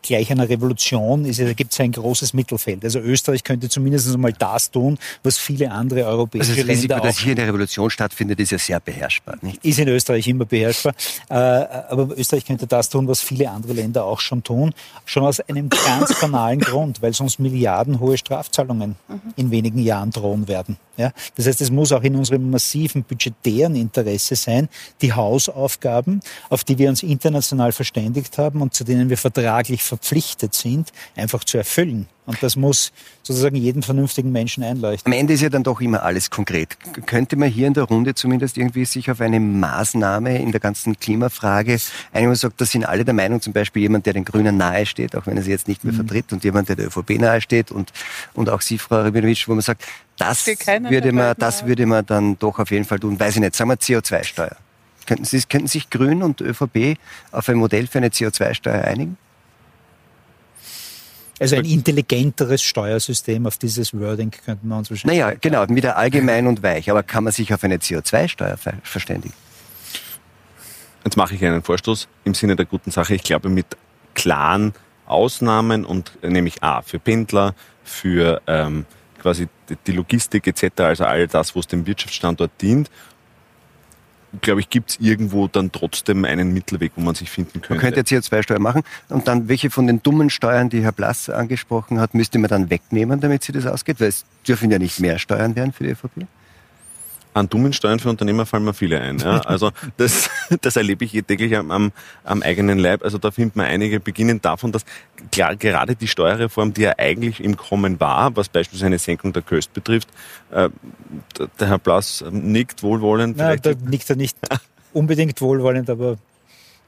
gleich 0.02 0.32
einer 0.32 0.50
Revolution 0.50 1.26
ist, 1.26 1.40
da 1.40 1.54
gibt 1.54 1.74
es 1.74 1.80
ein 1.80 1.92
großes 1.92 2.34
Mittelfeld. 2.34 2.84
Also 2.84 3.00
Österreich 3.00 3.44
könnte 3.44 3.70
zumindest 3.70 4.14
einmal 4.14 4.34
das 4.34 4.72
tun, 4.72 4.98
was 5.24 5.38
viele 5.38 5.72
andere 5.72 6.06
europäische 6.06 6.52
also 6.52 6.62
das 6.62 6.68
Länder 6.68 6.96
Risiko, 6.96 7.00
dass 7.00 7.20
hier 7.20 7.32
eine 7.34 7.48
Revolution 7.48 7.90
stattfindet, 7.90 8.40
ist 8.40 8.52
ja 8.52 8.58
sehr 8.58 8.80
beherrschbar. 8.80 9.38
Nicht? 9.42 9.64
Ist 9.64 9.80
in 9.80 9.88
Österreich 9.88 10.28
immer 10.28 10.46
beherrschbar. 10.46 10.94
Äh, 11.30 11.34
aber 11.34 12.18
Österreich 12.18 12.46
könnte 12.46 12.68
das 12.68 12.90
tun, 12.90 13.08
was 13.08 13.22
viele 13.22 13.50
andere 13.50 13.74
Länder 13.74 14.06
auch 14.06 14.20
schon 14.20 14.44
tun. 14.44 14.74
Schon 15.06 15.24
aus 15.24 15.40
einem 15.42 15.70
ganz 15.70 16.20
banalen 16.20 16.60
Grund, 16.60 17.02
weil 17.02 17.14
sonst 17.14 17.40
milliardenhohe 17.40 18.18
Strafzahlungen 18.18 18.96
mhm. 19.08 19.22
in 19.36 19.52
wenigen 19.52 19.80
Jahren 19.80 20.12
drohen 20.12 20.48
werden. 20.48 20.78
Ja? 20.98 21.12
Das 21.36 21.48
heißt, 21.48 21.62
es 21.62 21.72
muss 21.72 21.92
auch 21.92 22.04
in 22.04 22.16
unserem 22.16 22.50
massiven 22.50 23.04
budgetären 23.04 23.76
Interesse 23.76 24.36
sein, 24.36 24.68
die 25.02 25.14
Hausaufgaben, 25.14 26.22
auf 26.50 26.64
die 26.64 26.78
wir 26.78 26.90
uns 26.90 27.04
international 27.04 27.72
verständigt 27.72 28.38
haben 28.38 28.62
und 28.62 28.74
zu 28.74 28.84
denen 28.84 29.10
wir 29.10 29.18
vertraglich 29.18 29.77
verpflichtet 29.84 30.54
sind, 30.54 30.92
einfach 31.16 31.44
zu 31.44 31.58
erfüllen. 31.58 32.08
Und 32.28 32.44
das 32.44 32.58
muss 32.58 32.92
sozusagen 33.24 33.56
jeden 33.56 33.84
vernünftigen 33.84 34.34
Menschen 34.34 34.62
einleuchten. 34.62 35.12
Am 35.12 35.18
Ende 35.18 35.34
ist 35.34 35.42
ja 35.42 35.48
dann 35.48 35.64
doch 35.64 35.80
immer 35.80 36.04
alles 36.04 36.30
konkret. 36.30 36.78
Könnte 37.06 37.38
man 37.38 37.50
hier 37.50 37.68
in 37.68 37.74
der 37.74 37.86
Runde 37.86 38.16
zumindest 38.16 38.58
irgendwie 38.58 38.84
sich 38.84 39.10
auf 39.10 39.22
eine 39.22 39.40
Maßnahme 39.40 40.38
in 40.38 40.52
der 40.52 40.60
ganzen 40.60 41.00
Klimafrage 41.00 41.78
einigen, 42.12 42.36
sagt, 42.36 42.60
da 42.60 42.66
sind 42.66 42.84
alle 42.86 43.06
der 43.06 43.14
Meinung, 43.14 43.40
zum 43.40 43.54
Beispiel 43.54 43.84
jemand, 43.84 44.06
der 44.06 44.14
den 44.14 44.26
Grünen 44.26 44.58
nahe 44.58 44.86
steht, 44.86 45.16
auch 45.16 45.26
wenn 45.26 45.38
er 45.38 45.44
sie 45.44 45.52
jetzt 45.52 45.70
nicht 45.70 45.86
mehr 45.86 45.94
mhm. 45.94 45.98
vertritt, 45.98 46.34
und 46.34 46.44
jemand, 46.44 46.68
der 46.68 46.76
der 46.76 46.88
ÖVP 46.88 47.12
nahe 47.12 47.40
steht 47.40 47.72
und, 47.72 47.94
und 48.34 48.50
auch 48.50 48.60
Sie, 48.60 48.78
Frau 48.78 48.98
Rabinowitsch, 48.98 49.48
wo 49.48 49.54
man 49.54 49.62
sagt, 49.62 49.86
das 50.18 50.46
würde 50.46 51.14
man, 51.14 51.34
das 51.38 51.66
würde 51.66 51.86
man 51.86 52.06
dann 52.06 52.38
doch 52.40 52.60
auf 52.60 52.72
jeden 52.72 52.84
Fall 52.84 53.00
tun. 53.00 53.18
Weiß 53.18 53.36
ich 53.36 53.42
nicht, 53.42 53.56
sagen 53.56 53.70
wir 53.70 53.78
CO2-Steuer. 53.78 54.58
Könnten, 55.06 55.24
Sie, 55.24 55.42
könnten 55.44 55.68
sich 55.68 55.90
Grün 55.90 56.22
und 56.24 56.42
ÖVP 56.42 56.98
auf 57.32 57.48
ein 57.48 57.56
Modell 57.56 57.88
für 57.88 58.00
eine 58.00 58.10
CO2-Steuer 58.10 58.84
einigen? 58.84 59.18
Also 61.40 61.56
ein 61.56 61.66
intelligenteres 61.66 62.64
Steuersystem, 62.64 63.46
auf 63.46 63.58
dieses 63.58 63.94
Wording 63.94 64.32
könnten 64.32 64.68
wir 64.68 64.78
uns 64.78 64.90
wahrscheinlich... 64.90 65.20
Naja, 65.20 65.36
genau, 65.40 65.68
wieder 65.70 65.98
allgemein 65.98 66.48
und 66.48 66.64
weich. 66.64 66.90
Aber 66.90 67.04
kann 67.04 67.24
man 67.24 67.34
sich 67.34 67.54
auf 67.54 67.64
eine 67.64 67.78
CO2-Steuer 67.78 68.58
verständigen? 68.84 69.34
Jetzt 71.04 71.16
mache 71.16 71.36
ich 71.36 71.46
einen 71.46 71.62
Vorstoß 71.62 72.08
im 72.24 72.34
Sinne 72.34 72.56
der 72.56 72.66
guten 72.66 72.92
Sache. 72.92 73.14
Ich 73.14 73.24
glaube, 73.24 73.50
mit 73.50 73.66
klaren 74.16 74.74
Ausnahmen 75.06 75.86
und 75.86 76.12
nämlich 76.24 76.64
A, 76.64 76.82
für 76.82 77.00
Pendler, 77.00 77.54
für 77.84 78.42
ähm, 78.48 78.86
quasi 79.22 79.48
die 79.86 79.92
Logistik 79.92 80.48
etc., 80.48 80.82
also 80.82 81.06
all 81.06 81.28
das, 81.28 81.56
wo 81.56 81.60
es 81.60 81.68
dem 81.68 81.86
Wirtschaftsstandort 81.86 82.52
dient 82.62 82.90
glaube 84.42 84.60
ich, 84.60 84.70
gibt 84.70 84.92
es 84.92 85.00
irgendwo 85.00 85.48
dann 85.48 85.72
trotzdem 85.72 86.26
einen 86.26 86.54
Mittelweg, 86.54 86.92
wo 86.96 87.02
man 87.02 87.16
sich 87.16 87.30
finden 87.30 87.62
könnte. 87.62 87.74
Man 87.74 87.80
könnte 87.80 88.00
jetzt 88.00 88.32
CO2-Steuer 88.32 88.60
machen 88.60 88.84
und 89.10 89.28
dann 89.28 89.48
welche 89.48 89.70
von 89.70 89.88
den 89.88 90.04
dummen 90.04 90.30
Steuern, 90.30 90.70
die 90.70 90.82
Herr 90.82 90.92
Blass 90.92 91.30
angesprochen 91.30 92.00
hat, 92.00 92.14
müsste 92.14 92.40
man 92.40 92.50
dann 92.50 92.70
wegnehmen, 92.70 93.20
damit 93.20 93.44
sie 93.44 93.52
das 93.52 93.66
ausgeht? 93.66 94.00
Weil 94.00 94.10
es 94.10 94.26
dürfen 94.48 94.72
ja 94.72 94.80
nicht 94.80 95.00
mehr 95.00 95.20
Steuern 95.20 95.56
werden 95.56 95.72
für 95.72 95.84
die 95.84 95.92
ÖVP. 95.92 96.28
An 97.38 97.50
dummen 97.50 97.74
Steuern 97.74 98.00
für 98.00 98.10
Unternehmer 98.10 98.46
fallen 98.46 98.64
mir 98.64 98.74
viele 98.74 99.00
ein. 99.00 99.20
Ja. 99.20 99.42
Also 99.48 99.72
das, 99.98 100.30
das 100.62 100.76
erlebe 100.76 101.06
ich 101.06 101.12
täglich 101.12 101.56
am, 101.56 101.72
am, 101.72 101.92
am 102.24 102.42
eigenen 102.42 102.80
Leib. 102.80 103.04
Also 103.04 103.18
da 103.18 103.32
findet 103.32 103.56
man 103.56 103.66
einige, 103.66 104.00
beginnen 104.00 104.42
davon, 104.42 104.72
dass 104.72 104.84
klar, 105.32 105.56
gerade 105.56 105.96
die 105.96 106.08
Steuerreform, 106.08 106.74
die 106.74 106.82
ja 106.82 106.94
eigentlich 106.98 107.42
im 107.42 107.56
Kommen 107.56 108.00
war, 108.00 108.36
was 108.36 108.50
beispielsweise 108.50 108.88
eine 108.88 109.00
Senkung 109.00 109.34
der 109.34 109.42
Köst 109.42 109.74
betrifft, 109.74 110.10
äh, 110.52 110.70
der 111.60 111.68
Herr 111.68 111.80
Blass 111.80 112.24
nickt 112.30 112.84
wohlwollend. 112.84 113.38
Nein, 113.38 113.60
da 113.62 113.74
nickt 113.86 114.10
er 114.10 114.16
nicht 114.16 114.38
unbedingt 114.94 115.40
wohlwollend, 115.42 115.90
aber 115.90 116.18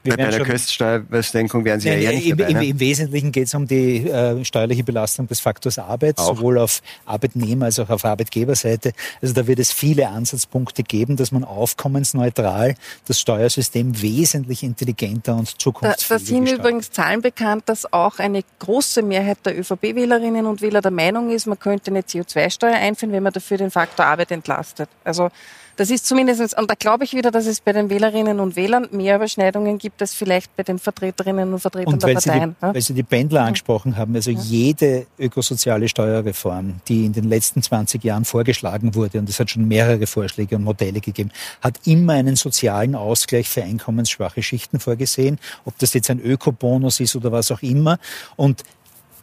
Bei 0.02 0.16
einer 0.18 0.40
Köststeuersenkung 0.40 1.64
werden 1.64 1.80
Sie 1.80 1.88
ja, 1.88 1.94
ja 1.94 2.10
nicht 2.10 2.28
im, 2.28 2.38
dabei, 2.38 2.50
im, 2.52 2.60
Im 2.62 2.80
Wesentlichen 2.80 3.32
geht 3.32 3.48
es 3.48 3.54
um 3.54 3.66
die 3.66 4.08
äh, 4.08 4.42
steuerliche 4.44 4.82
Belastung 4.82 5.26
des 5.26 5.40
Faktors 5.40 5.78
Arbeit, 5.78 6.18
auch. 6.18 6.36
sowohl 6.36 6.58
auf 6.58 6.80
Arbeitnehmer- 7.04 7.66
als 7.66 7.78
auch 7.78 7.90
auf 7.90 8.04
Arbeitgeberseite. 8.06 8.92
Also 9.20 9.34
da 9.34 9.46
wird 9.46 9.58
es 9.58 9.72
viele 9.72 10.08
Ansatzpunkte 10.08 10.84
geben, 10.84 11.16
dass 11.16 11.32
man 11.32 11.44
aufkommensneutral 11.44 12.76
das 13.06 13.20
Steuersystem 13.20 14.00
wesentlich 14.00 14.62
intelligenter 14.62 15.36
und 15.36 15.60
zukunftsfähiger 15.60 16.18
Da, 16.18 16.18
da 16.18 16.46
sind 16.46 16.58
übrigens 16.58 16.90
Zahlen 16.90 17.20
bekannt, 17.20 17.64
dass 17.66 17.92
auch 17.92 18.18
eine 18.18 18.42
große 18.58 19.02
Mehrheit 19.02 19.38
der 19.44 19.58
ÖVP-Wählerinnen 19.58 20.46
und 20.46 20.62
Wähler 20.62 20.80
der 20.80 20.92
Meinung 20.92 21.30
ist, 21.30 21.46
man 21.46 21.58
könnte 21.58 21.90
eine 21.90 22.00
CO2-Steuer 22.00 22.74
einführen, 22.74 23.12
wenn 23.12 23.22
man 23.22 23.34
dafür 23.34 23.58
den 23.58 23.70
Faktor 23.70 24.06
Arbeit 24.06 24.30
entlastet. 24.30 24.88
Also 25.04 25.28
das 25.76 25.90
ist 25.90 26.06
zumindest, 26.06 26.56
und 26.58 26.70
da 26.70 26.74
glaube 26.74 27.04
ich 27.04 27.14
wieder, 27.14 27.30
dass 27.30 27.46
es 27.46 27.60
bei 27.60 27.72
den 27.72 27.90
Wählerinnen 27.90 28.40
und 28.40 28.56
Wählern 28.56 28.88
mehr 28.92 29.16
Überschneidungen 29.16 29.78
gibt 29.78 30.00
als 30.00 30.14
vielleicht 30.14 30.54
bei 30.56 30.62
den 30.62 30.78
Vertreterinnen 30.78 31.52
und 31.52 31.60
Vertretern 31.60 31.94
und 31.94 32.02
der 32.02 32.14
Parteien. 32.14 32.56
Sie 32.60 32.66
die, 32.66 32.74
weil 32.74 32.80
Sie 32.80 32.94
die 32.94 33.02
Pendler 33.02 33.42
angesprochen 33.42 33.96
haben, 33.96 34.14
also 34.14 34.30
ja. 34.30 34.40
jede 34.40 35.06
ökosoziale 35.18 35.88
Steuerreform, 35.88 36.80
die 36.88 37.06
in 37.06 37.12
den 37.12 37.28
letzten 37.28 37.62
20 37.62 38.02
Jahren 38.04 38.24
vorgeschlagen 38.24 38.94
wurde, 38.94 39.18
und 39.18 39.28
es 39.28 39.40
hat 39.40 39.50
schon 39.50 39.66
mehrere 39.66 40.06
Vorschläge 40.06 40.56
und 40.56 40.64
Modelle 40.64 41.00
gegeben, 41.00 41.30
hat 41.60 41.80
immer 41.86 42.14
einen 42.14 42.36
sozialen 42.36 42.94
Ausgleich 42.94 43.48
für 43.48 43.62
einkommensschwache 43.62 44.42
Schichten 44.42 44.80
vorgesehen, 44.80 45.38
ob 45.64 45.78
das 45.78 45.94
jetzt 45.94 46.10
ein 46.10 46.20
Ökobonus 46.20 47.00
ist 47.00 47.16
oder 47.16 47.32
was 47.32 47.50
auch 47.50 47.62
immer. 47.62 47.98
Und 48.36 48.64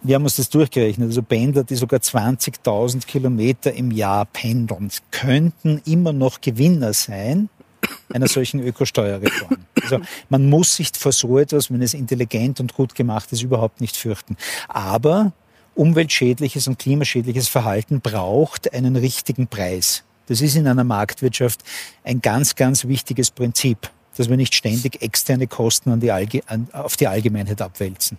wir 0.03 0.15
haben 0.15 0.23
uns 0.23 0.35
das 0.35 0.49
durchgerechnet. 0.49 1.09
Also 1.09 1.21
Pendler, 1.21 1.63
die 1.63 1.75
sogar 1.75 1.99
20.000 1.99 3.05
Kilometer 3.05 3.73
im 3.73 3.91
Jahr 3.91 4.25
pendeln, 4.25 4.89
könnten 5.11 5.81
immer 5.85 6.13
noch 6.13 6.41
Gewinner 6.41 6.93
sein 6.93 7.49
einer 8.13 8.27
solchen 8.27 8.59
Ökosteuerreform. 8.59 9.57
Also 9.81 9.99
man 10.29 10.49
muss 10.49 10.75
sich 10.75 10.91
vor 10.97 11.11
so 11.11 11.37
etwas, 11.37 11.71
wenn 11.71 11.81
es 11.81 11.93
intelligent 11.93 12.59
und 12.59 12.73
gut 12.73 12.95
gemacht 12.95 13.31
ist, 13.31 13.41
überhaupt 13.41 13.81
nicht 13.81 13.97
fürchten. 13.97 14.37
Aber 14.67 15.33
umweltschädliches 15.75 16.67
und 16.67 16.79
klimaschädliches 16.79 17.47
Verhalten 17.47 18.01
braucht 18.01 18.73
einen 18.73 18.95
richtigen 18.95 19.47
Preis. 19.47 20.03
Das 20.27 20.41
ist 20.41 20.55
in 20.55 20.67
einer 20.67 20.83
Marktwirtschaft 20.83 21.63
ein 22.03 22.21
ganz, 22.21 22.55
ganz 22.55 22.85
wichtiges 22.87 23.31
Prinzip, 23.31 23.89
dass 24.17 24.29
wir 24.29 24.37
nicht 24.37 24.55
ständig 24.55 25.01
externe 25.01 25.47
Kosten 25.47 25.91
an 25.91 25.99
die 25.99 26.11
an, 26.11 26.67
auf 26.73 26.97
die 26.97 27.07
Allgemeinheit 27.07 27.61
abwälzen. 27.61 28.17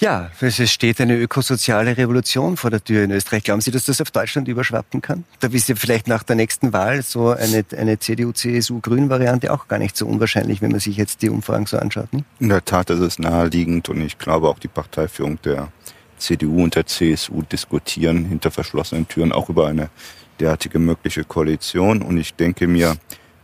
Ja, 0.00 0.30
es 0.40 0.72
steht 0.72 0.98
eine 1.02 1.14
ökosoziale 1.18 1.94
Revolution 1.94 2.56
vor 2.56 2.70
der 2.70 2.82
Tür 2.82 3.04
in 3.04 3.10
Österreich. 3.10 3.44
Glauben 3.44 3.60
Sie, 3.60 3.70
dass 3.70 3.84
das 3.84 4.00
auf 4.00 4.10
Deutschland 4.10 4.48
überschwappen 4.48 5.02
kann? 5.02 5.24
Da 5.40 5.48
ist 5.48 5.68
ja 5.68 5.74
vielleicht 5.76 6.08
nach 6.08 6.22
der 6.22 6.36
nächsten 6.36 6.72
Wahl 6.72 7.02
so 7.02 7.28
eine, 7.28 7.66
eine 7.76 7.98
CDU-CSU-Grün-Variante 7.98 9.52
auch 9.52 9.68
gar 9.68 9.78
nicht 9.78 9.98
so 9.98 10.06
unwahrscheinlich, 10.06 10.62
wenn 10.62 10.70
man 10.70 10.80
sich 10.80 10.96
jetzt 10.96 11.20
die 11.20 11.28
Umfragen 11.28 11.66
so 11.66 11.76
anschaut. 11.76 12.10
Ne? 12.14 12.24
In 12.38 12.48
der 12.48 12.64
Tat 12.64 12.88
ist 12.88 13.00
es 13.00 13.18
naheliegend 13.18 13.90
und 13.90 14.00
ich 14.00 14.16
glaube 14.16 14.48
auch 14.48 14.58
die 14.58 14.68
Parteiführung 14.68 15.38
der 15.42 15.68
CDU 16.16 16.64
und 16.64 16.76
der 16.76 16.86
CSU 16.86 17.42
diskutieren 17.42 18.24
hinter 18.24 18.50
verschlossenen 18.50 19.06
Türen 19.06 19.32
auch 19.32 19.50
über 19.50 19.66
eine 19.66 19.90
derartige 20.38 20.78
mögliche 20.78 21.24
Koalition. 21.24 22.00
Und 22.00 22.16
ich 22.16 22.34
denke 22.34 22.66
mir, 22.68 22.96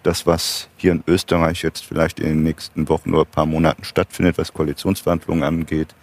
das, 0.03 0.27
was 0.27 0.69
hier 0.79 0.93
in 0.93 1.05
Österreich 1.07 1.63
jetzt 1.63 1.85
vielleicht 1.85 2.19
in 2.19 2.29
den 2.29 2.43
nächsten 2.45 2.89
Wochen 2.89 3.13
oder 3.13 3.25
ein 3.25 3.31
paar 3.31 3.45
Monaten 3.45 3.85
stattfindet, 3.85 4.39
was 4.39 4.55
Koalitionsverhandlungen 4.55 5.45
angeht, 5.45 5.95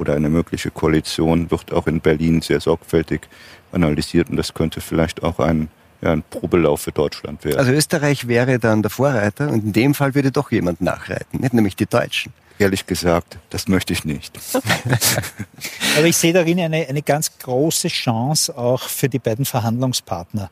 oder 0.00 0.14
eine 0.14 0.30
mögliche 0.30 0.70
Koalition 0.70 1.50
wird 1.50 1.72
auch 1.72 1.86
in 1.86 2.00
Berlin 2.00 2.40
sehr 2.40 2.60
sorgfältig 2.60 3.28
analysiert 3.72 4.30
und 4.30 4.36
das 4.36 4.54
könnte 4.54 4.80
vielleicht 4.80 5.22
auch 5.22 5.38
ein, 5.38 5.68
ja, 6.00 6.12
ein 6.12 6.22
Probelauf 6.28 6.80
für 6.80 6.92
Deutschland 6.92 7.44
werden. 7.44 7.58
Also 7.58 7.72
Österreich 7.72 8.26
wäre 8.26 8.58
dann 8.58 8.82
der 8.82 8.90
Vorreiter 8.90 9.48
und 9.48 9.64
in 9.64 9.72
dem 9.72 9.94
Fall 9.94 10.14
würde 10.14 10.32
doch 10.32 10.50
jemand 10.50 10.80
nachreiten, 10.80 11.40
nicht 11.40 11.52
nämlich 11.52 11.76
die 11.76 11.86
Deutschen. 11.86 12.32
Ehrlich 12.58 12.86
gesagt, 12.86 13.38
das 13.48 13.68
möchte 13.68 13.92
ich 13.94 14.04
nicht. 14.04 14.38
Aber 15.96 16.06
ich 16.06 16.16
sehe 16.16 16.34
darin 16.34 16.60
eine, 16.60 16.86
eine 16.88 17.00
ganz 17.00 17.38
große 17.38 17.88
Chance 17.88 18.56
auch 18.56 18.82
für 18.82 19.08
die 19.08 19.18
beiden 19.18 19.46
Verhandlungspartner. 19.46 20.50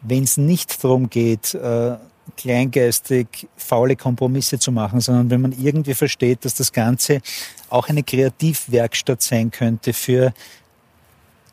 Wenn 0.00 0.22
es 0.22 0.36
nicht 0.36 0.82
darum 0.82 1.10
geht, 1.10 1.54
äh, 1.54 1.96
kleingeistig 2.30 3.48
faule 3.56 3.96
Kompromisse 3.96 4.58
zu 4.58 4.72
machen, 4.72 5.00
sondern 5.00 5.30
wenn 5.30 5.40
man 5.40 5.52
irgendwie 5.52 5.94
versteht, 5.94 6.44
dass 6.44 6.54
das 6.54 6.72
Ganze 6.72 7.20
auch 7.68 7.88
eine 7.88 8.02
Kreativwerkstatt 8.02 9.22
sein 9.22 9.50
könnte 9.50 9.92
für 9.92 10.32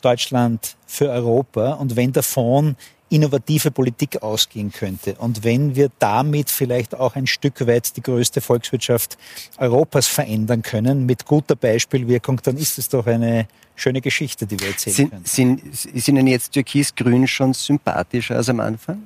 Deutschland, 0.00 0.76
für 0.86 1.10
Europa 1.10 1.72
und 1.74 1.96
wenn 1.96 2.12
davon 2.12 2.76
innovative 3.10 3.70
Politik 3.70 4.22
ausgehen 4.22 4.70
könnte. 4.70 5.14
Und 5.14 5.44
wenn 5.44 5.74
wir 5.74 5.90
damit 5.98 6.50
vielleicht 6.50 6.94
auch 6.94 7.16
ein 7.16 7.26
Stück 7.26 7.66
weit 7.66 7.96
die 7.96 8.02
größte 8.02 8.40
Volkswirtschaft 8.40 9.16
Europas 9.56 10.06
verändern 10.06 10.62
können, 10.62 11.06
mit 11.06 11.24
guter 11.24 11.56
Beispielwirkung, 11.56 12.40
dann 12.42 12.56
ist 12.56 12.78
es 12.78 12.88
doch 12.88 13.06
eine 13.06 13.48
schöne 13.76 14.00
Geschichte, 14.00 14.46
die 14.46 14.60
wir 14.60 14.68
erzählen 14.68 14.94
sind, 14.94 15.10
können. 15.10 15.24
Sind, 15.24 15.62
sind 15.74 16.08
Ihnen 16.08 16.26
jetzt 16.26 16.52
Türkis-Grün 16.52 17.26
schon 17.26 17.54
sympathischer 17.54 18.36
als 18.36 18.48
am 18.48 18.60
Anfang? 18.60 19.02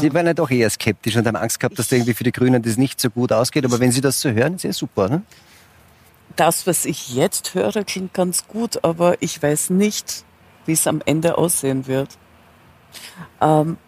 Sie 0.00 0.12
waren 0.14 0.26
ja 0.26 0.34
doch 0.34 0.50
eher 0.50 0.70
skeptisch 0.70 1.16
und 1.16 1.26
haben 1.26 1.36
Angst 1.36 1.60
gehabt, 1.60 1.78
dass 1.78 1.90
irgendwie 1.90 2.14
für 2.14 2.24
die 2.24 2.32
Grünen 2.32 2.62
das 2.62 2.76
nicht 2.76 3.00
so 3.00 3.10
gut 3.10 3.32
ausgeht. 3.32 3.64
Aber 3.64 3.80
wenn 3.80 3.92
Sie 3.92 4.00
das 4.00 4.20
so 4.20 4.30
hören, 4.30 4.56
ja 4.58 4.72
super. 4.72 5.08
Ne? 5.08 5.22
Das, 6.36 6.66
was 6.66 6.84
ich 6.84 7.14
jetzt 7.14 7.54
höre, 7.54 7.84
klingt 7.84 8.14
ganz 8.14 8.46
gut, 8.46 8.84
aber 8.84 9.20
ich 9.20 9.42
weiß 9.42 9.70
nicht, 9.70 10.24
wie 10.66 10.72
es 10.72 10.86
am 10.86 11.02
Ende 11.04 11.38
aussehen 11.38 11.86
wird. 11.86 12.18
Ähm, 13.40 13.78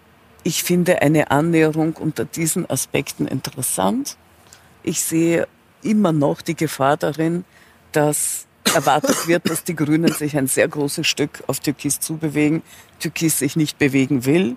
ich 0.44 0.62
finde 0.62 1.02
eine 1.02 1.30
Annäherung 1.30 1.94
unter 1.96 2.24
diesen 2.24 2.68
Aspekten 2.70 3.26
interessant. 3.26 4.16
Ich 4.82 5.00
sehe 5.02 5.46
immer 5.82 6.12
noch 6.12 6.40
die 6.40 6.54
Gefahr 6.54 6.96
darin, 6.96 7.44
dass 7.92 8.46
erwartet 8.74 9.26
wird, 9.26 9.48
dass 9.48 9.64
die 9.64 9.74
Grünen 9.74 10.12
sich 10.12 10.36
ein 10.36 10.46
sehr 10.46 10.68
großes 10.68 11.06
Stück 11.06 11.42
auf 11.46 11.61
Türkis 11.61 12.00
zubewegen, 12.00 12.62
Türkis 12.98 13.38
sich 13.38 13.56
nicht 13.56 13.78
bewegen 13.78 14.24
will 14.24 14.56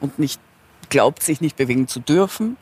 und 0.00 0.18
nicht 0.18 0.40
glaubt, 0.88 1.22
sich 1.22 1.40
nicht 1.40 1.56
bewegen 1.56 1.88
zu 1.88 2.00
dürfen. 2.00 2.56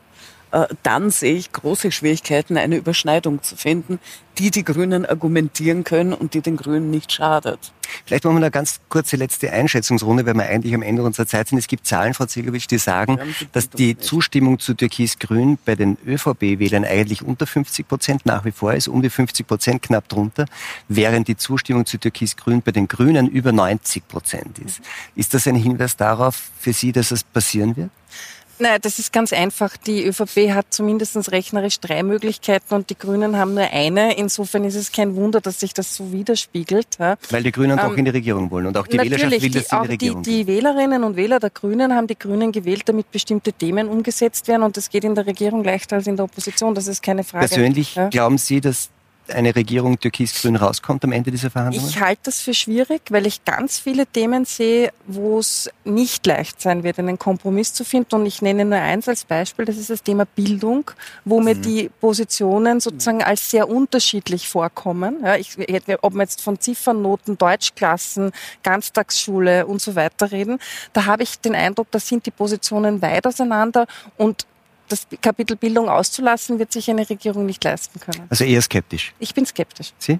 Äh, 0.54 0.68
dann 0.84 1.10
sehe 1.10 1.34
ich 1.34 1.50
große 1.50 1.90
Schwierigkeiten, 1.90 2.56
eine 2.56 2.76
Überschneidung 2.76 3.42
zu 3.42 3.56
finden, 3.56 3.98
die 4.38 4.52
die 4.52 4.64
Grünen 4.64 5.04
argumentieren 5.04 5.82
können 5.82 6.12
und 6.12 6.34
die 6.34 6.42
den 6.42 6.56
Grünen 6.56 6.90
nicht 6.90 7.10
schadet. 7.10 7.72
Vielleicht 8.06 8.24
machen 8.24 8.36
wir 8.36 8.42
eine 8.42 8.50
ganz 8.52 8.80
kurze 8.88 9.16
letzte 9.16 9.52
Einschätzungsrunde, 9.52 10.24
weil 10.26 10.34
wir 10.34 10.44
eigentlich 10.44 10.74
am 10.74 10.82
Ende 10.82 11.02
unserer 11.02 11.26
Zeit 11.26 11.48
sind. 11.48 11.58
Es 11.58 11.66
gibt 11.66 11.86
Zahlen, 11.86 12.14
Frau 12.14 12.26
Zegovic, 12.26 12.68
die 12.68 12.78
sagen, 12.78 13.18
dass 13.52 13.68
die 13.68 13.98
Zustimmung 13.98 14.60
zu 14.60 14.74
Türkis-Grün 14.74 15.58
bei 15.64 15.74
den 15.74 15.98
ÖVP-Wählern 16.06 16.84
eigentlich 16.84 17.22
unter 17.22 17.46
50 17.46 17.88
Prozent 17.88 18.24
nach 18.24 18.44
wie 18.44 18.52
vor 18.52 18.74
ist, 18.74 18.86
um 18.86 19.02
die 19.02 19.10
50 19.10 19.46
Prozent 19.46 19.82
knapp 19.82 20.08
drunter, 20.08 20.46
während 20.88 21.26
die 21.26 21.36
Zustimmung 21.36 21.84
zu 21.84 21.98
Türkis-Grün 21.98 22.62
bei 22.62 22.70
den 22.70 22.86
Grünen 22.86 23.28
über 23.28 23.50
90 23.50 24.06
Prozent 24.06 24.60
ist. 24.60 24.80
Ist 25.16 25.34
das 25.34 25.48
ein 25.48 25.56
Hinweis 25.56 25.96
darauf 25.96 26.50
für 26.58 26.72
Sie, 26.72 26.92
dass 26.92 27.10
es 27.10 27.24
passieren 27.24 27.76
wird? 27.76 27.90
Nein, 28.58 28.78
das 28.82 28.98
ist 28.98 29.12
ganz 29.12 29.32
einfach. 29.32 29.76
Die 29.76 30.04
ÖVP 30.04 30.50
hat 30.52 30.66
zumindest 30.70 31.32
rechnerisch 31.32 31.80
drei 31.80 32.02
Möglichkeiten 32.02 32.74
und 32.74 32.90
die 32.90 32.96
Grünen 32.96 33.36
haben 33.36 33.54
nur 33.54 33.70
eine. 33.70 34.16
Insofern 34.16 34.64
ist 34.64 34.74
es 34.74 34.92
kein 34.92 35.16
Wunder, 35.16 35.40
dass 35.40 35.60
sich 35.60 35.74
das 35.74 35.94
so 35.94 36.12
widerspiegelt. 36.12 36.98
Weil 36.98 37.42
die 37.42 37.52
Grünen 37.52 37.78
ähm, 37.78 37.84
doch 37.84 37.96
in 37.96 38.04
die 38.04 38.10
Regierung 38.10 38.50
wollen 38.50 38.66
und 38.66 38.76
auch 38.76 38.86
die 38.86 38.98
Wählerschaft 38.98 39.42
will, 39.42 39.50
dass 39.50 39.68
sie 39.68 39.76
in 39.76 39.82
die 39.82 39.88
Regierung 39.88 40.22
die, 40.22 40.44
die 40.44 40.46
Wählerinnen 40.46 41.04
und 41.04 41.16
Wähler 41.16 41.40
der 41.40 41.50
Grünen 41.50 41.94
haben 41.94 42.06
die 42.06 42.18
Grünen 42.18 42.52
gewählt, 42.52 42.82
damit 42.86 43.10
bestimmte 43.10 43.52
Themen 43.52 43.88
umgesetzt 43.88 44.48
werden 44.48 44.62
und 44.62 44.76
das 44.76 44.90
geht 44.90 45.04
in 45.04 45.14
der 45.14 45.26
Regierung 45.26 45.64
leichter 45.64 45.96
als 45.96 46.06
in 46.06 46.16
der 46.16 46.24
Opposition. 46.24 46.74
Das 46.74 46.86
ist 46.86 47.02
keine 47.02 47.24
Frage. 47.24 47.48
Persönlich 47.48 47.94
ja? 47.94 48.08
glauben 48.08 48.38
Sie, 48.38 48.60
dass 48.60 48.90
eine 49.28 49.54
Regierung 49.54 49.98
türkis-grün 49.98 50.56
rauskommt 50.56 51.04
am 51.04 51.12
Ende 51.12 51.30
dieser 51.30 51.50
Verhandlungen? 51.50 51.88
Ich 51.88 52.00
halte 52.00 52.22
das 52.24 52.40
für 52.40 52.54
schwierig, 52.54 53.02
weil 53.10 53.26
ich 53.26 53.44
ganz 53.44 53.78
viele 53.78 54.06
Themen 54.06 54.44
sehe, 54.44 54.92
wo 55.06 55.38
es 55.38 55.70
nicht 55.84 56.26
leicht 56.26 56.60
sein 56.60 56.82
wird, 56.82 56.98
einen 56.98 57.18
Kompromiss 57.18 57.72
zu 57.72 57.84
finden. 57.84 58.16
Und 58.16 58.26
ich 58.26 58.42
nenne 58.42 58.64
nur 58.64 58.78
eins 58.78 59.08
als 59.08 59.24
Beispiel, 59.24 59.64
das 59.64 59.76
ist 59.76 59.90
das 59.90 60.02
Thema 60.02 60.26
Bildung, 60.26 60.90
wo 61.24 61.40
mir 61.40 61.54
mhm. 61.54 61.62
die 61.62 61.90
Positionen 62.00 62.80
sozusagen 62.80 63.22
als 63.22 63.50
sehr 63.50 63.68
unterschiedlich 63.68 64.48
vorkommen. 64.48 65.18
Ja, 65.22 65.36
ich, 65.36 65.56
ob 66.02 66.14
wir 66.14 66.22
jetzt 66.22 66.42
von 66.42 66.60
Ziffernnoten, 66.60 67.38
Deutschklassen, 67.38 68.32
Ganztagsschule 68.62 69.66
und 69.66 69.80
so 69.80 69.94
weiter 69.94 70.32
reden, 70.32 70.58
da 70.92 71.06
habe 71.06 71.22
ich 71.22 71.40
den 71.40 71.54
Eindruck, 71.54 71.88
da 71.90 71.98
sind 71.98 72.26
die 72.26 72.30
Positionen 72.30 73.00
weit 73.02 73.26
auseinander 73.26 73.86
und 74.16 74.46
das 74.88 75.06
Kapitel 75.20 75.56
Bildung 75.56 75.88
auszulassen, 75.88 76.58
wird 76.58 76.72
sich 76.72 76.90
eine 76.90 77.08
Regierung 77.08 77.46
nicht 77.46 77.62
leisten 77.64 78.00
können. 78.00 78.26
Also 78.28 78.44
eher 78.44 78.62
skeptisch. 78.62 79.14
Ich 79.18 79.34
bin 79.34 79.46
skeptisch. 79.46 79.92
Sie? 79.98 80.18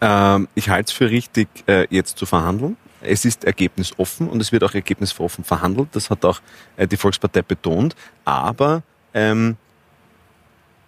Ähm, 0.00 0.48
ich 0.54 0.68
halte 0.68 0.88
es 0.88 0.92
für 0.92 1.10
richtig, 1.10 1.48
äh, 1.66 1.86
jetzt 1.90 2.18
zu 2.18 2.26
verhandeln. 2.26 2.76
Es 3.00 3.24
ist 3.24 3.44
ergebnisoffen 3.44 4.28
und 4.28 4.40
es 4.40 4.52
wird 4.52 4.64
auch 4.64 4.74
ergebnisoffen 4.74 5.44
verhandelt. 5.44 5.88
Das 5.92 6.10
hat 6.10 6.24
auch 6.24 6.40
äh, 6.76 6.88
die 6.88 6.96
Volkspartei 6.96 7.42
betont. 7.42 7.94
Aber 8.24 8.82
ähm, 9.14 9.56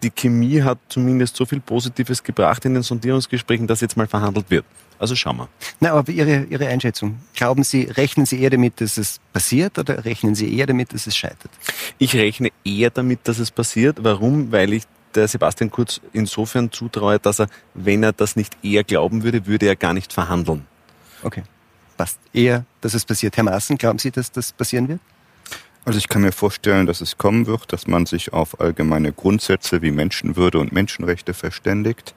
die 0.03 0.11
Chemie 0.11 0.63
hat 0.63 0.79
zumindest 0.89 1.37
so 1.37 1.45
viel 1.45 1.61
Positives 1.61 2.23
gebracht 2.23 2.65
in 2.65 2.75
den 2.75 2.83
Sondierungsgesprächen, 2.83 3.67
dass 3.67 3.81
jetzt 3.81 3.97
mal 3.97 4.07
verhandelt 4.07 4.51
wird. 4.51 4.65
Also 4.99 5.15
schauen 5.15 5.37
wir. 5.37 5.49
Na, 5.81 5.93
aber 5.93 6.11
Ihre, 6.11 6.45
Ihre 6.45 6.67
Einschätzung. 6.67 7.19
Glauben 7.35 7.63
Sie, 7.63 7.83
rechnen 7.83 8.27
Sie 8.27 8.41
eher 8.41 8.51
damit, 8.51 8.81
dass 8.81 8.97
es 8.97 9.21
passiert 9.33 9.79
oder 9.79 10.05
rechnen 10.05 10.35
Sie 10.35 10.57
eher 10.57 10.67
damit, 10.67 10.93
dass 10.93 11.07
es 11.07 11.17
scheitert? 11.17 11.51
Ich 11.99 12.15
rechne 12.15 12.51
eher 12.65 12.91
damit, 12.91 13.21
dass 13.25 13.39
es 13.39 13.51
passiert. 13.51 13.99
Warum? 14.03 14.51
Weil 14.51 14.73
ich 14.73 14.85
der 15.15 15.29
Sebastian 15.29 15.71
Kurz 15.71 16.01
insofern 16.13 16.71
zutraue, 16.73 17.19
dass 17.19 17.41
er, 17.41 17.49
wenn 17.75 18.03
er 18.03 18.13
das 18.13 18.37
nicht 18.37 18.57
eher 18.63 18.85
glauben 18.85 19.23
würde, 19.23 19.47
würde 19.47 19.67
er 19.67 19.77
gar 19.77 19.95
nicht 19.95 20.13
verhandeln. 20.13 20.67
Okay. 21.23 21.43
Passt. 21.97 22.19
Eher, 22.33 22.65
dass 22.81 22.95
es 22.95 23.05
passiert. 23.05 23.37
Herr 23.37 23.45
Maaßen, 23.45 23.79
glauben 23.79 23.99
Sie, 23.99 24.11
dass 24.11 24.31
das 24.31 24.53
passieren 24.53 24.89
wird? 24.89 25.01
Also 25.89 25.97
ich 25.97 26.11
kann 26.11 26.21
mir 26.21 26.33
vorstellen, 26.33 26.85
dass 26.85 27.01
es 27.01 27.17
kommen 27.17 27.47
wird, 27.47 27.73
dass 27.73 27.87
man 27.87 28.05
sich 28.05 28.35
auf 28.35 28.61
allgemeine 28.61 29.11
Grundsätze 29.11 29.81
wie 29.81 29.91
Menschenwürde 29.91 30.59
und 30.59 30.71
Menschenrechte 30.71 31.33
verständigt. 31.33 32.15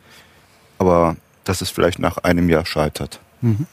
Aber 0.77 1.15
dass 1.45 1.61
es 1.61 1.69
vielleicht 1.69 1.97
nach 1.97 2.17
einem 2.17 2.49
Jahr 2.49 2.65
scheitert. 2.65 3.21
Mhm. 3.39 3.67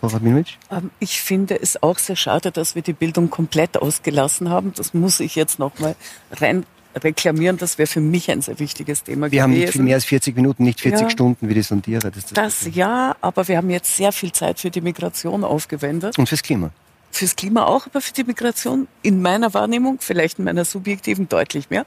Frau 0.00 0.06
Rabinowitsch? 0.06 0.54
Ähm, 0.70 0.90
ich 1.00 1.20
finde 1.20 1.60
es 1.60 1.82
auch 1.82 1.98
sehr 1.98 2.16
schade, 2.16 2.50
dass 2.50 2.76
wir 2.76 2.80
die 2.80 2.94
Bildung 2.94 3.28
komplett 3.28 3.76
ausgelassen 3.76 4.48
haben. 4.48 4.72
Das 4.74 4.94
muss 4.94 5.20
ich 5.20 5.34
jetzt 5.34 5.58
nochmal 5.58 5.96
rein 6.30 6.64
reklamieren. 6.96 7.58
Das 7.58 7.76
wäre 7.76 7.86
für 7.86 8.00
mich 8.00 8.30
ein 8.30 8.40
sehr 8.40 8.58
wichtiges 8.58 9.02
Thema 9.02 9.26
wir 9.26 9.28
gewesen. 9.28 9.34
Wir 9.34 9.42
haben 9.42 9.52
nicht 9.52 9.72
viel 9.72 9.82
mehr 9.82 9.96
als 9.96 10.06
40 10.06 10.34
Minuten, 10.34 10.64
nicht 10.64 10.80
40 10.80 11.02
ja. 11.02 11.10
Stunden 11.10 11.50
wie 11.50 11.54
die 11.54 11.62
Sondierer. 11.62 12.10
Das, 12.10 12.24
das, 12.24 12.32
das 12.32 12.74
ja, 12.74 13.16
aber 13.20 13.46
wir 13.48 13.58
haben 13.58 13.68
jetzt 13.68 13.94
sehr 13.98 14.12
viel 14.12 14.32
Zeit 14.32 14.60
für 14.60 14.70
die 14.70 14.80
Migration 14.80 15.44
aufgewendet. 15.44 16.18
Und 16.18 16.26
fürs 16.26 16.42
Klima. 16.42 16.70
Fürs 17.12 17.36
Klima 17.36 17.66
auch, 17.66 17.86
aber 17.86 18.00
für 18.00 18.14
die 18.14 18.24
Migration 18.24 18.88
in 19.02 19.20
meiner 19.20 19.52
Wahrnehmung, 19.52 19.98
vielleicht 20.00 20.38
in 20.38 20.46
meiner 20.46 20.64
subjektiven 20.64 21.28
deutlich 21.28 21.68
mehr. 21.68 21.84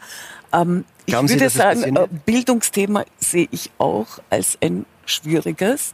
Ähm, 0.53 0.85
ich 1.07 1.13
würde 1.13 1.49
Sie, 1.49 1.57
sagen, 1.57 1.95
äh, 1.95 2.07
Bildungsthema 2.25 3.05
sehe 3.17 3.47
ich 3.49 3.71
auch 3.79 4.19
als 4.29 4.57
ein 4.61 4.85
schwieriges. 5.05 5.93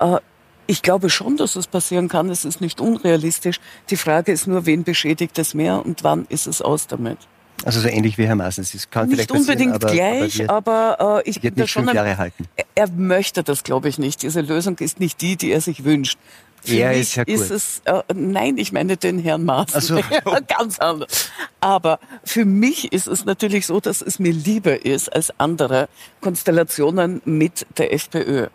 Äh, 0.00 0.18
ich 0.66 0.82
glaube 0.82 1.10
schon, 1.10 1.36
dass 1.36 1.54
es 1.56 1.66
passieren 1.66 2.08
kann. 2.08 2.28
Es 2.28 2.44
ist 2.44 2.60
nicht 2.60 2.80
unrealistisch. 2.80 3.60
Die 3.90 3.96
Frage 3.96 4.32
ist 4.32 4.46
nur, 4.46 4.66
wen 4.66 4.84
beschädigt 4.84 5.38
es 5.38 5.54
mehr 5.54 5.84
und 5.84 6.02
wann 6.02 6.26
ist 6.28 6.46
es 6.46 6.60
aus 6.60 6.86
damit? 6.88 7.18
Also 7.64 7.80
so 7.80 7.88
ähnlich 7.88 8.18
wie 8.18 8.26
Herr 8.26 8.34
Maaßen. 8.34 8.62
Es 8.62 8.90
kann 8.90 9.08
nicht 9.08 9.30
unbedingt 9.30 9.74
aber, 9.74 9.92
gleich, 9.92 10.48
aber, 10.48 10.90
wird, 10.90 11.00
aber 11.00 11.20
äh, 11.24 11.30
ich 11.30 11.42
wird 11.42 11.56
nicht 11.56 11.72
fünf 11.72 11.92
Jahre 11.92 12.16
halten. 12.16 12.48
Er 12.74 12.90
möchte 12.90 13.44
das, 13.44 13.62
glaube 13.62 13.88
ich, 13.88 13.98
nicht. 13.98 14.22
Diese 14.22 14.40
Lösung 14.40 14.78
ist 14.78 14.98
nicht 14.98 15.20
die, 15.20 15.36
die 15.36 15.52
er 15.52 15.60
sich 15.60 15.84
wünscht. 15.84 16.18
Für 16.64 16.76
er 16.76 16.92
ist 16.92 17.16
Herr 17.16 17.26
ist 17.26 17.50
es, 17.50 17.82
äh, 17.84 18.02
nein, 18.14 18.56
ich 18.56 18.72
meine 18.72 18.96
den 18.96 19.18
Herrn 19.18 19.44
Maaßen. 19.44 19.74
Also. 19.74 20.00
Ganz 20.58 20.78
anders. 20.78 21.30
Aber 21.60 21.98
für 22.24 22.44
mich 22.44 22.92
ist 22.92 23.08
es 23.08 23.24
natürlich 23.24 23.66
so, 23.66 23.80
dass 23.80 24.00
es 24.00 24.18
mir 24.18 24.32
lieber 24.32 24.84
ist 24.84 25.12
als 25.12 25.32
andere 25.38 25.88
Konstellationen 26.20 27.20
mit 27.24 27.66
der 27.78 27.92
FPÖ. 27.92 28.46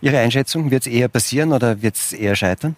Ihre 0.00 0.18
Einschätzung, 0.18 0.70
wird 0.70 0.86
es 0.86 0.92
eher 0.92 1.08
passieren 1.08 1.52
oder 1.52 1.82
wird 1.82 1.96
es 1.96 2.12
eher 2.12 2.36
scheitern? 2.36 2.76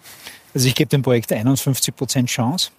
Also 0.55 0.67
ich 0.67 0.73
gebe 0.73 0.89
dem 0.89 1.03
Projekt 1.03 1.31
51 1.31 1.95
Prozent 1.95 2.29
Chance. 2.29 2.71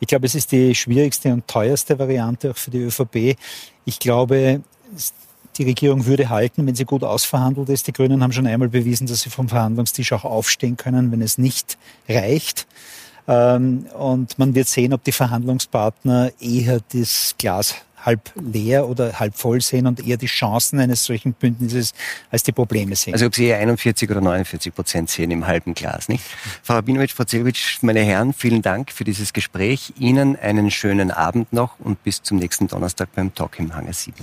Ich 0.00 0.08
glaube, 0.08 0.26
es 0.26 0.34
ist 0.34 0.52
die 0.52 0.74
schwierigste 0.74 1.32
und 1.32 1.46
teuerste 1.46 1.98
Variante 1.98 2.50
auch 2.50 2.56
für 2.56 2.70
die 2.70 2.80
ÖVP. 2.80 3.36
Ich 3.84 3.98
glaube, 3.98 4.62
die 5.58 5.64
Regierung 5.64 6.06
würde 6.06 6.28
halten, 6.28 6.66
wenn 6.66 6.74
sie 6.74 6.84
gut 6.84 7.02
ausverhandelt 7.02 7.68
ist. 7.68 7.86
Die 7.86 7.92
Grünen 7.92 8.22
haben 8.22 8.32
schon 8.32 8.46
einmal 8.46 8.68
bewiesen, 8.68 9.06
dass 9.06 9.20
sie 9.20 9.30
vom 9.30 9.48
Verhandlungstisch 9.48 10.12
auch 10.12 10.24
aufstehen 10.24 10.76
können, 10.76 11.12
wenn 11.12 11.22
es 11.22 11.38
nicht 11.38 11.78
reicht. 12.08 12.66
Ähm, 13.26 13.86
und 13.96 14.38
man 14.38 14.54
wird 14.54 14.68
sehen, 14.68 14.92
ob 14.92 15.02
die 15.04 15.12
Verhandlungspartner 15.12 16.32
eher 16.40 16.80
das 16.92 17.34
Glas 17.38 17.74
halb 18.04 18.32
leer 18.40 18.88
oder 18.88 19.18
halb 19.18 19.34
voll 19.36 19.60
sehen 19.60 19.86
und 19.86 20.06
eher 20.06 20.16
die 20.16 20.26
Chancen 20.26 20.78
eines 20.78 21.04
solchen 21.04 21.32
Bündnisses 21.32 21.94
als 22.30 22.42
die 22.42 22.52
Probleme 22.52 22.94
sehen. 22.96 23.14
Also 23.14 23.26
ob 23.26 23.34
Sie 23.34 23.46
eher 23.46 23.58
41 23.58 24.10
oder 24.10 24.20
49 24.20 24.74
Prozent 24.74 25.10
sehen 25.10 25.30
im 25.30 25.46
halben 25.46 25.74
Glas, 25.74 26.08
nicht? 26.08 26.24
Frau 26.62 26.74
Rabinowitsch, 26.74 27.14
Frau 27.14 27.24
Zelwitsch, 27.24 27.78
meine 27.82 28.00
Herren, 28.00 28.32
vielen 28.32 28.62
Dank 28.62 28.92
für 28.92 29.04
dieses 29.04 29.32
Gespräch. 29.32 29.94
Ihnen 29.98 30.36
einen 30.36 30.70
schönen 30.70 31.10
Abend 31.10 31.52
noch 31.52 31.80
und 31.80 32.02
bis 32.04 32.22
zum 32.22 32.38
nächsten 32.38 32.68
Donnerstag 32.68 33.08
beim 33.14 33.34
Talk 33.34 33.58
im 33.58 33.74
Hangar 33.74 33.94
7. 33.94 34.14